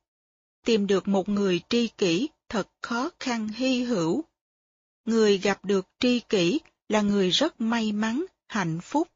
[0.65, 4.23] Tìm được một người tri kỷ thật khó khăn hy hữu.
[5.05, 9.07] Người gặp được tri kỷ là người rất may mắn, hạnh phúc.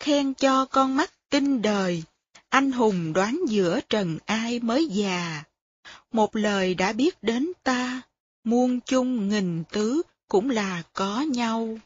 [0.00, 2.02] Khen cho con mắt tinh đời,
[2.48, 5.44] anh hùng đoán giữa trần ai mới già.
[6.12, 8.02] Một lời đã biết đến ta,
[8.44, 11.78] muôn chung nghìn tứ cũng là có nhau.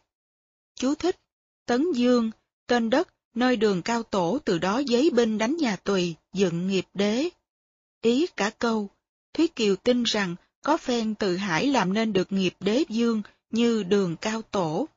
[0.75, 1.21] Chú thích,
[1.67, 2.31] Tấn Dương,
[2.67, 6.87] tên đất, nơi đường cao tổ từ đó giấy binh đánh nhà Tùy, dựng nghiệp
[6.95, 7.29] đế.
[8.03, 8.89] Ý cả câu,
[9.35, 13.83] Thúy Kiều tin rằng có phen từ hải làm nên được nghiệp đế dương như
[13.83, 14.89] đường cao tổ.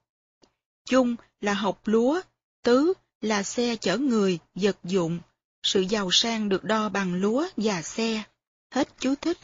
[0.85, 2.21] Chung là học lúa,
[2.63, 5.19] tứ là xe chở người, vật dụng.
[5.63, 8.23] Sự giàu sang được đo bằng lúa và xe.
[8.75, 9.37] Hết chú thích.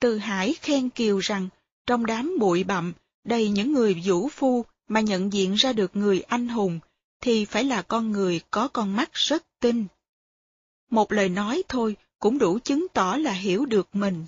[0.00, 1.48] Từ Hải khen Kiều rằng,
[1.86, 2.92] trong đám bụi bặm,
[3.24, 6.80] đầy những người vũ phu mà nhận diện ra được người anh hùng,
[7.20, 9.86] thì phải là con người có con mắt rất tinh.
[10.90, 14.26] Một lời nói thôi cũng đủ chứng tỏ là hiểu được mình.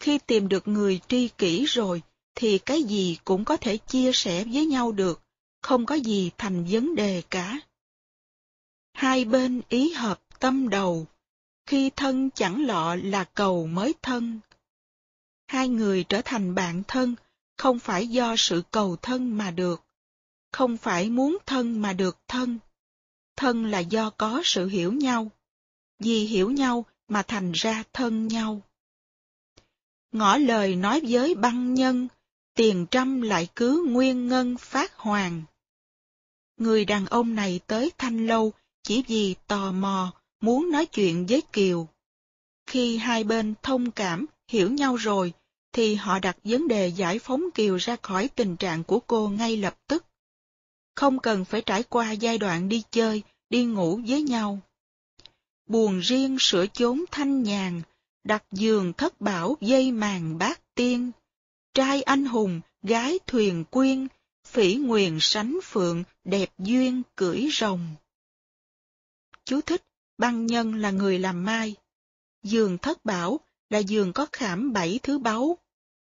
[0.00, 2.02] Khi tìm được người tri kỷ rồi,
[2.34, 5.22] thì cái gì cũng có thể chia sẻ với nhau được,
[5.62, 7.60] không có gì thành vấn đề cả.
[8.92, 11.06] Hai bên ý hợp tâm đầu,
[11.68, 14.40] khi thân chẳng lọ là cầu mới thân.
[15.46, 17.14] Hai người trở thành bạn thân,
[17.56, 19.84] không phải do sự cầu thân mà được,
[20.52, 22.58] không phải muốn thân mà được thân.
[23.36, 25.30] Thân là do có sự hiểu nhau,
[25.98, 28.62] vì hiểu nhau mà thành ra thân nhau.
[30.12, 32.08] Ngõ lời nói với băng nhân,
[32.54, 35.42] tiền trăm lại cứ nguyên ngân phát hoàng.
[36.56, 41.42] Người đàn ông này tới thanh lâu chỉ vì tò mò, muốn nói chuyện với
[41.52, 41.88] Kiều.
[42.66, 45.32] Khi hai bên thông cảm, hiểu nhau rồi,
[45.72, 49.56] thì họ đặt vấn đề giải phóng Kiều ra khỏi tình trạng của cô ngay
[49.56, 50.04] lập tức.
[50.94, 54.60] Không cần phải trải qua giai đoạn đi chơi, đi ngủ với nhau.
[55.66, 57.82] Buồn riêng sửa chốn thanh nhàn,
[58.24, 61.10] đặt giường thất bảo dây màn bát tiên.
[61.74, 64.08] Trai anh hùng, gái thuyền quyên,
[64.46, 67.94] phỉ nguyền sánh phượng, đẹp duyên cưỡi rồng.
[69.44, 69.82] Chú thích,
[70.18, 71.74] băng nhân là người làm mai.
[72.42, 73.40] Giường thất bảo
[73.70, 75.58] là giường có khảm bảy thứ báu,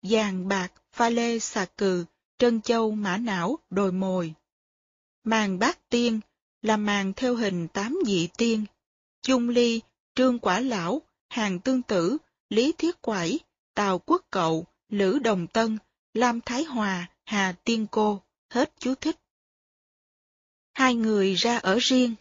[0.03, 2.05] vàng bạc, pha lê xà cừ,
[2.39, 4.35] trân châu mã não, đồi mồi.
[5.25, 6.20] Màn bát tiên
[6.62, 8.65] là màn theo hình tám vị tiên,
[9.23, 9.81] chung ly,
[10.15, 12.17] trương quả lão, hàng tương tử,
[12.51, 13.39] lý thiết quải,
[13.75, 15.78] tào quốc cậu, lữ đồng tân,
[16.15, 19.17] lam thái hòa, hà tiên cô, hết chú thích.
[20.75, 22.15] Hai người ra ở riêng.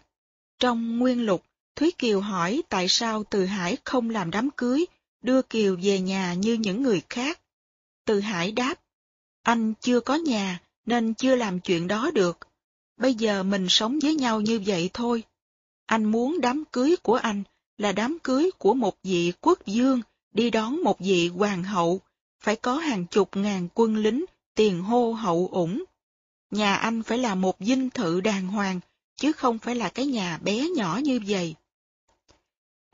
[0.59, 1.43] Trong nguyên lục,
[1.77, 4.85] Thúy Kiều hỏi tại sao Từ Hải không làm đám cưới,
[5.21, 7.39] đưa Kiều về nhà như những người khác.
[8.05, 8.75] Từ Hải đáp,
[9.43, 12.37] anh chưa có nhà nên chưa làm chuyện đó được.
[12.99, 15.23] Bây giờ mình sống với nhau như vậy thôi.
[15.85, 17.43] Anh muốn đám cưới của anh
[17.77, 20.01] là đám cưới của một vị quốc dương
[20.33, 22.01] đi đón một vị hoàng hậu,
[22.39, 24.25] phải có hàng chục ngàn quân lính,
[24.55, 25.83] tiền hô hậu ủng.
[26.51, 28.79] Nhà anh phải là một dinh thự đàng hoàng,
[29.15, 31.55] chứ không phải là cái nhà bé nhỏ như vậy.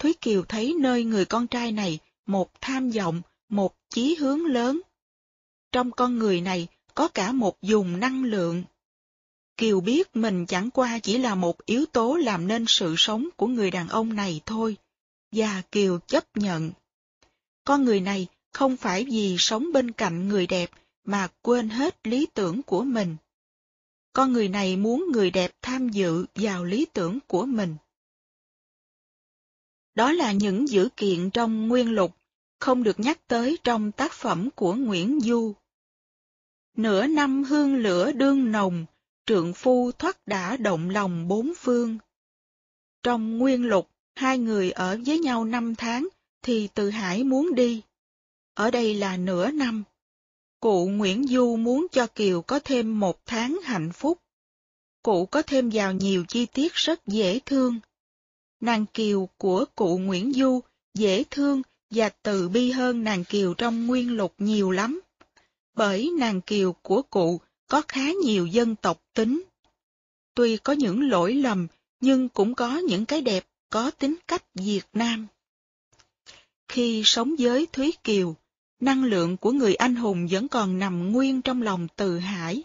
[0.04, 4.82] Thúy Kiều thấy nơi người con trai này một tham vọng, một chí hướng lớn.
[5.72, 8.64] Trong con người này có cả một dùng năng lượng.
[9.58, 13.48] Kiều biết mình chẳng qua chỉ là một yếu tố làm nên sự sống của
[13.48, 14.78] người đàn ông này thôi,
[15.32, 16.72] và Kiều chấp nhận.
[17.64, 20.72] Con người này không phải vì sống bên cạnh người đẹp
[21.06, 23.16] mà quên hết lý tưởng của mình.
[24.14, 27.76] con người này muốn người đẹp tham dự vào lý tưởng của mình.
[29.96, 32.18] Đó là những dữ kiện trong nguyên lục,
[32.60, 35.54] không được nhắc tới trong tác phẩm của Nguyễn Du.
[36.78, 38.86] Nửa năm hương lửa đương nồng,
[39.26, 41.98] trượng phu thoát đã động lòng bốn phương.
[43.04, 46.08] Trong nguyên lục, hai người ở với nhau năm tháng,
[46.42, 47.82] thì Từ Hải muốn đi.
[48.54, 49.84] Ở đây là nửa năm.
[50.60, 54.20] Cụ Nguyễn Du muốn cho Kiều có thêm một tháng hạnh phúc.
[55.04, 57.80] Cụ có thêm vào nhiều chi tiết rất dễ thương.
[58.64, 60.60] Nàng Kiều của cụ Nguyễn Du
[60.94, 65.02] dễ thương và từ bi hơn nàng Kiều trong nguyên lục nhiều lắm.
[65.76, 69.44] Bởi nàng Kiều của cụ có khá nhiều dân tộc tính.
[70.36, 71.68] Tuy có những lỗi lầm,
[72.02, 75.28] nhưng cũng có những cái đẹp có tính cách Việt Nam.
[76.68, 78.36] Khi sống với Thúy Kiều,
[78.80, 82.64] năng lượng của người anh hùng vẫn còn nằm nguyên trong lòng Từ Hải.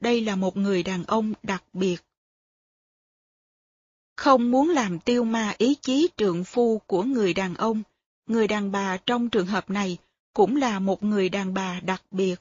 [0.00, 1.96] Đây là một người đàn ông đặc biệt.
[4.16, 7.82] Không muốn làm tiêu ma ý chí trượng phu của người đàn ông,
[8.26, 9.98] người đàn bà trong trường hợp này
[10.32, 12.40] cũng là một người đàn bà đặc biệt.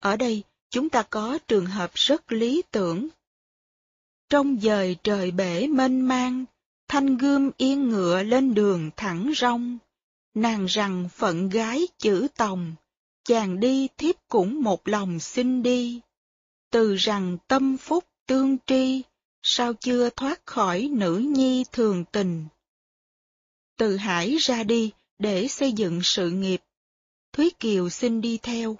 [0.00, 3.08] Ở đây, chúng ta có trường hợp rất lý tưởng.
[4.28, 6.44] Trong dời trời bể mênh mang,
[6.88, 9.78] thanh gươm yên ngựa lên đường thẳng rong.
[10.34, 12.74] Nàng rằng phận gái chữ tòng,
[13.24, 16.00] chàng đi thiếp cũng một lòng xin đi.
[16.70, 19.02] Từ rằng tâm phúc tương tri,
[19.46, 22.46] sao chưa thoát khỏi nữ nhi thường tình.
[23.76, 26.62] Từ hải ra đi để xây dựng sự nghiệp.
[27.32, 28.78] Thúy Kiều xin đi theo.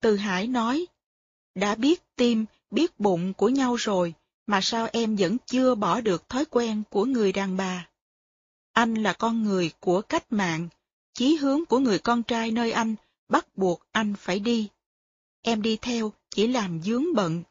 [0.00, 0.86] Từ hải nói,
[1.54, 4.14] đã biết tim, biết bụng của nhau rồi,
[4.46, 7.88] mà sao em vẫn chưa bỏ được thói quen của người đàn bà?
[8.72, 10.68] Anh là con người của cách mạng,
[11.14, 12.94] chí hướng của người con trai nơi anh
[13.28, 14.68] bắt buộc anh phải đi.
[15.42, 17.42] Em đi theo chỉ làm dướng bận.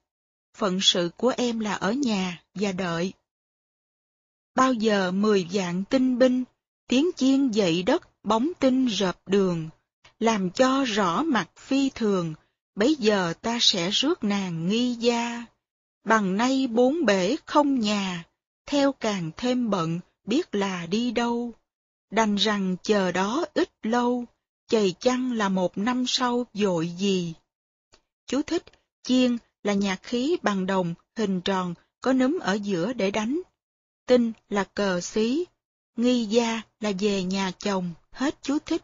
[0.57, 3.13] Phận sự của em là ở nhà và đợi.
[4.55, 6.43] Bao giờ mười vạn tinh binh,
[6.87, 9.69] tiếng chiên dậy đất, bóng tinh rợp đường,
[10.19, 12.33] làm cho rõ mặt phi thường,
[12.75, 15.45] bấy giờ ta sẽ rước nàng nghi gia.
[16.03, 18.23] Bằng nay bốn bể không nhà,
[18.65, 21.51] theo càng thêm bận, biết là đi đâu.
[22.11, 24.25] Đành rằng chờ đó ít lâu,
[24.67, 27.33] chày chăng là một năm sau dội gì.
[28.27, 28.63] Chú thích,
[29.03, 29.37] chiên
[29.67, 33.41] là nhạc khí bằng đồng, hình tròn, có núm ở giữa để đánh.
[34.05, 35.45] Tinh là cờ xí,
[35.95, 38.81] nghi gia là về nhà chồng, hết chú thích.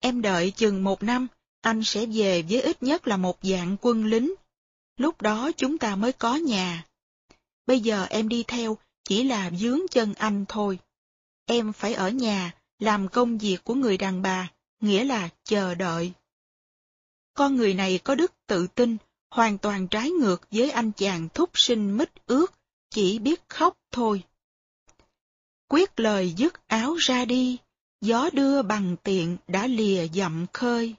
[0.00, 1.26] Em đợi chừng một năm,
[1.60, 4.34] anh sẽ về với ít nhất là một dạng quân lính.
[4.96, 6.86] Lúc đó chúng ta mới có nhà.
[7.66, 10.78] Bây giờ em đi theo, chỉ là dướng chân anh thôi.
[11.46, 16.12] Em phải ở nhà, làm công việc của người đàn bà, nghĩa là chờ đợi.
[17.34, 18.96] Con người này có đức tự tin,
[19.32, 22.46] hoàn toàn trái ngược với anh chàng thúc sinh mít ướt,
[22.90, 24.22] chỉ biết khóc thôi.
[25.68, 27.58] Quyết lời dứt áo ra đi,
[28.00, 30.94] gió đưa bằng tiện đã lìa dặm khơi.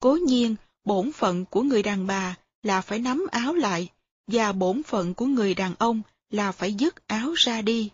[0.00, 3.88] Cố nhiên, bổn phận của người đàn bà là phải nắm áo lại,
[4.26, 7.90] và bổn phận của người đàn ông là phải dứt áo ra đi.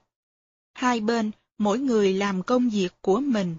[0.74, 3.56] Hai bên, mỗi người làm công việc của mình.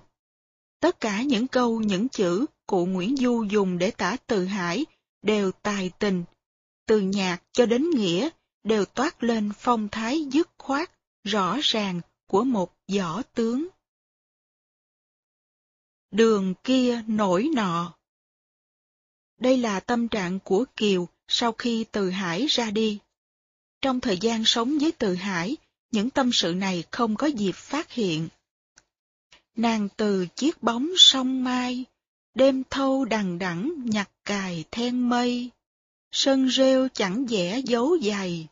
[0.80, 4.85] Tất cả những câu, những chữ cụ Nguyễn Du dùng để tả từ hải
[5.27, 6.23] đều tài tình,
[6.85, 8.30] từ nhạc cho đến nghĩa
[8.64, 10.91] đều toát lên phong thái dứt khoát,
[11.23, 13.67] rõ ràng của một võ tướng.
[16.11, 17.93] Đường kia nổi nọ
[19.39, 22.99] Đây là tâm trạng của Kiều sau khi Từ Hải ra đi.
[23.81, 25.57] Trong thời gian sống với Từ Hải,
[25.91, 28.27] những tâm sự này không có dịp phát hiện.
[29.56, 31.85] Nàng từ chiếc bóng sông mai,
[32.38, 35.49] đêm thâu đằng đẵng nhặt cài then mây,
[36.11, 38.48] sân rêu chẳng vẽ dấu dày,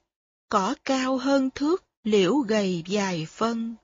[0.49, 3.75] cỏ cao hơn thước, liễu gầy dài phân.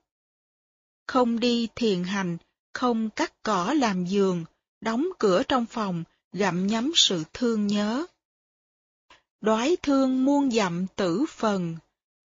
[1.08, 2.38] Không đi thiền hành,
[2.74, 4.46] không cắt cỏ làm giường,
[4.82, 8.06] đóng cửa trong phòng, gặm nhắm sự thương nhớ.
[9.42, 11.76] Đoái thương muôn dặm tử phần,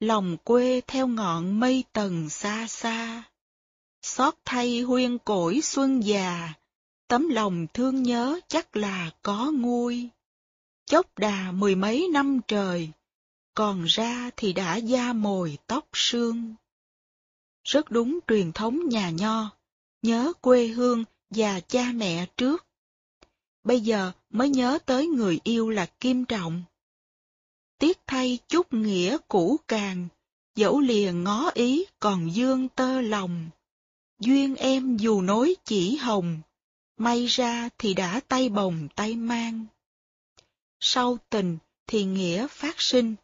[0.00, 3.22] lòng quê theo ngọn mây tầng xa xa.
[4.02, 6.54] Xót thay huyên cổi xuân già,
[7.08, 10.08] tấm lòng thương nhớ chắc là có nguôi.
[10.86, 12.90] Chốc đà mười mấy năm trời,
[13.54, 16.54] còn ra thì đã da mồi tóc sương.
[17.64, 19.50] Rất đúng truyền thống nhà nho,
[20.02, 22.66] nhớ quê hương và cha mẹ trước.
[23.64, 26.62] Bây giờ mới nhớ tới người yêu là Kim Trọng
[27.78, 30.08] tiếc thay chút nghĩa cũ càng,
[30.54, 33.48] dẫu lìa ngó ý còn dương tơ lòng.
[34.20, 36.40] Duyên em dù nối chỉ hồng,
[36.96, 39.66] may ra thì đã tay bồng tay mang.
[40.80, 43.14] sau tình thì nghĩa phát sinh.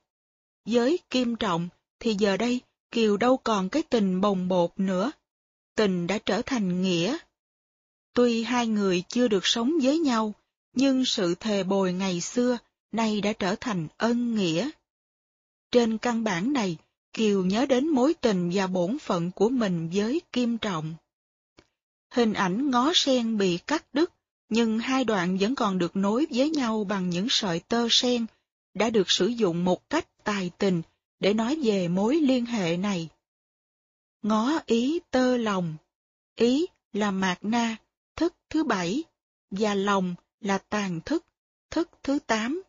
[0.65, 1.69] Với Kim Trọng
[2.01, 2.61] thì giờ đây
[2.93, 5.13] Kiều đâu còn cái tình bồng bột nữa.
[5.75, 7.19] Tình đã trở thành nghĩa.
[8.15, 10.35] Tuy hai người chưa được sống với nhau,
[10.75, 12.59] nhưng sự thề bồi ngày xưa
[12.93, 14.71] nay đã trở thành ân nghĩa.
[15.71, 16.77] Trên căn bản này,
[17.13, 20.95] Kiều nhớ đến mối tình và bổn phận của mình với Kim Trọng.
[22.13, 24.13] Hình ảnh ngó sen bị cắt đứt,
[24.49, 28.27] nhưng hai đoạn vẫn còn được nối với nhau bằng những sợi tơ sen,
[28.75, 30.83] đã được sử dụng một cách tài tình
[31.21, 33.09] để nói về mối liên hệ này.
[34.23, 35.77] Ngó ý tơ lòng,
[36.37, 37.77] ý là mạt na,
[38.17, 39.05] thức thứ bảy,
[39.51, 41.25] và lòng là tàn thức,
[41.71, 42.63] thức thứ tám.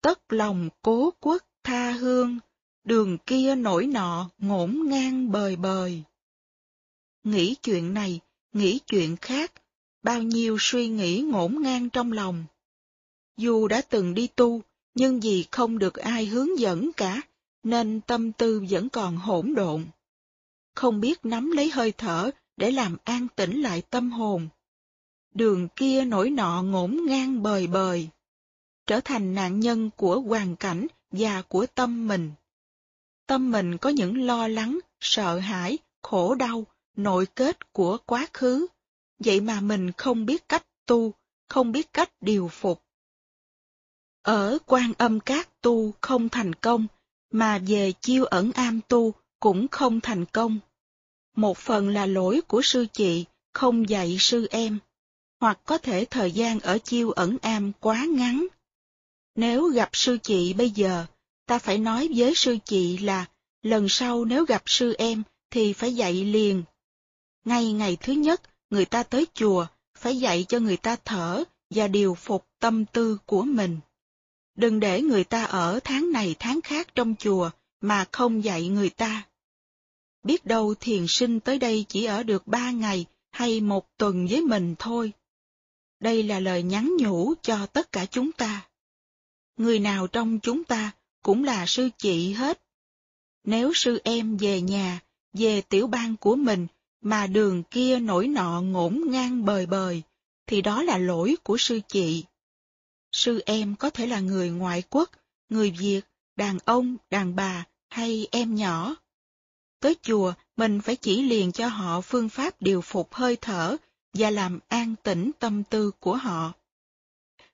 [0.00, 2.38] Tất lòng cố quốc tha hương,
[2.84, 6.02] đường kia nổi nọ ngổn ngang bời bời.
[7.24, 8.20] Nghĩ chuyện này,
[8.52, 9.52] nghĩ chuyện khác,
[10.02, 12.44] bao nhiêu suy nghĩ ngổn ngang trong lòng.
[13.36, 14.62] Dù đã từng đi tu,
[14.94, 17.20] nhưng vì không được ai hướng dẫn cả,
[17.62, 19.86] nên tâm tư vẫn còn hỗn độn.
[20.74, 24.48] Không biết nắm lấy hơi thở để làm an tĩnh lại tâm hồn.
[25.34, 28.08] Đường kia nổi nọ ngổn ngang bời bời,
[28.86, 32.32] trở thành nạn nhân của hoàn cảnh và của tâm mình.
[33.26, 38.66] Tâm mình có những lo lắng, sợ hãi, khổ đau, nội kết của quá khứ,
[39.18, 41.14] vậy mà mình không biết cách tu,
[41.48, 42.82] không biết cách điều phục.
[44.22, 46.86] Ở quan âm các tu không thành công,
[47.30, 50.58] mà về chiêu ẩn am tu cũng không thành công.
[51.36, 54.78] Một phần là lỗi của sư chị, không dạy sư em,
[55.40, 58.46] hoặc có thể thời gian ở chiêu ẩn am quá ngắn.
[59.34, 61.06] Nếu gặp sư chị bây giờ,
[61.46, 63.26] ta phải nói với sư chị là
[63.62, 66.62] lần sau nếu gặp sư em thì phải dạy liền.
[67.44, 69.66] Ngay ngày thứ nhất, người ta tới chùa,
[69.98, 73.78] phải dạy cho người ta thở và điều phục tâm tư của mình.
[74.54, 78.90] Đừng để người ta ở tháng này tháng khác trong chùa mà không dạy người
[78.90, 79.26] ta.
[80.22, 84.40] Biết đâu thiền sinh tới đây chỉ ở được ba ngày hay một tuần với
[84.40, 85.12] mình thôi.
[86.00, 88.68] Đây là lời nhắn nhủ cho tất cả chúng ta.
[89.56, 92.62] Người nào trong chúng ta cũng là sư chị hết.
[93.44, 95.00] Nếu sư em về nhà,
[95.32, 96.66] về tiểu bang của mình,
[97.02, 100.02] mà đường kia nổi nọ ngổn ngang bời bời,
[100.46, 102.24] thì đó là lỗi của sư chị.
[103.12, 105.10] Sư em có thể là người ngoại quốc,
[105.48, 106.00] người Việt,
[106.36, 108.96] đàn ông, đàn bà hay em nhỏ.
[109.80, 113.76] Tới chùa, mình phải chỉ liền cho họ phương pháp điều phục hơi thở
[114.14, 116.52] và làm an tĩnh tâm tư của họ.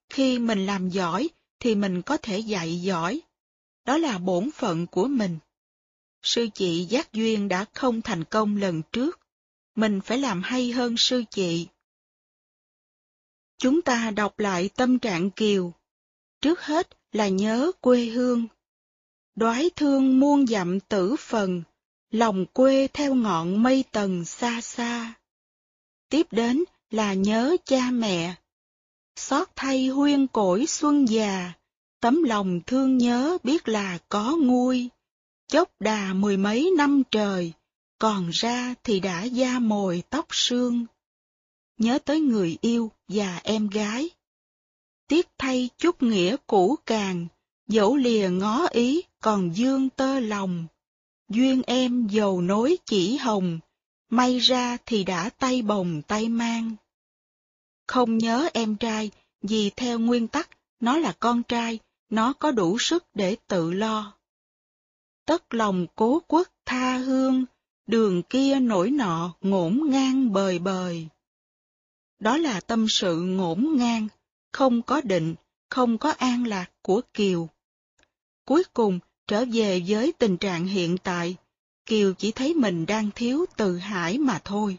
[0.09, 1.29] Khi mình làm giỏi,
[1.61, 3.21] thì mình có thể dạy giỏi.
[3.85, 5.39] Đó là bổn phận của mình.
[6.23, 9.21] Sư chị Giác Duyên đã không thành công lần trước.
[9.79, 11.67] Mình phải làm hay hơn sư chị.
[13.59, 15.73] Chúng ta đọc lại tâm trạng Kiều.
[16.41, 18.47] Trước hết là nhớ quê hương.
[19.35, 21.63] Đoái thương muôn dặm tử phần,
[22.11, 25.15] lòng quê theo ngọn mây tầng xa xa.
[26.09, 28.35] Tiếp đến là nhớ cha mẹ.
[29.17, 31.53] Xót thay huyên cổi xuân già,
[32.01, 34.89] tấm lòng thương nhớ biết là có nguôi.
[35.49, 37.53] Chốc đà mười mấy năm trời,
[37.99, 40.87] còn ra thì đã da mồi tóc xương
[41.79, 44.11] nhớ tới người yêu và em gái.
[45.09, 47.27] Tiếc thay chút nghĩa cũ càng,
[47.69, 50.67] dẫu lìa ngó ý còn dương tơ lòng.
[51.29, 53.59] Duyên em dầu nối chỉ hồng,
[54.11, 56.77] may ra thì đã tay bồng tay mang.
[57.87, 59.11] Không nhớ em trai,
[59.43, 61.79] vì theo nguyên tắc, nó là con trai,
[62.11, 64.13] nó có đủ sức để tự lo.
[65.25, 67.45] Tất lòng cố quốc tha hương,
[67.89, 71.09] đường kia nổi nọ ngổn ngang bời bời.
[72.19, 74.09] Đó là tâm sự ngổn ngang,
[74.53, 75.35] không có định,
[75.71, 77.49] không có an lạc của Kiều.
[78.45, 81.37] Cuối cùng, trở về với tình trạng hiện tại,
[81.87, 84.79] Kiều chỉ thấy mình đang thiếu từ hải mà thôi.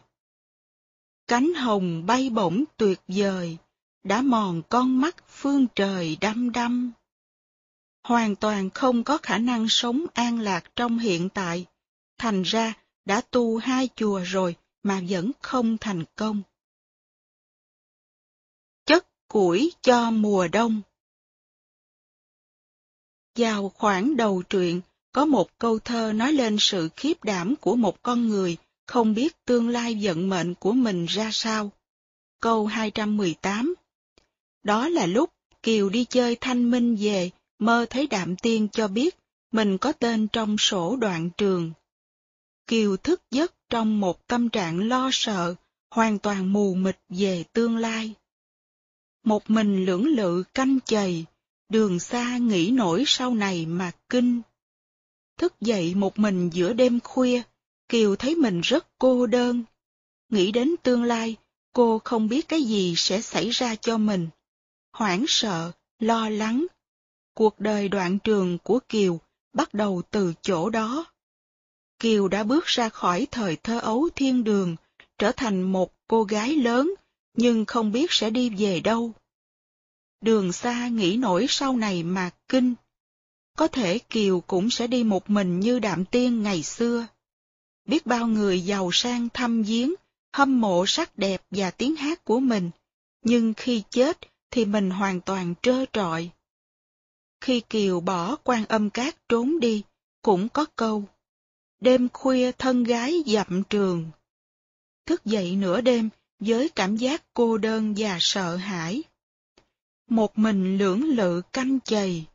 [1.26, 3.56] Cánh hồng bay bổng tuyệt vời,
[4.04, 6.92] đã mòn con mắt phương trời đăm đăm.
[8.04, 11.66] Hoàn toàn không có khả năng sống an lạc trong hiện tại,
[12.18, 16.42] thành ra đã tu hai chùa rồi mà vẫn không thành công
[18.86, 20.82] Chất củi cho mùa đông.
[23.36, 24.80] Vào khoảng đầu truyện,
[25.12, 28.56] có một câu thơ nói lên sự khiếp đảm của một con người
[28.86, 31.70] không biết tương lai vận mệnh của mình ra sao.
[32.40, 33.74] Câu 218
[34.62, 35.30] Đó là lúc
[35.62, 39.16] Kiều đi chơi thanh minh về, mơ thấy đạm tiên cho biết
[39.52, 41.72] mình có tên trong sổ đoạn trường.
[42.70, 45.54] Kiều thức giấc trong một tâm trạng lo sợ,
[45.90, 48.14] hoàn toàn mù mịt về tương lai.
[49.24, 51.24] một mình lưỡng lự canh chầy,
[51.68, 54.40] đường xa nghĩ nổi sau này mà kinh.
[55.38, 57.42] Thức dậy một mình giữa đêm khuya,
[57.88, 59.64] Kiều thấy mình rất cô đơn.
[60.28, 61.36] Nghĩ đến tương lai,
[61.72, 64.28] cô không biết cái gì sẽ xảy ra cho mình.
[64.92, 66.66] Hoảng sợ, lo lắng.
[67.34, 69.20] Cuộc đời đoạn trường của Kiều
[69.52, 71.06] bắt đầu từ chỗ đó.
[72.00, 74.76] Kiều đã bước ra khỏi thời thơ ấu thiên đường,
[75.18, 76.94] trở thành một cô gái lớn,
[77.36, 79.12] nhưng không biết sẽ đi về đâu.
[80.20, 82.74] Đường xa nghĩ nổi sau này mà kinh.
[83.56, 87.06] Có thể Kiều cũng sẽ đi một mình như đạm tiên ngày xưa.
[87.84, 89.94] Biết bao người giàu sang thăm viếng,
[90.32, 92.70] hâm mộ sắc đẹp và tiếng hát của mình,
[93.24, 94.18] nhưng khi chết
[94.50, 96.30] thì mình hoàn toàn trơ trọi.
[97.40, 99.82] Khi Kiều bỏ quan âm cát trốn đi,
[100.22, 101.04] cũng có câu.
[101.80, 104.10] Đêm khuya thân gái dặm trường.
[105.06, 109.02] Thức dậy nửa đêm với cảm giác cô đơn và sợ hãi.
[110.08, 112.26] Một mình lưỡng lự canh chày,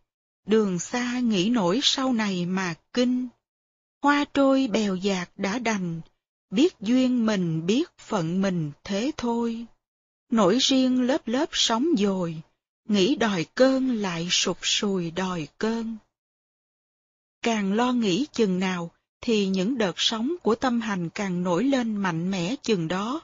[0.46, 3.28] đường xa nghĩ nổi sau này mà kinh.
[4.02, 6.02] Hoa trôi bèo dạt đã đành,
[6.50, 9.66] biết duyên mình biết phận mình thế thôi.
[10.30, 12.42] Nổi riêng lớp lớp sóng dồi,
[12.90, 15.98] nghĩ đòi cơn lại sụp sùi đòi cơn.
[17.42, 18.92] Càng lo nghĩ chừng nào,
[19.26, 23.22] thì những đợt sóng của tâm hành càng nổi lên mạnh mẽ chừng đó.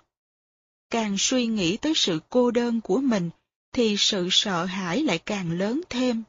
[0.90, 3.30] Càng suy nghĩ tới sự cô đơn của mình,
[3.74, 6.24] thì sự sợ hãi lại càng lớn thêm.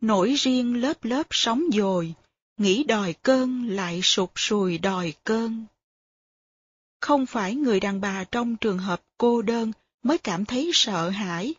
[0.00, 2.14] Nổi riêng lớp lớp sóng dồi,
[2.56, 5.64] nghĩ đòi cơn lại sụp sùi đòi cơn.
[7.00, 9.72] Không phải người đàn bà trong trường hợp cô đơn
[10.02, 11.54] mới cảm thấy sợ hãi.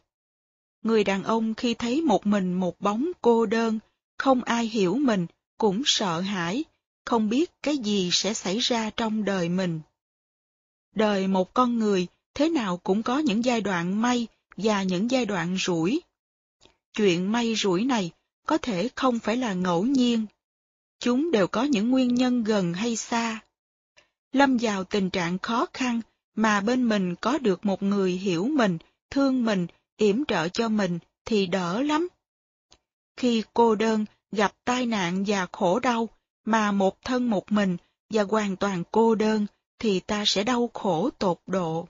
[0.82, 3.80] Người đàn ông khi thấy một mình một bóng cô đơn,
[4.18, 6.64] không ai hiểu mình, cũng sợ hãi,
[7.10, 9.80] không biết cái gì sẽ xảy ra trong đời mình.
[10.96, 15.26] Đời một con người thế nào cũng có những giai đoạn may và những giai
[15.26, 16.02] đoạn rủi.
[16.94, 18.12] Chuyện may rủi này
[18.48, 20.26] có thể không phải là ngẫu nhiên.
[21.00, 23.40] Chúng đều có những nguyên nhân gần hay xa.
[24.32, 26.02] Lâm vào tình trạng khó khăn
[26.36, 28.78] mà bên mình có được một người hiểu mình,
[29.10, 32.08] thương mình, yểm trợ cho mình thì đỡ lắm.
[33.18, 36.10] Khi cô đơn, gặp tai nạn và khổ đau,
[36.52, 37.78] mà một thân một mình
[38.10, 39.46] và hoàn toàn cô đơn
[39.80, 41.88] thì ta sẽ đau khổ tột độ.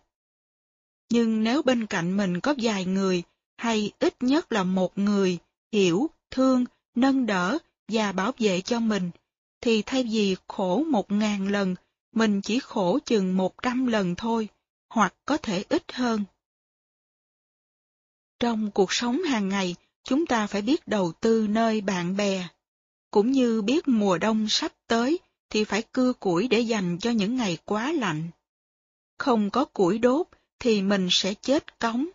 [1.11, 3.23] Nhưng nếu bên cạnh mình có vài người,
[3.57, 5.37] hay ít nhất là một người,
[5.71, 6.65] hiểu, thương,
[6.95, 7.57] nâng đỡ
[7.87, 9.11] và bảo vệ cho mình,
[9.61, 11.75] thì thay vì khổ một ngàn lần,
[12.11, 14.47] mình chỉ khổ chừng một trăm lần thôi,
[14.89, 16.23] hoặc có thể ít hơn.
[18.39, 22.47] Trong cuộc sống hàng ngày, chúng ta phải biết đầu tư nơi bạn bè,
[23.11, 27.35] cũng như biết mùa đông sắp tới thì phải cưa củi để dành cho những
[27.35, 28.29] ngày quá lạnh.
[29.17, 30.27] Không có củi đốt
[30.59, 32.07] thì mình sẽ chết cống.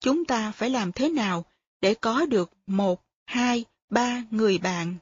[0.00, 1.44] Chúng ta phải làm thế nào
[1.80, 4.94] để có được một, hai, ba người bạn?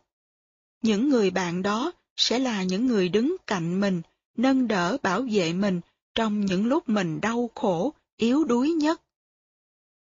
[0.83, 4.03] Những người bạn đó sẽ là những người đứng cạnh mình,
[4.37, 5.81] nâng đỡ bảo vệ mình
[6.15, 9.03] trong những lúc mình đau khổ, yếu đuối nhất.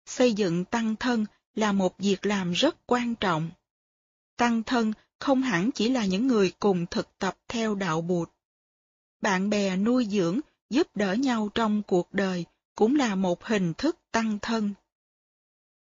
[0.06, 1.26] Xây dựng tăng thân
[1.56, 3.50] là một việc làm rất quan trọng.
[4.44, 8.30] Tăng thân không hẳn chỉ là những người cùng thực tập theo đạo Bụt.
[9.22, 10.40] Bạn bè nuôi dưỡng,
[10.70, 14.74] giúp đỡ nhau trong cuộc đời cũng là một hình thức tăng thân.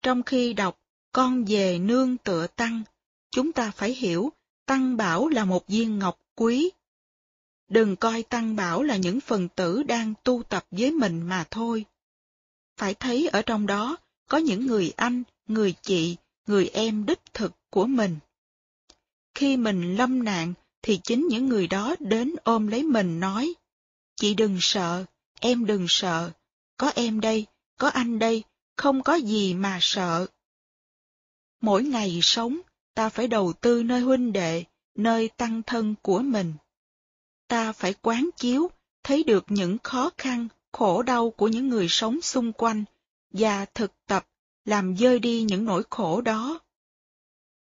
[0.03, 0.81] Trong khi đọc
[1.13, 2.83] Con về nương tựa tăng,
[3.31, 4.33] chúng ta phải hiểu
[4.67, 6.71] tăng bảo là một viên ngọc quý.
[7.69, 11.85] Đừng coi tăng bảo là những phần tử đang tu tập với mình mà thôi.
[12.77, 13.97] Phải thấy ở trong đó
[14.29, 18.19] có những người anh, người chị, người em đích thực của mình.
[19.37, 23.55] Khi mình lâm nạn, thì chính những người đó đến ôm lấy mình nói,
[24.17, 25.05] Chị đừng sợ,
[25.41, 26.31] em đừng sợ,
[26.77, 27.47] có em đây,
[27.79, 28.45] có anh đây,
[28.77, 30.27] không có gì mà sợ.
[31.61, 32.61] Mỗi ngày sống,
[32.95, 36.55] ta phải đầu tư nơi huynh đệ, nơi tăng thân của mình.
[37.49, 38.71] Ta phải quán chiếu,
[39.03, 42.85] thấy được những khó khăn, khổ đau của những người sống xung quanh,
[43.31, 44.27] và thực tập
[44.65, 46.61] làm dơi đi những nỗi khổ đó.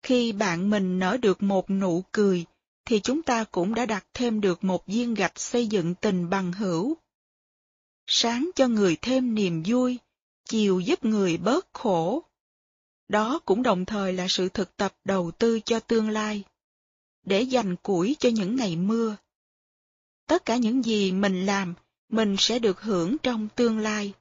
[0.05, 2.45] Khi bạn mình nở được một nụ cười,
[2.85, 6.53] thì chúng ta cũng đã đặt thêm được một viên gạch xây dựng tình bằng
[6.53, 6.97] hữu.
[8.07, 9.99] Sáng cho người thêm niềm vui,
[10.49, 12.23] chiều giúp người bớt khổ.
[13.09, 16.43] Đó cũng đồng thời là sự thực tập đầu tư cho tương lai,
[17.23, 19.17] để dành củi cho những ngày mưa.
[20.27, 21.75] Tất cả những gì mình làm,
[22.09, 24.13] mình sẽ được hưởng trong tương lai.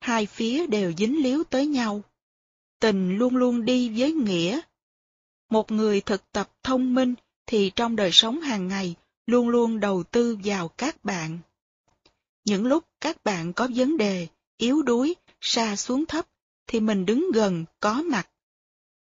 [0.00, 2.02] Hai phía đều dính líu tới nhau.
[2.80, 4.60] Tình luôn luôn đi với nghĩa
[5.52, 7.14] một người thực tập thông minh
[7.46, 8.94] thì trong đời sống hàng ngày
[9.26, 11.38] luôn luôn đầu tư vào các bạn.
[12.44, 16.26] Những lúc các bạn có vấn đề, yếu đuối, xa xuống thấp
[16.66, 18.28] thì mình đứng gần, có mặt.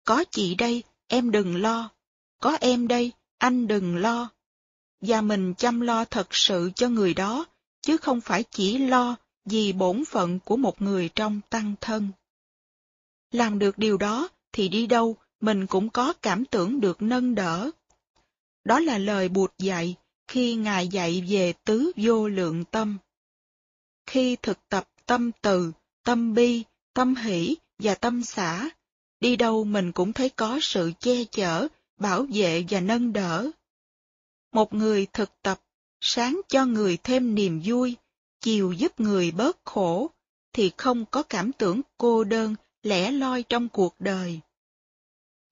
[0.04, 1.90] Có chị đây, em đừng lo.
[2.40, 4.30] Có em đây, anh đừng lo.
[5.00, 7.46] Và mình chăm lo thật sự cho người đó,
[7.80, 12.08] chứ không phải chỉ lo vì bổn phận của một người trong tăng thân.
[13.30, 17.70] Làm được điều đó thì đi đâu mình cũng có cảm tưởng được nâng đỡ.
[18.64, 19.96] Đó là lời buộc dạy
[20.28, 22.98] khi Ngài dạy về tứ vô lượng tâm.
[24.06, 25.72] Khi thực tập tâm từ,
[26.04, 26.62] tâm bi,
[26.94, 28.70] tâm hỷ và tâm xã,
[29.20, 33.50] đi đâu mình cũng thấy có sự che chở, bảo vệ và nâng đỡ.
[34.52, 35.60] Một người thực tập,
[36.00, 37.96] sáng cho người thêm niềm vui,
[38.40, 40.10] chiều giúp người bớt khổ,
[40.52, 44.40] thì không có cảm tưởng cô đơn, lẻ loi trong cuộc đời.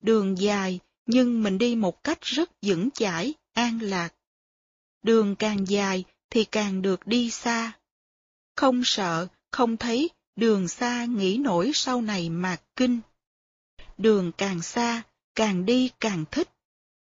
[0.01, 4.13] Đường dài, nhưng mình đi một cách rất vững chãi, an lạc.
[5.03, 7.71] Đường càng dài thì càng được đi xa.
[8.55, 12.99] Không sợ, không thấy, đường xa nghĩ nổi sau này mà kinh.
[13.97, 15.01] Đường càng xa,
[15.35, 16.49] càng đi càng thích.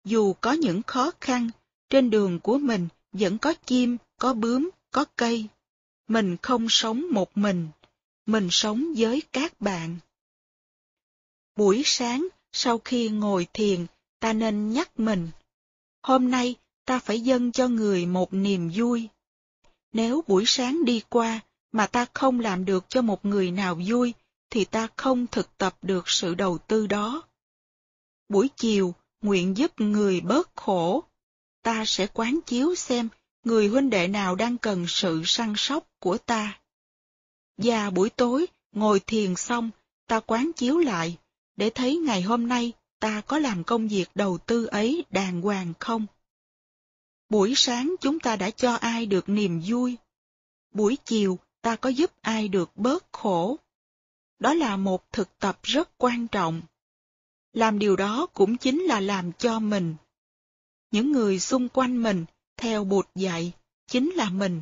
[0.03, 1.49] Dù có những khó khăn,
[1.89, 5.47] trên đường của mình vẫn có chim, có bướm, có cây.
[6.07, 7.67] Mình không sống một mình,
[8.25, 9.97] mình sống với các bạn.
[11.55, 12.27] Buổi sáng,
[12.57, 13.85] sau khi ngồi thiền,
[14.19, 15.29] ta nên nhắc mình.
[16.01, 19.09] Hôm nay, ta phải dâng cho người một niềm vui.
[19.93, 21.39] Nếu buổi sáng đi qua,
[21.71, 24.13] mà ta không làm được cho một người nào vui,
[24.49, 27.23] thì ta không thực tập được sự đầu tư đó.
[28.29, 31.03] Buổi chiều, nguyện giúp người bớt khổ.
[31.61, 33.09] Ta sẽ quán chiếu xem
[33.43, 36.59] người huynh đệ nào đang cần sự săn sóc của ta.
[37.57, 39.71] Và buổi tối, ngồi thiền xong,
[40.07, 41.17] ta quán chiếu lại,
[41.55, 45.73] để thấy ngày hôm nay ta có làm công việc đầu tư ấy đàng hoàng
[45.79, 46.05] không.
[47.29, 49.97] Buổi sáng chúng ta đã cho ai được niềm vui.
[50.73, 53.57] Buổi chiều ta có giúp ai được bớt khổ.
[54.39, 56.61] Đó là một thực tập rất quan trọng.
[57.53, 59.95] Làm điều đó cũng chính là làm cho mình.
[60.91, 62.25] Những người xung quanh mình,
[62.57, 63.51] theo bụt dạy,
[63.87, 64.61] chính là mình.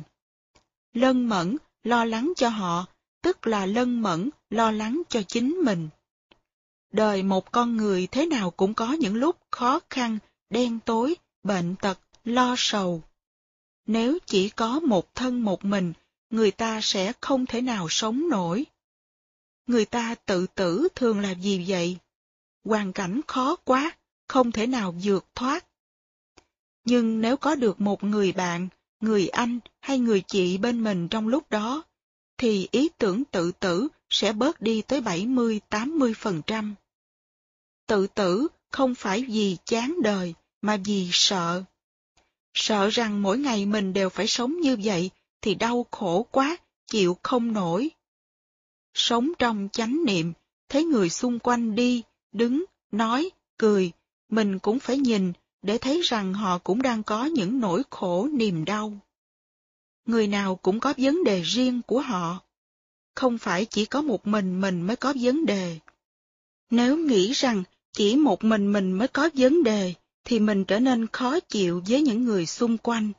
[0.92, 2.86] Lân mẫn, lo lắng cho họ,
[3.22, 5.88] tức là lân mẫn, lo lắng cho chính mình.
[6.94, 10.18] Đời một con người thế nào cũng có những lúc khó khăn,
[10.50, 13.02] đen tối, bệnh tật, lo sầu.
[13.86, 15.92] Nếu chỉ có một thân một mình,
[16.30, 18.66] người ta sẽ không thể nào sống nổi.
[19.66, 21.96] Người ta tự tử thường là gì vậy?
[22.64, 23.96] Hoàn cảnh khó quá,
[24.28, 25.66] không thể nào vượt thoát.
[26.84, 28.68] Nhưng nếu có được một người bạn,
[29.00, 31.82] người anh hay người chị bên mình trong lúc đó,
[32.38, 36.74] thì ý tưởng tự tử sẽ bớt đi tới 70-80%.
[37.86, 41.62] Tự tử không phải vì chán đời, mà vì sợ.
[42.54, 46.56] Sợ rằng mỗi ngày mình đều phải sống như vậy thì đau khổ quá,
[46.86, 47.90] chịu không nổi.
[48.94, 50.32] Sống trong chánh niệm,
[50.68, 53.92] thấy người xung quanh đi, đứng, nói, cười,
[54.28, 55.32] mình cũng phải nhìn
[55.62, 58.98] để thấy rằng họ cũng đang có những nỗi khổ niềm đau.
[60.06, 62.40] Người nào cũng có vấn đề riêng của họ.
[63.14, 65.78] Không phải chỉ có một mình mình mới có vấn đề.
[66.70, 67.62] Nếu nghĩ rằng
[67.94, 72.02] chỉ một mình mình mới có vấn đề, thì mình trở nên khó chịu với
[72.02, 73.12] những người xung quanh.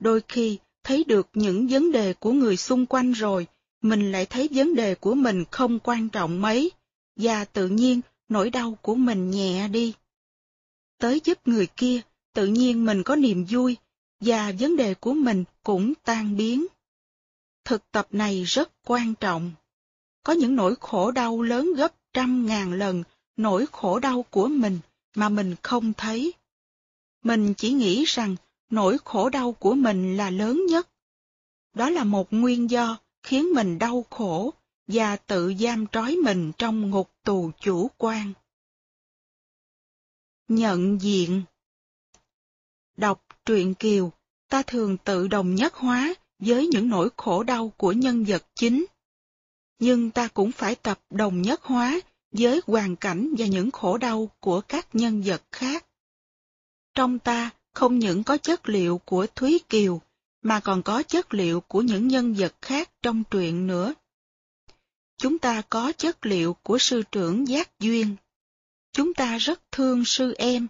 [0.00, 3.46] Đôi khi, thấy được những vấn đề của người xung quanh rồi,
[3.82, 6.70] mình lại thấy vấn đề của mình không quan trọng mấy,
[7.16, 9.94] và tự nhiên nỗi đau của mình nhẹ đi.
[10.98, 12.00] Tới giúp người kia,
[12.34, 13.76] tự nhiên mình có niềm vui,
[14.20, 16.66] và vấn đề của mình cũng tan biến.
[17.64, 19.52] Thực tập này rất quan trọng.
[20.22, 23.02] Có những nỗi khổ đau lớn gấp trăm ngàn lần
[23.36, 24.78] nỗi khổ đau của mình
[25.14, 26.32] mà mình không thấy.
[27.22, 28.36] Mình chỉ nghĩ rằng
[28.70, 30.88] nỗi khổ đau của mình là lớn nhất.
[31.74, 34.52] Đó là một nguyên do khiến mình đau khổ
[34.86, 38.32] và tự giam trói mình trong ngục tù chủ quan.
[40.48, 41.42] Nhận diện
[42.96, 44.12] Đọc truyện Kiều,
[44.48, 48.86] ta thường tự đồng nhất hóa với những nỗi khổ đau của nhân vật chính.
[49.78, 52.00] Nhưng ta cũng phải tập đồng nhất hóa
[52.38, 55.86] với hoàn cảnh và những khổ đau của các nhân vật khác.
[56.94, 60.00] Trong ta không những có chất liệu của Thúy Kiều,
[60.42, 63.94] mà còn có chất liệu của những nhân vật khác trong truyện nữa.
[65.18, 68.16] Chúng ta có chất liệu của sư trưởng Giác Duyên.
[68.92, 70.66] Chúng ta rất thương sư em,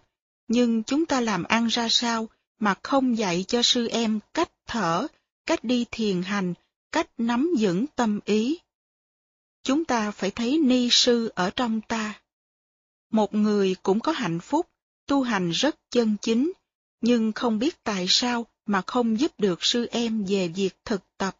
[0.48, 2.28] nhưng chúng ta làm ăn ra sao
[2.58, 5.06] mà không dạy cho sư em cách thở,
[5.46, 6.54] cách đi thiền hành,
[6.92, 8.58] cách nắm vững tâm ý
[9.66, 12.20] chúng ta phải thấy ni sư ở trong ta.
[13.10, 14.66] Một người cũng có hạnh phúc,
[15.06, 16.52] tu hành rất chân chính,
[17.00, 21.36] nhưng không biết tại sao mà không giúp được sư em về việc thực tập.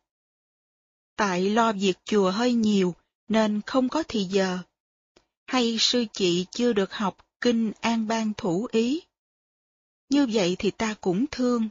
[1.17, 2.95] Tại lo việc chùa hơi nhiều,
[3.29, 4.59] nên không có thì giờ.
[5.47, 9.01] Hay sư chị chưa được học kinh an ban thủ ý.
[10.09, 11.69] Như vậy thì ta cũng thương.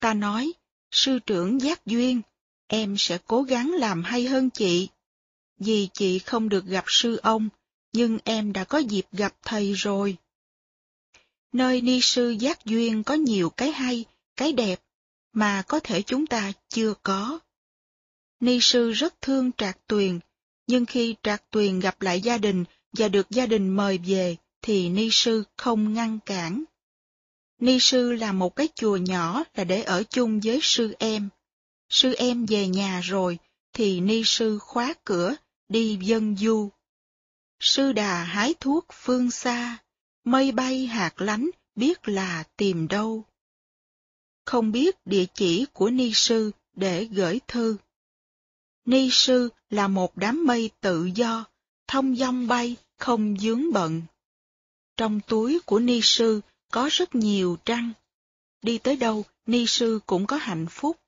[0.00, 0.52] Ta nói,
[0.90, 2.22] sư trưởng giác duyên,
[2.66, 4.88] em sẽ cố gắng làm hay hơn chị.
[5.64, 7.48] Vì chị không được gặp sư ông,
[7.92, 10.16] nhưng em đã có dịp gặp thầy rồi.
[11.52, 14.04] Nơi ni sư giác duyên có nhiều cái hay,
[14.36, 14.80] cái đẹp,
[15.32, 17.38] mà có thể chúng ta chưa có.
[18.40, 20.20] Ni sư rất thương Trạc Tuyền,
[20.66, 24.88] nhưng khi Trạc Tuyền gặp lại gia đình và được gia đình mời về, thì
[24.88, 26.64] Ni sư không ngăn cản.
[27.58, 31.28] Ni sư là một cái chùa nhỏ là để ở chung với sư em.
[31.88, 33.38] Sư em về nhà rồi,
[33.72, 35.34] thì Ni sư khóa cửa,
[35.72, 36.68] đi dân du.
[37.60, 39.78] Sư đà hái thuốc phương xa,
[40.24, 43.24] mây bay hạt lánh biết là tìm đâu.
[44.44, 47.76] Không biết địa chỉ của Ni sư để gửi thư.
[48.84, 51.44] Ni sư là một đám mây tự do,
[51.86, 54.02] thông dong bay, không dướng bận.
[54.96, 57.92] Trong túi của Ni sư có rất nhiều trăng.
[58.62, 61.01] Đi tới đâu, Ni sư cũng có hạnh phúc.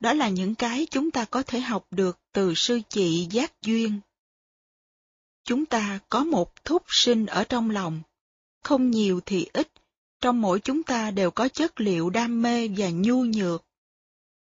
[0.00, 4.00] Đó là những cái chúng ta có thể học được từ sư chị Giác Duyên.
[5.44, 8.00] Chúng ta có một thúc sinh ở trong lòng.
[8.62, 9.72] Không nhiều thì ít,
[10.20, 13.64] trong mỗi chúng ta đều có chất liệu đam mê và nhu nhược.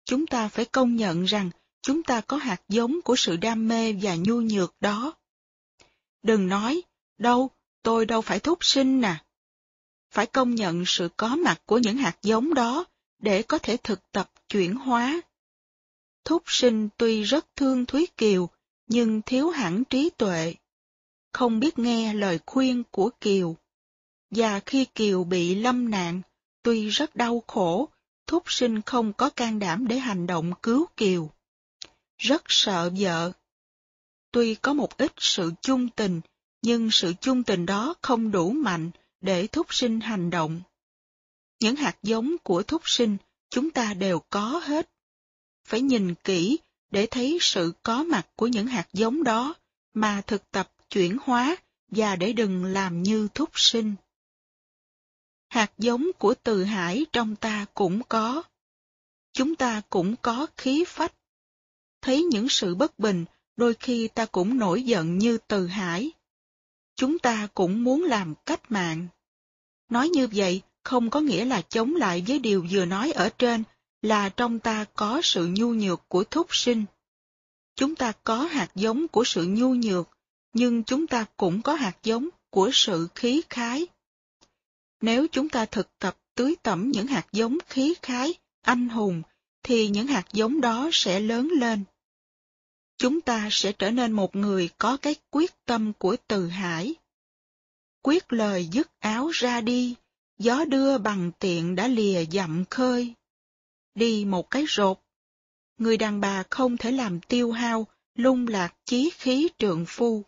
[0.06, 1.50] Chúng ta phải công nhận rằng
[1.82, 5.14] chúng ta có hạt giống của sự đam mê và nhu nhược đó.
[6.24, 6.82] Đừng nói,
[7.18, 7.50] đâu,
[7.84, 9.16] tôi đâu phải thúc sinh nè.
[10.12, 12.86] Phải công nhận sự có mặt của những hạt giống đó
[13.20, 15.22] để có thể thực tập chuyển hóa.
[16.26, 18.50] Thúc sinh tuy rất thương Thúy Kiều,
[18.88, 20.56] nhưng thiếu hẳn trí tuệ.
[21.34, 23.56] Không biết nghe lời khuyên của Kiều.
[24.32, 26.22] Và khi Kiều bị lâm nạn,
[26.64, 27.90] tuy rất đau khổ,
[28.28, 31.30] Thúc sinh không có can đảm để hành động cứu Kiều.
[32.18, 33.32] Rất sợ vợ.
[34.32, 36.22] Tuy có một ít sự chung tình,
[36.62, 40.62] nhưng sự chung tình đó không đủ mạnh để Thúc sinh hành động.
[41.60, 43.18] Những hạt giống của Thúc sinh
[43.50, 44.95] chúng ta đều có hết.
[45.66, 46.60] Phải nhìn kỹ
[46.92, 49.54] để thấy sự có mặt của những hạt giống đó
[49.94, 51.56] mà thực tập chuyển hóa
[51.88, 53.96] và để đừng làm như Thúc sinh
[55.56, 58.44] hạt giống của từ hải trong ta cũng có.
[59.34, 61.14] Chúng ta cũng có khí phách.
[62.02, 63.26] Thấy những sự bất bình,
[63.58, 66.12] đôi khi ta cũng nổi giận như từ hải.
[66.96, 69.08] Chúng ta cũng muốn làm cách mạng.
[69.90, 73.64] Nói như vậy không có nghĩa là chống lại với điều vừa nói ở trên
[74.06, 76.86] là trong ta có sự nhu nhược của thúc sinh.
[77.76, 80.10] Chúng ta có hạt giống của sự nhu nhược,
[80.54, 83.88] nhưng chúng ta cũng có hạt giống của sự khí khái.
[85.02, 89.22] Nếu chúng ta thực tập tưới tẩm những hạt giống khí khái, anh hùng,
[89.64, 91.84] thì những hạt giống đó sẽ lớn lên.
[92.98, 96.96] Chúng ta sẽ trở nên một người có cái quyết tâm của từ hải.
[98.02, 99.96] Quyết lời dứt áo ra đi,
[100.40, 103.14] gió đưa bằng tiện đã lìa dặm khơi.
[103.96, 105.00] Đi một cái rột.
[105.78, 110.24] Người đàn bà không thể làm tiêu hao, lung lạc chí khí trượng phu.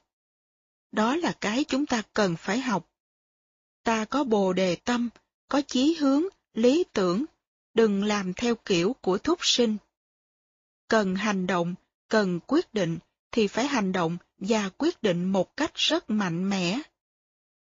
[0.92, 2.90] Đó là cái chúng ta cần phải học
[3.88, 5.10] ta có bồ đề tâm,
[5.50, 6.24] có chí hướng,
[6.54, 7.26] lý tưởng,
[7.74, 9.78] đừng làm theo kiểu của thúc sinh.
[10.88, 11.76] Cần hành động,
[12.08, 12.98] cần quyết định,
[13.32, 16.80] thì phải hành động và quyết định một cách rất mạnh mẽ.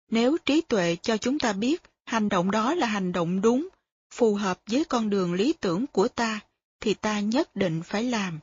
[0.09, 3.67] Nếu trí tuệ cho chúng ta biết hành động đó là hành động đúng,
[4.13, 6.39] phù hợp với con đường lý tưởng của ta,
[6.79, 8.39] thì ta nhất định phải làm.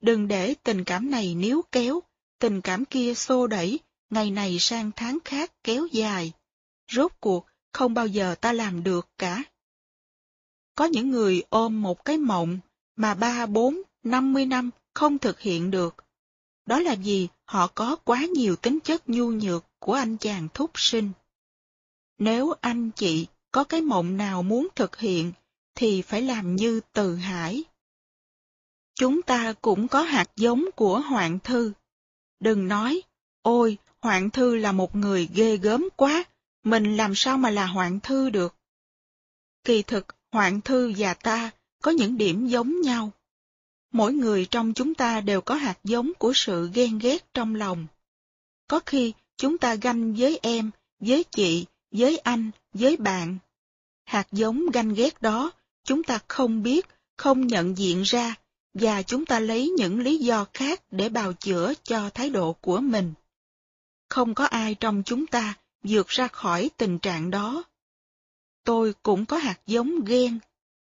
[0.00, 2.02] Đừng để tình cảm này níu kéo,
[2.38, 6.32] tình cảm kia xô đẩy, ngày này sang tháng khác kéo dài
[6.90, 9.42] rốt cuộc không bao giờ ta làm được cả.
[10.74, 12.58] Có những người ôm một cái mộng
[12.96, 15.94] mà ba, bốn, năm mươi năm không thực hiện được.
[16.66, 20.70] Đó là vì họ có quá nhiều tính chất nhu nhược của anh chàng thúc
[20.74, 21.10] sinh.
[22.18, 25.32] Nếu anh chị có cái mộng nào muốn thực hiện,
[25.74, 27.64] thì phải làm như từ hải.
[28.94, 31.72] Chúng ta cũng có hạt giống của Hoạn Thư.
[32.40, 33.02] Đừng nói,
[33.42, 36.24] ôi, Hoạn Thư là một người ghê gớm quá,
[36.62, 38.54] mình làm sao mà là hoạn thư được?
[39.64, 41.50] Kỳ thực, hoạn thư và ta
[41.82, 43.12] có những điểm giống nhau.
[43.92, 47.86] Mỗi người trong chúng ta đều có hạt giống của sự ghen ghét trong lòng.
[48.68, 50.70] Có khi chúng ta ganh với em,
[51.00, 53.38] với chị, với anh, với bạn.
[54.04, 55.50] Hạt giống ganh ghét đó,
[55.84, 56.86] chúng ta không biết,
[57.16, 58.34] không nhận diện ra,
[58.74, 62.80] và chúng ta lấy những lý do khác để bào chữa cho thái độ của
[62.80, 63.12] mình.
[64.08, 67.64] Không có ai trong chúng ta vượt ra khỏi tình trạng đó.
[68.64, 70.38] Tôi cũng có hạt giống ghen.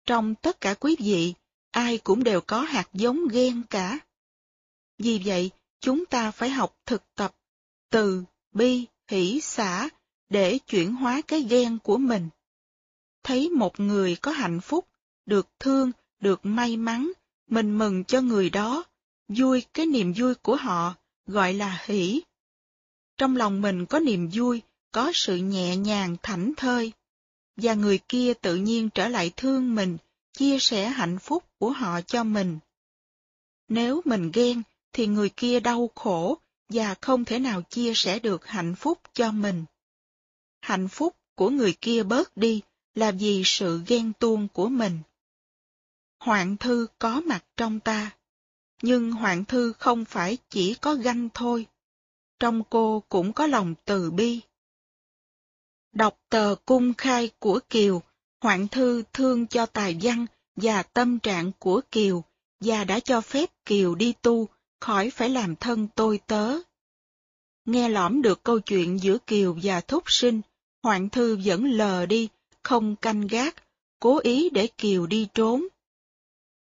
[0.06, 1.34] Trong tất cả quý vị,
[1.70, 3.98] ai cũng đều có hạt giống ghen cả.
[4.98, 7.34] Vì vậy, chúng ta phải học thực tập
[7.90, 9.88] từ, bi, hỷ, xã
[10.32, 12.28] để chuyển hóa cái ghen của mình.
[13.22, 14.88] Thấy một người có hạnh phúc,
[15.26, 17.12] được thương, được may mắn,
[17.48, 18.84] mình mừng cho người đó,
[19.28, 20.94] vui cái niềm vui của họ,
[21.26, 22.22] gọi là hỷ.
[23.16, 24.62] Trong lòng mình có niềm vui,
[24.92, 26.92] có sự nhẹ nhàng thảnh thơi,
[27.56, 29.98] và người kia tự nhiên trở lại thương mình,
[30.32, 32.58] chia sẻ hạnh phúc của họ cho mình.
[33.68, 34.62] Nếu mình ghen,
[34.92, 36.38] thì người kia đau khổ
[36.68, 39.64] và không thể nào chia sẻ được hạnh phúc cho mình.
[40.62, 42.62] Hạnh phúc của người kia bớt đi
[42.94, 44.98] là vì sự ghen tuông của mình.
[46.20, 48.10] Hoạn thư có mặt trong ta,
[48.82, 51.66] nhưng hoạn thư không phải chỉ có ganh thôi.
[52.38, 54.40] Trong cô cũng có lòng từ bi.
[55.92, 58.02] Đọc tờ cung khai của Kiều,
[58.40, 60.26] Hoạn Thư thương cho tài văn
[60.56, 62.24] và tâm trạng của Kiều
[62.60, 64.48] và đã cho phép Kiều đi tu,
[64.80, 66.58] khỏi phải làm thân tôi tớ.
[67.64, 70.40] Nghe lõm được câu chuyện giữa Kiều và Thúc Sinh,
[70.82, 72.28] Hoạn Thư vẫn lờ đi,
[72.62, 73.54] không canh gác,
[74.00, 75.66] cố ý để Kiều đi trốn.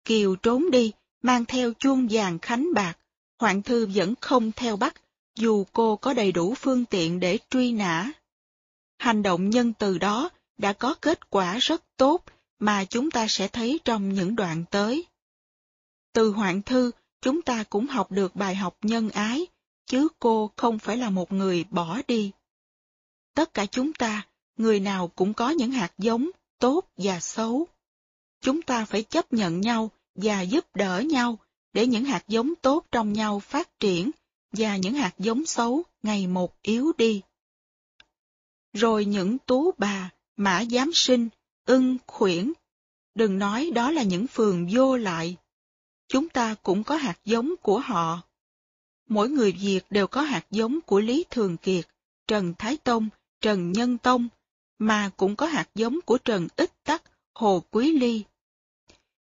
[0.04, 2.98] Kiều trốn đi, mang theo chuông vàng khánh bạc,
[3.38, 4.94] Hoạn Thư vẫn không theo bắt,
[5.34, 8.12] dù cô có đầy đủ phương tiện để truy nã.
[8.98, 12.24] Hành động nhân từ đó đã có kết quả rất tốt
[12.58, 15.06] mà chúng ta sẽ thấy trong những đoạn tới.
[16.12, 16.90] Từ Hoạn Thư,
[17.20, 19.46] chúng ta cũng học được bài học nhân ái,
[19.86, 22.32] chứ cô không phải là một người bỏ đi.
[23.38, 24.26] Tất cả chúng ta,
[24.56, 27.66] người nào cũng có những hạt giống tốt và xấu.
[28.40, 31.38] Chúng ta phải chấp nhận nhau và giúp đỡ nhau
[31.72, 34.10] để những hạt giống tốt trong nhau phát triển
[34.52, 37.22] và những hạt giống xấu ngày một yếu đi.
[38.72, 41.28] Rồi những tú bà, mã giám sinh,
[41.64, 42.52] ưng, khuyển,
[43.14, 45.36] đừng nói đó là những phường vô lại.
[46.08, 48.22] Chúng ta cũng có hạt giống của họ.
[49.08, 51.88] Mỗi người Việt đều có hạt giống của Lý Thường Kiệt,
[52.26, 53.08] Trần Thái Tông,
[53.40, 54.28] Trần Nhân Tông,
[54.78, 57.02] mà cũng có hạt giống của Trần Ích Tắc,
[57.34, 58.24] Hồ Quý Ly.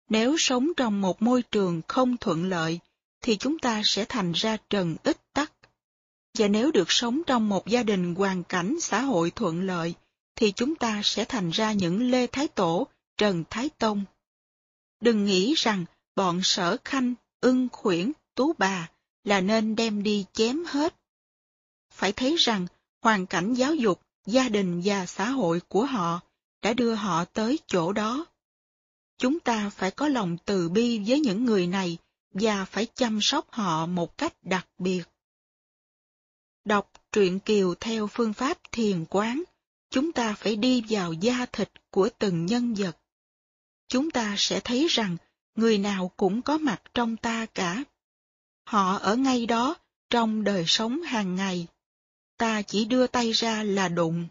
[0.10, 2.80] Nếu sống trong một môi trường không thuận lợi,
[3.22, 5.52] thì chúng ta sẽ thành ra Trần Ích Tắc.
[6.38, 9.94] Và nếu được sống trong một gia đình hoàn cảnh xã hội thuận lợi,
[10.36, 12.88] thì chúng ta sẽ thành ra những Lê Thái Tổ,
[13.18, 14.04] Trần Thái Tông.
[15.00, 15.86] Đừng nghĩ rằng
[16.16, 18.90] bọn sở khanh, ưng khuyển, tú bà
[19.24, 20.96] là nên đem đi chém hết.
[21.92, 22.68] Phải thấy rằng
[23.02, 26.20] hoàn cảnh giáo dục, gia đình và xã hội của họ
[26.62, 28.26] đã đưa họ tới chỗ đó.
[29.18, 31.98] Chúng ta phải có lòng từ bi với những người này
[32.34, 35.04] và phải chăm sóc họ một cách đặc biệt.
[36.66, 39.44] Đọc truyện Kiều theo phương pháp thiền quán,
[39.90, 42.98] chúng ta phải đi vào da thịt của từng nhân vật.
[43.88, 45.18] Chúng ta sẽ thấy rằng
[45.56, 47.84] người nào cũng có mặt trong ta cả.
[48.68, 49.76] Họ ở ngay đó
[50.10, 51.68] trong đời sống hàng ngày.
[52.38, 54.28] Ta chỉ đưa tay ra là đụng.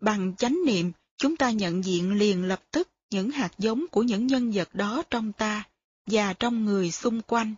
[0.00, 4.26] Bằng chánh niệm, chúng ta nhận diện liền lập tức những hạt giống của những
[4.26, 5.64] nhân vật đó trong ta
[6.06, 7.54] và trong người xung quanh.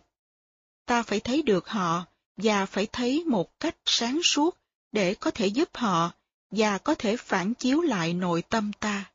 [0.85, 2.05] Ta phải thấy được họ
[2.37, 4.57] và phải thấy một cách sáng suốt
[4.91, 6.11] để có thể giúp họ
[6.51, 9.11] và có thể phản chiếu lại nội tâm ta.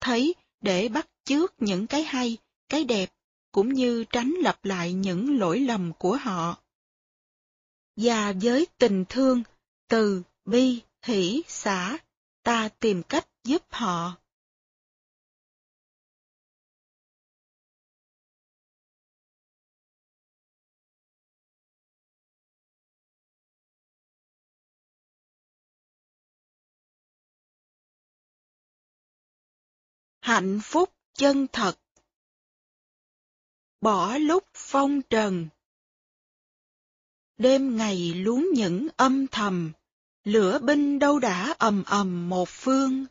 [0.00, 2.36] Thấy để bắt chước những cái hay,
[2.68, 3.12] cái đẹp,
[3.52, 6.56] cũng như tránh lặp lại những lỗi lầm của họ.
[7.96, 9.42] Và với tình thương,
[9.88, 11.98] từ, bi, hỷ, xả,
[12.42, 14.24] ta tìm cách giúp họ.
[30.24, 31.74] hạnh phúc chân thật.
[33.80, 35.48] Bỏ lúc phong trần
[37.38, 39.72] đêm ngày luống những âm thầm
[40.24, 43.06] lửa binh đâu đã ầm ầm một phương.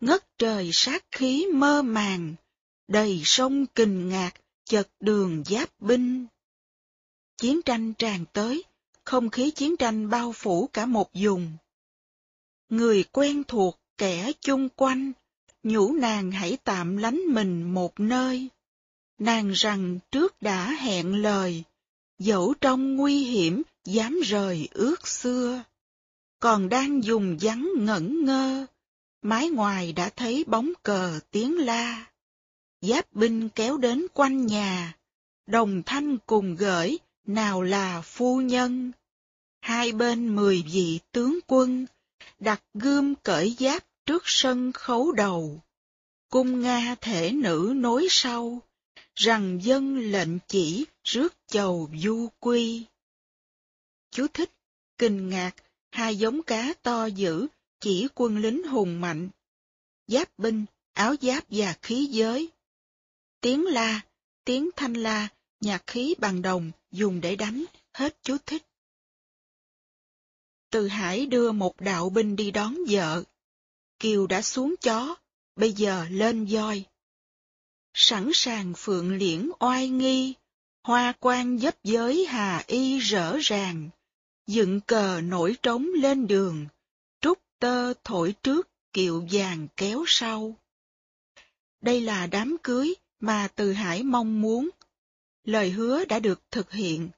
[0.00, 2.34] Ngất trời sát khí mơ màng
[2.88, 4.34] đầy sông kình ngạc
[4.64, 6.26] chật đường giáp binh.
[7.36, 8.64] Chiến tranh tràn tới
[9.04, 11.52] không khí chiến tranh bao phủ cả một vùng.
[12.68, 15.12] Người quen thuộc kẻ chung quanh
[15.62, 18.48] nhủ nàng hãy tạm lánh mình một nơi.
[19.18, 21.64] Nàng rằng trước đã hẹn lời,
[22.22, 25.62] dẫu trong nguy hiểm dám rời ước xưa.
[26.40, 28.66] Còn đang dùng vắng ngẩn ngơ,
[29.22, 32.06] mái ngoài đã thấy bóng cờ tiếng la.
[32.80, 34.96] Giáp binh kéo đến quanh nhà,
[35.46, 38.92] đồng thanh cùng gửi, nào là phu nhân.
[39.60, 41.86] Hai bên mười vị tướng quân,
[42.40, 45.60] đặt gươm cởi giáp trước sân khấu đầu.
[46.30, 48.62] Cung Nga thể nữ nối sau,
[49.14, 52.86] rằng dân lệnh chỉ rước chầu du quy.
[54.10, 54.50] Chú thích,
[54.98, 55.54] kinh ngạc,
[55.90, 57.46] hai giống cá to dữ,
[57.80, 59.28] chỉ quân lính hùng mạnh.
[60.06, 62.48] Giáp binh, áo giáp và khí giới.
[63.40, 64.00] Tiếng la,
[64.44, 65.28] tiếng thanh la,
[65.60, 68.62] nhạc khí bằng đồng dùng để đánh, hết chú thích.
[70.70, 73.22] Từ Hải đưa một đạo binh đi đón vợ.
[73.98, 75.14] Kiều đã xuống chó,
[75.56, 76.84] bây giờ lên voi.
[77.94, 80.34] Sẵn sàng phượng liễn oai nghi,
[80.84, 83.90] hoa quan dấp giới hà y rỡ ràng,
[84.46, 86.66] dựng cờ nổi trống lên đường,
[87.20, 90.56] trúc tơ thổi trước kiệu vàng kéo sau.
[91.80, 94.68] Đây là đám cưới mà Từ Hải mong muốn.
[95.44, 97.08] Lời hứa đã được thực hiện.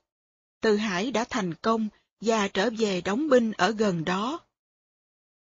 [0.60, 1.88] Từ Hải đã thành công
[2.20, 4.40] và trở về đóng binh ở gần đó.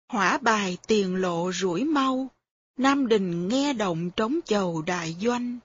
[0.07, 2.29] Hỏa bài tiền lộ rủi mau,
[2.77, 5.59] Nam Đình nghe động trống chầu đại doanh,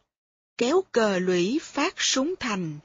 [0.58, 2.78] kéo cờ lũy phát súng thành,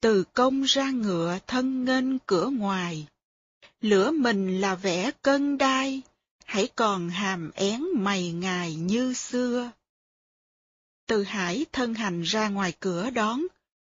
[0.00, 3.06] từ công ra ngựa thân nghênh cửa ngoài.
[3.80, 6.02] Lửa mình là vẻ cân đai,
[6.44, 9.70] hãy còn hàm én mày ngài như xưa.
[11.06, 13.42] Từ hải thân hành ra ngoài cửa đón,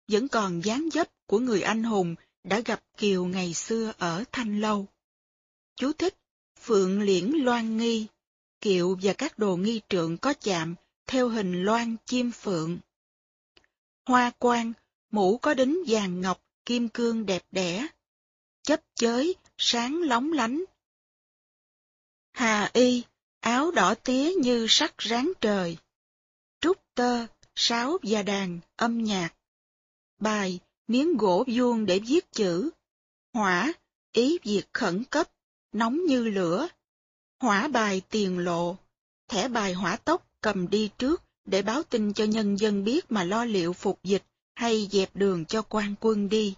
[0.09, 4.61] vẫn còn dáng dấp của người anh hùng đã gặp Kiều ngày xưa ở Thanh
[4.61, 4.87] Lâu.
[5.77, 6.15] Chú thích,
[6.61, 8.07] Phượng Liễn Loan Nghi,
[8.61, 10.75] kiệu và các đồ nghi trượng có chạm
[11.07, 12.79] theo hình loan chim phượng.
[14.07, 14.73] Hoa quan,
[15.11, 17.87] mũ có đính vàng ngọc, kim cương đẹp đẽ,
[18.63, 20.65] chấp chới, sáng lóng lánh.
[22.33, 23.03] Hà y,
[23.41, 25.77] áo đỏ tía như sắc ráng trời.
[26.61, 29.35] Trúc tơ, sáo và đàn, âm nhạc.
[30.19, 32.71] Bài, miếng gỗ vuông để viết chữ.
[33.33, 33.73] Hỏa,
[34.13, 35.31] ý việc khẩn cấp,
[35.73, 36.69] nóng như lửa.
[37.41, 38.77] Hỏa bài tiền lộ,
[39.29, 43.25] thẻ bài hỏa tốc cầm đi trước để báo tin cho nhân dân biết mà
[43.25, 44.23] lo liệu phục dịch
[44.55, 46.55] hay dẹp đường cho quan quân đi.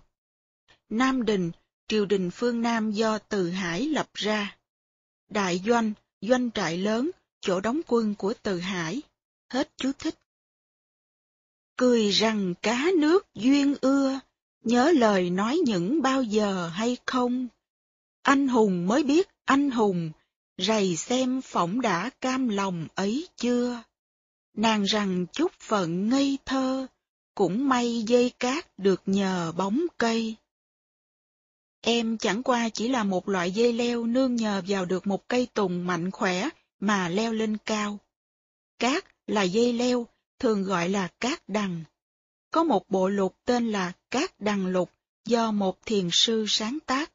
[0.89, 1.51] Nam Đình,
[1.89, 4.57] triều đình phương Nam do Từ Hải lập ra.
[5.29, 9.03] Đại doanh, doanh trại lớn, chỗ đóng quân của Từ Hải.
[9.51, 10.15] Hết chú thích.
[11.77, 14.21] Cười rằng cá nước duyên ưa,
[14.65, 17.49] nhớ lời nói những bao giờ hay không?
[18.23, 20.11] Anh hùng mới biết anh hùng,
[20.63, 23.83] rầy xem phỏng đã cam lòng ấy chưa?
[24.57, 26.87] Nàng rằng chút phận ngây thơ,
[27.35, 30.37] cũng may dây cát được nhờ bóng cây.
[31.81, 35.47] Em chẳng qua chỉ là một loại dây leo nương nhờ vào được một cây
[35.55, 36.49] tùng mạnh khỏe
[36.81, 37.99] mà leo lên cao.
[38.79, 40.07] Cát là dây leo,
[40.39, 41.85] thường gọi là cát đằng.
[42.53, 44.91] Có một bộ lục tên là Cát Đằng Lục
[45.25, 47.13] do một thiền sư sáng tác.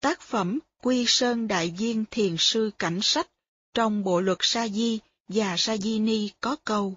[0.00, 3.30] Tác phẩm Quy Sơn Đại Viên Thiền Sư Cảnh Sách
[3.74, 6.96] trong bộ luật Sa Di và Sa Di Ni có câu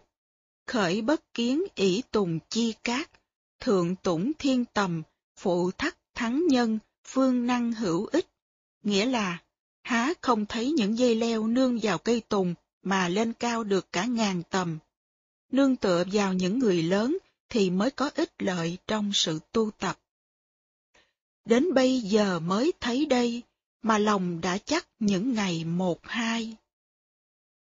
[0.68, 3.10] Khởi bất kiến ỷ tùng chi cát,
[3.60, 5.04] thượng tủng thiên tầm,
[5.36, 8.28] phụ thắc thắng nhân, phương năng hữu ích.
[8.84, 9.38] Nghĩa là,
[9.84, 14.06] há không thấy những dây leo nương vào cây tùng mà lên cao được cả
[14.06, 14.78] ngàn tầm.
[15.52, 17.18] Nương tựa vào những người lớn
[17.50, 20.00] thì mới có ích lợi trong sự tu tập.
[21.46, 23.42] Đến bây giờ mới thấy đây,
[23.84, 26.56] mà lòng đã chắc những ngày một hai.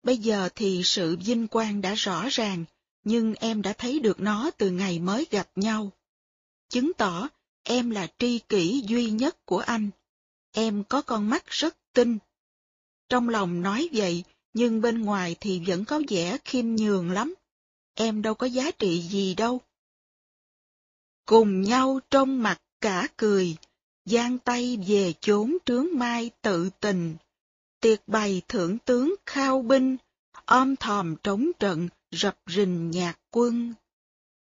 [0.02, 2.65] Bây giờ thì sự vinh quang đã rõ ràng,
[3.05, 5.91] nhưng em đã thấy được nó từ ngày mới gặp nhau.
[6.68, 7.28] Chứng tỏ
[7.62, 9.91] em là tri kỷ duy nhất của anh.
[10.52, 12.18] Em có con mắt rất tinh.
[13.09, 17.34] Trong lòng nói vậy, nhưng bên ngoài thì vẫn có vẻ khiêm nhường lắm.
[17.94, 19.60] Em đâu có giá trị gì đâu.
[21.26, 23.57] Cùng nhau trong mặt cả cười,
[24.05, 27.16] giang tay về chốn trướng mai tự tình.
[27.81, 29.97] Tiệc bày thưởng tướng khao binh,
[30.44, 33.74] om thòm trống trận, rập rình nhạc quân.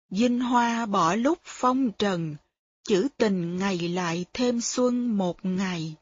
[0.10, 2.36] Dinh hoa bỏ lúc phong trần,
[2.84, 5.96] chữ tình ngày lại thêm xuân một ngày.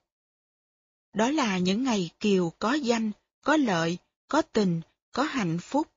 [1.13, 4.81] Đó là những ngày kiều có danh, có lợi, có tình,
[5.11, 5.87] có hạnh phúc.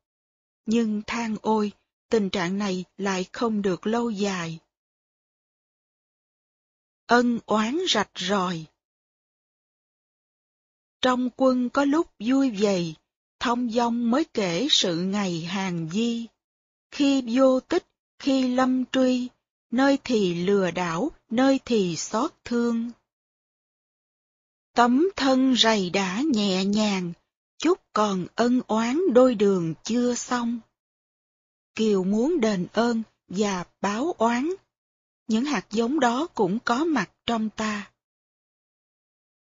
[0.67, 1.73] Nhưng than ôi,
[2.09, 4.59] tình trạng này lại không được lâu dài.
[7.07, 8.65] Ân oán rạch ròi
[11.01, 12.95] Trong quân có lúc vui vầy,
[13.41, 16.27] thông dong mới kể sự ngày hàng di.
[16.91, 17.87] Khi vô tích,
[18.19, 19.29] khi lâm truy,
[19.71, 22.91] nơi thì lừa đảo, nơi thì xót thương.
[24.75, 27.13] Tấm thân rầy đã nhẹ nhàng,
[27.59, 30.61] chút còn ân oán đôi đường chưa xong.
[31.75, 34.51] Kiều muốn đền ơn và báo oán,
[35.27, 37.91] những hạt giống đó cũng có mặt trong ta.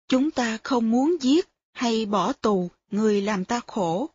[0.09, 4.10] Chúng ta không muốn giết hay bỏ tù người làm ta khổ,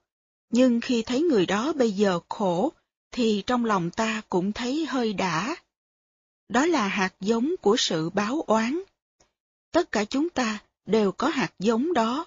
[0.49, 2.71] nhưng khi thấy người đó bây giờ khổ,
[3.11, 5.55] thì trong lòng ta cũng thấy hơi đã.
[6.49, 8.79] Đó là hạt giống của sự báo oán.
[9.71, 12.25] tất cả chúng ta đều có hạt giống đó.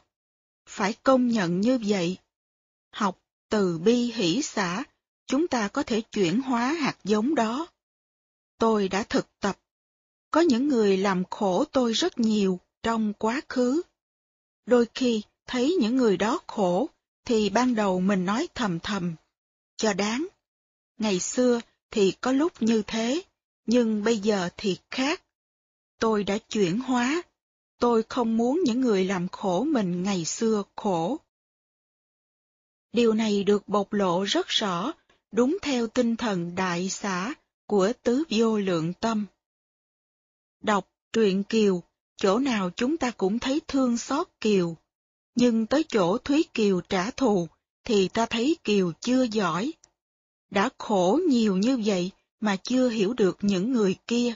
[0.68, 2.16] Phải công nhận như vậy.
[2.90, 3.18] Học
[3.48, 4.84] từ bi hỷ xã,
[5.26, 7.66] chúng ta có thể chuyển hóa hạt giống đó.
[8.60, 9.58] Tôi đã thực tập.
[10.30, 13.82] Có những người làm khổ tôi rất nhiều trong quá khứ.
[14.66, 16.88] Đôi khi thấy những người đó khổ,
[17.24, 19.14] thì ban đầu mình nói thầm thầm,
[19.76, 20.26] cho đáng.
[20.98, 23.22] Ngày xưa thì có lúc như thế,
[23.66, 25.22] nhưng bây giờ thì khác.
[25.98, 27.22] Tôi đã chuyển hóa,
[27.78, 31.16] tôi không muốn những người làm khổ mình ngày xưa khổ.
[32.92, 34.92] Điều này được bộc lộ rất rõ,
[35.32, 37.34] đúng theo tinh thần đại xã
[37.70, 39.26] của tứ vô lượng tâm.
[40.62, 41.82] Đọc truyện Kiều,
[42.16, 44.76] chỗ nào chúng ta cũng thấy thương xót Kiều,
[45.34, 47.48] nhưng tới chỗ Thúy Kiều trả thù,
[47.84, 49.72] thì ta thấy Kiều chưa giỏi.
[50.50, 54.34] Đã khổ nhiều như vậy mà chưa hiểu được những người kia.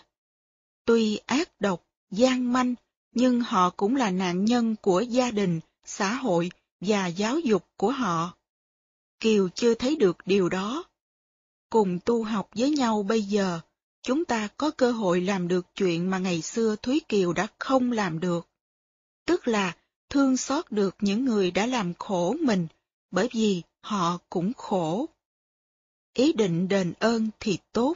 [0.85, 2.75] Tuy ác độc, gian manh,
[3.15, 7.91] nhưng họ cũng là nạn nhân của gia đình, xã hội và giáo dục của
[7.91, 8.37] họ.
[9.21, 10.85] Kiều chưa thấy được điều đó.
[11.75, 13.61] Cùng tu học với nhau bây giờ,
[14.03, 17.93] chúng ta có cơ hội làm được chuyện mà ngày xưa Thúy Kiều đã không
[17.93, 18.49] làm được.
[19.27, 19.77] Tức là
[20.11, 22.67] thương xót được những người đã làm khổ mình,
[23.11, 25.07] bởi vì họ cũng khổ.
[26.13, 27.95] Ý định đền ơn thì tốt,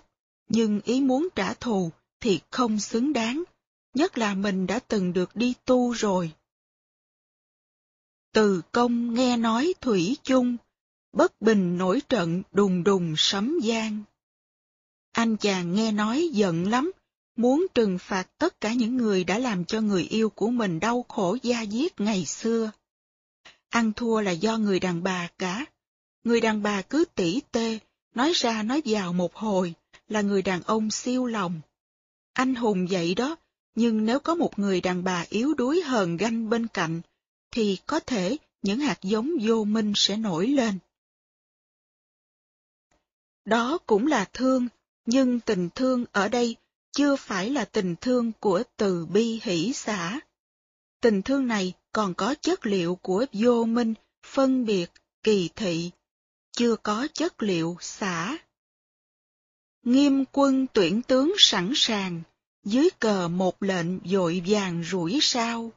[0.48, 1.90] nhưng ý muốn trả thù
[2.20, 3.42] thì không xứng đáng,
[3.94, 6.32] nhất là mình đã từng được đi tu rồi.
[8.32, 10.56] Từ công nghe nói thủy chung,
[11.18, 14.02] bất bình nổi trận đùng đùng sấm giang.
[15.12, 16.92] Anh chàng nghe nói giận lắm,
[17.36, 21.04] muốn trừng phạt tất cả những người đã làm cho người yêu của mình đau
[21.08, 22.70] khổ da diết ngày xưa.
[23.68, 25.64] Ăn thua là do người đàn bà cả.
[26.24, 27.78] Người đàn bà cứ tỉ tê,
[28.14, 29.74] nói ra nói vào một hồi,
[30.08, 31.60] là người đàn ông siêu lòng.
[32.32, 33.36] Anh hùng vậy đó,
[33.74, 37.00] nhưng nếu có một người đàn bà yếu đuối hờn ganh bên cạnh,
[37.50, 40.78] thì có thể những hạt giống vô minh sẽ nổi lên.
[43.48, 44.68] Đó cũng là thương,
[45.06, 46.56] nhưng tình thương ở đây
[46.92, 50.20] chưa phải là tình thương của từ bi hỷ xã.
[51.00, 53.94] Tình thương này còn có chất liệu của vô minh,
[54.26, 54.90] phân biệt,
[55.22, 55.90] kỳ thị,
[56.52, 58.38] chưa có chất liệu xã.
[59.82, 62.22] Nghiêm quân tuyển tướng sẵn sàng,
[62.64, 65.72] dưới cờ một lệnh dội vàng rủi sao.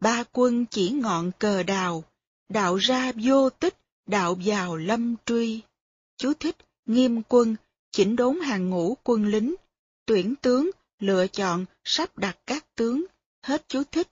[0.00, 2.04] Ba quân chỉ ngọn cờ đào,
[2.48, 5.60] đạo ra vô tích, đạo vào lâm truy.
[6.16, 7.56] Chú thích, nghiêm quân,
[7.90, 9.54] chỉnh đốn hàng ngũ quân lính,
[10.06, 13.04] tuyển tướng, lựa chọn, sắp đặt các tướng,
[13.42, 14.08] hết chú thích.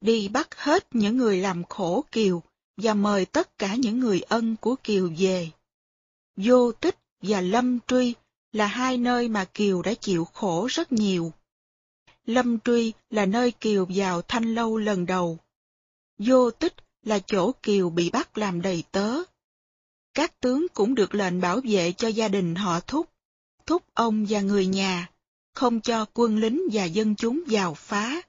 [0.00, 2.42] Đi bắt hết những người làm khổ Kiều
[2.76, 5.50] và mời tất cả những người ân của Kiều về.
[6.36, 8.14] Vô tích và Lâm Truy
[8.52, 11.32] là hai nơi mà Kiều đã chịu khổ rất nhiều.
[12.26, 15.38] Lâm Truy là nơi Kiều vào thanh lâu lần đầu.
[16.18, 19.22] Vô tích là chỗ Kiều bị bắt làm đầy tớ.
[20.14, 23.10] Các tướng cũng được lệnh bảo vệ cho gia đình họ thúc
[23.70, 25.10] thúc ông và người nhà,
[25.54, 28.22] không cho quân lính và dân chúng vào phá.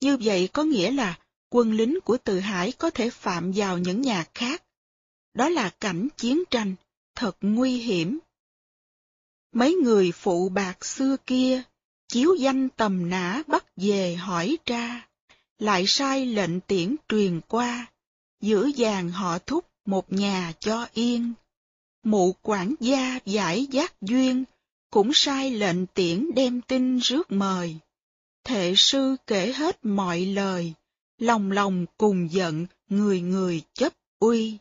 [0.00, 1.18] Như vậy có nghĩa là
[1.50, 4.62] quân lính của Từ Hải có thể phạm vào những nhà khác.
[5.34, 6.74] Đó là cảnh chiến tranh,
[7.14, 8.18] thật nguy hiểm.
[9.52, 11.62] Mấy người phụ bạc xưa kia,
[12.08, 15.08] chiếu danh tầm nã bắt về hỏi tra,
[15.58, 17.86] lại sai lệnh tiễn truyền qua,
[18.40, 21.32] giữ vàng họ thúc một nhà cho yên
[22.02, 24.44] mụ quản gia giải giác duyên,
[24.90, 27.76] cũng sai lệnh tiễn đem tin rước mời.
[28.44, 30.72] Thệ sư kể hết mọi lời,
[31.18, 34.58] lòng lòng cùng giận, người người chấp uy.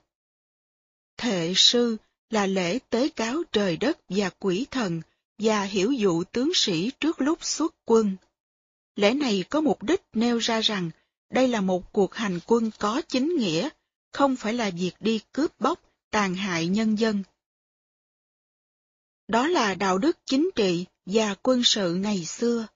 [1.18, 1.98] Thệ sư
[2.30, 5.02] là lễ tế cáo trời đất và quỷ thần
[5.38, 8.16] và hiểu dụ tướng sĩ trước lúc xuất quân.
[8.96, 10.90] Lễ này có mục đích nêu ra rằng
[11.30, 13.70] đây là một cuộc hành quân có chính nghĩa,
[14.12, 15.82] không phải là việc đi cướp bóc,
[16.12, 17.24] tàn hại nhân dân.
[19.28, 22.68] Đó là đạo đức chính trị và quân sự ngày xưa.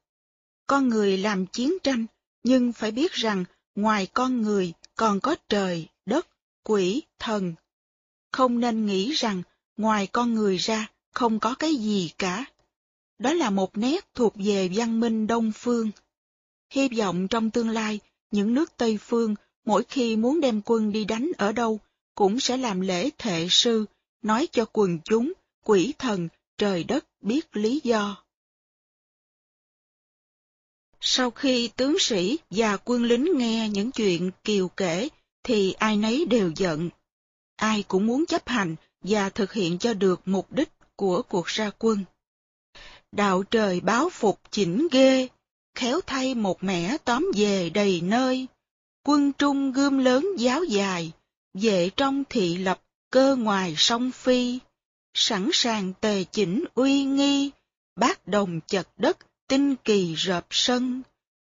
[0.67, 2.05] Con người làm chiến tranh,
[2.43, 3.45] nhưng phải biết rằng
[3.75, 6.27] ngoài con người còn có trời, đất,
[6.63, 7.53] quỷ, thần.
[8.31, 9.43] Không nên nghĩ rằng
[9.77, 12.45] ngoài con người ra không có cái gì cả.
[13.19, 15.91] Đó là một nét thuộc về văn minh Đông Phương.
[16.69, 17.99] Hy vọng trong tương lai,
[18.31, 19.35] những nước Tây Phương
[19.65, 21.79] mỗi khi muốn đem quân đi đánh ở đâu,
[22.15, 23.85] cũng sẽ làm lễ thệ sư,
[24.21, 25.33] nói cho quần chúng,
[25.63, 26.27] quỷ thần,
[26.57, 28.23] trời đất biết lý do.
[31.05, 35.09] Sau khi tướng sĩ và quân lính nghe những chuyện Kiều kể,
[35.43, 36.89] thì ai nấy đều giận.
[37.55, 41.71] Ai cũng muốn chấp hành và thực hiện cho được mục đích của cuộc ra
[41.79, 42.05] quân.
[43.11, 45.27] Đạo trời báo phục chỉnh ghê,
[45.75, 48.47] khéo thay một mẻ tóm về đầy nơi.
[49.05, 51.11] Quân trung gươm lớn giáo dài,
[51.53, 54.59] vệ trong thị lập cơ ngoài sông phi,
[55.13, 57.51] sẵn sàng tề chỉnh uy nghi,
[57.95, 59.17] bát đồng chật đất,
[59.47, 61.01] tinh kỳ rợp sân.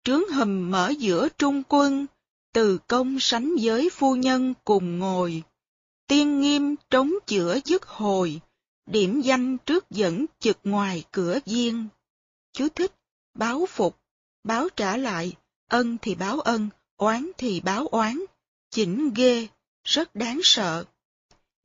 [0.04, 2.06] Trướng hầm mở giữa trung quân,
[2.54, 5.44] từ công sánh với phu nhân cùng ngồi.
[6.08, 8.42] Tiên nghiêm trống chữa dứt hồi,
[8.86, 11.88] điểm danh trước dẫn trực ngoài cửa viên.
[12.54, 12.94] Chú thích,
[13.34, 14.00] báo phục,
[14.44, 15.36] báo trả lại,
[15.70, 16.70] ân thì báo ân,
[17.04, 18.20] oán thì báo oán,
[18.72, 19.48] chỉnh ghê,
[19.84, 20.86] rất đáng sợ.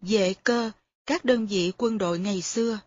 [0.01, 0.71] Vệ cơ,
[1.07, 2.79] các đơn vị quân đội ngày xưa,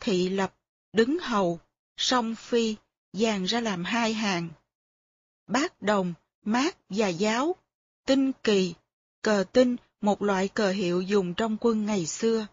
[0.00, 0.54] thị lập,
[0.92, 1.60] đứng hầu,
[1.96, 2.76] song phi,
[3.12, 4.48] dàn ra làm hai hàng.
[5.46, 6.14] Bát đồng,
[6.44, 7.56] mát và giáo,
[8.06, 8.74] tinh kỳ,
[9.22, 12.46] cờ tinh, một loại cờ hiệu dùng trong quân ngày xưa.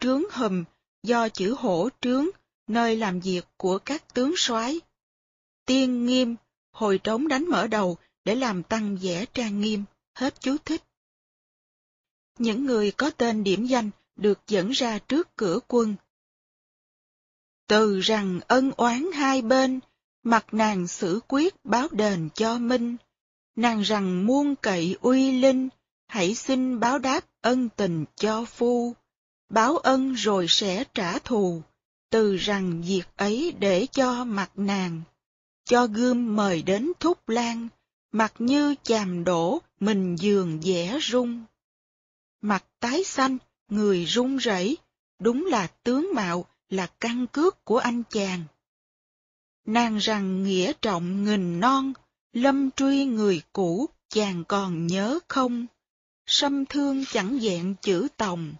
[0.00, 0.64] Trướng hùm,
[1.02, 2.26] do chữ hổ trướng,
[2.66, 4.80] nơi làm việc của các tướng soái.
[5.64, 6.36] Tiên nghiêm,
[6.72, 7.96] hồi trống đánh mở đầu
[8.30, 9.84] để làm tăng vẻ trang nghiêm,
[10.14, 10.82] hết chú thích.
[12.38, 15.96] Những người có tên điểm danh được dẫn ra trước cửa quân.
[17.68, 19.80] Từ rằng ân oán hai bên,
[20.22, 22.96] mặt nàng xử quyết báo đền cho Minh.
[23.56, 25.68] Nàng rằng muôn cậy uy linh,
[26.06, 28.94] hãy xin báo đáp ân tình cho phu.
[29.48, 31.62] Báo ân rồi sẽ trả thù,
[32.10, 35.02] từ rằng việc ấy để cho mặt nàng.
[35.64, 37.68] Cho gươm mời đến thúc lan,
[38.12, 41.44] mặt như chàm đổ, mình giường dẻ rung.
[42.40, 44.76] Mặt tái xanh, người run rẩy,
[45.18, 48.44] đúng là tướng mạo, là căn cước của anh chàng.
[49.66, 51.92] Nàng rằng nghĩa trọng nghìn non,
[52.32, 55.66] lâm truy người cũ, chàng còn nhớ không?
[56.26, 58.54] Sâm thương chẳng vẹn chữ tòng,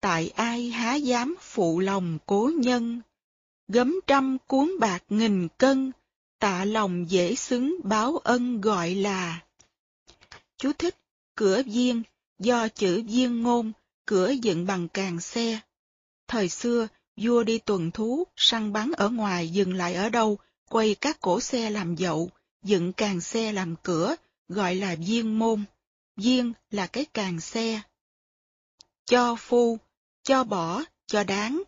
[0.00, 3.00] tại ai há dám phụ lòng cố nhân?
[3.68, 5.92] Gấm trăm cuốn bạc nghìn cân,
[6.40, 9.40] tạ lòng dễ xứng báo ân gọi là.
[10.58, 10.96] Chú thích,
[11.34, 12.02] cửa viên,
[12.38, 13.72] do chữ viên ngôn,
[14.06, 15.60] cửa dựng bằng càng xe.
[16.28, 20.38] Thời xưa, vua đi tuần thú, săn bắn ở ngoài dừng lại ở đâu,
[20.68, 22.30] quay các cổ xe làm dậu,
[22.62, 24.16] dựng càng xe làm cửa,
[24.48, 25.64] gọi là viên môn.
[26.16, 27.80] Viên là cái càng xe.
[29.04, 29.78] Cho phu,
[30.22, 31.62] cho bỏ, cho đáng.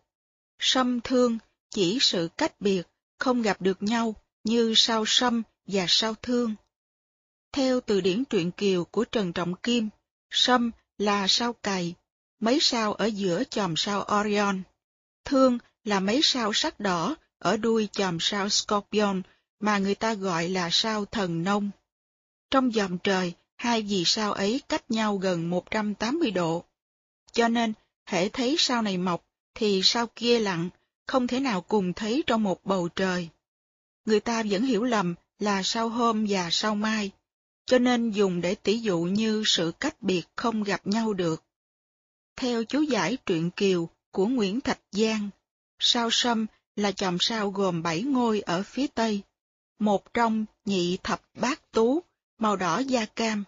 [0.59, 1.39] Sâm thương
[1.71, 2.83] chỉ sự cách biệt,
[3.19, 6.55] không gặp được nhau như sao sâm và sao thương.
[7.53, 9.89] Theo từ điển truyện kiều của Trần Trọng Kim,
[10.31, 11.95] sâm là sao cày,
[12.41, 14.63] mấy sao ở giữa chòm sao Orion.
[15.25, 19.23] Thương là mấy sao sắc đỏ ở đuôi chòm sao Scorpion
[19.61, 21.71] mà người ta gọi là sao thần nông.
[22.51, 26.65] Trong dòng trời, hai vì sao ấy cách nhau gần 180 độ.
[27.33, 27.73] Cho nên,
[28.07, 30.69] hễ thấy sao này mọc, thì sao kia lặng,
[31.07, 33.29] không thể nào cùng thấy trong một bầu trời.
[34.05, 37.11] Người ta vẫn hiểu lầm là sau hôm và sau mai,
[37.67, 41.45] cho nên dùng để tỉ dụ như sự cách biệt không gặp nhau được.
[42.37, 45.31] Theo chú giải truyện Kiều của Nguyễn Thạch Giang,
[45.79, 49.23] sao sâm là chòm sao gồm bảy ngôi ở phía tây,
[49.79, 52.03] một trong nhị thập bát tú,
[52.39, 53.45] màu đỏ da cam.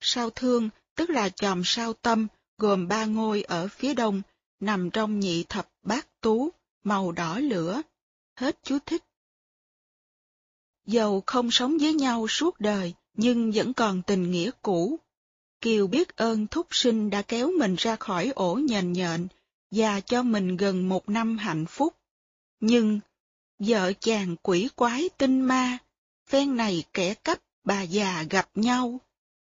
[0.00, 2.26] Sao thương tức là chòm sao tâm
[2.58, 4.22] gồm ba ngôi ở phía đông,
[4.60, 6.50] nằm trong nhị thập bát tú,
[6.84, 7.82] màu đỏ lửa.
[8.36, 9.04] Hết chú thích.
[10.86, 14.98] Dầu không sống với nhau suốt đời, nhưng vẫn còn tình nghĩa cũ.
[15.60, 19.28] Kiều biết ơn thúc sinh đã kéo mình ra khỏi ổ nhền nhện
[19.70, 21.94] và cho mình gần một năm hạnh phúc.
[22.60, 23.00] Nhưng,
[23.58, 25.78] vợ chàng quỷ quái tinh ma,
[26.28, 29.00] phen này kẻ cấp bà già gặp nhau.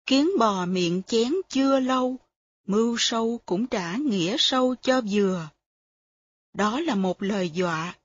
[0.06, 2.18] Kiến bò miệng chén chưa lâu,
[2.68, 5.50] mưu sâu cũng trả nghĩa sâu cho vừa.
[6.54, 7.96] Đó là một lời dọa.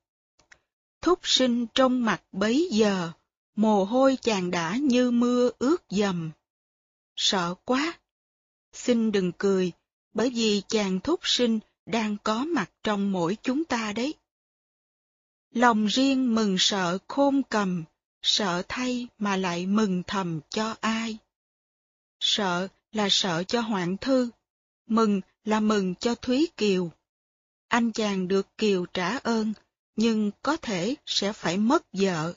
[1.02, 3.12] Thúc sinh trong mặt bấy giờ,
[3.56, 6.30] mồ hôi chàng đã như mưa ướt dầm.
[7.16, 7.98] Sợ quá!
[8.72, 9.72] Xin đừng cười,
[10.14, 14.14] bởi vì chàng thúc sinh đang có mặt trong mỗi chúng ta đấy.
[15.50, 17.84] Lòng riêng mừng sợ khôn cầm,
[18.22, 21.18] sợ thay mà lại mừng thầm cho ai.
[22.20, 24.30] Sợ là sợ cho Hoạn Thư,
[24.86, 26.90] mừng là mừng cho Thúy Kiều.
[27.68, 29.52] Anh chàng được Kiều trả ơn,
[29.96, 32.34] nhưng có thể sẽ phải mất vợ.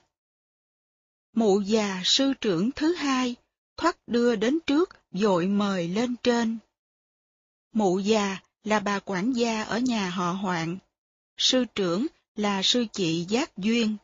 [1.36, 3.36] Mụ già sư trưởng thứ hai,
[3.78, 6.58] thoát đưa đến trước, dội mời lên trên.
[7.74, 10.78] Mụ già là bà quản gia ở nhà họ hoạn.
[11.38, 13.98] Sư trưởng là sư chị Giác Duyên.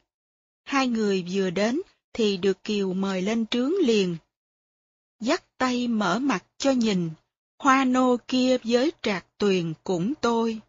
[0.63, 1.81] Hai người vừa đến
[2.13, 4.17] thì được Kiều mời lên trướng liền.
[5.19, 7.09] Dắt tay mở mặt cho nhìn,
[7.59, 10.59] hoa nô kia với trạc tuyền cũng tôi.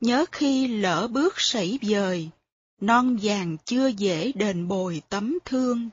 [0.00, 2.30] Nhớ khi lỡ bước sảy dời,
[2.80, 5.90] non vàng chưa dễ đền bồi tấm thương.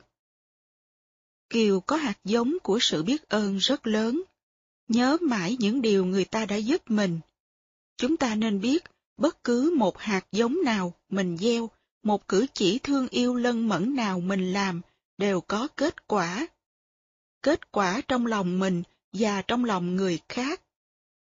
[1.50, 4.22] Kiều có hạt giống của sự biết ơn rất lớn,
[4.88, 7.20] nhớ mãi những điều người ta đã giúp mình.
[7.96, 8.84] Chúng ta nên biết,
[9.16, 11.70] bất cứ một hạt giống nào mình gieo,
[12.02, 14.80] một cử chỉ thương yêu lân mẫn nào mình làm,
[15.18, 16.46] đều có kết quả.
[17.42, 20.62] Kết quả trong lòng mình và trong lòng người khác.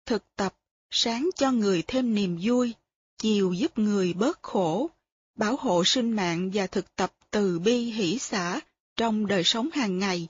[0.06, 0.59] Thực tập,
[0.90, 2.74] sáng cho người thêm niềm vui,
[3.18, 4.90] chiều giúp người bớt khổ,
[5.36, 8.60] bảo hộ sinh mạng và thực tập từ bi hỷ xã
[8.96, 10.28] trong đời sống hàng ngày,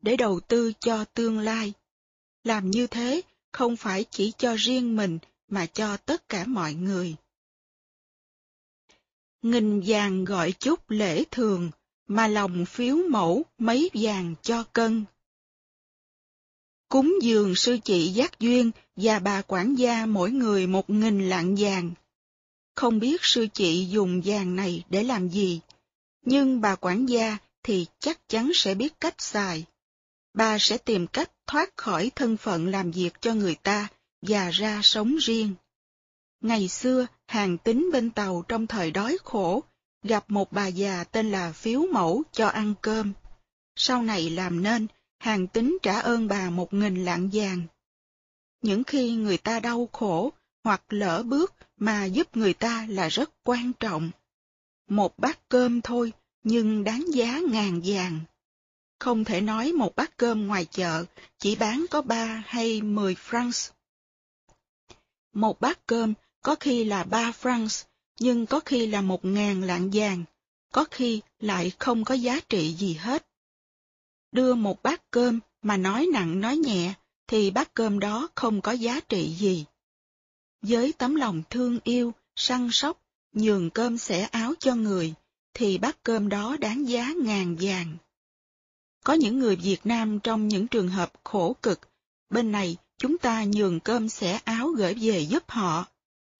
[0.00, 1.72] để đầu tư cho tương lai.
[2.44, 3.20] Làm như thế
[3.52, 7.16] không phải chỉ cho riêng mình mà cho tất cả mọi người.
[9.42, 11.70] Nghìn vàng gọi chút lễ thường,
[12.06, 15.04] mà lòng phiếu mẫu mấy vàng cho cân.
[16.88, 21.54] Cúng dường sư chị Giác Duyên và bà quản gia mỗi người một nghìn lạng
[21.58, 21.90] vàng.
[22.74, 25.60] Không biết sư chị dùng vàng này để làm gì,
[26.24, 29.64] nhưng bà quản gia thì chắc chắn sẽ biết cách xài.
[30.34, 33.88] Bà sẽ tìm cách thoát khỏi thân phận làm việc cho người ta
[34.22, 35.54] và ra sống riêng.
[36.40, 39.62] Ngày xưa, hàng tính bên tàu trong thời đói khổ,
[40.02, 43.12] gặp một bà già tên là Phiếu Mẫu cho ăn cơm.
[43.76, 44.86] Sau này làm nên,
[45.18, 47.62] hàng tính trả ơn bà một nghìn lạng vàng.
[48.62, 50.32] Những khi người ta đau khổ
[50.64, 54.10] hoặc lỡ bước mà giúp người ta là rất quan trọng.
[54.88, 58.20] Một bát cơm thôi, nhưng đáng giá ngàn vàng.
[58.98, 61.04] Không thể nói một bát cơm ngoài chợ
[61.38, 63.70] chỉ bán có ba hay mười francs.
[65.32, 67.84] Một bát cơm có khi là ba francs,
[68.20, 70.24] nhưng có khi là một ngàn lạng vàng,
[70.72, 73.27] có khi lại không có giá trị gì hết.
[74.32, 76.94] Đưa một bát cơm mà nói nặng nói nhẹ,
[77.26, 79.64] thì bát cơm đó không có giá trị gì.
[80.62, 85.14] Với tấm lòng thương yêu, săn sóc, nhường cơm xẻ áo cho người,
[85.54, 87.96] thì bát cơm đó đáng giá ngàn vàng.
[89.04, 91.80] Có những người Việt Nam trong những trường hợp khổ cực,
[92.30, 95.86] bên này chúng ta nhường cơm xẻ áo gửi về giúp họ.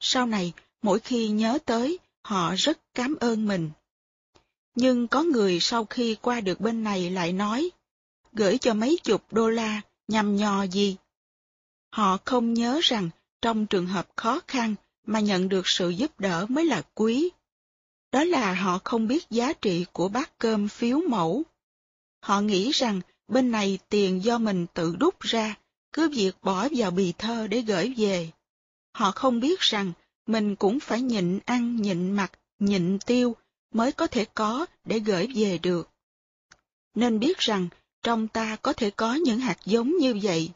[0.01, 0.53] Sau này,
[0.83, 3.71] mỗi khi nhớ tới, họ rất cảm ơn mình.
[4.75, 7.71] Nhưng có người sau khi qua được bên này lại nói,
[8.33, 10.97] gửi cho mấy chục đô la, nhằm nhò gì?
[11.91, 13.11] Họ không nhớ rằng
[13.43, 14.75] trong trường hợp khó khăn
[15.07, 17.31] mà nhận được sự giúp đỡ mới là quý.
[18.13, 21.43] Đó là họ không biết giá trị của bát cơm phiếu mẫu.
[22.21, 25.55] Họ nghĩ rằng bên này tiền do mình tự đúc ra,
[25.93, 28.31] cứ việc bỏ vào bì thơ để gửi về.
[28.95, 29.93] Họ không biết rằng
[30.27, 33.37] mình cũng phải nhịn ăn, nhịn mặc, nhịn tiêu
[33.73, 35.91] mới có thể có để gửi về được.
[36.95, 37.69] Nên biết rằng
[38.03, 40.51] trong ta có thể có những hạt giống như vậy.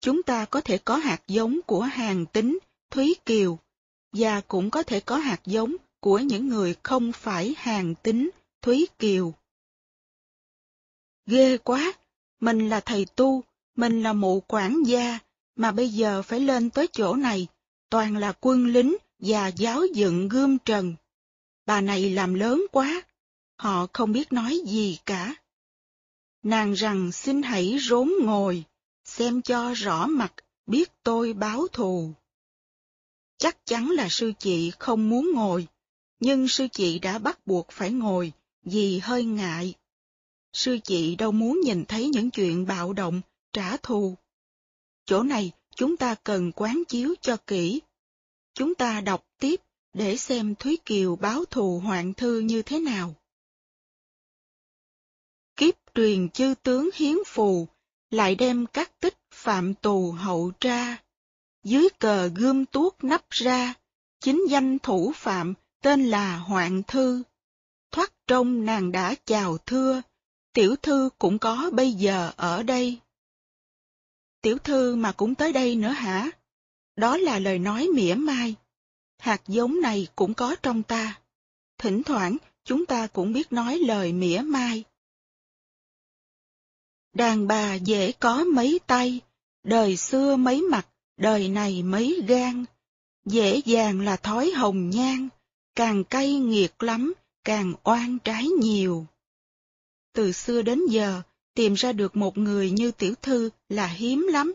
[0.00, 2.58] Chúng ta có thể có hạt giống của hàng tính,
[2.90, 3.58] Thúy Kiều,
[4.12, 8.30] và cũng có thể có hạt giống của những người không phải hàng tính,
[8.62, 9.34] Thúy Kiều.
[11.26, 11.92] Ghê quá,
[12.40, 13.44] mình là thầy tu,
[13.76, 15.18] mình là mụ quản gia,
[15.56, 17.46] mà bây giờ phải lên tới chỗ này,
[17.90, 20.94] toàn là quân lính và giáo dựng gươm trần.
[21.66, 23.02] Bà này làm lớn quá,
[23.58, 25.34] họ không biết nói gì cả.
[26.46, 28.64] Nàng rằng xin hãy rốn ngồi,
[29.04, 30.34] xem cho rõ mặt,
[30.66, 32.12] biết tôi báo thù.
[33.38, 35.66] Chắc chắn là sư chị không muốn ngồi,
[36.20, 39.74] nhưng sư chị đã bắt buộc phải ngồi vì hơi ngại.
[40.52, 43.20] Sư chị đâu muốn nhìn thấy những chuyện bạo động,
[43.52, 44.14] trả thù.
[45.06, 47.80] Chỗ này chúng ta cần quán chiếu cho kỹ.
[48.54, 49.60] Chúng ta đọc tiếp
[49.94, 53.14] để xem Thúy Kiều báo thù hoạn thư như thế nào.
[55.56, 57.68] Kiếp truyền chư tướng hiến phù,
[58.10, 60.96] lại đem các tích phạm tù hậu tra.
[61.64, 63.74] Dưới cờ gươm tuốt nắp ra,
[64.20, 67.22] chính danh thủ phạm tên là Hoạn Thư.
[67.90, 70.02] Thoát trông nàng đã chào thưa,
[70.52, 72.98] tiểu thư cũng có bây giờ ở đây.
[74.40, 76.30] Tiểu thư mà cũng tới đây nữa hả?
[76.96, 78.54] Đó là lời nói mỉa mai.
[79.18, 81.20] Hạt giống này cũng có trong ta.
[81.78, 84.84] Thỉnh thoảng, chúng ta cũng biết nói lời mỉa mai.
[87.16, 89.20] Đàn bà dễ có mấy tay,
[89.64, 92.64] đời xưa mấy mặt, đời này mấy gan.
[93.24, 95.28] Dễ dàng là thói hồng nhan,
[95.74, 97.14] càng cay nghiệt lắm,
[97.44, 99.06] càng oan trái nhiều.
[100.12, 101.22] Từ xưa đến giờ,
[101.54, 104.54] tìm ra được một người như tiểu thư là hiếm lắm,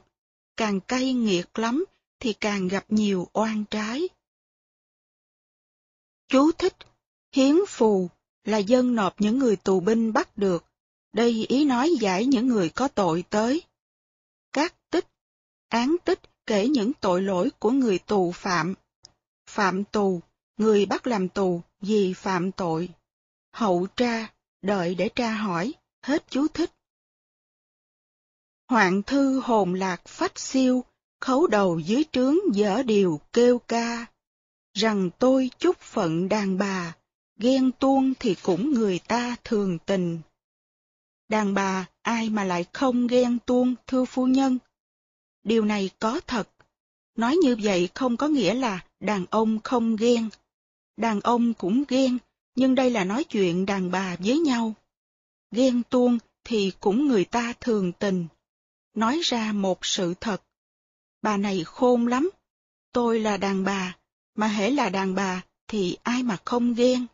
[0.58, 1.86] càng cay nghiệt lắm
[2.20, 4.10] thì càng gặp nhiều oan trái.
[6.28, 6.76] Chú thích,
[7.36, 8.10] hiến phù
[8.44, 10.66] là dân nộp những người tù binh bắt được,
[11.14, 13.62] đây ý nói giải những người có tội tới.
[14.54, 15.08] Các tích,
[15.70, 18.74] án tích kể những tội lỗi của người tù phạm.
[19.50, 20.22] Phạm tù,
[20.58, 22.90] người bắt làm tù vì phạm tội.
[23.54, 25.74] Hậu tra, đợi để tra hỏi,
[26.04, 26.72] hết chú thích.
[28.70, 30.84] Hoạn thư hồn lạc phách siêu,
[31.22, 34.06] khấu đầu dưới trướng dở điều kêu ca.
[34.74, 36.96] Rằng tôi chúc phận đàn bà,
[37.38, 40.22] ghen tuông thì cũng người ta thường tình.
[41.32, 44.58] Đàn bà ai mà lại không ghen tuông thưa phu nhân?
[45.44, 46.50] Điều này có thật.
[47.16, 50.30] Nói như vậy không có nghĩa là đàn ông không ghen.
[50.98, 52.18] Đàn ông cũng ghen,
[52.56, 54.74] nhưng đây là nói chuyện đàn bà với nhau.
[55.52, 58.28] Ghen tuông thì cũng người ta thường tình.
[58.96, 60.44] Nói ra một sự thật.
[61.22, 62.30] Bà này khôn lắm.
[62.92, 63.98] Tôi là đàn bà,
[64.36, 67.06] mà hễ là đàn bà thì ai mà không ghen.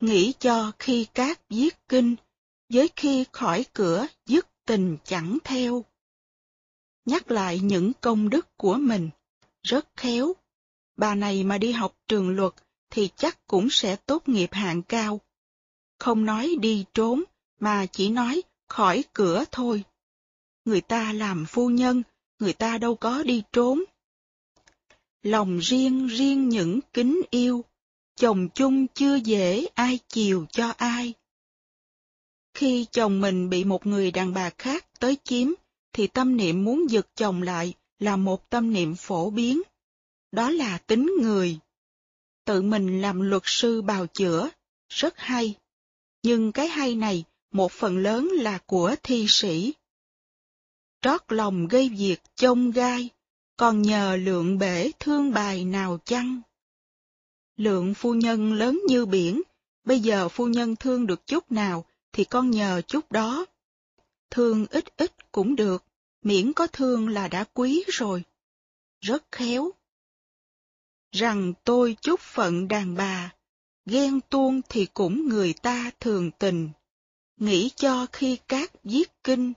[0.00, 2.16] Nghĩ cho khi cát viết kinh,
[2.68, 5.84] với khi khỏi cửa dứt tình chẳng theo.
[7.04, 9.10] Nhắc lại những công đức của mình,
[9.62, 10.32] rất khéo.
[10.96, 12.52] Bà này mà đi học trường luật
[12.90, 15.20] thì chắc cũng sẽ tốt nghiệp hạng cao.
[15.98, 17.24] Không nói đi trốn,
[17.60, 19.84] mà chỉ nói khỏi cửa thôi.
[20.64, 22.02] Người ta làm phu nhân,
[22.38, 23.84] người ta đâu có đi trốn.
[25.22, 27.64] Lòng riêng riêng những kính yêu,
[28.16, 31.14] chồng chung chưa dễ ai chiều cho ai.
[32.56, 35.48] Khi chồng mình bị một người đàn bà khác tới chiếm,
[35.92, 39.62] thì tâm niệm muốn giật chồng lại là một tâm niệm phổ biến.
[40.32, 41.58] Đó là tính người.
[42.44, 44.50] Tự mình làm luật sư bào chữa,
[44.88, 45.54] rất hay.
[46.22, 49.74] Nhưng cái hay này, một phần lớn là của thi sĩ.
[51.00, 53.08] Trót lòng gây việc chông gai,
[53.56, 56.40] còn nhờ lượng bể thương bài nào chăng?
[57.56, 59.42] Lượng phu nhân lớn như biển,
[59.84, 61.84] bây giờ phu nhân thương được chút nào
[62.16, 63.46] thì con nhờ chút đó.
[64.30, 65.84] Thương ít ít cũng được,
[66.22, 68.22] miễn có thương là đã quý rồi.
[69.00, 69.70] Rất khéo.
[71.12, 73.34] Rằng tôi chúc phận đàn bà,
[73.86, 76.70] ghen tuông thì cũng người ta thường tình.
[77.36, 79.52] Nghĩ cho khi cát viết kinh,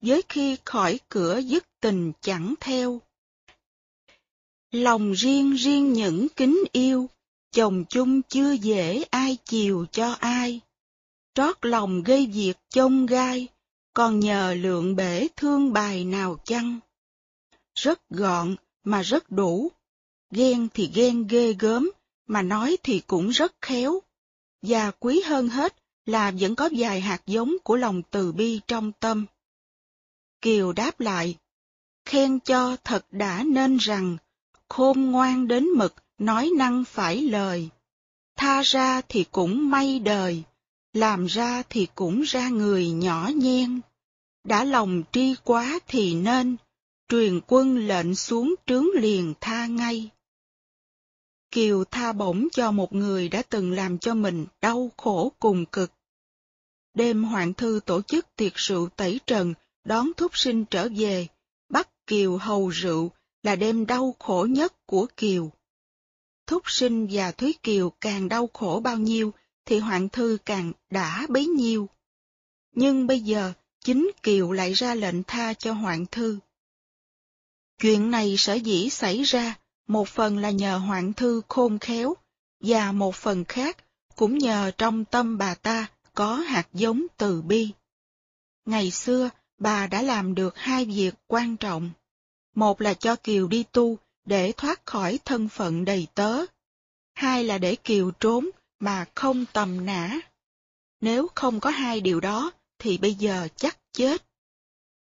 [0.00, 3.00] với khi khỏi cửa dứt tình chẳng theo.
[4.70, 7.10] Lòng riêng riêng những kính yêu,
[7.50, 10.60] chồng chung chưa dễ ai chiều cho ai
[11.40, 13.48] trót lòng gây việc chông gai,
[13.94, 16.80] còn nhờ lượng bể thương bài nào chăng?
[17.74, 19.68] Rất gọn mà rất đủ,
[20.30, 21.90] ghen thì ghen ghê gớm,
[22.26, 24.00] mà nói thì cũng rất khéo.
[24.62, 28.92] Và quý hơn hết là vẫn có vài hạt giống của lòng từ bi trong
[28.92, 29.26] tâm.
[30.40, 31.36] Kiều đáp lại,
[32.04, 34.16] khen cho thật đã nên rằng,
[34.68, 37.68] khôn ngoan đến mực nói năng phải lời.
[38.36, 40.44] Tha ra thì cũng may đời,
[40.92, 43.80] làm ra thì cũng ra người nhỏ nhen.
[44.44, 46.56] Đã lòng tri quá thì nên,
[47.08, 50.10] truyền quân lệnh xuống trướng liền tha ngay.
[51.50, 55.92] Kiều tha bổng cho một người đã từng làm cho mình đau khổ cùng cực.
[56.94, 59.54] Đêm Hoàng Thư tổ chức tiệc rượu tẩy trần,
[59.84, 61.26] đón thúc sinh trở về,
[61.68, 63.10] bắt Kiều hầu rượu
[63.42, 65.50] là đêm đau khổ nhất của Kiều.
[66.46, 69.32] Thúc sinh và Thúy Kiều càng đau khổ bao nhiêu
[69.70, 71.88] thì Hoàng Thư càng đã bấy nhiêu.
[72.74, 73.52] Nhưng bây giờ,
[73.84, 76.38] chính Kiều lại ra lệnh tha cho Hoàng Thư.
[77.80, 79.54] Chuyện này sở dĩ xảy ra,
[79.86, 82.14] một phần là nhờ Hoàng Thư khôn khéo,
[82.60, 83.76] và một phần khác
[84.16, 87.70] cũng nhờ trong tâm bà ta có hạt giống từ bi.
[88.64, 91.90] Ngày xưa, bà đã làm được hai việc quan trọng.
[92.54, 96.44] Một là cho Kiều đi tu để thoát khỏi thân phận đầy tớ.
[97.14, 100.20] Hai là để Kiều trốn mà không tầm nã.
[101.00, 104.24] Nếu không có hai điều đó, thì bây giờ chắc chết.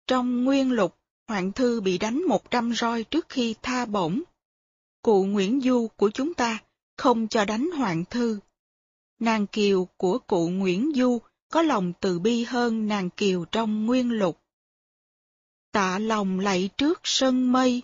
[0.07, 0.99] Trong nguyên lục,
[1.29, 4.23] Hoàng Thư bị đánh một trăm roi trước khi tha bổng.
[5.03, 6.59] Cụ Nguyễn Du của chúng ta
[6.97, 8.39] không cho đánh Hoàng Thư.
[9.19, 11.19] Nàng Kiều của cụ Nguyễn Du
[11.53, 14.41] có lòng từ bi hơn nàng Kiều trong nguyên lục.
[15.73, 17.83] Tạ lòng lạy trước sân mây,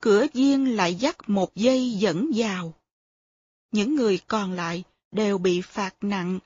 [0.00, 2.74] cửa viên lại dắt một dây dẫn vào.
[3.72, 6.38] Những người còn lại đều bị phạt nặng.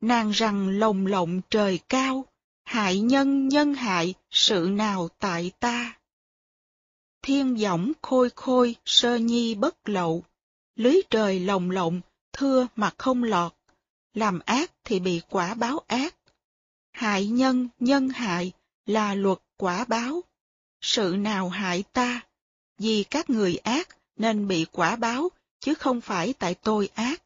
[0.00, 2.24] Nàng rằng lồng lộng trời cao,
[2.64, 5.98] hại nhân nhân hại, sự nào tại ta.
[7.22, 10.24] Thiên võng khôi khôi, sơ nhi bất lậu,
[10.76, 12.00] lưới trời lồng lộng,
[12.32, 13.54] thưa mà không lọt,
[14.14, 16.14] làm ác thì bị quả báo ác.
[16.92, 18.52] Hại nhân, nhân hại
[18.86, 20.24] là luật quả báo.
[20.80, 22.20] Sự nào hại ta?
[22.78, 25.28] Vì các người ác nên bị quả báo,
[25.60, 27.22] chứ không phải tại tôi ác.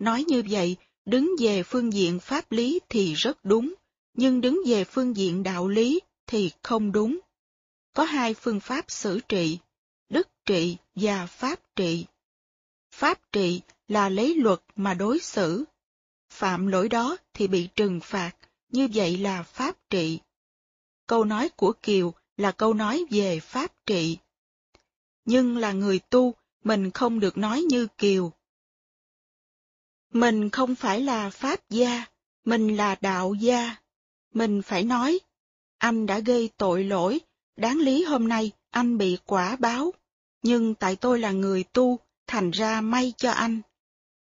[0.00, 3.74] Nói như vậy, đứng về phương diện pháp lý thì rất đúng,
[4.14, 7.20] nhưng đứng về phương diện đạo lý thì không đúng.
[7.94, 9.58] Có hai phương pháp xử trị,
[10.08, 12.06] đức trị và pháp trị.
[12.94, 15.64] Pháp trị là lấy luật mà đối xử.
[16.30, 18.32] Phạm lỗi đó thì bị trừng phạt,
[18.68, 20.18] như vậy là pháp trị.
[21.06, 24.18] Câu nói của Kiều là câu nói về pháp trị.
[25.24, 28.32] Nhưng là người tu, mình không được nói như Kiều.
[30.12, 32.04] Mình không phải là pháp gia,
[32.44, 33.76] mình là đạo gia.
[34.34, 35.20] Mình phải nói,
[35.78, 37.20] anh đã gây tội lỗi,
[37.56, 39.92] đáng lý hôm nay anh bị quả báo,
[40.42, 43.60] nhưng tại tôi là người tu, thành ra may cho anh.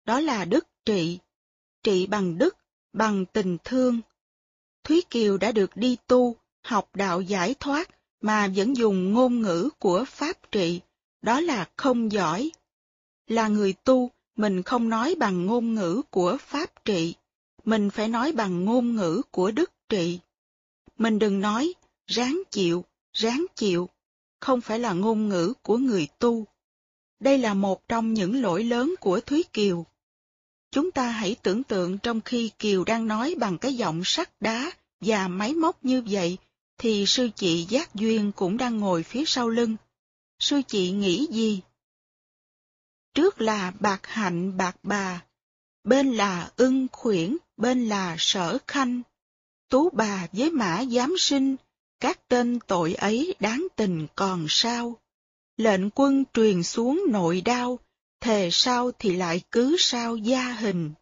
[0.05, 1.19] Đó là đức trị,
[1.83, 2.57] trị bằng đức,
[2.93, 4.01] bằng tình thương.
[4.85, 7.91] Thúy Kiều đã được đi tu, học đạo giải thoát,
[8.21, 10.81] mà vẫn dùng ngôn ngữ của pháp trị,
[11.23, 12.51] đó là không giỏi.
[13.27, 17.15] Là người tu, mình không nói bằng ngôn ngữ của pháp trị,
[17.65, 20.19] mình phải nói bằng ngôn ngữ của đức trị.
[20.99, 21.75] Mình đừng nói,
[22.07, 23.89] ráng chịu, ráng chịu,
[24.41, 26.47] không phải là ngôn ngữ của người tu.
[27.21, 29.87] Đây là một trong những lỗi lớn của Thúy Kiều.
[30.71, 34.73] Chúng ta hãy tưởng tượng trong khi Kiều đang nói bằng cái giọng sắt đá
[35.01, 36.37] và máy móc như vậy,
[36.79, 39.77] thì sư chị Giác Duyên cũng đang ngồi phía sau lưng.
[40.39, 41.61] Sư chị nghĩ gì?
[43.15, 45.25] Trước là bạc hạnh bạc bà,
[45.85, 49.03] bên là ưng khuyển, bên là sở khanh.
[49.69, 51.57] Tú bà với mã giám sinh,
[52.01, 54.97] các tên tội ấy đáng tình còn sao.
[55.57, 57.79] Lệnh quân truyền xuống nội đao,
[58.21, 60.93] thề sao thì lại cứ sao gia hình.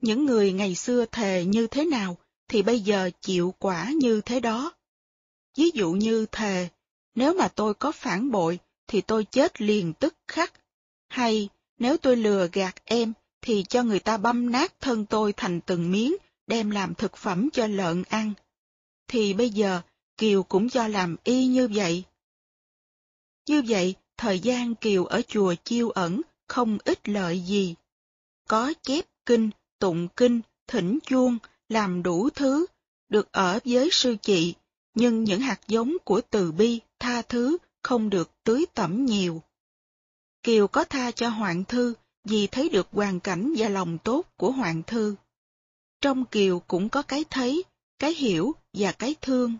[0.00, 2.16] Những người ngày xưa thề như thế nào
[2.48, 4.72] thì bây giờ chịu quả như thế đó.
[5.56, 6.68] Ví dụ như thề,
[7.14, 10.52] nếu mà tôi có phản bội thì tôi chết liền tức khắc,
[11.10, 11.48] hay
[11.78, 15.90] nếu tôi lừa gạt em thì cho người ta băm nát thân tôi thành từng
[15.90, 16.16] miếng
[16.46, 18.32] đem làm thực phẩm cho lợn ăn.
[19.08, 19.80] Thì bây giờ
[20.16, 22.04] Kiều cũng cho làm y như vậy.
[23.46, 27.74] Như vậy, thời gian Kiều ở chùa chiêu ẩn không ít lợi gì.
[28.48, 32.66] Có chép kinh, tụng kinh, thỉnh chuông, làm đủ thứ,
[33.08, 34.54] được ở với sư chị,
[34.94, 39.42] nhưng những hạt giống của từ bi, tha thứ không được tưới tẩm nhiều.
[40.42, 41.94] Kiều có tha cho Hoàng Thư
[42.24, 45.14] vì thấy được hoàn cảnh và lòng tốt của Hoàng Thư.
[46.00, 47.64] Trong Kiều cũng có cái thấy,
[47.98, 49.58] cái hiểu và cái thương.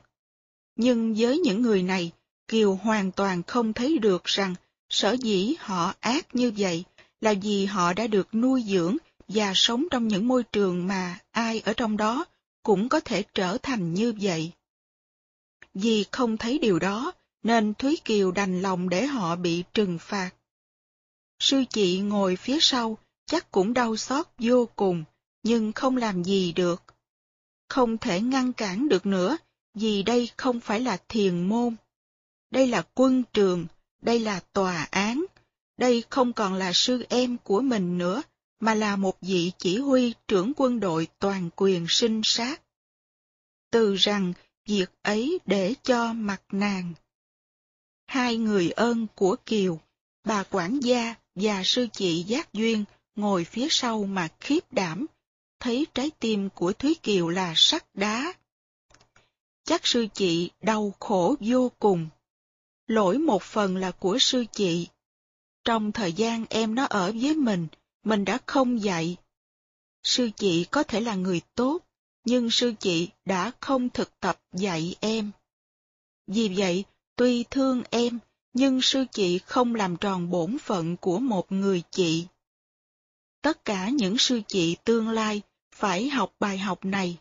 [0.77, 2.13] Nhưng với những người này,
[2.49, 4.55] Kiều hoàn toàn không thấy được rằng
[4.89, 6.85] sở dĩ họ ác như vậy
[7.21, 8.97] là vì họ đã được nuôi dưỡng
[9.29, 12.25] và sống trong những môi trường mà ai ở trong đó
[12.63, 14.53] cũng có thể trở thành như vậy.
[15.75, 20.31] Vì không thấy điều đó, nên Thúy Kiều đành lòng để họ bị trừng phạt.
[21.41, 25.05] Sư chị ngồi phía sau, chắc cũng đau xót vô cùng,
[25.43, 26.83] nhưng không làm gì được.
[27.69, 29.37] Không thể ngăn cản được nữa,
[29.75, 31.77] vì đây không phải là thiền môn.
[32.51, 33.67] Đây là quân trường,
[34.03, 35.25] đây là tòa án,
[35.77, 38.23] đây không còn là sư em của mình nữa,
[38.61, 42.63] mà là một vị chỉ huy trưởng quân đội toàn quyền sinh sát.
[43.71, 44.33] Từ rằng
[44.67, 46.93] việc ấy để cho mặt nàng.
[48.07, 49.81] Hai người ơn của Kiều,
[50.25, 52.85] bà quản gia và sư chị Giác Duyên
[53.17, 55.07] ngồi phía sau mà khiếp đảm,
[55.61, 58.33] thấy trái tim của Thúy Kiều là sắt đá.
[59.65, 62.09] Chắc sư chị đau khổ vô cùng.
[62.87, 64.89] Lỗi một phần là của sư chị.
[65.65, 67.67] Trong thời gian em nó ở với mình,
[68.05, 69.17] mình đã không dạy.
[70.03, 71.79] Sư chị có thể là người tốt,
[72.25, 75.31] nhưng sư chị đã không thực tập dạy em.
[76.27, 76.85] Vì vậy,
[77.17, 78.19] tuy thương em,
[78.53, 82.27] nhưng sư chị không làm tròn bổn phận của một người chị.
[83.43, 85.43] Tất cả những sư chị tương lai
[85.75, 87.19] phải học bài học này.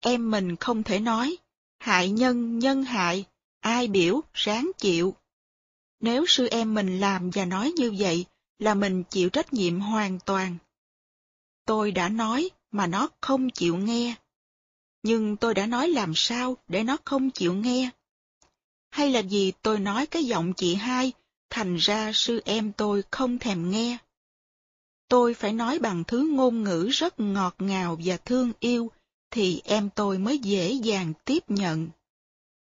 [0.00, 1.36] Em mình không thể nói,
[1.78, 3.24] hại nhân nhân hại,
[3.60, 5.14] ai biểu ráng chịu.
[6.00, 8.24] Nếu sư em mình làm và nói như vậy,
[8.58, 10.56] là mình chịu trách nhiệm hoàn toàn.
[11.66, 14.14] Tôi đã nói mà nó không chịu nghe.
[15.02, 17.90] Nhưng tôi đã nói làm sao để nó không chịu nghe?
[18.94, 21.12] Hay là vì tôi nói cái giọng chị hai,
[21.50, 23.98] thành ra sư em tôi không thèm nghe?
[25.08, 28.90] Tôi phải nói bằng thứ ngôn ngữ rất ngọt ngào và thương yêu,
[29.30, 31.88] thì em tôi mới dễ dàng tiếp nhận.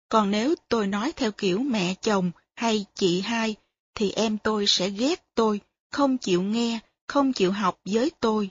[0.10, 3.56] Còn nếu tôi nói theo kiểu mẹ chồng hay chị hai,
[3.96, 8.50] thì em tôi sẽ ghét tôi, không chịu nghe, không chịu học với tôi.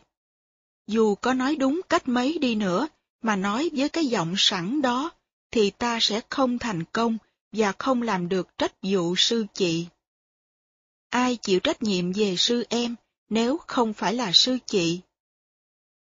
[0.87, 2.89] Dù có nói đúng cách mấy đi nữa,
[3.23, 5.11] mà nói với cái giọng sẵn đó,
[5.51, 7.19] thì ta sẽ không thành công
[7.57, 9.87] và không làm được trách vụ sư chị.
[11.09, 12.95] Ai chịu trách nhiệm về sư em
[13.29, 15.01] nếu không phải là sư chị?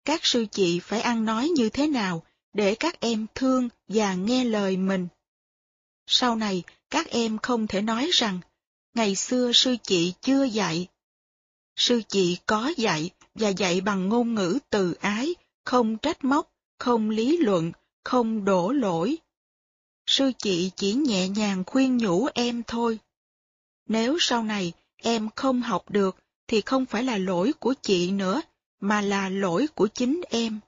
[0.05, 2.23] Các sư chị phải ăn nói như thế nào
[2.53, 5.07] để các em thương và nghe lời mình?
[6.07, 8.39] Sau này, các em không thể nói rằng,
[8.93, 10.87] ngày xưa sư chị chưa dạy,
[11.75, 17.09] Sư chị có dạy và dạy bằng ngôn ngữ từ ái, không trách móc, không
[17.09, 17.71] lý luận,
[18.03, 19.17] không đổ lỗi.
[20.11, 22.99] Sư chị chỉ nhẹ nhàng khuyên nhủ em thôi.
[23.87, 26.15] Nếu sau này em không học được
[26.47, 28.41] thì không phải là lỗi của chị nữa,
[28.79, 30.59] mà là lỗi của chính em.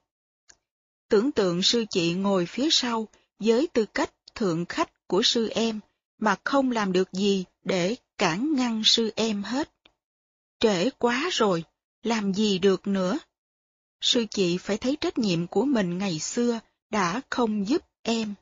[1.10, 3.08] Tưởng tượng sư chị ngồi phía sau
[3.40, 5.80] với tư cách thượng khách của sư em
[6.20, 9.72] mà không làm được gì để cản ngăn sư em hết.
[10.60, 11.64] Trễ quá rồi,
[12.04, 13.20] làm gì được nữa?
[14.02, 18.36] Sư chị phải thấy trách nhiệm của mình ngày xưa đã không giúp em.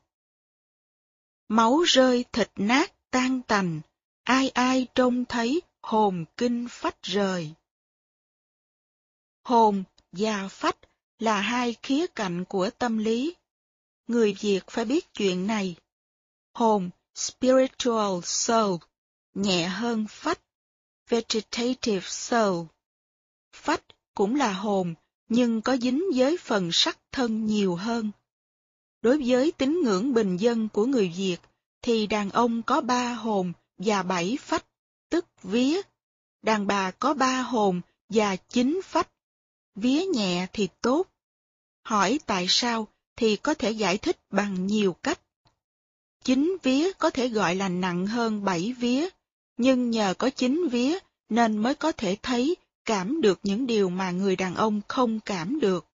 [1.52, 3.80] Máu rơi thịt nát tan tành,
[4.24, 7.52] ai ai trông thấy hồn kinh phách rời.
[9.44, 10.78] Hồn và phách
[11.18, 13.34] là hai khía cạnh của tâm lý.
[14.06, 15.76] Người Việt phải biết chuyện này.
[16.54, 18.76] Hồn, spiritual soul,
[19.34, 20.40] nhẹ hơn phách,
[21.08, 22.66] vegetative soul.
[23.52, 24.94] Phách cũng là hồn,
[25.28, 28.10] nhưng có dính với phần sắc thân nhiều hơn.
[29.02, 31.36] Đối với tín ngưỡng bình dân của người Việt,
[31.82, 34.66] thì đàn ông có ba hồn và bảy phách,
[35.10, 35.80] tức vía.
[36.42, 39.08] Đàn bà có ba hồn và chín phách.
[39.74, 41.06] Vía nhẹ thì tốt.
[41.82, 45.20] Hỏi tại sao thì có thể giải thích bằng nhiều cách.
[46.24, 49.08] Chín vía có thể gọi là nặng hơn bảy vía,
[49.56, 50.98] nhưng nhờ có chín vía
[51.28, 55.60] nên mới có thể thấy, cảm được những điều mà người đàn ông không cảm
[55.60, 55.86] được.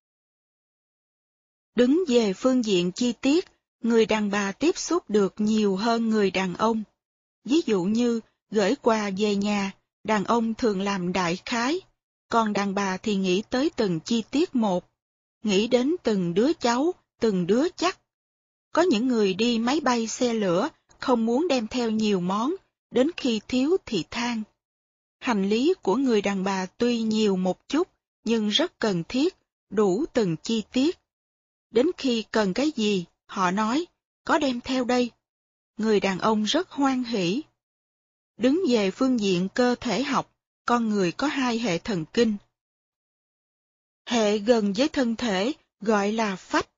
[1.79, 3.45] Đứng về phương diện chi tiết,
[3.81, 6.83] người đàn bà tiếp xúc được nhiều hơn người đàn ông.
[7.45, 8.19] Ví dụ như,
[8.51, 9.71] gửi quà về nhà,
[10.03, 11.81] đàn ông thường làm đại khái,
[12.29, 14.85] còn đàn bà thì nghĩ tới từng chi tiết một,
[15.43, 17.99] nghĩ đến từng đứa cháu, từng đứa chắc.
[18.71, 22.55] Có những người đi máy bay xe lửa, không muốn đem theo nhiều món,
[22.91, 24.43] đến khi thiếu thì than.
[25.19, 27.87] Hành lý của người đàn bà tuy nhiều một chút,
[28.23, 29.35] nhưng rất cần thiết,
[29.69, 30.99] đủ từng chi tiết.
[31.71, 33.85] Đến khi cần cái gì, họ nói,
[34.23, 35.11] có đem theo đây.
[35.77, 37.43] Người đàn ông rất hoan hỷ.
[38.37, 40.33] Đứng về phương diện cơ thể học,
[40.65, 42.37] con người có hai hệ thần kinh.
[44.05, 46.69] Hệ gần với thân thể gọi là phách.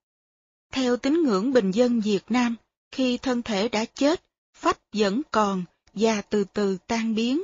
[0.71, 2.55] Theo tín ngưỡng bình dân Việt Nam,
[2.91, 5.63] khi thân thể đã chết, phách vẫn còn
[5.93, 7.43] và từ từ tan biến,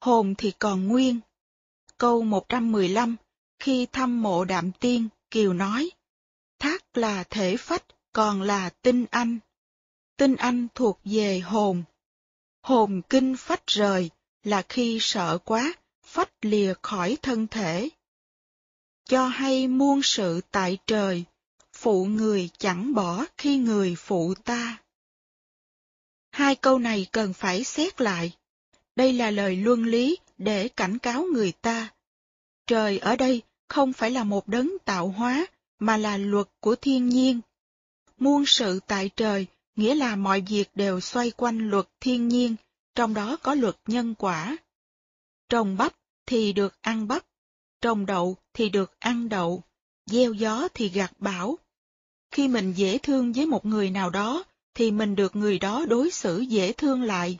[0.00, 1.20] hồn thì còn nguyên.
[1.98, 3.16] Câu 115,
[3.58, 5.90] khi thăm mộ đạm tiên, Kiều nói,
[6.62, 9.38] thác là thể phách, còn là tinh anh.
[10.16, 11.82] Tinh anh thuộc về hồn.
[12.62, 14.10] Hồn kinh phách rời
[14.44, 15.74] là khi sợ quá,
[16.06, 17.88] phách lìa khỏi thân thể.
[19.04, 21.24] Cho hay muôn sự tại trời,
[21.72, 24.82] phụ người chẳng bỏ khi người phụ ta.
[26.30, 28.32] Hai câu này cần phải xét lại.
[28.96, 31.88] Đây là lời luân lý để cảnh cáo người ta.
[32.66, 35.46] Trời ở đây không phải là một đấng tạo hóa,
[35.82, 37.40] mà là luật của thiên nhiên.
[38.18, 39.46] Muôn sự tại trời
[39.76, 42.56] nghĩa là mọi việc đều xoay quanh luật thiên nhiên,
[42.94, 44.56] trong đó có luật nhân quả.
[45.48, 45.94] Trồng bắp
[46.26, 47.26] thì được ăn bắp,
[47.80, 49.62] trồng đậu thì được ăn đậu,
[50.06, 51.58] gieo gió thì gặt bão.
[52.30, 54.44] Khi mình dễ thương với một người nào đó,
[54.74, 57.38] thì mình được người đó đối xử dễ thương lại.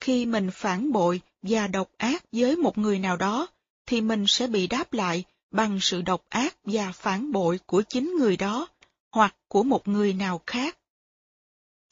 [0.00, 3.46] Khi mình phản bội và độc ác với một người nào đó,
[3.86, 8.14] thì mình sẽ bị đáp lại bằng sự độc ác và phản bội của chính
[8.18, 8.68] người đó,
[9.12, 10.78] hoặc của một người nào khác.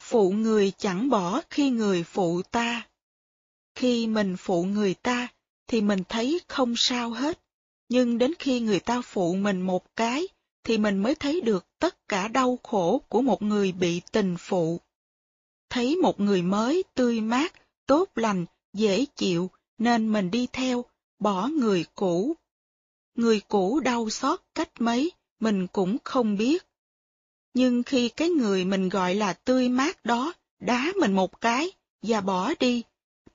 [0.03, 2.87] Phụ người chẳng bỏ khi người phụ ta.
[3.75, 5.27] Khi mình phụ người ta,
[5.67, 7.39] thì mình thấy không sao hết,
[7.89, 10.27] nhưng đến khi người ta phụ mình một cái,
[10.63, 14.79] thì mình mới thấy được tất cả đau khổ của một người bị tình phụ.
[15.69, 17.53] Thấy một người mới, tươi mát,
[17.85, 20.85] tốt lành, dễ chịu, nên mình đi theo,
[21.19, 22.35] bỏ người cũ.
[23.15, 26.65] Người cũ đau xót cách mấy, mình cũng không biết.
[27.53, 32.21] Nhưng khi cái người mình gọi là tươi mát đó đá mình một cái và
[32.21, 32.83] bỏ đi,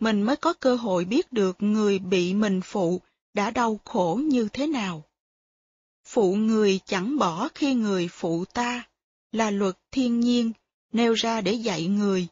[0.00, 3.00] mình mới có cơ hội biết được người bị mình phụ
[3.34, 5.02] đã đau khổ như thế nào.
[6.04, 8.88] Phụ người chẳng bỏ khi người phụ ta,
[9.32, 10.52] là luật thiên nhiên,
[10.92, 12.26] nêu ra để dạy người.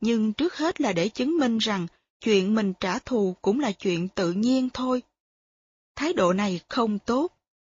[0.00, 1.86] Nhưng trước hết là để chứng minh rằng
[2.20, 5.02] chuyện mình trả thù cũng là chuyện tự nhiên thôi.
[5.96, 7.32] Thái độ này không tốt.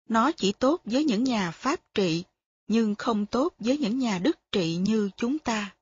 [0.08, 2.24] Nó chỉ tốt với những nhà pháp trị,
[2.68, 5.74] nhưng không tốt với những nhà đức trị như chúng ta.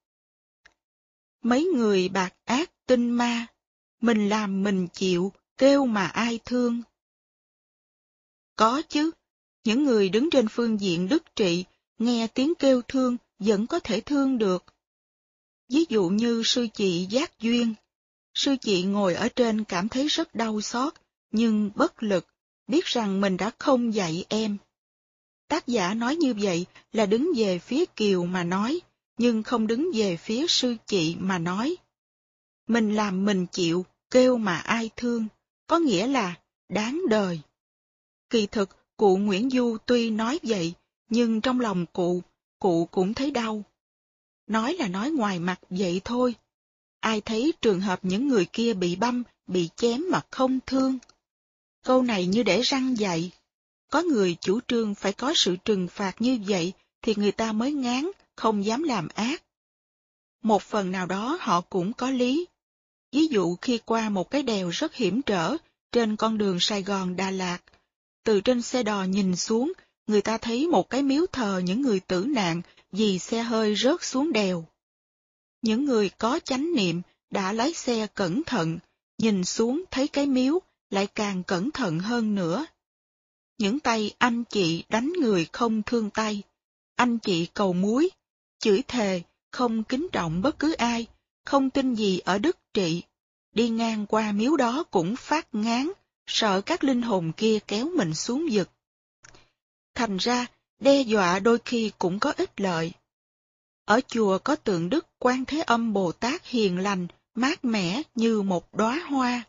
[1.43, 3.47] Mấy người bạc ác tinh ma,
[4.01, 6.83] mình làm mình chịu, kêu mà ai thương.
[8.57, 9.11] Có chứ,
[9.65, 11.65] những người đứng trên phương diện đức trị,
[11.99, 14.65] nghe tiếng kêu thương vẫn có thể thương được.
[15.69, 17.75] Ví dụ như sư chị Giác Duyên.
[18.35, 20.94] Sư chị ngồi ở trên cảm thấy rất đau xót
[21.33, 22.27] nhưng bất lực,
[22.67, 24.57] biết rằng mình đã không dạy em.
[25.49, 28.81] Tác giả nói như vậy là đứng về phía Kiều mà nói,
[29.19, 31.77] nhưng không đứng về phía sư chị mà nói.
[32.67, 35.27] Mình làm mình chịu, kêu mà ai thương,
[35.67, 36.35] có nghĩa là
[36.69, 37.41] đáng đời.
[38.31, 40.73] Kỳ thực, cụ Nguyễn Du tuy nói vậy,
[41.09, 42.23] nhưng trong lòng cụ,
[42.59, 43.62] cụ cũng thấy đau.
[44.47, 46.35] Nói là nói ngoài mặt vậy thôi.
[47.01, 50.99] Ai thấy trường hợp những người kia bị băm, bị chém mà không thương.
[51.83, 53.31] Câu này như để răng dạy.
[53.91, 57.73] Có người chủ trương phải có sự trừng phạt như vậy thì người ta mới
[57.73, 59.43] ngán, không dám làm ác.
[60.43, 62.47] Một phần nào đó họ cũng có lý.
[63.12, 65.57] Ví dụ khi qua một cái đèo rất hiểm trở
[65.93, 67.59] trên con đường Sài Gòn Đà Lạt,
[68.25, 69.73] từ trên xe đò nhìn xuống,
[70.07, 72.62] người ta thấy một cái miếu thờ những người tử nạn
[72.93, 74.67] vì xe hơi rớt xuống đèo.
[75.62, 78.78] Những người có chánh niệm đã lái xe cẩn thận,
[79.19, 80.61] nhìn xuống thấy cái miếu
[80.93, 82.67] lại càng cẩn thận hơn nữa.
[83.59, 86.43] Những tay anh chị đánh người không thương tay,
[86.97, 88.11] anh chị cầu muối,
[88.59, 91.07] chửi thề, không kính trọng bất cứ ai,
[91.45, 93.03] không tin gì ở đức trị.
[93.55, 95.93] Đi ngang qua miếu đó cũng phát ngán,
[96.27, 98.71] sợ các linh hồn kia kéo mình xuống vực.
[99.95, 100.47] Thành ra,
[100.81, 102.93] đe dọa đôi khi cũng có ích lợi.
[103.85, 108.43] Ở chùa có tượng Đức Quan Thế Âm Bồ Tát hiền lành, mát mẻ như
[108.43, 109.43] một đóa hoa.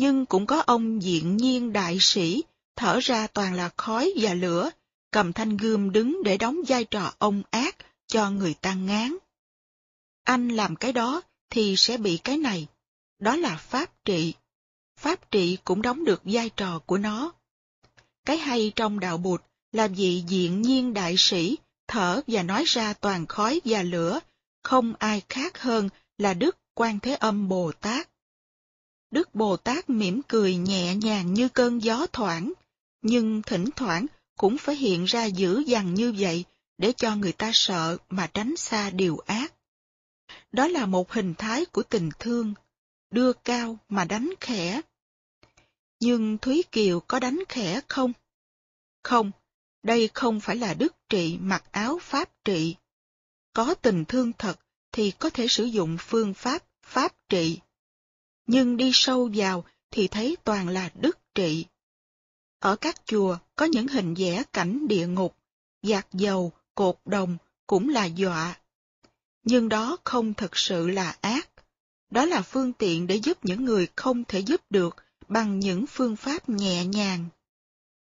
[0.00, 2.44] Nhưng cũng có ông diện nhiên đại sĩ,
[2.76, 4.70] thở ra toàn là khói và lửa,
[5.10, 9.16] cầm thanh gươm đứng để đóng vai trò ông ác cho người ta ngán.
[10.24, 12.66] Anh làm cái đó thì sẽ bị cái này.
[13.18, 14.34] Đó là pháp trị.
[15.00, 17.32] Pháp trị cũng đóng được vai trò của nó.
[18.26, 22.92] Cái hay trong đạo bụt là vị diện nhiên đại sĩ thở và nói ra
[22.92, 24.20] toàn khói và lửa,
[24.62, 25.88] không ai khác hơn
[26.18, 28.09] là Đức Quan Thế Âm Bồ Tát.
[29.10, 32.52] Đức Bồ Tát mỉm cười nhẹ nhàng như cơn gió thoảng,
[33.02, 34.06] nhưng thỉnh thoảng
[34.36, 36.44] cũng phải hiện ra dữ dằn như vậy
[36.78, 39.54] để cho người ta sợ mà tránh xa điều ác.
[40.52, 42.54] Đó là một hình thái của tình thương,
[43.10, 44.80] đưa cao mà đánh khẽ.
[46.00, 48.12] Nhưng Thúy Kiều có đánh khẽ không?
[49.02, 49.30] Không,
[49.82, 52.76] đây không phải là đức trị mặc áo pháp trị.
[53.52, 54.60] Có tình thương thật
[54.92, 57.58] thì có thể sử dụng phương pháp pháp trị.
[58.52, 61.64] Nhưng đi sâu vào thì thấy toàn là đức trị.
[62.58, 65.36] Ở các chùa có những hình vẽ cảnh địa ngục,
[65.82, 68.58] giạc dầu, cột đồng cũng là dọa.
[69.42, 71.50] Nhưng đó không thực sự là ác.
[72.10, 74.96] Đó là phương tiện để giúp những người không thể giúp được
[75.28, 77.26] bằng những phương pháp nhẹ nhàng.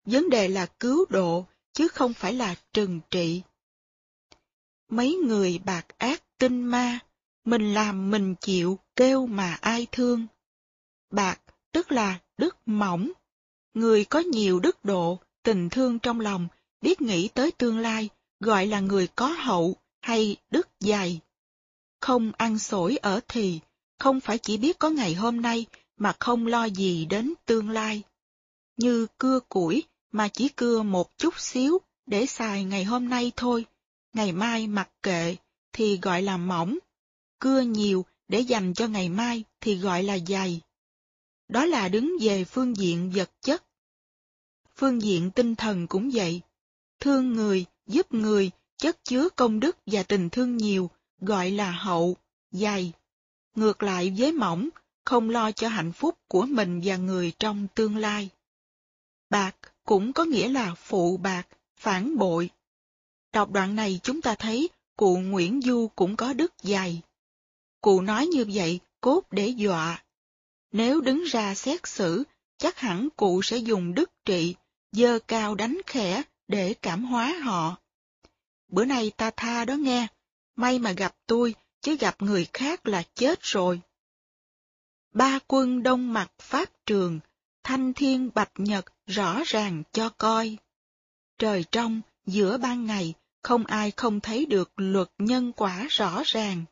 [0.05, 3.43] Vấn đề là cứu độ, chứ không phải là trừng trị.
[4.89, 6.99] Mấy người bạc ác tinh ma,
[7.44, 10.27] mình làm mình chịu, kêu mà ai thương.
[11.10, 11.41] Bạc
[11.73, 13.12] tức là đức mỏng.
[13.75, 16.49] Người có nhiều đức độ, tình thương trong lòng,
[16.81, 18.09] biết nghĩ tới tương lai,
[18.41, 21.20] gọi là người có hậu hay đức dày.
[22.01, 23.60] Không ăn sổi ở thì,
[23.99, 28.02] không phải chỉ biết có ngày hôm nay mà không lo gì đến tương lai.
[28.77, 33.65] Như cưa củi mà chỉ cưa một chút xíu để xài ngày hôm nay thôi,
[34.12, 35.36] ngày mai mặc kệ
[35.73, 36.78] thì gọi là mỏng,
[37.41, 40.60] cưa nhiều để dành cho ngày mai thì gọi là dày.
[41.49, 43.65] Đó là đứng về phương diện vật chất.
[44.77, 46.41] Phương diện tinh thần cũng vậy.
[47.01, 52.17] Thương người, giúp người, chất chứa công đức và tình thương nhiều, gọi là hậu,
[52.51, 52.93] dày.
[53.55, 54.69] Ngược lại với mỏng,
[55.05, 58.28] không lo cho hạnh phúc của mình và người trong tương lai.
[59.31, 61.47] Bạc cũng có nghĩa là phụ bạc,
[61.77, 62.51] phản bội.
[63.33, 67.02] Đọc đoạn này chúng ta thấy cụ Nguyễn Du cũng có đức dày.
[67.81, 70.05] Cụ nói như vậy cốt để dọa.
[70.73, 72.25] Nếu đứng ra xét xử,
[72.59, 74.55] chắc hẳn cụ sẽ dùng đức trị,
[74.92, 77.76] dơ cao đánh khẽ để cảm hóa họ.
[78.68, 80.07] Bữa nay ta tha đó nghe,
[80.57, 83.81] may mà gặp tôi, chứ gặp người khác là chết rồi.
[85.12, 87.20] Ba quân đông mặt pháp trường,
[87.62, 90.57] thanh thiên bạch nhật rõ ràng cho coi.
[91.39, 96.65] Trời trong, giữa ban ngày, không ai không thấy được luật nhân quả rõ ràng.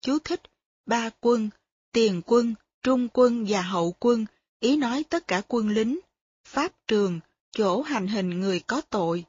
[0.00, 0.40] Chú thích,
[0.86, 1.50] ba quân,
[1.92, 4.26] tiền quân, trung quân và hậu quân,
[4.60, 6.00] ý nói tất cả quân lính,
[6.44, 7.20] pháp trường,
[7.50, 9.24] chỗ hành hình người có tội.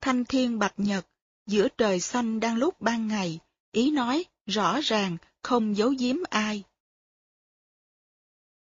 [0.00, 1.06] Thanh thiên bạch nhật,
[1.46, 3.40] giữa trời xanh đang lúc ban ngày,
[3.72, 6.62] ý nói rõ ràng, không giấu giếm ai.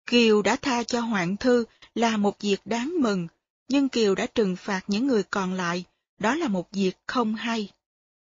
[0.05, 3.27] Kiều đã tha cho Hoạn Thư là một việc đáng mừng,
[3.67, 5.83] nhưng Kiều đã trừng phạt những người còn lại,
[6.19, 7.71] đó là một việc không hay.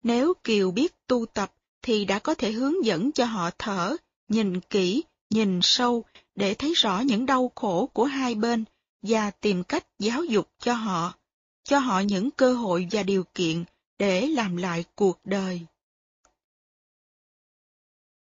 [0.03, 1.53] Nếu Kiều biết tu tập
[1.85, 3.97] thì đã có thể hướng dẫn cho họ thở,
[4.29, 6.05] nhìn kỹ, nhìn sâu
[6.35, 8.65] để thấy rõ những đau khổ của hai bên
[9.03, 11.15] và tìm cách giáo dục cho họ,
[11.65, 13.65] cho họ những cơ hội và điều kiện
[13.99, 15.61] để làm lại cuộc đời.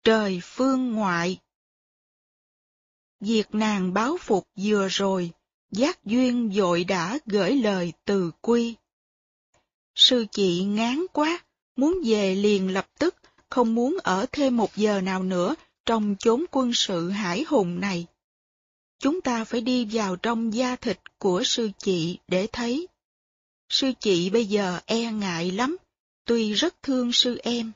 [0.04, 1.40] Trời phương ngoại
[3.20, 5.32] Việc nàng báo phục vừa rồi,
[5.72, 8.76] giác duyên dội đã gửi lời từ quy.
[9.96, 11.46] Sư chị ngán quá,
[11.76, 13.16] muốn về liền lập tức,
[13.50, 15.56] không muốn ở thêm một giờ nào nữa
[15.86, 18.06] trong chốn quân sự hải hùng này.
[19.00, 22.88] Chúng ta phải đi vào trong da thịt của sư chị để thấy.
[23.70, 25.78] Sư chị bây giờ e ngại lắm,
[26.26, 27.72] tuy rất thương sư em.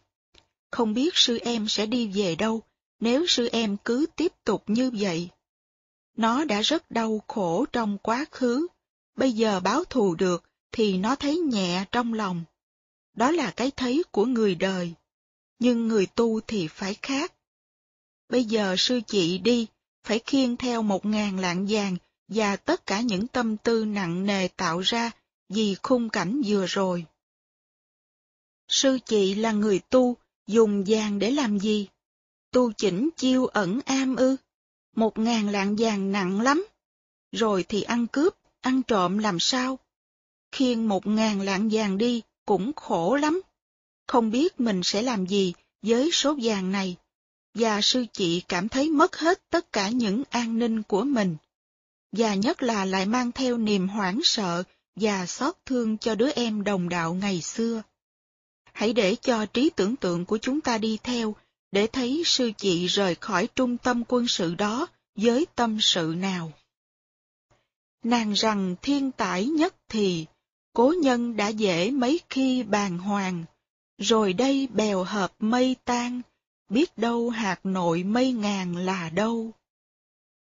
[0.72, 2.62] Không biết sư em sẽ đi về đâu
[3.04, 5.30] nếu sư em cứ tiếp tục như vậy.
[6.18, 8.68] Nó đã rất đau khổ trong quá khứ,
[9.16, 12.44] bây giờ báo thù được thì nó thấy nhẹ trong lòng.
[13.14, 14.94] Đó là cái thấy của người đời,
[15.60, 17.34] nhưng người tu thì phải khác.
[18.30, 19.68] Bây giờ sư chị đi,
[20.04, 24.48] phải khiêng theo một ngàn lạng vàng và tất cả những tâm tư nặng nề
[24.48, 25.12] tạo ra
[25.50, 27.06] vì khung cảnh vừa rồi.
[28.68, 30.18] Sư chị là người tu,
[30.48, 31.88] dùng vàng để làm gì?
[32.52, 34.36] Tu chỉnh chiêu ẩn am ư?
[34.96, 36.66] Một ngàn lạng vàng nặng lắm.
[37.32, 39.80] Rồi thì ăn cướp, ăn trộm làm sao?
[40.52, 43.42] Khiêng một ngàn lạng vàng đi cũng khổ lắm.
[44.14, 46.96] Không biết mình sẽ làm gì với số vàng này.
[47.54, 51.36] Và sư chị cảm thấy mất hết tất cả những an ninh của mình.
[52.12, 54.64] Và nhất là lại mang theo niềm hoảng sợ
[54.96, 57.82] và xót thương cho đứa em đồng đạo ngày xưa.
[58.74, 61.36] Hãy để cho trí tưởng tượng của chúng ta đi theo
[61.72, 66.52] để thấy sư chị rời khỏi trung tâm quân sự đó với tâm sự nào.
[68.04, 70.26] Nàng rằng thiên tải nhất thì,
[70.74, 73.46] cố nhân đã dễ mấy khi bàn hoàng,
[73.98, 76.22] rồi đây bèo hợp mây tan,
[76.70, 79.52] biết đâu hạt nội mây ngàn là đâu.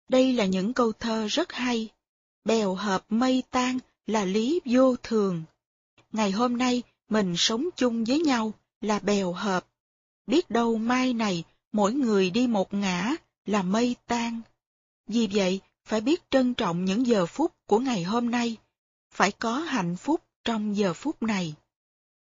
[0.09, 1.89] Đây là những câu thơ rất hay,
[2.45, 5.43] bèo hợp mây tan là lý vô thường.
[6.13, 9.67] Ngày hôm nay mình sống chung với nhau là bèo hợp,
[10.27, 13.15] biết đâu mai này mỗi người đi một ngã
[13.47, 14.41] là mây tan.
[15.07, 18.57] Vì vậy, phải biết trân trọng những giờ phút của ngày hôm nay,
[19.11, 21.55] phải có hạnh phúc trong giờ phút này.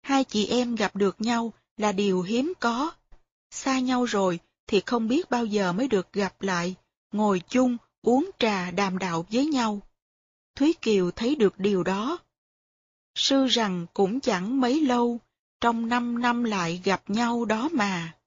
[0.02, 2.92] Hai chị em gặp được nhau là điều hiếm có.
[3.50, 6.74] Xa nhau rồi thì không biết bao giờ mới được gặp lại,
[7.12, 9.80] ngồi chung, uống trà đàm đạo với nhau.
[10.54, 12.18] Thúy Kiều thấy được điều đó.
[13.14, 15.20] Sư rằng cũng chẳng mấy lâu,
[15.60, 18.18] trong năm năm lại gặp nhau đó mà.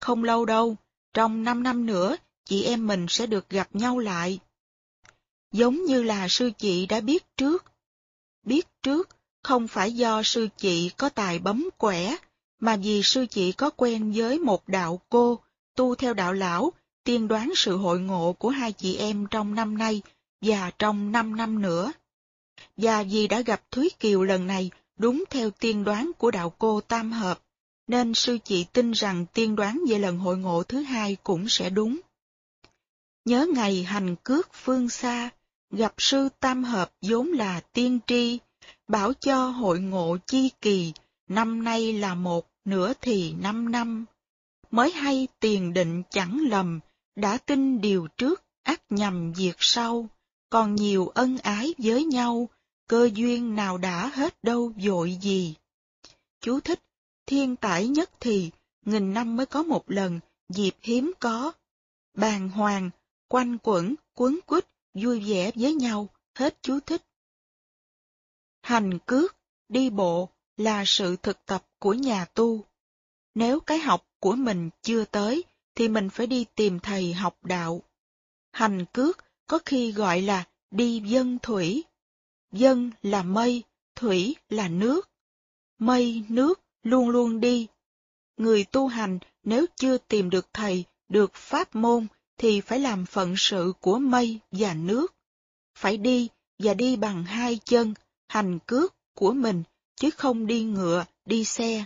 [0.00, 0.76] Không lâu đâu,
[1.14, 4.40] trong năm năm nữa, chị em mình sẽ được gặp nhau lại.
[5.52, 7.64] Giống như là sư chị đã biết trước.
[8.42, 12.16] Biết trước không phải do sư chị có tài bấm quẻ,
[12.60, 15.40] mà vì sư chị có quen với một đạo cô,
[15.76, 16.72] tu theo đạo lão,
[17.04, 20.02] tiên đoán sự hội ngộ của hai chị em trong năm nay
[20.40, 21.92] và trong năm năm nữa.
[22.76, 26.80] Và vì đã gặp Thúy Kiều lần này đúng theo tiên đoán của đạo cô
[26.80, 27.40] Tam Hợp,
[27.86, 31.70] nên sư chị tin rằng tiên đoán về lần hội ngộ thứ hai cũng sẽ
[31.70, 32.00] đúng.
[33.24, 35.30] Nhớ ngày hành cước phương xa,
[35.70, 38.38] gặp sư Tam Hợp vốn là tiên tri,
[38.90, 40.92] bảo cho hội ngộ chi kỳ,
[41.28, 44.04] năm nay là một, nửa thì năm năm.
[44.70, 46.80] Mới hay tiền định chẳng lầm,
[47.16, 50.08] đã tin điều trước, ác nhầm diệt sau,
[50.50, 52.48] còn nhiều ân ái với nhau,
[52.88, 55.54] cơ duyên nào đã hết đâu dội gì.
[56.40, 56.80] Chú thích,
[57.26, 58.50] thiên tải nhất thì,
[58.84, 61.52] nghìn năm mới có một lần, dịp hiếm có.
[62.14, 62.90] Bàn hoàng,
[63.28, 67.02] quanh quẩn, quấn quýt, vui vẻ với nhau, hết chú thích.
[68.62, 69.36] Hành cước,
[69.68, 72.64] đi bộ là sự thực tập của nhà tu.
[73.34, 77.82] Nếu cái học của mình chưa tới, thì mình phải đi tìm thầy học đạo.
[78.52, 81.84] Hành cước có khi gọi là đi dân thủy.
[82.52, 83.62] Dân là mây,
[83.94, 85.10] thủy là nước.
[85.78, 87.66] Mây, nước luôn luôn đi.
[88.36, 92.06] Người tu hành nếu chưa tìm được thầy, được pháp môn,
[92.38, 95.14] thì phải làm phận sự của mây và nước.
[95.74, 97.94] Phải đi và đi bằng hai chân,
[98.30, 99.62] hành cước của mình,
[99.96, 101.84] chứ không đi ngựa, đi xe.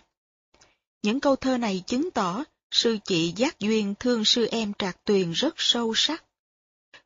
[1.02, 5.32] Những câu thơ này chứng tỏ sư chị Giác Duyên thương sư em Trạc Tuyền
[5.32, 6.24] rất sâu sắc.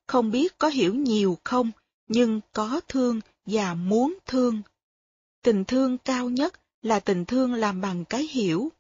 [0.06, 1.70] Không biết có hiểu nhiều không,
[2.08, 4.62] nhưng có thương và muốn thương.
[5.42, 8.72] Tình thương cao nhất là tình thương làm bằng cái hiểu.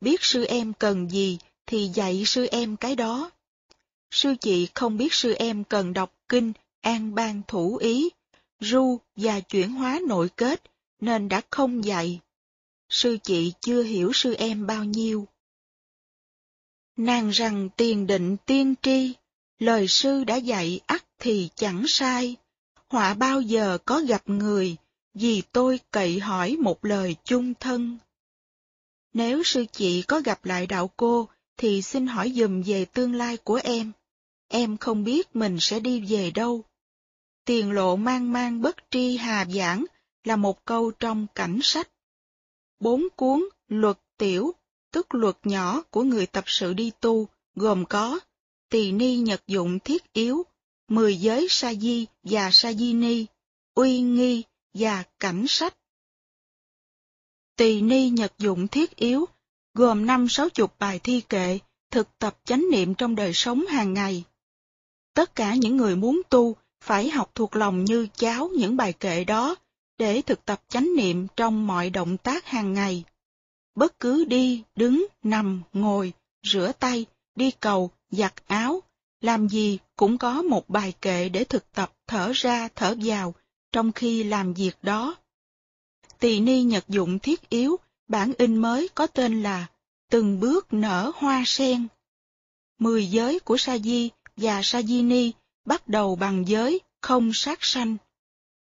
[0.00, 3.30] Biết sư em cần gì thì dạy sư em cái đó.
[4.10, 8.08] Sư chị không biết sư em cần đọc kinh, an bang thủ ý,
[8.60, 10.62] ru và chuyển hóa nội kết,
[11.00, 12.20] nên đã không dạy.
[12.88, 15.28] Sư chị chưa hiểu sư em bao nhiêu.
[16.96, 19.14] Nàng rằng tiền định tiên tri,
[19.58, 22.36] lời sư đã dạy ắt thì chẳng sai,
[22.88, 24.76] họa bao giờ có gặp người,
[25.14, 27.98] vì tôi cậy hỏi một lời chung thân.
[29.12, 33.36] Nếu sư chị có gặp lại đạo cô, thì xin hỏi dùm về tương lai
[33.36, 33.92] của em.
[34.48, 36.64] Em không biết mình sẽ đi về đâu.
[37.48, 39.84] Tiền lộ mang mang bất tri hà giảng
[40.24, 41.90] là một câu trong cảnh sách.
[42.80, 44.54] Bốn cuốn luật tiểu,
[44.92, 48.20] tức luật nhỏ của người tập sự đi tu, gồm có
[48.70, 50.42] tỳ ni nhật dụng thiết yếu,
[50.88, 53.26] mười giới sa di và sa di ni,
[53.74, 54.42] uy nghi
[54.74, 55.76] và cảnh sách.
[57.56, 59.26] Tỳ ni nhật dụng thiết yếu,
[59.74, 61.58] gồm năm sáu chục bài thi kệ,
[61.90, 64.24] thực tập chánh niệm trong đời sống hàng ngày.
[65.14, 69.24] Tất cả những người muốn tu phải học thuộc lòng như cháo những bài kệ
[69.24, 69.54] đó
[69.98, 73.04] để thực tập chánh niệm trong mọi động tác hàng ngày.
[73.74, 78.82] Bất cứ đi, đứng, nằm, ngồi, rửa tay, đi cầu, giặt áo,
[79.20, 83.34] làm gì cũng có một bài kệ để thực tập thở ra thở vào
[83.72, 85.16] trong khi làm việc đó.
[86.18, 87.76] Tỳ ni nhật dụng thiết yếu,
[88.08, 89.66] bản in mới có tên là
[90.10, 91.86] Từng bước nở hoa sen.
[92.78, 95.32] Mười giới của Sa Di và Sa Di Ni
[95.68, 97.96] bắt đầu bằng giới không sát sanh.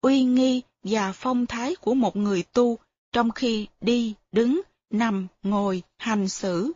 [0.00, 2.78] Uy nghi và phong thái của một người tu
[3.12, 6.72] trong khi đi, đứng, nằm, ngồi, hành xử.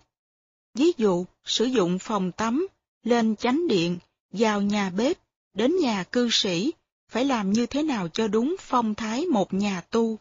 [0.74, 2.66] Ví dụ, sử dụng phòng tắm,
[3.02, 3.98] lên chánh điện,
[4.32, 5.18] vào nhà bếp,
[5.54, 6.72] đến nhà cư sĩ,
[7.08, 10.18] phải làm như thế nào cho đúng phong thái một nhà tu.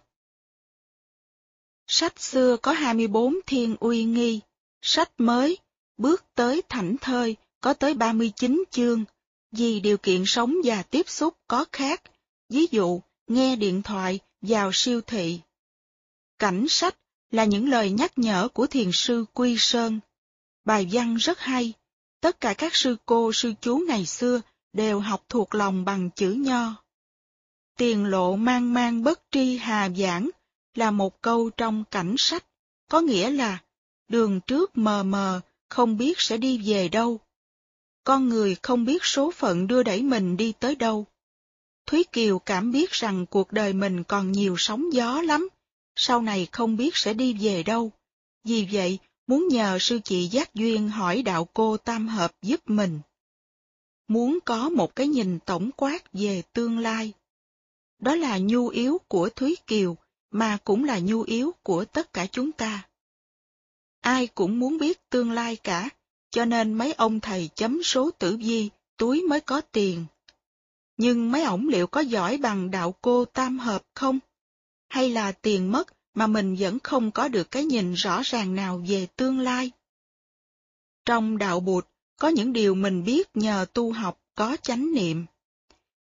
[1.88, 4.40] Sách xưa có 24 thiên uy nghi,
[4.82, 5.58] sách mới,
[5.98, 9.06] bước tới thảnh thơi, có tới 39 chương,
[9.52, 12.02] vì điều kiện sống và tiếp xúc có khác,
[12.50, 15.40] ví dụ, nghe điện thoại, vào siêu thị.
[16.40, 16.98] Cảnh sách
[17.32, 20.00] là những lời nhắc nhở của thiền sư Quy Sơn.
[20.66, 21.74] Bài văn rất hay,
[22.22, 24.42] tất cả các sư cô sư chú ngày xưa
[24.74, 26.76] đều học thuộc lòng bằng chữ nho.
[27.78, 30.30] Tiền lộ mang mang bất tri hà giảng
[30.76, 32.46] là một câu trong cảnh sách,
[32.90, 33.58] có nghĩa là
[34.08, 37.20] đường trước mờ mờ, không biết sẽ đi về đâu.
[38.08, 41.06] Con người không biết số phận đưa đẩy mình đi tới đâu.
[41.86, 45.50] Thúy Kiều cảm biết rằng cuộc đời mình còn nhiều sóng gió lắm,
[45.96, 47.92] sau này không biết sẽ đi về đâu.
[48.44, 53.00] Vì vậy, muốn nhờ sư chị Giác Duyên hỏi đạo cô Tam Hợp giúp mình.
[54.08, 57.14] Muốn có một cái nhìn tổng quát về tương lai.
[58.00, 59.98] Đó là nhu yếu của Thúy Kiều,
[60.32, 62.88] mà cũng là nhu yếu của tất cả chúng ta.
[64.02, 65.90] Ai cũng muốn biết tương lai cả,
[66.38, 70.06] cho nên mấy ông thầy chấm số tử vi, túi mới có tiền.
[70.98, 74.20] Nhưng mấy ổng liệu có giỏi bằng đạo cô tam hợp không?
[74.90, 78.82] Hay là tiền mất mà mình vẫn không có được cái nhìn rõ ràng nào
[78.88, 79.72] về tương lai?
[81.06, 81.88] Trong đạo bụt,
[82.20, 85.26] có những điều mình biết nhờ tu học có chánh niệm.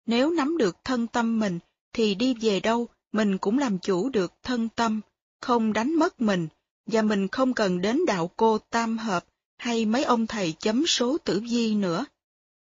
[0.06, 1.58] Nếu nắm được thân tâm mình,
[1.92, 5.00] thì đi về đâu mình cũng làm chủ được thân tâm,
[5.40, 6.48] không đánh mất mình,
[6.86, 9.24] và mình không cần đến đạo cô tam hợp
[9.56, 12.04] hay mấy ông thầy chấm số tử vi nữa.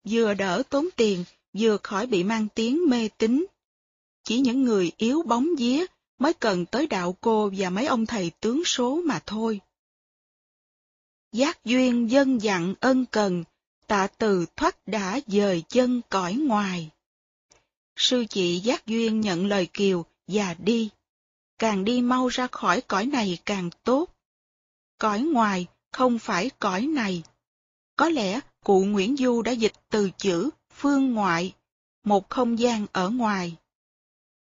[0.09, 3.45] Vừa đỡ tốn tiền, vừa khỏi bị mang tiếng mê tín.
[4.23, 5.85] Chỉ những người yếu bóng vía
[6.19, 9.59] mới cần tới đạo cô và mấy ông thầy tướng số mà thôi.
[11.31, 13.43] Giác duyên dân dặn ân cần,
[13.87, 16.91] tạ từ thoát đã dời chân cõi ngoài.
[17.95, 20.89] Sư chị Giác Duyên nhận lời Kiều và đi.
[21.59, 24.05] Càng đi mau ra khỏi cõi này càng tốt.
[24.97, 27.23] Cõi ngoài không phải cõi này.
[27.95, 31.53] Có lẽ cụ Nguyễn Du đã dịch từ chữ phương ngoại,
[32.03, 33.55] một không gian ở ngoài.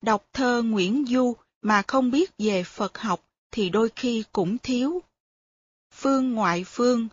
[0.01, 5.03] Đọc thơ Nguyễn Du mà không biết về Phật học thì đôi khi cũng thiếu.
[5.95, 7.09] Phương ngoại phương,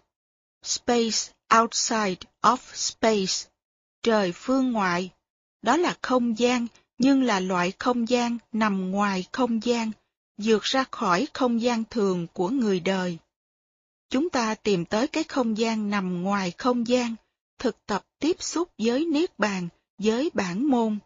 [0.64, 3.50] space outside of space,
[4.04, 5.10] trời phương ngoại,
[5.62, 9.92] đó là không gian nhưng là loại không gian nằm ngoài không gian,
[10.38, 13.18] vượt ra khỏi không gian thường của người đời.
[14.10, 17.16] Chúng ta tìm tới cái không gian nằm ngoài không gian,
[17.60, 21.00] thực tập tiếp xúc với Niết Bàn, với bản môn.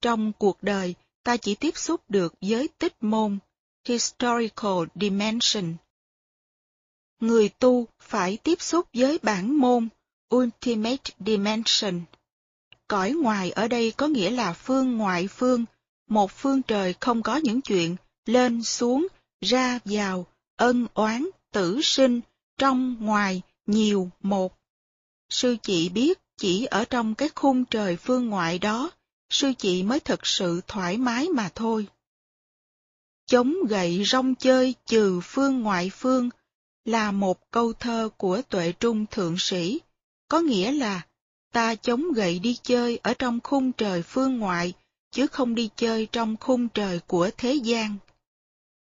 [0.00, 3.38] Trong cuộc đời, ta chỉ tiếp xúc được với tích môn,
[3.88, 5.74] historical dimension.
[7.20, 9.88] Người tu phải tiếp xúc với bản môn,
[10.34, 12.00] ultimate dimension.
[12.88, 15.64] Cõi ngoài ở đây có nghĩa là phương ngoại phương,
[16.08, 17.96] một phương trời không có những chuyện
[18.26, 19.06] lên xuống,
[19.40, 22.20] ra vào, ân oán, tử sinh,
[22.58, 24.58] trong ngoài, nhiều, một.
[25.28, 28.90] Sư chị biết chỉ ở trong cái khung trời phương ngoại đó,
[29.30, 31.86] sư chị mới thực sự thoải mái mà thôi.
[33.26, 36.30] Chống gậy rong chơi trừ phương ngoại phương
[36.84, 39.80] là một câu thơ của tuệ trung thượng sĩ,
[40.28, 41.06] có nghĩa là
[41.52, 44.72] ta chống gậy đi chơi ở trong khung trời phương ngoại,
[45.10, 47.96] chứ không đi chơi trong khung trời của thế gian.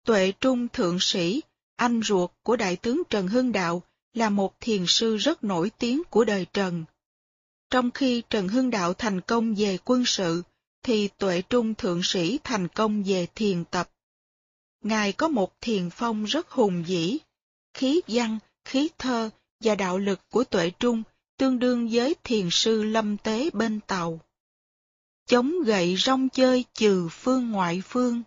[0.05, 1.41] Tuệ Trung Thượng Sĩ,
[1.79, 3.83] anh ruột của Đại tướng Trần Hưng Đạo,
[4.13, 6.85] là một thiền sư rất nổi tiếng của đời Trần.
[7.69, 10.43] Trong khi Trần Hưng Đạo thành công về quân sự,
[10.83, 13.89] thì Tuệ Trung Thượng Sĩ thành công về thiền tập.
[14.83, 17.17] Ngài có một thiền phong rất hùng vĩ,
[17.73, 19.29] khí văn, khí thơ
[19.63, 21.03] và đạo lực của Tuệ Trung
[21.37, 24.19] tương đương với thiền sư lâm tế bên tàu.
[25.27, 28.21] Chống gậy rong chơi trừ phương ngoại phương.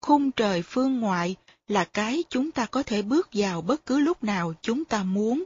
[0.00, 1.36] Khung trời phương ngoại
[1.68, 5.44] là cái chúng ta có thể bước vào bất cứ lúc nào chúng ta muốn.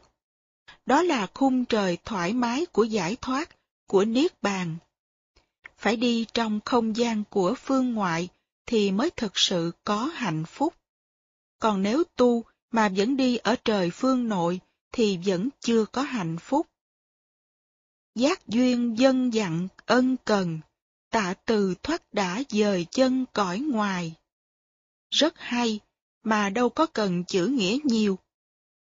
[0.87, 4.77] Đó là khung trời thoải mái của giải thoát, của niết bàn.
[5.77, 8.29] Phải đi trong không gian của phương ngoại
[8.67, 10.75] thì mới thực sự có hạnh phúc.
[11.59, 14.61] Còn nếu tu mà vẫn đi ở trời phương nội
[14.93, 16.67] thì vẫn chưa có hạnh phúc.
[18.15, 20.61] Giác duyên dân dặn ân cần,
[21.11, 24.15] tạ từ thoát đã dời chân cõi ngoài.
[25.11, 25.81] Rất hay,
[26.23, 28.19] mà đâu có cần chữ nghĩa nhiều.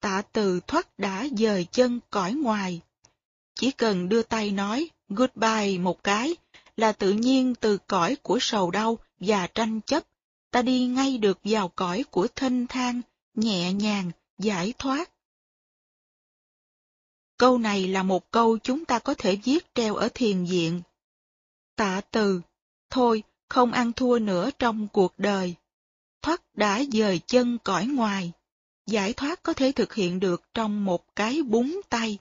[0.01, 2.81] Tạ từ thoát đã dời chân cõi ngoài.
[3.55, 6.37] Chỉ cần đưa tay nói goodbye một cái
[6.77, 10.05] là tự nhiên từ cõi của sầu đau và tranh chấp,
[10.51, 13.01] ta đi ngay được vào cõi của thênh thang,
[13.35, 15.11] nhẹ nhàng, giải thoát.
[17.39, 20.83] Câu này là một câu chúng ta có thể viết treo ở thiền viện.
[21.77, 22.41] Tạ từ,
[22.91, 25.55] thôi, không ăn thua nữa trong cuộc đời.
[26.27, 28.33] Thoát đã dời chân cõi ngoài.
[28.87, 32.19] Giải thoát có thể thực hiện được trong một cái búng tay.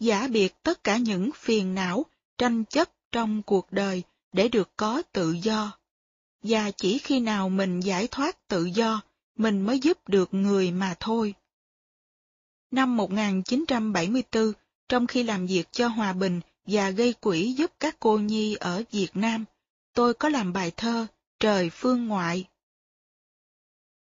[0.00, 2.06] Giả biệt tất cả những phiền não,
[2.38, 4.02] tranh chấp trong cuộc đời
[4.32, 5.78] để được có tự do.
[6.42, 9.00] Và chỉ khi nào mình giải thoát tự do,
[9.38, 11.34] mình mới giúp được người mà thôi.
[12.70, 14.52] Năm 1974,
[14.88, 18.82] trong khi làm việc cho hòa bình và gây quỹ giúp các cô nhi ở
[18.90, 19.44] Việt Nam,
[19.94, 21.06] tôi có làm bài thơ
[21.40, 22.46] Trời phương ngoại.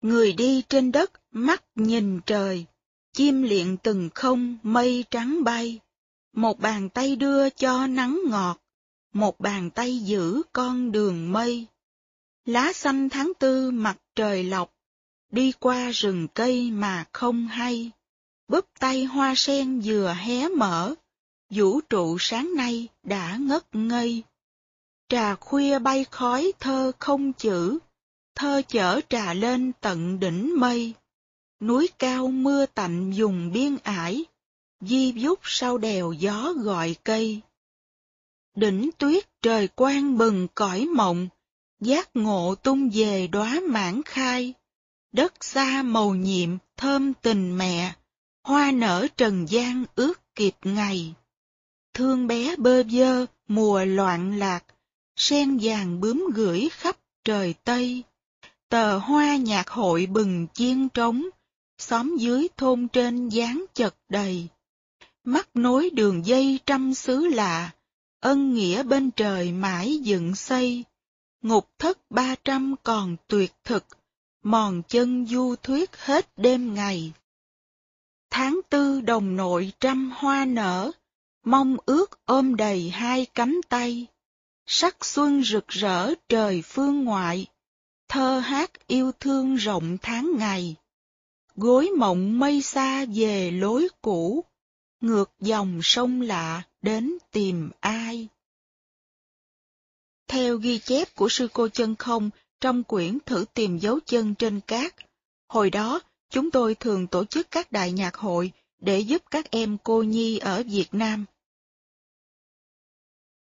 [0.04, 2.66] Người đi trên đất, mắt nhìn trời,
[3.14, 5.80] chim liện từng không, mây trắng bay.
[6.34, 8.62] Một bàn tay đưa cho nắng ngọt,
[9.14, 11.68] một bàn tay giữ con đường mây.
[12.46, 14.74] Lá xanh tháng tư mặt trời lọc,
[15.32, 17.92] đi qua rừng cây mà không hay.
[18.48, 20.94] Búp tay hoa sen vừa hé mở,
[21.50, 24.24] vũ trụ sáng nay đã ngất ngây.
[25.10, 27.80] Trà khuya bay khói thơ không chữ,
[28.36, 30.94] thơ chở trà lên tận đỉnh mây.
[31.60, 34.26] Núi cao mưa tạnh dùng biên ải,
[34.82, 37.42] di dút sau đèo gió gọi cây.
[38.56, 41.28] Đỉnh tuyết trời quang bừng cõi mộng,
[41.80, 44.54] giác ngộ tung về đóa mãn khai.
[45.12, 47.96] Đất xa màu nhiệm thơm tình mẹ,
[48.44, 51.14] hoa nở trần gian ước kịp ngày.
[51.94, 54.64] Thương bé bơ vơ, mùa loạn lạc,
[55.16, 58.04] sen vàng bướm gửi khắp trời Tây.
[58.74, 61.30] Tờ hoa nhạc hội bừng chiên trống,
[61.78, 64.48] xóm dưới thôn trên dáng chật đầy.
[65.24, 67.72] Mắt nối đường dây trăm xứ lạ,
[68.20, 70.84] ân nghĩa bên trời mãi dựng xây.
[71.42, 73.86] Ngục thất ba trăm còn tuyệt thực,
[74.44, 77.14] mòn chân du thuyết hết đêm ngày.
[78.30, 80.92] Tháng tư đồng nội trăm hoa nở,
[81.46, 84.08] mong ước ôm đầy hai cánh tay.
[84.66, 87.48] Sắc xuân rực rỡ trời phương ngoại,
[88.14, 90.76] thơ hát yêu thương rộng tháng ngày.
[91.56, 94.44] Gối mộng mây xa về lối cũ,
[95.02, 98.28] ngược dòng sông lạ đến tìm ai.
[100.28, 102.30] Theo ghi chép của sư cô chân không
[102.62, 104.96] trong quyển thử tìm dấu chân trên cát,
[105.48, 109.78] hồi đó chúng tôi thường tổ chức các đại nhạc hội để giúp các em
[109.84, 111.26] cô nhi ở Việt Nam.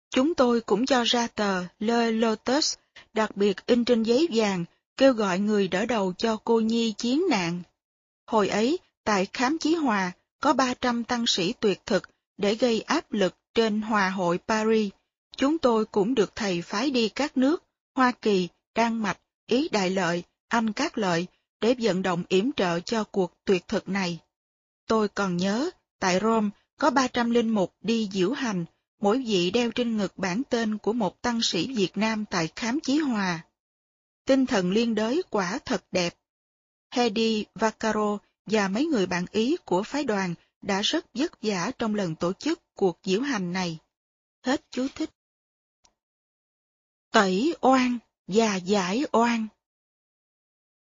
[0.10, 2.76] Chúng tôi cũng cho ra tờ Le Lotus,
[3.14, 4.66] đặc biệt in trên giấy vàng,
[4.98, 7.62] kêu gọi người đỡ đầu cho cô nhi chiến nạn.
[8.28, 13.12] Hồi ấy, tại Khám Chí Hòa, có 300 tăng sĩ tuyệt thực để gây áp
[13.12, 14.92] lực trên Hòa hội Paris.
[15.38, 17.64] Chúng tôi cũng được thầy phái đi các nước
[17.96, 21.28] Hoa Kỳ, Đan Mạch, Ý Đại Lợi, Anh Các Lợi
[21.62, 24.20] để vận động yểm trợ cho cuộc tuyệt thực này.
[24.88, 26.50] Tôi còn nhớ, tại Rome
[26.80, 28.66] có 300 linh mục đi diễu hành,
[29.02, 32.80] mỗi vị đeo trên ngực bản tên của một tăng sĩ Việt Nam tại Khám
[32.80, 33.46] Chí Hòa.
[34.26, 36.16] Tinh thần liên đới quả thật đẹp.
[36.92, 41.96] Hedy Vaccaro và mấy người bạn Ý của phái đoàn đã rất vất vả trong
[41.96, 43.78] lần tổ chức cuộc diễu hành này.
[44.46, 45.10] Hết chú thích.
[47.12, 47.98] Tẩy oan
[48.28, 49.48] và giải oan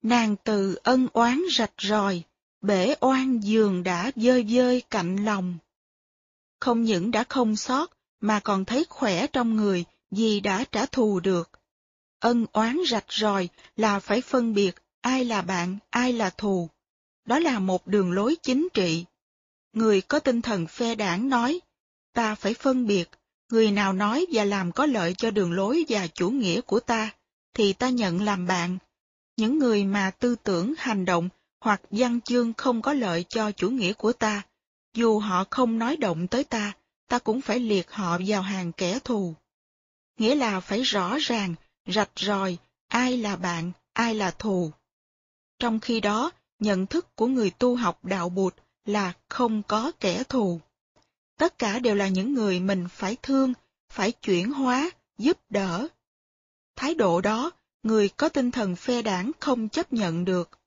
[0.01, 2.23] Nàng từ ân oán rạch ròi,
[2.61, 5.57] bể oan giường đã dơi dơi cạnh lòng.
[6.59, 11.19] không những đã không sót, mà còn thấy khỏe trong người vì đã trả thù
[11.19, 11.49] được.
[12.19, 16.69] Ân oán rạch ròi là phải phân biệt ai là bạn, ai là thù.
[17.25, 19.05] Đó là một đường lối chính trị.
[19.73, 21.59] Người có tinh thần phe đảng nói,
[22.13, 23.09] ta phải phân biệt,
[23.49, 27.09] người nào nói và làm có lợi cho đường lối và chủ nghĩa của ta,
[27.53, 28.77] thì ta nhận làm bạn.
[29.37, 31.29] Những người mà tư tưởng, hành động
[31.59, 34.41] hoặc văn chương không có lợi cho chủ nghĩa của ta,
[34.93, 36.73] dù họ không nói động tới ta,
[37.07, 39.33] ta cũng phải liệt họ vào hàng kẻ thù.
[40.17, 41.55] Nghĩa là phải rõ ràng,
[41.85, 44.71] rạch ròi, ai là bạn, ai là thù.
[45.59, 48.55] Trong khi đó, nhận thức của người tu học đạo bụt
[48.85, 50.59] là không có kẻ thù.
[51.37, 53.53] Tất cả đều là những người mình phải thương,
[53.89, 55.87] phải chuyển hóa, giúp đỡ.
[56.75, 57.51] Thái độ đó,
[57.83, 60.59] người có tinh thần phe đảng không chấp nhận được.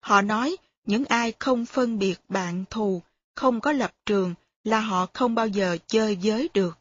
[0.00, 3.02] Họ nói, những ai không phân biệt bạn thù,
[3.34, 4.34] không có lập trường,
[4.66, 6.78] là họ không bao giờ chơi với được.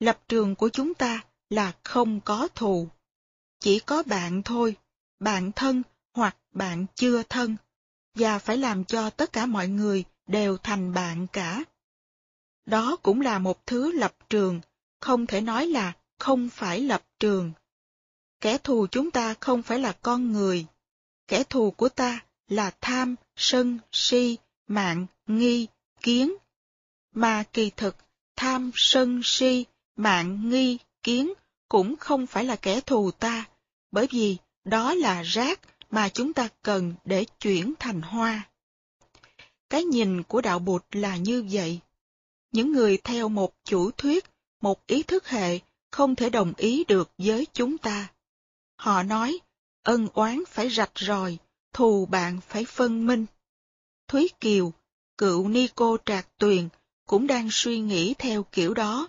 [0.00, 2.88] Lập trường của chúng ta là không có thù.
[3.60, 4.76] Chỉ có bạn thôi,
[5.20, 5.82] bạn thân
[6.14, 7.56] hoặc bạn chưa thân,
[8.14, 11.64] và phải làm cho tất cả mọi người đều thành bạn cả.
[12.66, 14.60] Đó cũng là một thứ lập trường,
[15.00, 17.52] không thể nói là không phải lập trường.
[18.40, 20.66] Kẻ thù chúng ta không phải là con người.
[21.28, 25.66] Kẻ thù của ta là tham, sân, si, mạng, nghi,
[26.02, 26.32] kiến.
[27.14, 27.96] Mà kỳ thực,
[28.36, 29.64] tham, sân, si,
[29.96, 31.32] mạng, nghi, kiến
[31.68, 33.44] cũng không phải là kẻ thù ta,
[33.90, 38.48] bởi vì đó là rác mà chúng ta cần để chuyển thành hoa.
[39.70, 41.80] Cái nhìn của đạo Bụt là như vậy.
[42.52, 44.24] Những người theo một chủ thuyết,
[44.60, 45.58] một ý thức hệ
[45.90, 48.08] không thể đồng ý được với chúng ta.
[48.76, 49.38] Họ nói,
[49.82, 51.38] ân oán phải rạch ròi,
[51.72, 53.26] thù bạn phải phân minh.
[54.08, 54.72] Thúy Kiều,
[55.18, 56.68] cựu ni cô trạc tuyền,
[57.10, 59.08] cũng đang suy nghĩ theo kiểu đó.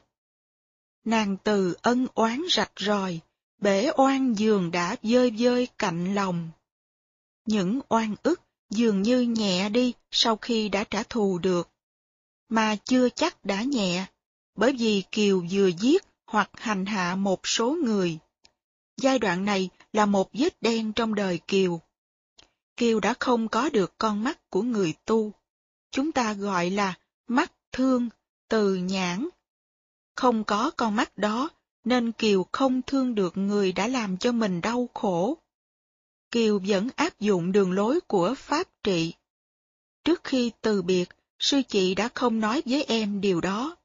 [1.05, 3.19] Nàng từ ân oán rạch ròi,
[3.57, 6.49] bể oan giường đã dơi dơi cạnh lòng.
[7.45, 11.69] Những oan ức dường như nhẹ đi sau khi đã trả thù được.
[12.49, 14.05] Mà chưa chắc đã nhẹ,
[14.55, 18.17] bởi vì Kiều vừa giết hoặc hành hạ một số người.
[18.97, 21.81] Giai đoạn này là một vết đen trong đời Kiều.
[22.77, 25.31] Kiều đã không có được con mắt của người tu.
[25.91, 26.93] Chúng ta gọi là
[27.27, 28.09] mắt thương,
[28.50, 29.27] từ nhãn.
[30.16, 31.50] Không có con mắt đó,
[31.83, 35.38] nên Kiều không thương được người đã làm cho mình đau khổ.
[36.32, 39.14] Kiều vẫn áp dụng đường lối của Pháp trị.
[40.03, 41.09] Trước khi từ biệt,
[41.40, 43.75] sư chị đã không nói với em điều đó.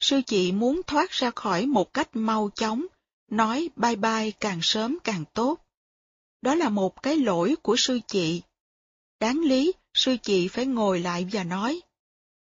[0.00, 2.86] Sư chị muốn thoát ra khỏi một cách mau chóng,
[3.30, 5.58] nói bye bye càng sớm càng tốt.
[6.42, 8.42] Đó là một cái lỗi của sư chị.
[9.20, 11.80] Đáng lý, sư chị phải ngồi lại và nói,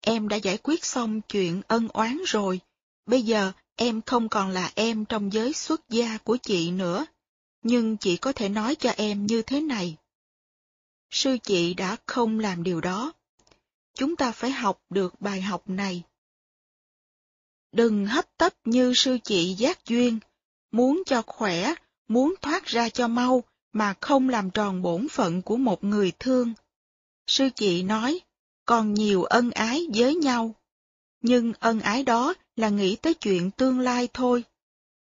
[0.07, 2.60] em đã giải quyết xong chuyện ân oán rồi,
[3.07, 7.07] bây giờ em không còn là em trong giới xuất gia của chị nữa,
[7.62, 9.97] nhưng chị có thể nói cho em như thế này.
[11.10, 13.12] Sư chị đã không làm điều đó.
[13.94, 16.02] Chúng ta phải học được bài học này.
[17.73, 20.18] Đừng hấp tấp như sư chị giác duyên,
[20.70, 21.75] muốn cho khỏe,
[22.09, 26.52] muốn thoát ra cho mau, mà không làm tròn bổn phận của một người thương.
[27.26, 28.20] Sư chị nói,
[28.67, 30.55] còn nhiều ân ái với nhau.
[31.20, 34.45] Nhưng ân ái đó là nghĩ tới chuyện tương lai thôi.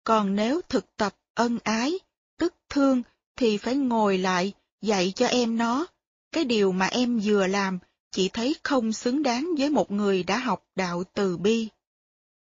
[0.03, 1.99] Còn nếu thực tập ân ái,
[2.37, 3.01] tức thương,
[3.35, 5.85] thì phải ngồi lại, dạy cho em nó.
[6.31, 7.79] Cái điều mà em vừa làm,
[8.11, 11.67] chỉ thấy không xứng đáng với một người đã học đạo từ bi.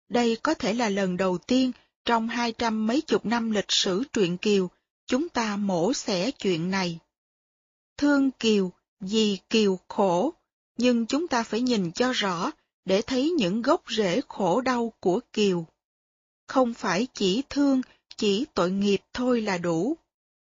[0.10, 1.72] Đây có thể là lần đầu tiên
[2.06, 4.70] trong hai trăm mấy chục năm lịch sử truyện Kiều,
[5.08, 7.00] chúng ta mổ xẻ chuyện này.
[7.98, 10.34] Thương Kiều, vì Kiều khổ,
[10.78, 12.52] nhưng chúng ta phải nhìn cho rõ
[12.86, 15.66] để thấy những gốc rễ khổ đau của Kiều.
[16.48, 17.82] Không phải chỉ thương,
[18.18, 19.98] chỉ tội nghiệp thôi là đủ.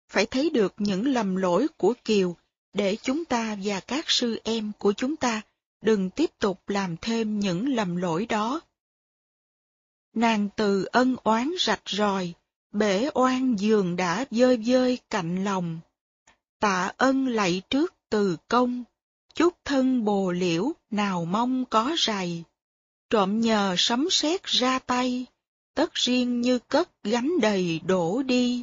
[0.08, 2.36] Phải thấy được những lầm lỗi của Kiều
[2.72, 5.42] để chúng ta và các sư em của chúng ta
[5.82, 8.60] đừng tiếp tục làm thêm những lầm lỗi đó.
[10.14, 12.32] Nàng từ ân oán rạch ròi,
[12.72, 15.80] bể oan giường đã dơi dơi cạnh lòng.
[16.60, 18.84] Tạ ân lạy trước từ công,
[19.36, 22.44] chút thân bồ liễu nào mong có rày.
[23.10, 25.26] Trộm nhờ sấm sét ra tay,
[25.74, 28.62] tất riêng như cất gánh đầy đổ đi.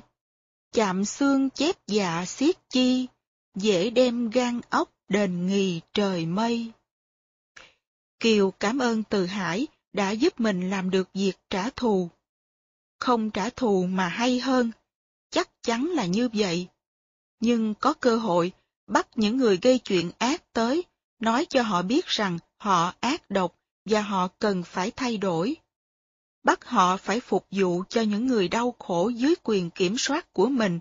[0.72, 3.08] Chạm xương chép dạ xiết chi,
[3.56, 6.72] dễ đem gan ốc đền nghì trời mây.
[8.20, 12.10] Kiều cảm ơn Từ Hải đã giúp mình làm được việc trả thù.
[13.00, 14.72] Không trả thù mà hay hơn,
[15.30, 16.68] chắc chắn là như vậy.
[17.40, 18.52] Nhưng có cơ hội
[18.88, 20.84] bắt những người gây chuyện ác tới,
[21.20, 23.56] nói cho họ biết rằng họ ác độc
[23.86, 25.56] và họ cần phải thay đổi.
[26.44, 30.48] Bắt họ phải phục vụ cho những người đau khổ dưới quyền kiểm soát của
[30.48, 30.80] mình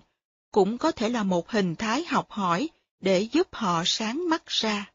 [0.51, 4.91] cũng có thể là một hình thái học hỏi để giúp họ sáng mắt ra.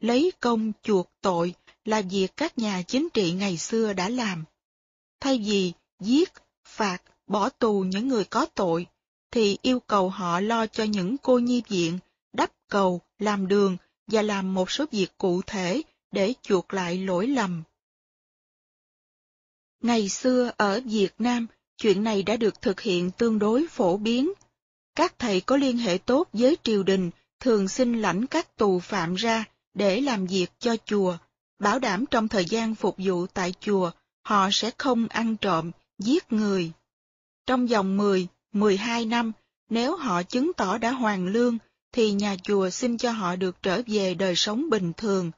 [0.00, 1.54] Lấy công chuộc tội
[1.84, 4.44] là việc các nhà chính trị ngày xưa đã làm.
[5.20, 6.32] Thay vì giết,
[6.64, 8.86] phạt, bỏ tù những người có tội,
[9.30, 11.98] thì yêu cầu họ lo cho những cô nhi viện,
[12.32, 13.76] đắp cầu, làm đường
[14.06, 15.82] và làm một số việc cụ thể
[16.12, 17.62] để chuộc lại lỗi lầm.
[19.82, 24.32] Ngày xưa ở Việt Nam, chuyện này đã được thực hiện tương đối phổ biến.
[24.94, 29.14] Các thầy có liên hệ tốt với triều đình thường xin lãnh các tù phạm
[29.14, 31.16] ra để làm việc cho chùa,
[31.58, 33.90] bảo đảm trong thời gian phục vụ tại chùa,
[34.24, 36.72] họ sẽ không ăn trộm, giết người.
[37.46, 39.32] Trong vòng 10, 12 năm,
[39.70, 41.58] nếu họ chứng tỏ đã hoàn lương,
[41.92, 45.30] thì nhà chùa xin cho họ được trở về đời sống bình thường,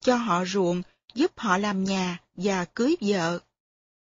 [0.00, 0.82] cho họ ruộng,
[1.14, 3.38] giúp họ làm nhà và cưới vợ.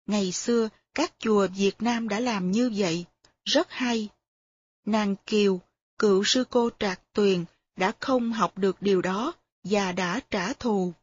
[0.06, 3.06] Ngày xưa, các chùa Việt Nam đã làm như vậy,
[3.46, 4.10] rất hay.
[4.86, 5.60] Nàng Kiều,
[5.98, 9.34] cựu sư cô Trạc Tuyền, đã không học được điều đó
[9.64, 10.94] và đã trả thù.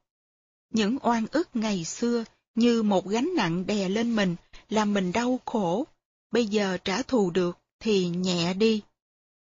[0.70, 4.36] Những oan ức ngày xưa như một gánh nặng đè lên mình,
[4.68, 5.86] làm mình đau khổ.
[6.31, 8.83] Bây giờ trả thù được thì nhẹ đi.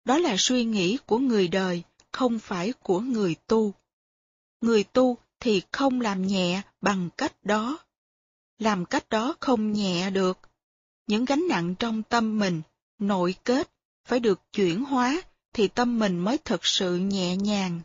[0.05, 3.75] Đó là suy nghĩ của người đời, không phải của người tu.
[4.61, 7.79] Người tu thì không làm nhẹ bằng cách đó.
[8.59, 10.39] Làm cách đó không nhẹ được.
[11.07, 12.63] Những gánh nặng trong tâm mình,
[12.99, 13.71] nội kết,
[14.05, 17.81] phải được chuyển hóa thì tâm mình mới thật sự nhẹ nhàng.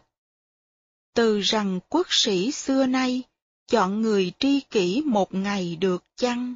[1.13, 3.23] Từ rằng quốc sĩ xưa nay,
[3.67, 6.55] chọn người tri kỷ một ngày được chăng?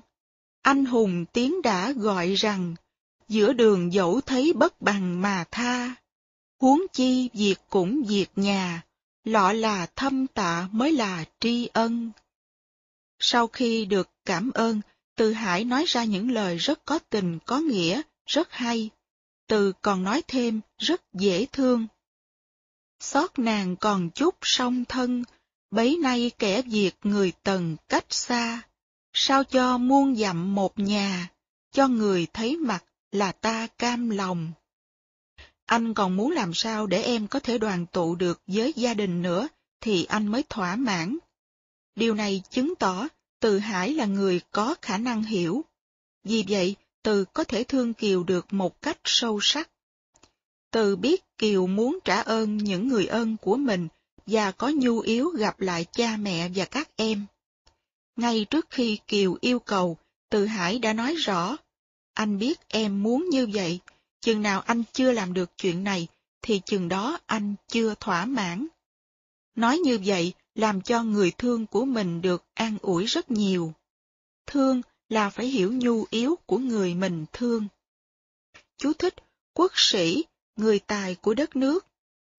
[0.62, 2.76] Anh hùng tiếng đã gọi rằng,
[3.28, 5.96] giữa đường dẫu thấy bất bằng mà tha.
[6.60, 8.82] Huống chi việc cũng việc nhà,
[9.24, 12.12] lọ là thâm tạ mới là tri ân.
[13.20, 14.82] Sau khi được cảm ơn,
[15.16, 18.90] Từ Hải nói ra những lời rất có tình có nghĩa, rất hay.
[19.48, 21.88] Từ còn nói thêm rất dễ thương.
[23.00, 25.24] Xót nàng còn chút song thân,
[25.72, 28.62] bấy nay kẻ việc người tần cách xa,
[29.14, 31.30] sao cho muôn dặm một nhà,
[31.72, 34.52] cho người thấy mặt là ta cam lòng.
[35.66, 39.22] Anh còn muốn làm sao để em có thể đoàn tụ được với gia đình
[39.22, 39.48] nữa,
[39.82, 41.18] thì anh mới thỏa mãn.
[41.96, 43.08] Điều này chứng tỏ
[43.40, 45.66] Từ Hải là người có khả năng hiểu.
[46.24, 49.70] Vì vậy, Từ có thể thương Kiều được một cách sâu sắc.
[50.72, 53.88] Từ biết Kiều muốn trả ơn những người ơn của mình
[54.26, 57.26] và có nhu yếu gặp lại cha mẹ và các em.
[58.16, 59.98] Ngay trước khi Kiều yêu cầu,
[60.30, 61.58] Từ Hải đã nói rõ,
[62.14, 63.80] anh biết em muốn như vậy,
[64.22, 66.08] chừng nào anh chưa làm được chuyện này,
[66.42, 68.68] thì chừng đó anh chưa thỏa mãn.
[69.56, 73.74] Nói như vậy làm cho người thương của mình được an ủi rất nhiều.
[74.46, 77.68] Thương là phải hiểu nhu yếu của người mình thương.
[78.78, 79.16] Chú thích,
[79.54, 80.24] quốc sĩ,
[80.56, 81.86] người tài của đất nước,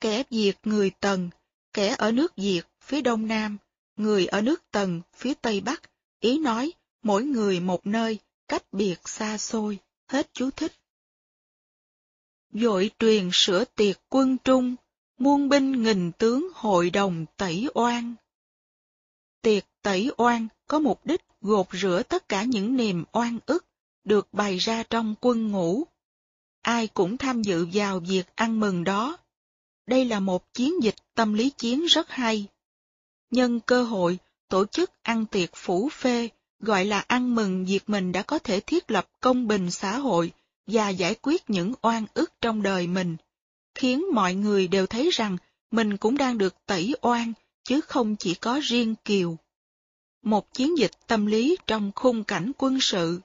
[0.00, 1.30] kẻ Việt người Tần,
[1.72, 3.58] kẻ ở nước Việt phía đông nam,
[3.96, 5.82] người ở nước Tần phía tây bắc,
[6.20, 6.72] ý nói
[7.02, 10.72] mỗi người một nơi, cách biệt xa xôi, hết chú thích.
[12.52, 14.76] Dội truyền sửa tiệc quân trung,
[15.18, 18.14] muôn binh nghìn tướng hội đồng tẩy oan.
[19.42, 23.66] Tiệc tẩy oan có mục đích gột rửa tất cả những niềm oan ức
[24.04, 25.84] được bày ra trong quân ngũ.
[26.62, 29.16] Ai cũng tham dự vào việc ăn mừng đó.
[29.86, 32.46] Đây là một chiến dịch tâm lý chiến rất hay.
[33.32, 36.28] Nhân cơ hội tổ chức ăn tiệc phủ phê
[36.60, 40.32] gọi là ăn mừng việc mình đã có thể thiết lập công bình xã hội
[40.66, 43.16] và giải quyết những oan ức trong đời mình,
[43.74, 45.36] khiến mọi người đều thấy rằng
[45.70, 47.32] mình cũng đang được tẩy oan,
[47.64, 49.36] chứ không chỉ có riêng Kiều.
[50.22, 53.20] Một chiến dịch tâm lý trong khung cảnh quân sự.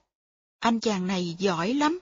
[0.59, 1.99] Anh chàng này giỏi lắm.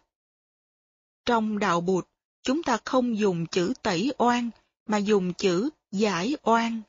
[1.26, 2.08] Trong đạo bụt,
[2.44, 4.50] chúng ta không dùng chữ tẩy oan,
[4.88, 6.82] mà dùng chữ giải oan.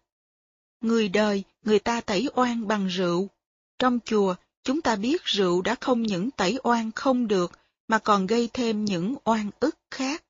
[0.81, 3.28] Người đời, người ta tẩy oan bằng rượu.
[3.78, 7.53] Trong chùa, chúng ta biết rượu đã không những tẩy oan không được,
[7.89, 10.25] mà còn gây thêm những oan ức khác.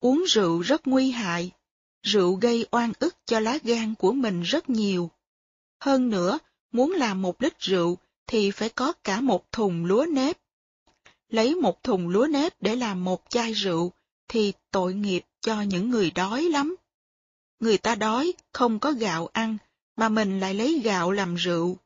[0.00, 1.50] Uống rượu rất nguy hại.
[2.02, 5.10] Rượu gây oan ức cho lá gan của mình rất nhiều.
[5.80, 6.38] Hơn nữa,
[6.72, 10.38] muốn làm một lít rượu thì phải có cả một thùng lúa nếp.
[11.28, 13.92] Lấy một thùng lúa nếp để làm một chai rượu
[14.28, 16.76] thì tội nghiệp cho những người đói lắm.
[17.60, 19.56] Người ta đói, không có gạo ăn,
[19.96, 21.76] mà mình lại lấy gạo làm rượu.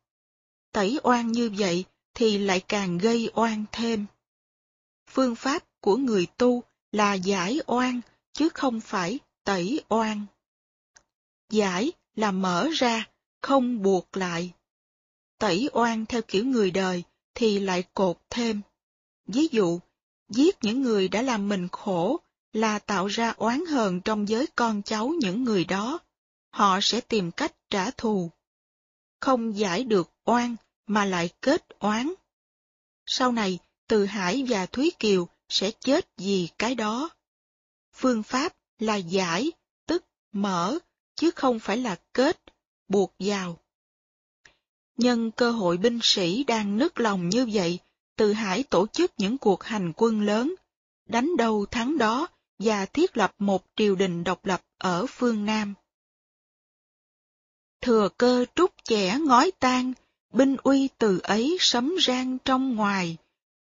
[0.73, 4.07] Tẩy oan như vậy thì lại càng gây oan thêm.
[5.11, 8.01] Phương pháp của người tu là giải oan,
[8.33, 10.27] chứ không phải tẩy oan.
[11.51, 13.09] Giải là mở ra,
[13.41, 14.53] không buộc lại.
[15.39, 17.03] Tẩy oan theo kiểu người đời
[17.35, 18.61] thì lại cột thêm.
[19.27, 19.81] Ví dụ,
[20.29, 22.21] giết những người đã làm mình khổ
[22.53, 25.99] là tạo ra oán hờn trong giới con cháu những người đó.
[26.51, 28.31] Họ sẽ tìm cách trả thù.
[29.21, 32.13] Không giải được oan mà lại kết oán.
[33.07, 37.11] Sau này, Từ Hải và Thúy Kiều sẽ chết vì cái đó.
[37.95, 39.53] Phương pháp là giải,
[39.87, 40.79] tức mở,
[41.15, 42.43] chứ không phải là kết,
[42.89, 43.59] buộc vào.
[44.97, 47.79] Nhân cơ hội binh sĩ đang nức lòng như vậy,
[48.17, 50.55] Từ Hải tổ chức những cuộc hành quân lớn,
[51.07, 52.29] đánh đầu thắng đó
[52.61, 55.75] và thiết lập một triều đình độc lập ở phương Nam.
[57.81, 59.93] Thừa cơ trúc chẻ ngói tan,
[60.33, 63.17] binh uy từ ấy sấm rang trong ngoài,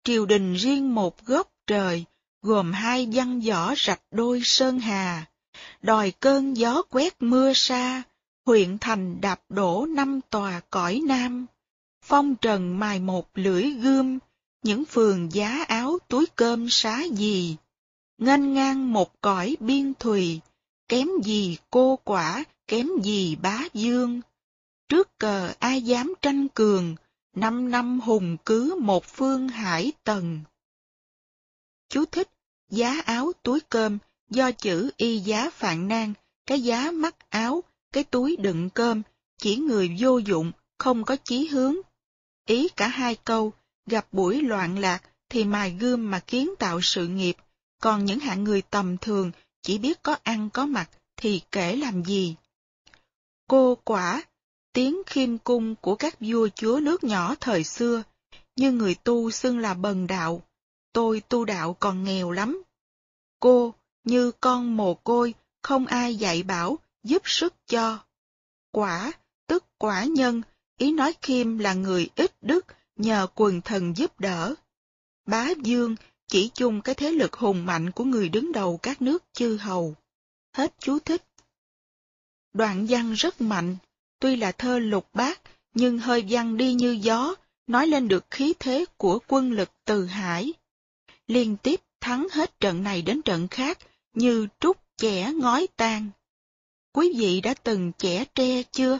[0.03, 2.05] triều đình riêng một góc trời,
[2.41, 5.25] gồm hai văn võ rạch đôi sơn hà,
[5.81, 8.03] đòi cơn gió quét mưa xa,
[8.45, 11.45] huyện thành đạp đổ năm tòa cõi nam,
[12.01, 14.19] phong trần mài một lưỡi gươm,
[14.63, 17.55] những phường giá áo túi cơm xá gì,
[18.17, 20.39] nghênh ngang một cõi biên thùy,
[20.87, 24.21] kém gì cô quả, kém gì bá dương.
[24.89, 26.95] Trước cờ ai dám tranh cường,
[27.35, 30.39] năm năm hùng cứ một phương hải tần
[31.89, 32.29] Chú thích,
[32.69, 33.97] giá áo túi cơm
[34.29, 36.13] do chữ y giá phạn nan,
[36.45, 39.01] cái giá mắc áo, cái túi đựng cơm,
[39.37, 41.75] chỉ người vô dụng, không có chí hướng.
[42.47, 43.53] Ý cả hai câu,
[43.85, 47.37] gặp buổi loạn lạc thì mài gươm mà kiến tạo sự nghiệp,
[47.81, 52.03] còn những hạng người tầm thường chỉ biết có ăn có mặc thì kể làm
[52.03, 52.35] gì.
[53.47, 54.23] Cô quả,
[54.73, 58.03] tiếng khiêm cung của các vua chúa nước nhỏ thời xưa,
[58.55, 60.41] như người tu xưng là bần đạo,
[60.93, 62.63] tôi tu đạo còn nghèo lắm.
[63.39, 67.99] Cô, như con mồ côi, không ai dạy bảo, giúp sức cho.
[68.71, 69.11] Quả,
[69.47, 70.41] tức quả nhân,
[70.77, 74.53] ý nói khiêm là người ít đức, nhờ quần thần giúp đỡ.
[75.25, 75.95] Bá dương
[76.27, 79.95] chỉ chung cái thế lực hùng mạnh của người đứng đầu các nước chư hầu.
[80.53, 81.23] Hết chú thích.
[82.53, 83.77] Đoạn văn rất mạnh,
[84.19, 85.41] tuy là thơ lục bát,
[85.73, 87.35] nhưng hơi văn đi như gió,
[87.67, 90.53] nói lên được khí thế của quân lực từ hải.
[91.27, 93.79] Liên tiếp thắng hết trận này đến trận khác,
[94.13, 96.09] như trúc chẻ ngói tan.
[96.93, 98.99] Quý vị đã từng chẻ tre chưa?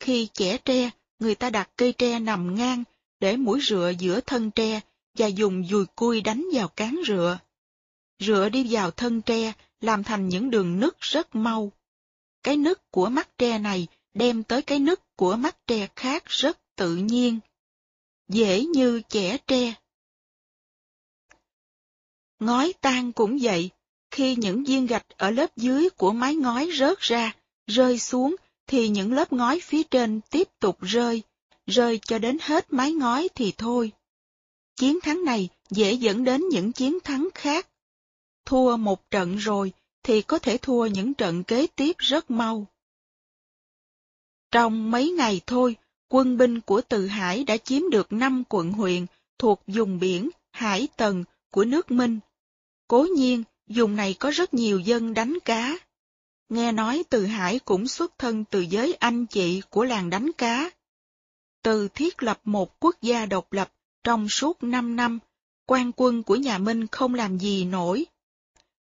[0.00, 2.84] Khi chẻ tre, người ta đặt cây tre nằm ngang,
[3.20, 4.80] để mũi rựa giữa thân tre
[5.14, 7.38] và dùng dùi cui đánh vào cán rựa.
[8.18, 11.72] Rựa đi vào thân tre, làm thành những đường nứt rất mau.
[12.42, 16.58] Cái nứt của mắt tre này đem tới cái nứt của mắt tre khác rất
[16.76, 17.40] tự nhiên.
[18.28, 19.74] Dễ như chẻ tre.
[22.38, 23.70] Ngói tan cũng vậy,
[24.10, 28.88] khi những viên gạch ở lớp dưới của mái ngói rớt ra, rơi xuống, thì
[28.88, 31.22] những lớp ngói phía trên tiếp tục rơi,
[31.66, 33.92] rơi cho đến hết mái ngói thì thôi.
[34.80, 37.68] Chiến thắng này dễ dẫn đến những chiến thắng khác.
[38.44, 42.66] Thua một trận rồi thì có thể thua những trận kế tiếp rất mau.
[44.50, 45.76] Trong mấy ngày thôi,
[46.08, 49.06] quân binh của Từ Hải đã chiếm được năm quận huyện
[49.38, 52.20] thuộc vùng biển Hải Tần của nước Minh.
[52.88, 55.78] Cố nhiên, vùng này có rất nhiều dân đánh cá.
[56.48, 60.70] Nghe nói Từ Hải cũng xuất thân từ giới anh chị của làng đánh cá.
[61.62, 63.72] Từ thiết lập một quốc gia độc lập
[64.04, 65.18] trong suốt năm năm,
[65.66, 68.06] quan quân của nhà Minh không làm gì nổi.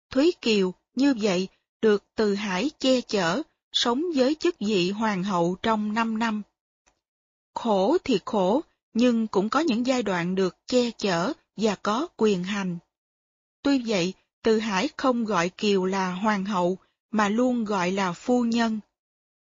[0.09, 1.47] Thúy Kiều, như vậy,
[1.81, 6.41] được Từ Hải che chở, sống với chức vị hoàng hậu trong năm năm.
[7.55, 8.61] Khổ thì khổ,
[8.93, 12.77] nhưng cũng có những giai đoạn được che chở và có quyền hành.
[13.61, 16.77] Tuy vậy, Từ Hải không gọi Kiều là hoàng hậu,
[17.11, 18.79] mà luôn gọi là phu nhân.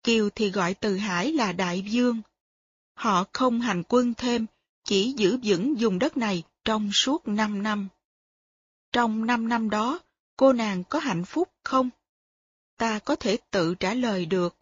[0.03, 2.21] Kiều thì gọi Từ Hải là đại vương.
[2.93, 4.45] Họ không hành quân thêm,
[4.87, 7.87] chỉ giữ vững vùng đất này trong suốt năm năm.
[8.91, 9.99] Trong năm năm đó,
[10.37, 11.89] cô nàng có hạnh phúc không?
[12.77, 14.57] Ta có thể tự trả lời được.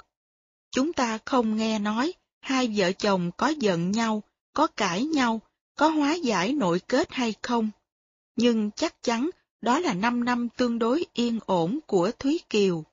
[0.71, 5.41] Chúng ta không nghe nói hai vợ chồng có giận nhau, có cãi nhau,
[5.75, 7.69] có hóa giải nội kết hay không.
[8.35, 9.29] Nhưng chắc chắn
[9.61, 12.83] đó là năm năm tương đối yên ổn của Thúy Kiều.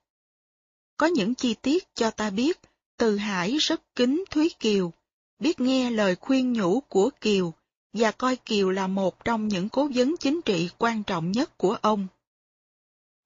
[0.97, 2.61] Có những chi tiết cho ta biết,
[2.97, 4.93] Từ Hải rất kính Thúy Kiều,
[5.43, 7.53] biết nghe lời khuyên nhủ của Kiều
[7.93, 11.77] và coi Kiều là một trong những cố vấn chính trị quan trọng nhất của
[11.81, 12.07] ông.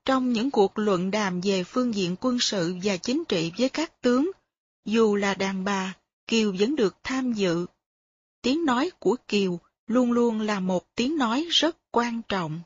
[0.04, 4.00] Trong những cuộc luận đàm về phương diện quân sự và chính trị với các
[4.00, 4.30] tướng,
[4.84, 7.66] dù là đàn bà, Kiều vẫn được tham dự.
[8.42, 12.60] Tiếng nói của Kiều luôn luôn là một tiếng nói rất quan trọng.